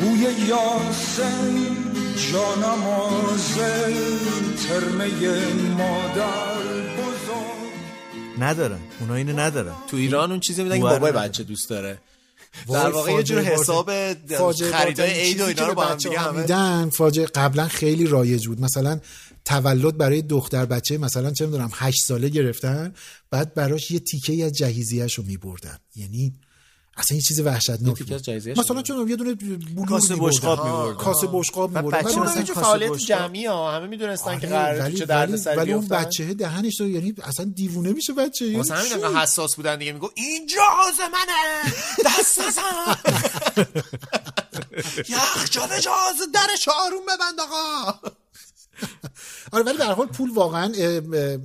بوی 0.00 0.26
یاسم 0.48 1.54
جانماز 2.32 3.58
ترمه 4.68 5.08
مادر 5.78 6.58
بزرگ. 6.96 7.68
ندارن 8.38 8.78
اونا 9.00 9.14
اینو 9.14 9.40
ندارن 9.40 9.74
تو 9.90 9.96
ایران 9.96 10.30
اون 10.30 10.40
چیزی 10.40 10.62
میدن 10.62 10.76
که 10.76 10.82
بابای. 10.82 11.12
بچه 11.12 11.42
دوست 11.42 11.70
داره. 11.70 11.98
در 12.72 12.90
واقع 12.90 13.12
یه 13.12 13.22
جور 13.22 13.40
حساب 13.40 13.90
خریدای 14.72 15.10
عید 15.10 15.40
و 15.40 15.46
چیزی 15.46 15.48
اینا 15.48 15.66
رو 15.66 15.74
با 15.74 15.84
هم 15.84 15.96
دیگه 15.96 16.18
همه 16.18 16.40
میدن 16.40 16.90
فاجعه 16.90 17.26
قبلا 17.26 17.68
خیلی 17.68 18.06
رایج 18.06 18.46
بود. 18.46 18.60
مثلا 18.60 19.00
تولد 19.48 19.96
برای 19.96 20.22
دختر 20.22 20.64
بچه 20.64 20.98
مثلا 20.98 21.30
چه 21.30 21.46
می‌دونم 21.46 21.70
هشت 21.74 22.04
ساله 22.04 22.28
گرفتن 22.28 22.94
بعد 23.30 23.54
براش 23.54 23.90
یه 23.90 24.00
تیکه 24.00 24.44
از 24.44 24.52
جهیزیه‌ش 24.52 25.14
رو 25.14 25.24
میبردن 25.24 25.78
یعنی 25.96 26.32
اصلا 26.96 27.16
یه 27.16 27.22
چیز 27.22 27.40
وحشتناک 27.40 27.98
بود. 27.98 28.30
مثلا 28.58 28.82
چون 28.82 29.08
یه 29.08 29.16
دونه 29.16 29.34
بلور 29.34 29.86
کاسه. 29.86 30.16
بشقاب 30.16 30.66
می‌بردن. 30.66 30.94
کاسه 30.94 31.26
بشقاب 31.32 31.72
بعد 31.72 31.84
می‌بردن 31.84 32.08
بچه 32.08 32.20
مثلا 32.20 32.54
فعالیت. 32.54 32.96
جمعی 32.96 33.46
ها 33.46 33.76
همه 33.76 33.86
می‌دونستن 33.86 34.38
که 34.38 34.46
آره، 34.46 34.56
قراره 34.56 34.80
ولی 34.80 34.96
چه 34.96 35.04
درد 35.04 35.46
ولی, 35.58 35.72
اون. 35.72 35.88
بچه 35.88 36.34
دهنش 36.34 36.80
رو 36.80 36.88
یعنی 36.88 37.14
اصلا 37.22 37.52
دیوونه 37.54 37.92
میشه 37.92 38.12
بچه 38.12 38.44
یعنی 38.44 38.56
واسه 38.56 38.74
همین 38.74 39.16
حساس 39.16 39.56
بودن 39.56 39.78
دیگه 39.78 39.92
میگو 39.92 40.10
این 40.14 40.46
جاز 40.46 41.00
منه 41.00 41.72
دست 42.06 42.40
نزن 42.40 42.62
یخچال 45.14 45.68
جاز 45.68 46.16
درش 46.34 46.68
آروم 46.68 47.02
ببند 47.06 47.40
آقا 47.40 47.98
آره 49.52 49.64
ولی 49.64 49.78
هر 49.78 49.92
حال 49.92 50.06
پول 50.06 50.30
واقعا 50.30 50.72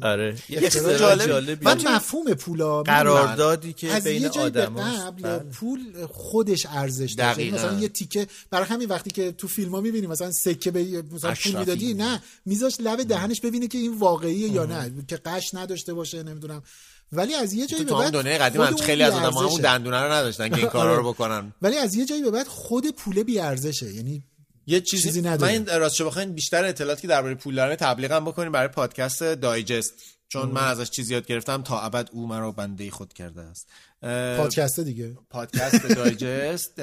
آره 0.01 0.35
یه 0.49 0.69
جالب- 0.69 1.27
جالبی 1.27 1.65
من 1.65 1.95
مفهوم 1.95 2.33
پولا 2.33 2.83
قراردادی 2.83 3.73
که 3.73 3.91
از 3.91 4.03
بین 4.03 4.25
آدم 4.25 4.75
قبل 4.75 5.39
پول 5.39 6.05
خودش 6.11 6.65
ارزش 6.69 7.15
دقیقاً. 7.17 7.57
مثلا 7.57 7.79
یه 7.79 7.87
تیکه 7.87 8.27
برای 8.51 8.65
همین 8.65 8.89
وقتی 8.89 9.09
که 9.09 9.31
تو 9.31 9.47
فیلم 9.47 9.75
ها 9.75 9.81
می‌بینی 9.81 10.07
مثلا 10.07 10.31
سکه 10.31 10.71
به 10.71 11.03
مثلا 11.11 11.33
پول. 11.43 11.59
می‌دادی 11.59 11.93
نه. 11.93 12.21
میذاش 12.45 12.75
لب 12.79 13.03
دهنش 13.03 13.41
ببینه 13.41 13.67
که 13.67 13.77
این 13.77 13.97
واقعیه 13.97 14.47
یا 14.49 14.65
نه 14.65 14.91
که 15.07 15.15
قش 15.15 15.53
نداشته 15.53 15.93
باشه 15.93 16.23
نمی‌دونم. 16.23 16.63
ولی 17.11 17.33
از 17.33 17.53
یه 17.53 17.67
جایی 17.67 17.83
به 17.83 17.91
بعد 17.93 18.13
دنیای 18.13 18.37
قدیم 18.37 18.61
هم 18.61 18.73
اون 18.73 18.81
خیلی 18.85 19.03
از 19.03 19.13
آدم 19.13 19.25
همون 19.25 19.33
بی‌ارزشه. 19.33 19.61
دندونه 19.61 20.01
رو 20.01 20.11
نداشتن 20.11 20.49
که 20.49 20.57
این 20.57 20.67
کارا 20.67 20.97
رو 20.97 21.03
بکنن. 21.13 21.53
ولی 21.61 21.77
از 21.77 21.95
یه 21.95 22.05
جایی 22.05 22.21
به 22.21 22.31
بعد 22.31 22.47
خود 22.47 22.89
پول 22.95 23.23
بی 23.23 23.39
ارزشه 23.39 23.93
یعنی 23.93 24.23
یه 24.67 24.81
چیزی, 24.81 25.03
چیزی 25.03 25.21
من 25.21 25.29
نداره. 25.29 25.51
این 25.51 25.65
راستش 25.65 26.01
بخواین 26.01 26.33
بیشتر 26.33 26.65
اطلاعاتی 26.65 27.01
که 27.01 27.07
درباره 27.07 27.35
پول 27.35 27.55
دارن 27.55 27.75
تبلیغم 27.75 28.25
بکنیم 28.25 28.51
برای 28.51 28.67
پادکست 28.67 29.23
دایجست. 29.23 29.93
چون 30.29 30.49
من 30.49 30.67
ازش 30.67 30.89
چیزی 30.89 31.13
یاد 31.13 31.25
گرفتم 31.25 31.61
تا 31.61 31.81
ابد 31.81 32.09
او 32.11 32.27
مرا 32.27 32.51
بنده 32.51 32.91
خود 32.91 33.13
کرده 33.13 33.41
است. 33.41 33.67
پادکست 34.37 34.79
دیگه. 34.79 35.17
پادکست 35.29 35.85
دایجست. 35.85 36.81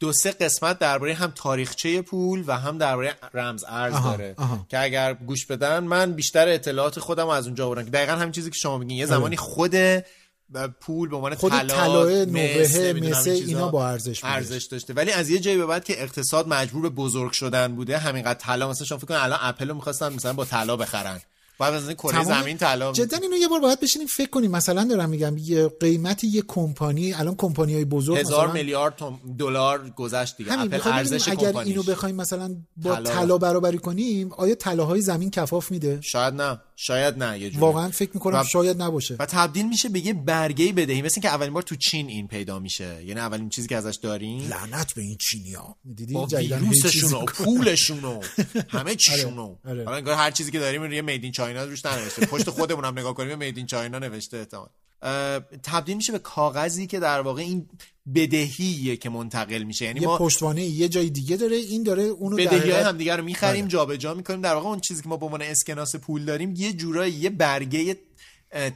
دو 0.00 0.12
سه 0.12 0.30
قسمت 0.30 0.78
درباره 0.78 1.14
هم 1.14 1.32
تاریخچه 1.34 2.02
پول 2.02 2.44
و 2.46 2.58
هم 2.58 2.78
درباره 2.78 3.14
رمز 3.34 3.64
ارز 3.68 3.94
داره 4.04 4.34
آها. 4.36 4.66
که 4.68 4.82
اگر 4.82 5.14
گوش 5.14 5.46
بدن 5.46 5.84
من 5.84 6.12
بیشتر 6.12 6.48
اطلاعات 6.48 7.00
خودم 7.00 7.28
از 7.28 7.46
اونجا 7.46 7.66
آوردم 7.66 7.84
که 7.84 7.90
دقیقا 7.90 8.12
همین 8.12 8.32
چیزی 8.32 8.50
که 8.50 8.56
شما 8.56 8.78
میگین. 8.78 8.96
یه 8.96 9.06
زمانی 9.06 9.36
خود 9.36 9.74
پول 10.80 11.08
به 11.08 11.16
عنوان. 11.16 11.34
خود 11.34 11.52
طلا 11.52 12.06
این 12.08 13.12
چیزا 13.14 13.30
اینا 13.30 13.68
با 13.68 13.88
ارزش. 13.88 14.24
ارزش 14.24 14.64
داشته. 14.64 14.94
ولی 14.94 15.12
از 15.12 15.30
یه 15.30 15.38
جایی 15.38 15.56
به 15.56 15.66
بعد 15.66 15.84
که 15.84 16.02
اقتصاد 16.02 16.48
مجبور 16.48 16.82
به 16.82 16.88
بزرگ 16.88 17.32
شدن 17.32 17.74
بوده 17.74 17.98
همینقدر 17.98 18.38
طلا 18.38 18.70
مثلا 18.70 18.86
شما 18.86 18.98
فکر 18.98 19.06
کن 19.06 19.14
الان 19.14 19.38
اپل 19.42 19.68
رو 19.68 19.74
می‌خواستن 19.74 20.12
مثلا 20.12 20.32
با 20.32 20.44
طلا 20.44 20.76
بخرن. 20.76 21.20
باید 21.58 21.74
مثلا 21.74 21.92
کره 21.92 22.24
زمین 22.24 22.56
طلا 22.56 22.92
جدا 22.92 23.16
اینو 23.16 23.36
یه 23.36 23.48
بار 23.48 23.60
باید 23.60 23.80
بشینیم 23.80 24.08
فکر 24.08 24.30
کنیم. 24.30 24.50
مثلا 24.50 24.84
دارم 24.84 25.08
میگم 25.08 25.36
یه 25.38 25.68
قیمت 25.68 26.24
یه 26.24 26.42
کمپانی 26.48 27.12
الان 27.12 27.34
کمپانی 27.34 27.74
های 27.74 27.84
بزرگ 27.84 28.18
هزار 28.18 28.52
میلیارد 28.52 28.94
دلار 29.38 29.90
گذشت 29.90 30.36
دیگه. 30.36 30.52
همین 30.52 30.74
اپل 30.74 30.90
ارزش 30.90 31.28
اگر 31.28 31.56
اینو 31.58 31.82
بخوایم 31.82 32.16
مثلا 32.16 32.56
با. 32.76 32.96
طلا 32.96 33.38
برابری 33.38 33.78
کنیم 33.78 34.32
آیا 34.32 34.54
طلاهای 34.54 35.00
زمین 35.00 35.30
کفاف 35.30 35.70
میده؟ 35.70 36.00
شاید 36.00 36.34
نه. 36.34 36.60
شاید 36.76 37.22
نه 37.22 37.38
یه 37.38 37.50
جوری. 37.50 37.60
واقعا 37.60 37.88
فکر 37.90 38.10
می‌کنم 38.14 38.40
و- 38.40 38.44
شاید 38.44 38.82
نباشه. 38.82 39.16
و 39.18 39.26
تبدیل 39.26 39.68
میشه 39.68 39.88
به 39.88 40.06
یه 40.06 40.12
برگه 40.12 40.72
بدهی 40.72 41.02
مثل 41.02 41.20
که 41.20 41.28
اولین 41.28 41.52
بار 41.52 41.62
تو 41.62 41.76
چین 41.76 42.08
این 42.08 42.28
پیدا 42.28 42.58
میشه. 42.58 43.04
یعنی 43.04 43.20
اولین 43.20 43.48
چیزی 43.48 43.68
که 43.68 43.76
ازش 43.76 43.96
داریم. 44.02 44.48
لعنت 44.48 44.94
به 44.94 45.02
این 45.02 45.16
چینیا 45.16 45.76
دیدی 45.94 46.14
با 46.14 46.26
ویروسشون 46.26 47.12
و. 47.12 47.24
پولشون 47.24 48.04
و 48.04 48.20
همه 48.68 48.94
چیشون 48.94 49.38
آره، 49.38 49.56
آره. 49.64 49.84
حالا 49.84 49.96
انگار 49.96 50.14
هر 50.14 50.30
چیزی 50.30 50.50
که 50.50 50.58
داریم 50.58 50.82
روی 50.82 51.02
میدین 51.02 51.32
چاینا 51.32 51.64
روش 51.64 51.84
ننوشته. 51.84 52.26
پشت 52.26 52.50
خودمون 52.50 52.84
هم 52.84 52.98
نگاه 52.98 53.14
کنیم 53.14 53.38
میدین 53.38 53.66
چاینا 53.66 53.98
نوشته 53.98 54.36
احتمال. 54.36 54.68
تبدیل 55.62 55.96
میشه 55.96 56.12
به 56.12 56.18
کاغذی 56.18 56.86
که 56.86 57.00
در 57.00 57.20
واقع 57.20 57.42
این 57.42 57.68
بدهیه 58.14 58.96
که 58.96 59.10
منتقل 59.10 59.62
میشه 59.62 59.84
یعنی 59.84 60.00
یه 60.00 60.06
ما 60.06 60.18
پشتوانه 60.18 60.64
یه 60.64 60.88
جای 60.88 61.10
دیگه 61.10 61.36
داره 61.36 61.56
این 61.56 61.82
داره 61.82 62.02
اونو 62.02 62.36
بدهی 62.36 62.70
های 62.70 62.82
هم 62.82 62.96
دیگه 62.96 63.16
رو 63.16 63.24
می‌خریم 63.24 63.60
بله. 63.60 63.70
جابجا 63.70 64.14
می‌کنیم 64.14 64.40
در 64.40 64.54
واقع 64.54 64.66
اون 64.66 64.80
چیزی 64.80 65.02
که 65.02 65.08
ما 65.08 65.16
به 65.16 65.24
عنوان 65.26 65.42
اسکناس 65.42 65.96
پول 65.96 66.24
داریم 66.24 66.54
یه 66.56 66.72
جورایی 66.72 67.12
یه 67.12 67.30
برگه 67.30 67.96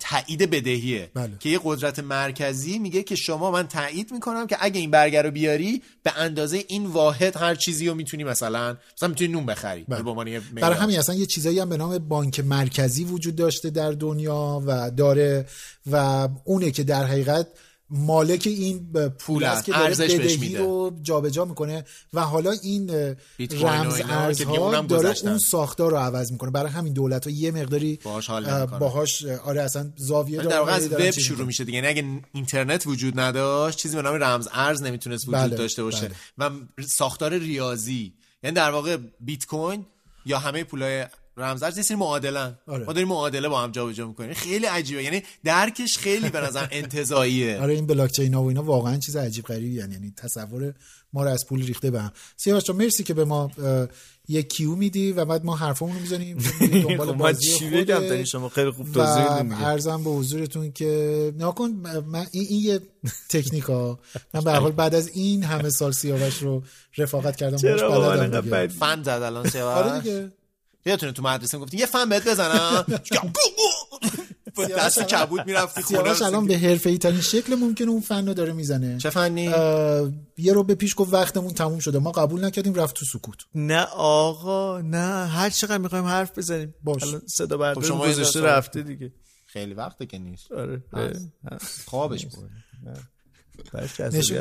تایید 0.00 0.50
بدهیه 0.50 1.10
بله. 1.14 1.32
که 1.40 1.48
یه 1.48 1.60
قدرت 1.64 1.98
مرکزی 1.98 2.78
میگه 2.78 3.02
که 3.02 3.16
شما 3.16 3.50
من 3.50 3.68
تایید 3.68 4.12
می‌کنم 4.12 4.46
که 4.46 4.56
اگه 4.60 4.80
این 4.80 4.90
برگه 4.90 5.22
رو 5.22 5.30
بیاری 5.30 5.82
به 6.02 6.18
اندازه 6.18 6.64
این 6.68 6.86
واحد 6.86 7.36
هر 7.36 7.54
چیزی 7.54 7.88
رو 7.88 7.94
می‌تونی 7.94 8.24
مثلا 8.24 8.76
مثلا 8.96 9.08
می‌تونی 9.08 9.32
نون 9.32 9.46
بخری 9.46 9.84
بله. 9.88 10.02
به 10.02 10.10
عنوان 10.10 10.26
یه 10.26 10.40
برای. 10.40 10.76
همین 10.76 10.98
اصلا 10.98 11.14
یه 11.14 11.26
چیزایی 11.26 11.58
هم 11.58 11.68
به 11.68 11.76
نام 11.76 11.98
بانک 11.98 12.40
مرکزی 12.40 13.04
وجود 13.04 13.36
داشته 13.36 13.70
در 13.70 13.92
دنیا 13.92 14.62
و 14.66 14.90
داره 14.90 15.46
و 15.90 16.28
اونه 16.44 16.70
که 16.70 16.82
در 16.84 17.04
حقیقت 17.04 17.46
مالک 17.90 18.42
این 18.46 18.92
پول 19.18 19.44
است. 19.44 19.64
که 19.64 19.72
داره 19.72 19.94
بدهی 19.94 20.36
میده. 20.36 20.58
رو 20.58 20.92
جابجا 21.02 21.44
می‌کنه 21.44 21.84
و 22.12 22.20
حالا 22.20 22.50
این 22.62 22.90
رمز 23.50 24.00
ارزها 24.08 24.82
داره 24.82 25.08
گذشتن. 25.08 25.28
اون 25.28 25.38
ساختار 25.38 25.90
رو 25.90 25.96
عوض 25.96 26.32
می‌کنه 26.32 26.50
برای 26.50 26.70
همین 26.70 26.92
دولت 26.92 27.26
ها 27.26 27.32
یه 27.32 27.50
مقداری 27.50 27.98
باهاش 28.04 28.26
حال. 28.26 28.66
باهاش 28.66 29.24
اه، 29.24 29.36
آره 29.36 29.62
اصلا 29.62 29.92
زاویه 29.96 30.42
در 30.42 30.58
واقع 30.58 30.72
از 30.72 30.92
وب 30.92 31.10
شروع. 31.10 31.46
میشه 31.46 31.64
دیگه 31.64 31.76
یعنی 31.76 31.88
اگه 31.88 32.04
اینترنت 32.32 32.86
وجود 32.86 33.20
نداشت 33.20 33.78
چیزی 33.78 33.96
به 33.96 34.02
نام 34.02 34.14
رمز 34.14 34.48
ارز 34.52 34.82
نمی‌تونست 34.82 35.28
وجود 35.28 35.40
بله، 35.40 35.56
داشته 35.56 35.82
باشه 35.82 36.10
بله. 36.38 36.48
و 36.48 36.50
ساختار 36.96 37.38
ریاضی 37.38 38.12
یعنی 38.42 38.56
در 38.56 38.70
واقع 38.70 38.96
بیت 39.20 39.46
کوین 39.46 39.86
یا 40.26 40.38
همه 40.38 40.64
پولای 40.64 41.06
رمز 41.38 41.62
ارز 41.62 41.76
یه 41.76 41.82
سری 41.82 41.96
معادلن. 41.96 42.58
آره. 42.66 42.84
ما 42.84 42.92
داریم 42.92 43.08
معادله 43.08 43.48
با 43.48 43.60
هم 43.60 43.70
جابجا 43.70 44.06
می‌کنیم. 44.08 44.34
خیلی 44.34 44.66
عجیبه. 44.66 45.02
یعنی 45.02 45.22
درکش 45.44 45.98
خیلی 45.98 46.30
به 46.30 46.40
نظر 46.40 46.66
انتزاعیه 46.70 47.58
آره 47.62 47.74
این 47.74 47.86
بلاک 47.86 48.10
چین 48.12 48.34
ها 48.34 48.42
و 48.42 48.48
اینا 48.48 48.62
واقعا 48.62 48.96
چیز 48.98 49.16
عجیب 49.16 49.44
غریبی 49.44 49.74
یعنی, 49.74 49.94
یعنی 49.94 50.12
تصور 50.16 50.74
ما 51.12 51.24
رو 51.24 51.30
از 51.30 51.46
پول 51.48 51.66
ریخته 51.66 51.90
به 51.90 52.00
هم. 52.02 52.12
سیاوش 52.36 52.70
مرسی 52.70 53.04
که 53.04 53.14
به 53.14 53.24
ما 53.24 53.50
یک 54.28 54.48
کیو 54.48 54.74
میدی 54.74 55.12
و 55.12 55.24
بعد 55.24 55.44
ما 55.44 55.56
حرفمون 55.56 55.94
رو 55.94 56.00
می‌زنیم. 56.00 56.38
دنبال 56.88 57.06
خب 57.06 57.16
بازی 57.16 57.58
چی 57.58 57.70
بگم؟ 57.70 58.24
شما 58.24 58.48
خیلی 58.48 58.70
خوب 58.70 58.92
توضیح 58.92 59.42
دیگه. 59.42 59.66
ارزم 59.66 60.04
به 60.04 60.10
حضورتون 60.10 60.72
که 60.72 61.32
نکن 61.38 61.70
من 62.06 62.26
این, 62.32 62.46
این 62.48 62.60
یه 62.64 62.80
تکنیک 63.30 63.64
ها 63.64 63.98
من 64.34 64.40
به 64.40 64.50
هر 64.52 64.58
حال 64.58 64.72
بعد 64.72 64.94
از 64.94 65.08
این 65.08 65.42
همه 65.42 65.70
سال 65.70 65.92
سیاوش 65.92 66.38
رو 66.38 66.62
رفاقت 66.98 67.36
کردم 67.36 67.56
چرا 67.56 67.88
باهاش 67.88 68.18
با 68.18 68.24
من 68.26 68.40
بلدم؟ 68.40 68.66
فن 68.68 69.02
زد 69.02 69.08
الان 69.08 69.48
سیاوش. 69.48 69.86
آره 69.86 70.00
دیگه. 70.00 70.32
یادتونه 70.86 71.12
تو 71.12 71.22
مدرسه 71.22 71.58
گفتی 71.58 71.76
یه 71.76 71.86
فن 71.86 72.08
بهت 72.08 72.28
بزنم. 72.28 72.84
دست 74.78 75.02
کبود 75.02 75.46
می‌رفتی 75.46 75.82
خونه. 75.82 76.02
سیاوش 76.02 76.22
الان 76.22 76.46
به 76.46 76.58
حرفه 76.58 76.90
ای 76.90 76.98
ترین 76.98 77.20
شکل 77.20 77.54
ممکن 77.54 77.88
اون 77.88 78.00
فن 78.00 78.26
رو 78.26 78.34
داره 78.34 78.52
می‌زنه. 78.52 78.98
چه 78.98 79.10
فنی؟ 79.10 79.42
یه 80.36 80.52
رو 80.52 80.62
به 80.64 80.74
پیش 80.74 80.94
گفت 80.96 81.12
وقتمون 81.12 81.54
تموم 81.54 81.78
شده. 81.78 81.98
ما 81.98 82.12
قبول 82.12 82.44
نکردیم 82.44 82.74
رفت 82.74 82.94
تو 82.96 83.04
سکوت. 83.04 83.36
نه 83.54 83.82
آقا 83.96 84.80
نه. 84.80 85.26
هر 85.26 85.50
چقدر 85.50 85.78
می‌خوایم 85.78 86.04
حرف 86.04 86.38
بزنیم. 86.38 86.74
باش. 86.82 87.02
صدا 87.26 87.56
بردار 87.56 87.82
خب 87.82 87.88
شما 87.88 88.06
گذاشته 88.06 88.40
رفته 88.40 88.82
دیگه. 88.82 89.12
خیلی 89.46 89.74
وقته 89.74 90.06
که 90.06 90.18
نیست. 90.18 90.52
آره. 90.52 90.82
هست. 90.92 91.82
خوابش 91.86 92.26
برش 92.26 92.34
نش- 92.34 92.40
جذابیت 92.84 93.02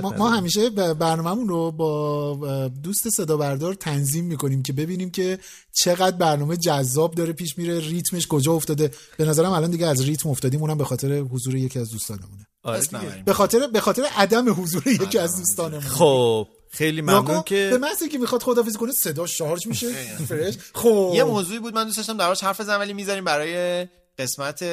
ما, 0.02 0.14
ما. 0.18 0.30
همیشه 0.30 0.70
برنامهمون 0.70 1.48
رو 1.48 1.72
با 1.72 2.68
دوست 2.84 3.10
صدا 3.10 3.38
بردار 3.38 3.74
تنظیم 3.74 4.26
می‌کنیم 4.26 4.64
که 4.64 4.74
ببینیم 4.74 5.12
که 5.12 5.40
چقدر 5.74 6.18
برنامه 6.18 6.58
جذاب 6.58 7.16
داره 7.16 7.34
پیش 7.34 7.58
میره 7.58 7.80
ریتمش 7.80 8.28
کجا 8.28 8.54
افتاده. 8.54 8.92
به 9.18 9.26
نظرم 9.26 9.52
الان 9.52 9.72
دیگه 9.72 9.88
از 9.88 10.02
ریتم 10.02 10.30
افتادیم 10.30 10.62
اونم 10.62 10.78
به 10.78 10.86
خاطر 10.86 11.20
حضور 11.20 11.56
یکی 11.56 11.80
از 11.80 11.92
دوستانمونه. 11.92 12.48
آره. 12.64 12.82
به 13.26 13.34
خاطر 13.34 13.68
به 13.68 13.80
خاطر 13.80 14.04
عدم 14.18 14.62
حضور 14.62 14.88
یکی 14.88 15.18
از 15.18 15.38
دوستانمون 15.38 15.82
خب 15.82 16.48
خیلی 16.72 17.02
ممنون 17.02 17.42
که 17.42 17.70
به 17.72 17.78
محض 17.78 18.04
که 18.12 18.18
می‌خواد 18.18 18.44
خدافظی 18.44 18.78
کنه 18.78 18.92
صدا 18.92 19.26
شارژ 19.26 19.68
میشه. 19.68 19.94
فرش. 20.28 20.58
خب. 20.74 21.12
یه 21.16 21.24
موضوعی 21.24 21.60
بود 21.60 21.76
من 21.76 21.84
دوست 21.84 21.98
داشتم 21.98 22.18
دربارش 22.18 22.44
حرف 22.44 22.62
بزنم 22.62 22.80
ولی 22.80 22.94
می‌ذاریم 22.94 23.24
برای 23.24 23.88
قسمت 24.20 24.64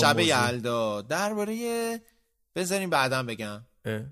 شب؟ 0.00 0.18
یلدا. 0.18 1.02
درباره 1.02 1.54
بذاریم 2.58 2.90
بعدا 2.90 3.22
بگم. 3.22 3.60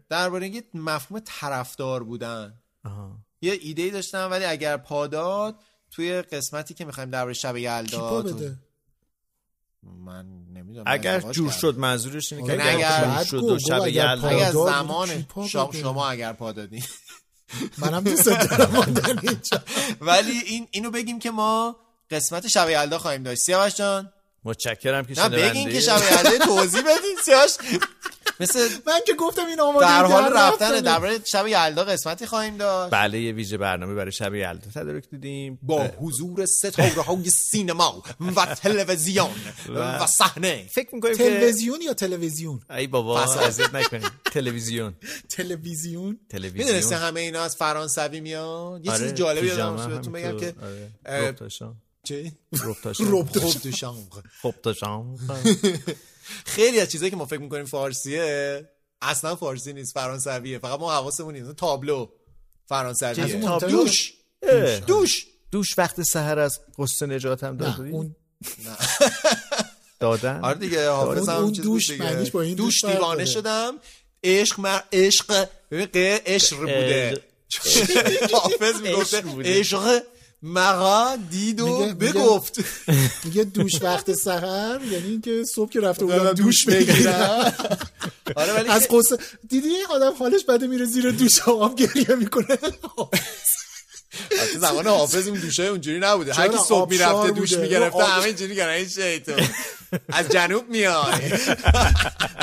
درباره 0.09 0.48
یه 0.48 0.62
مفهوم 0.74 1.20
طرفدار 1.24 2.02
بودن. 2.02 2.55
آها. 2.85 3.16
یه 3.40 3.59
ایده 3.60 3.82
ای 3.82 3.90
داشتم 3.90 4.28
ولی 4.31 4.44
اگر 4.44 4.77
پاداد 4.77 5.55
توی 5.90 6.23
قسمتی 6.23 6.74
که 6.74 6.85
می‌خوایم 6.85 7.10
درباره 7.10 7.35
شب 7.35 7.55
کی 7.55 7.60
یلدا 7.60 8.23
من 9.82 10.27
نمی‌دونم 10.55 10.85
اگر 10.86 11.20
جور. 11.20 11.51
شد 11.51 11.78
منظورش 11.78 12.32
اینه 12.32 12.47
که 12.47 12.52
آره، 12.52 12.74
اگر 12.74 13.24
جور 13.24 13.59
شد 13.59 13.59
شب 13.59 13.86
یلدا 13.86 14.28
اگر 14.28 14.52
زمان 14.52 15.27
شما, 15.73 16.09
اگر 16.09 16.32
پا 16.32 16.52
دادین 16.52 16.85
منم 17.78 18.05
دوست 18.05 18.27
دارم 18.27 18.94
ولی 20.01 20.39
این 20.47 20.68
اینو 20.70 20.90
بگیم 20.90 21.18
که 21.18 21.31
ما 21.31 21.77
قسمت 22.10 22.48
شب 22.48 22.70
یلدا 22.70 22.98
خواهیم 22.98 23.23
داشت. 23.23 23.40
سیاوش 23.40 23.74
جان. 23.74 24.12
متشکرم 24.44 25.05
که 25.05 25.20
نه 25.20 25.28
بگین 25.28 25.52
شنونده. 25.52 25.73
که 25.73 25.81
شب 25.81 26.01
یلدا 26.10 26.44
توضیح 26.44 26.81
بدین. 26.81 27.16
سیاوش 27.24 27.51
مثل 28.40 28.68
من 28.86 29.00
که 29.06 29.14
گفتم 29.14 29.46
این 29.46 29.60
آماده 29.60 29.86
در 29.86 30.04
حال 30.04 30.22
در 30.22 30.48
رفتن 30.48 30.64
رفتنه. 30.64 30.80
درباره 30.80 31.20
شب 31.24 31.46
یلدا 31.46 31.84
قسمتی 31.84 32.26
خواهیم 32.26 32.56
داشت. 32.56 32.94
بله 32.94 33.20
یه 33.20 33.32
ویژه 33.32 33.56
برنامه 33.56 33.94
برای 33.94 34.12
شب 34.12 34.34
یلدا 34.34 34.70
تدارک 34.74 35.10
دیدیم. 35.10 35.58
با 35.62 35.84
حضور 36.00 36.46
ستاره 36.46 37.02
های 37.02 37.30
سینما 37.30 38.02
و 38.36 38.46
تلویزیون 38.46 39.30
و 39.74 40.06
صحنه. 40.06 40.66
فکر 40.74 40.94
می‌کنیم 40.94 41.16
که 41.16 41.24
تلویزیون 41.24 41.80
یا 41.80 41.94
تلویزیون؟ 41.94 42.60
ای 42.70 42.86
بابا. 42.86 43.22
اذیت 43.22 43.74
نکنیم. 43.74 44.10
تلویزیون. 44.32 44.94
تلویزیون؟ 45.28 46.18
می‌دونسته 46.32 46.68
تلویزیون 46.68 47.00
همه 47.00 47.20
اینا 47.20 47.42
از 47.42 47.56
فرانسوی 47.56 48.20
میاد 48.20 48.84
یه 48.84 48.92
آره، 48.92 49.02
چیز 49.02 49.14
جالبی 49.14 49.48
پیژامه 49.48 49.80
یادم 49.80 49.94
بهتون 49.94 50.12
بگم 50.12 50.26
همینطور. 50.26 50.50
که 50.50 50.54
آره. 51.06 51.34
چی؟ 52.02 52.32
رب 52.52 53.28
تا 54.62 54.72
شام. 54.72 55.18
خیلی 56.44 56.81
از 56.81 56.93
چیزایی 56.93 57.11
که 57.11 57.16
ما 57.16 57.27
فکر 57.27 57.40
می‌کنیم 57.40 57.65
فارسیه 57.65 58.69
اصلا 59.03 59.36
فارسی 59.36 59.73
نیست 59.73 59.94
فرانسویه. 59.94 60.59
فقط 60.59 60.81
ما 60.81 60.93
حواسمون 60.93 61.36
نیست 61.36 61.53
تابلو 61.53 62.09
فرانسویه؟ 62.66 63.27
دوش. 63.59 64.15
دوش. 64.86 65.27
دوش. 65.53 65.78
وقت 65.78 66.03
سحر 66.03 66.39
از 66.39 66.61
قصه 66.78 67.07
نجات 67.07 67.44
هم 67.44 67.57
نه 67.57 67.77
دادی 67.77 67.90
اون 67.90 68.16
دادن؟ 70.01 70.40
آره 70.44 70.59
دیگه 70.59 70.90
حافظ 70.90 71.28
هم 71.28 71.53
چیز 71.53 71.65
دوش 71.65 71.90
با 72.32 72.43
این 72.43 72.55
دوش 72.55 72.85
دیوانه. 72.85 73.24
شدم. 73.24 73.74
عشق 74.24 74.61
مر... 74.61 74.81
عشق 74.93 75.48
عشق 76.27 76.57
بوده. 76.59 77.23
حافظ 78.32 78.81
می‌گفته 78.81 79.23
عشق 79.44 80.03
مرا 80.42 81.18
دید 81.30 81.60
و 81.60 81.94
بگفت. 82.00 82.58
میگه 83.24 83.44
دوش 83.44 83.82
وقت 83.82 84.12
سحر 84.12 84.80
یعنی 84.90 85.08
اینکه 85.08 85.44
صبح 85.54 85.70
که 85.70 85.80
رفته 85.80 86.04
بودم 86.04 86.32
دوش 86.32 86.64
بگیرم. 86.64 87.54
آره 88.36 88.52
ولی 88.52 88.68
از 88.68 88.88
قصه 88.90 89.18
دیدی 89.48 89.68
آدم 89.90 90.12
حالش 90.18 90.44
بده 90.44 90.66
میره 90.66 90.84
زیر 90.84 91.10
دوش 91.10 91.40
آب 91.40 91.74
گریه 91.74 92.14
می‌کنه. 92.14 92.58
زمان 94.59 94.86
حافظ 94.86 95.28
اون 95.28 95.40
دوشه 95.40 95.62
اونجوری 95.62 95.98
نبوده؟ 95.98 96.34
هر 96.34 96.48
کی 96.48 96.56
صبح 96.68 96.90
می‌رفته 96.90 97.30
دوش. 97.30 97.52
می‌گرفته 97.52 98.05
همه 98.05 98.24
اینجوری 98.24 98.51
میگن 98.51 98.68
این 98.68 98.88
شیطون 98.88 99.34
از 100.09 100.28
جنوب 100.28 100.68
میای 100.68 101.12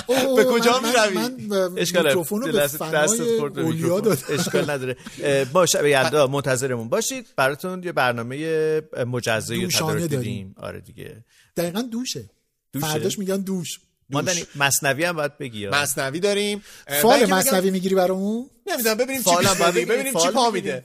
به 0.37 0.43
کجا 0.43 0.79
می‌روی؟ 0.79 1.51
اشکال 1.81 2.05
میکروفون 2.05 2.41
رو 2.41 2.51
به 2.51 2.59
دستت 2.59 2.77
فنای 2.77 3.39
خورد 3.39 3.59
میکروفون. 3.59 4.17
اشکال 4.29 4.69
نداره 4.71 4.97
اه، 5.23 5.45
با 5.45 5.65
شب 5.65 5.85
یلدا 5.85 6.27
منتظرمون 6.27 6.89
باشید 6.89 7.27
براتون 7.35 7.83
یه 7.83 7.91
برنامه 7.91 8.81
مجزایی 9.07 9.67
تدارک 9.67 9.99
داریم. 9.99 10.07
دیدیم 10.19 10.55
آره 10.59 10.79
دیگه 10.79 11.23
دقیقا 11.57 11.81
دوشه 11.81 12.29
دوشه؟ 12.73 12.87
فرداش 12.87 13.19
میگن 13.19 13.41
دوش 13.41 13.79
ما 14.09 14.21
دنی 14.21 14.45
مصنوی 14.55 15.03
هم 15.03 15.15
باید 15.15 15.37
بگی 15.37 15.67
آره. 15.67 15.81
مصنوی 15.81 16.19
داریم. 16.19 16.63
فال 17.01 17.25
مصنوی 17.25 17.71
می‌گیری 17.71 17.95
برامون؟ 17.95 18.49
نمی‌دونم 18.67 18.95
ببینیم 18.97 19.23
چی. 19.23 19.29
بگیم. 19.71 19.87
ببینیم 19.87 20.13
چی 20.13 20.29
پا. 20.29 20.51
میده. 20.51 20.83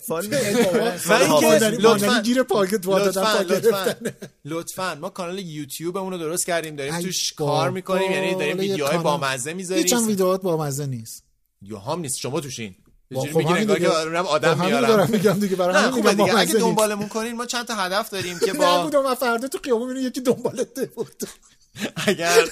لطفاً 1.81 2.21
گیر 2.21 2.43
پاکت 2.43 2.87
وا 2.87 2.99
دادن 2.99 3.21
لطفاً 3.23 3.43
لطفاً. 3.43 3.85
گرفتن. 3.85 4.11
لطفاً. 4.45 4.95
ما 5.01 5.09
کانال 5.11 5.39
یوتیوبمون 5.39 6.13
رو 6.13 6.19
درست 6.19 6.47
کردیم 6.47 6.77
داریم 6.77 7.01
توش 7.01 7.33
کار 7.33 7.71
می‌کنیم 7.71 8.13
یعنی 8.13 8.35
داریم 8.35 8.59
ویدیوهای 8.59 8.97
هیچ 8.97 9.07
هم 9.07 9.55
می‌ذاریم 9.57 10.07
ویدیوهات 10.07 10.43
با 10.43 10.57
مزه 10.57 10.87
نیست. 10.87 11.25
یا 11.63 11.79
هم 11.79 12.01
نیست 12.01 12.19
شما 12.19 12.41
توشین. 12.41 12.75
با- 13.11 13.21
خب 13.21 13.27
جوری 13.27 13.39
میگی 13.39 13.49
همین 13.51 13.61
انگار 13.61 13.79
که 13.79 13.85
دیگه. 13.85 14.19
آدم 14.19 14.55
همین 14.55 14.67
میارم. 14.67 14.87
دارم 14.89 15.11
میگم 15.11 15.33
دیگه 15.33 15.57
برای 15.57 15.75
نه 15.75 15.81
همین 15.81 15.91
خوبه 15.93 16.11
دیگه. 16.15 16.33
با 16.33 16.39
اگه 16.39 16.51
مزه. 16.51 16.59
دنبالمون 16.59 17.09
کنین 17.09 17.37
ما 17.37 17.47
چند 17.47 17.67
تا 17.67 17.75
هدف 17.75 18.11
داریم 18.11 18.39
که 18.39 18.53
با 18.59 18.81
نگو 18.81 18.91
دو 18.91 19.15
فردا 19.15 19.49
تو 19.49 19.59
خیابون 19.65 19.89
می‌بینی 19.89 20.07
یکی 20.07 20.21
دنبالت 20.21 20.81
بود. 20.95 21.23
اگر 22.07 22.49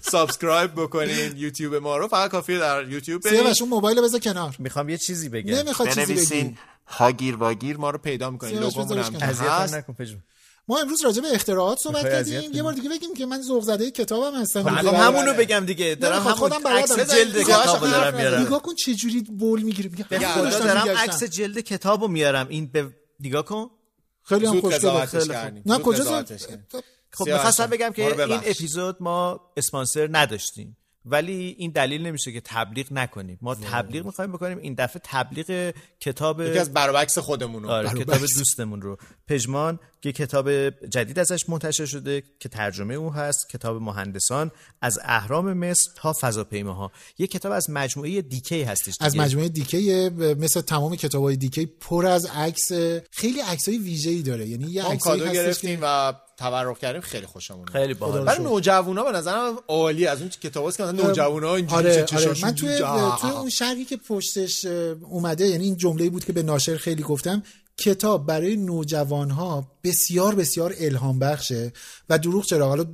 subscribe 0.00 0.72
بکنین 0.72 1.36
یوتیوب 1.36 1.74
ما 1.74 1.96
رو 1.96 2.08
فقط 2.08 2.30
کافیه 2.30 2.58
در 2.58 2.88
یوتیوب 2.88 3.22
برین 3.22 3.40
سیاوش 3.40 3.60
اون 3.60 3.70
موبایل 3.70 4.02
بذار 4.02 4.20
کنار 4.20 4.56
می‌خوام 4.58 4.88
یه 4.88 4.98
چیزی 4.98 5.28
بگم 5.28 5.54
نمی‌خواد 5.54 5.88
چیزی 5.88 6.14
بگی 6.14 6.56
هاگیر 6.86 7.36
واگیر 7.36 7.76
ما 7.76 7.90
رو 7.90 7.98
پیدا 7.98 8.30
می‌کنین 8.30 8.58
لوگومون 8.58 8.98
هم. 8.98 9.16
اذیت 9.20 9.74
نکن 9.74 9.92
پژمان. 9.92 10.22
ما 10.68 10.78
امروز 10.78 11.04
راجع 11.04 11.22
به 11.22 11.28
اختراعات 11.34 11.78
صحبت 11.78 12.02
کردیم؟ 12.02 12.52
یه 12.52 12.62
بار 12.62 12.72
دیگه 12.72 12.88
بگیم 12.88 13.14
که 13.14 13.26
من 13.26 13.42
ذوق 13.42 13.62
زده 13.62 13.90
کتابم 13.90 14.40
هستم 14.40 14.62
خب 14.62 14.68
دیگه. 14.68 14.78
الان 14.78 14.94
همونو 14.94 15.34
بگم 15.34 15.66
دیگه 15.66 15.94
دارم 15.94 16.22
نمی‌خواد، 16.22 16.52
همون 16.52 16.62
خودم. 16.62 16.76
عکس 16.76 17.14
جلد 17.14 17.42
کتابو 17.42 17.86
دارم. 17.86 18.16
میارم 18.16 18.42
نگاه 18.42 18.62
کن 18.62 18.74
چه 18.74 18.94
جوری 18.94 19.20
بول 19.20 19.62
می‌گیره 19.62 19.88
داشتم 20.10 20.64
دارم. 20.64 20.88
عکس 20.88 21.24
جلد 21.24 21.60
کتابو 21.60 22.08
میارم 22.08 22.48
این 22.48 22.66
به 22.66 22.88
نگاه 23.20 23.44
کن 23.44 23.70
خیلی 24.22 24.46
هم 24.46 24.60
خوشگله. 24.60 25.62
نه 25.66 25.78
کجا. 25.78 26.24
خب 27.16 27.28
می‌خواستم 27.28 27.66
بگم 27.66 27.86
ما 27.86 27.92
که 27.92 28.22
این. 28.22 28.40
اپیزود 28.44 28.96
ما 29.00 29.40
اسپانسر 29.56 30.08
نداشتیم. 30.12 30.76
ولی 31.08 31.56
این 31.58 31.70
دلیل 31.70 32.06
نمیشه 32.06 32.32
که 32.32 32.40
تبلیغ 32.40 32.86
نکنیم. 32.90 33.38
ما 33.42 33.54
تبلیغ 33.54 34.04
می‌خوایم 34.06 34.32
بکنیم. 34.32 34.58
این 34.58 34.74
دفعه 34.74 35.00
تبلیغ 35.04 35.74
کتاب 36.00 36.40
یکی 36.40 36.58
از 36.58 36.72
برابکس 36.72 37.18
خودمون 37.18 37.62
رو. 37.62 37.70
آره. 37.70 37.88
کتاب 37.88 38.18
دوستمون 38.18 38.82
رو. 38.82 38.96
پژمان 39.28 39.78
که 40.00 40.12
کتاب 40.12 40.70
جدید 40.70 41.18
ازش 41.18 41.48
منتشر 41.48 41.86
شده 41.86 42.22
که 42.40 42.48
ترجمه 42.48 42.94
او 42.94 43.12
هست 43.12 43.48
کتاب 43.50 43.82
مهندسان 43.82 44.50
از 44.80 44.98
اهرام 45.02 45.52
مصر 45.52 45.90
تا 45.96 46.14
فضاپیماها. 46.20 46.92
یه 47.18 47.26
کتاب 47.26 47.52
از 47.52 47.70
مجموعه 47.70 48.22
دیکی 48.22 48.62
هستش 48.62 48.94
از 49.00 49.12
دیگه. 49.12 49.24
مجموعه 49.24 49.48
دیکی 49.48 50.08
مثل 50.08 50.60
تمام 50.60 50.96
کتابای 50.96 51.36
دیکی 51.36 51.66
پر 51.66 52.06
از 52.06 52.26
عکس 52.26 52.72
خیلی 53.12 53.40
عکسای 53.40 53.78
ویژه‌ای 53.78 54.22
داره. 54.22 54.46
یعنی 54.46 54.70
یه 54.70 54.82
عکسایی 54.82 54.98
کادو 54.98 55.24
هستش 55.24 55.36
گرفتیم 55.36 55.80
که 55.80 55.86
و 55.86 56.12
تبرک 56.36 56.78
کردیم 56.78 57.00
خیلی 57.00 57.26
خوشمون 57.26 57.66
خیلی 57.66 57.94
باحال 57.94 58.24
برای 58.24 58.44
نوجوانا 58.44 59.04
به 59.04 59.12
نظرم 59.12 59.58
عالی. 59.68 60.06
از 60.06 60.20
اون 60.20 60.30
کتاباست 60.30 60.76
که 60.76 60.82
مثلا 60.82 61.06
نوجوانا 61.06 61.54
اینجوری 61.54 61.88
آره 61.88 62.04
چه 62.04 62.16
آره. 62.16 62.42
من 62.42 62.54
توی 62.54 62.78
توی 63.20 63.30
اون 63.30 63.50
شرحی 63.50 63.84
که 63.84 63.96
پشتش 63.96 64.64
اومده 64.64 65.46
یعنی 65.46 65.64
این 65.64 65.76
جمله 65.76 66.10
بود 66.10 66.24
که 66.24 66.32
به 66.32 66.42
ناشر 66.42 66.76
خیلی 66.76 67.02
گفتم 67.02 67.42
کتاب 67.78 68.26
برای 68.26 68.56
نوجوانها 68.56 69.72
بسیار 69.84 70.34
بسیار 70.34 70.74
الهام 70.78 71.18
بخشه 71.18 71.72
و 72.08 72.18
دروغ 72.18 72.44
چرا؟ 72.44 72.68
حالا 72.68 72.84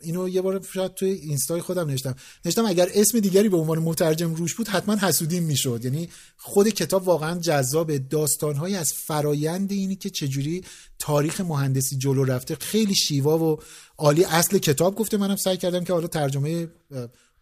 اینو 0.00 0.28
یه 0.28 0.42
بار 0.42 0.62
شاید 0.74 0.94
توی 0.94 1.10
اینستای 1.10 1.60
خودم 1.60 1.90
نوشتم. 1.90 2.14
نوشتم 2.44 2.66
اگر 2.66 2.88
اسم 2.94 3.20
دیگری 3.20 3.48
به 3.48 3.56
عنوان 3.56 3.78
مترجم 3.78 4.34
روش 4.34 4.54
بود 4.54 4.68
حتما 4.68 4.96
حسودیم 4.96 5.42
می‌شد. 5.42 5.80
یعنی 5.84 6.08
خود 6.36 6.68
کتاب 6.68 7.08
واقعا 7.08 7.40
جذاب 7.40 7.96
داستانهایی 7.96 8.76
از 8.76 8.92
فرایند 8.92 9.72
اینی 9.72 9.96
که 9.96 10.10
چجوری 10.10 10.64
تاریخ 10.98 11.40
مهندسی 11.40 11.96
جلو 11.96 12.24
رفته. 12.24 12.54
خیلی 12.54 12.94
شیوا 12.94 13.38
و 13.38 13.58
عالی. 13.98 14.24
اصل 14.24 14.58
کتاب 14.58 14.94
گفته 14.94 15.16
منم 15.16 15.36
سعی 15.36 15.56
کردم 15.56 15.84
که 15.84 15.92
حالا 15.92 16.06
ترجمه 16.06 16.68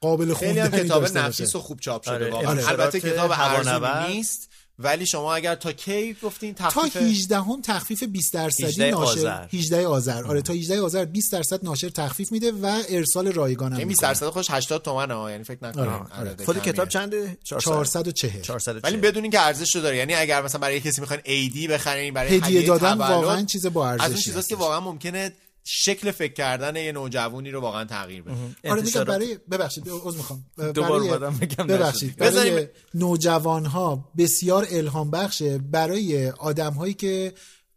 قابل 0.00 0.34
خیلی 0.34 0.58
هم 0.58 0.68
خوندنی 0.70 0.88
کتاب. 0.88 1.18
نفیس 1.18 1.56
و 1.56 1.60
خوب 1.60 1.80
چاپ 1.80 2.04
شده 2.04 2.32
آره، 2.32 2.68
البته 2.68 3.00
کتاب. 3.00 3.84
نیست. 4.08 4.48
ولی 4.78 5.06
شما 5.06 5.34
اگر 5.34 5.54
تا 5.54 5.72
کی 5.72 6.16
گفتین 6.22 6.54
تا 6.54 6.68
تخفیف 6.68 6.96
18 6.96 7.40
هم 7.40 7.60
تخفیف 7.62 8.02
20 8.02 8.34
درصدی 8.34 8.64
18 8.64 8.90
ناشر 8.90 9.20
آذر. 9.20 9.46
18 9.52 9.86
آذر. 9.86 10.24
آره 10.24 10.42
تا 10.42 10.52
18 10.52 10.80
آذر 10.80 11.04
20 11.04 11.32
درصد 11.32 11.64
ناشر 11.64 11.88
تخفیف 11.88 12.32
میده 12.32 12.52
و 12.52 12.82
ارسال 12.88 13.32
رایگان 13.32 13.72
هم 13.72 13.78
این 13.78 13.88
20 13.88 14.00
می‌کنه. 14.00 14.10
درصد 14.14 14.28
خوش 14.28 14.50
80 14.50 14.82
تومنه 14.82 15.14
ها 15.14 15.30
یعنی 15.30 15.44
فکر 15.44 15.58
نکنید 15.62 15.88
آره، 15.88 16.18
آره. 16.20 16.30
عدد 16.30 16.44
خود 16.44 16.56
کمیه. 16.58 16.72
کتاب 16.72 16.88
چنده؟ 16.88 17.38
440 17.44 18.12
440 18.12 18.80
ولی 18.82 18.96
بدونین 18.96 19.30
که 19.30 19.40
ارزش 19.40 19.76
رو 19.76 19.82
داره. 19.82 19.96
یعنی 19.96 20.14
اگر 20.14 20.42
مثلا 20.42 20.60
برای 20.60 20.80
کسی 20.80 21.00
می‌خواین 21.00 21.22
ایدی 21.24 21.68
بخرین 21.68 22.14
برای 22.14 22.36
هدیه 22.36 22.62
دادن 22.62 22.94
تولد، 22.94 23.10
واقعا 23.10 23.42
چیز 23.42 23.66
با 23.66 23.90
از 23.90 24.10
اون 24.10 24.20
چیزاست 24.20 24.48
که 24.48 24.56
واقعا 24.56 24.80
ممکنه 24.80 25.32
شکل 25.64 26.10
فکر 26.10 26.32
کردن 26.32 26.76
یه 26.76 26.92
نوجوانی 26.92 27.50
رو 27.50 27.60
واقعا 27.60 27.84
تغییر 27.84 28.22
بده 28.22 28.34
آره 28.70 28.82
میگم. 28.82 29.04
برای 29.04 29.38
ببخشید 29.50 29.84
عذر 30.04 30.16
می‌خوام 30.16 30.44
دوباره 30.74 31.18
بگم 31.30 31.66
ببخشید. 31.66 32.16
برای 32.16 32.30
بذاریم- 32.32 32.68
نوجوان 32.94 33.66
ها 33.66 34.12
بسیار 34.18 34.66
الهام 34.70 35.10
بخشه 35.10 35.58
برای 35.58 36.30
آدم 36.30 36.72
هایی 36.72 36.94
که 36.94 37.32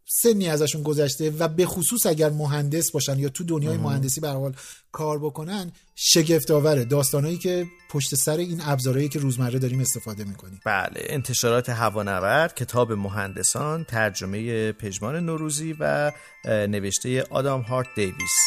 سنی 0.09 0.49
ازشون 0.49 0.83
گذشته 0.83 1.29
و 1.29 1.47
به 1.47 1.65
خصوص 1.65 2.05
اگر 2.05 2.29
مهندس 2.29 2.91
باشن 2.91 3.19
یا 3.19 3.29
تو 3.29 3.43
دنیای 3.43 3.77
مهندسی 3.77 4.21
به 4.21 4.29
حال 4.29 4.53
کار 4.91 5.19
بکنن 5.19 5.71
شگفت 5.95 6.51
آوره 6.51 6.85
داستانهایی 6.85 7.37
که 7.37 7.65
پشت 7.89 8.15
سر 8.15 8.37
این 8.37 8.61
ابزارهایی 8.63 9.09
که 9.09 9.19
روزمره 9.19 9.59
داریم 9.59 9.81
استفاده 9.81 10.23
می‌کنیم. 10.23 10.59
بله 10.65 11.01
انتشارات 11.09 11.69
هوانورد 11.69 12.55
کتاب 12.55 12.91
مهندسان 12.91 13.83
ترجمه 13.83 14.71
پژمان 14.71 15.25
نوروزی 15.25 15.75
و 15.79 16.11
نوشته 16.45 17.23
آدام 17.29 17.61
هارت 17.61 17.87
دیویس. 17.95 18.37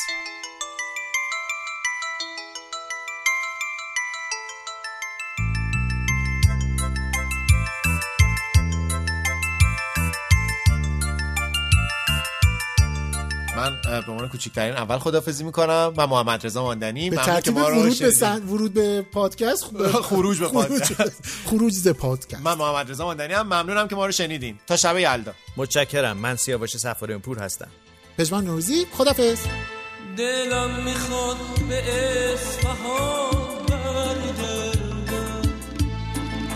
به 13.90 14.12
عنوان 14.12 14.28
کوچکترین 14.28 14.74
اول 14.74 14.98
خدافظی 14.98 15.44
می‌کنم 15.44 15.92
و 15.96 16.06
محمد 16.06 16.46
رضا 16.46 16.62
ماندنی 16.62 17.10
به 17.10 17.16
ممنون 17.16 17.26
که 17.26 17.32
ترتیب 17.32 17.58
ما 17.58 17.68
رو 17.68 17.76
ورود 17.76 17.98
به. 17.98 18.10
سن... 18.10 18.42
ورود 18.42 18.74
به 18.74 19.02
پادکست 19.02 19.64
خروج 20.08 20.38
به 20.38 20.48
پادکست. 20.48 21.22
خروج 21.44 21.72
ز 21.72 21.88
پادکست. 21.88 22.42
من 22.42 22.54
محمد 22.54 22.90
رضا 22.90 23.04
ماندنی 23.04 23.32
هم 23.34 23.46
ممنونم 23.46 23.88
که 23.88 23.96
ما 23.96 24.06
رو 24.06 24.12
شنیدین. 24.12 24.58
تا 24.66 24.76
شب 24.76 24.98
یلدا. 24.98 25.32
متشکرم. 25.56 26.16
من 26.16 26.36
سیاوش 26.36 26.76
سفاریان 26.76 27.20
پور 27.20 27.38
هستم. 27.38 27.68
پژمان 28.18 28.44
نوروزی 28.44 28.86
خدافظ 28.92 29.38
دلم 30.16 30.70
می‌خواد 30.84 31.36
به 31.68 31.82
اصفهان 32.32 33.66
برگردم. 33.68 35.42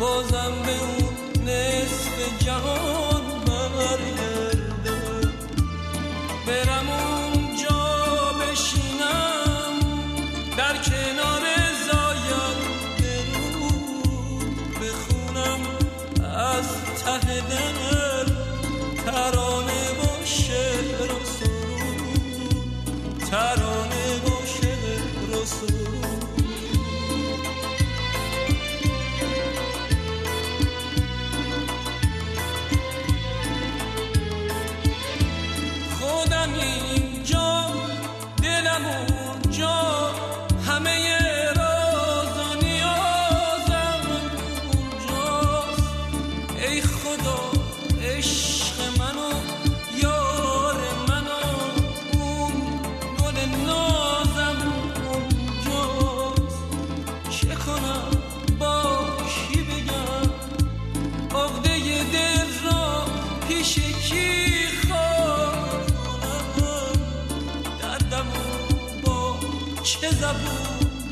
بازم 0.01 0.52
به 0.66 0.73
اون 0.73 1.15
نصف 1.48 2.44
جهان. 2.44 3.03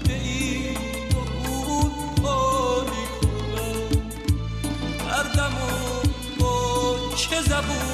به 0.04 0.14
این 0.14 0.76
و 1.12 1.18
اون 1.48 1.90
حالی 2.22 3.06
کنم 5.36 5.54
با 6.40 6.96
چه 7.16 7.42
زبون 7.42 7.91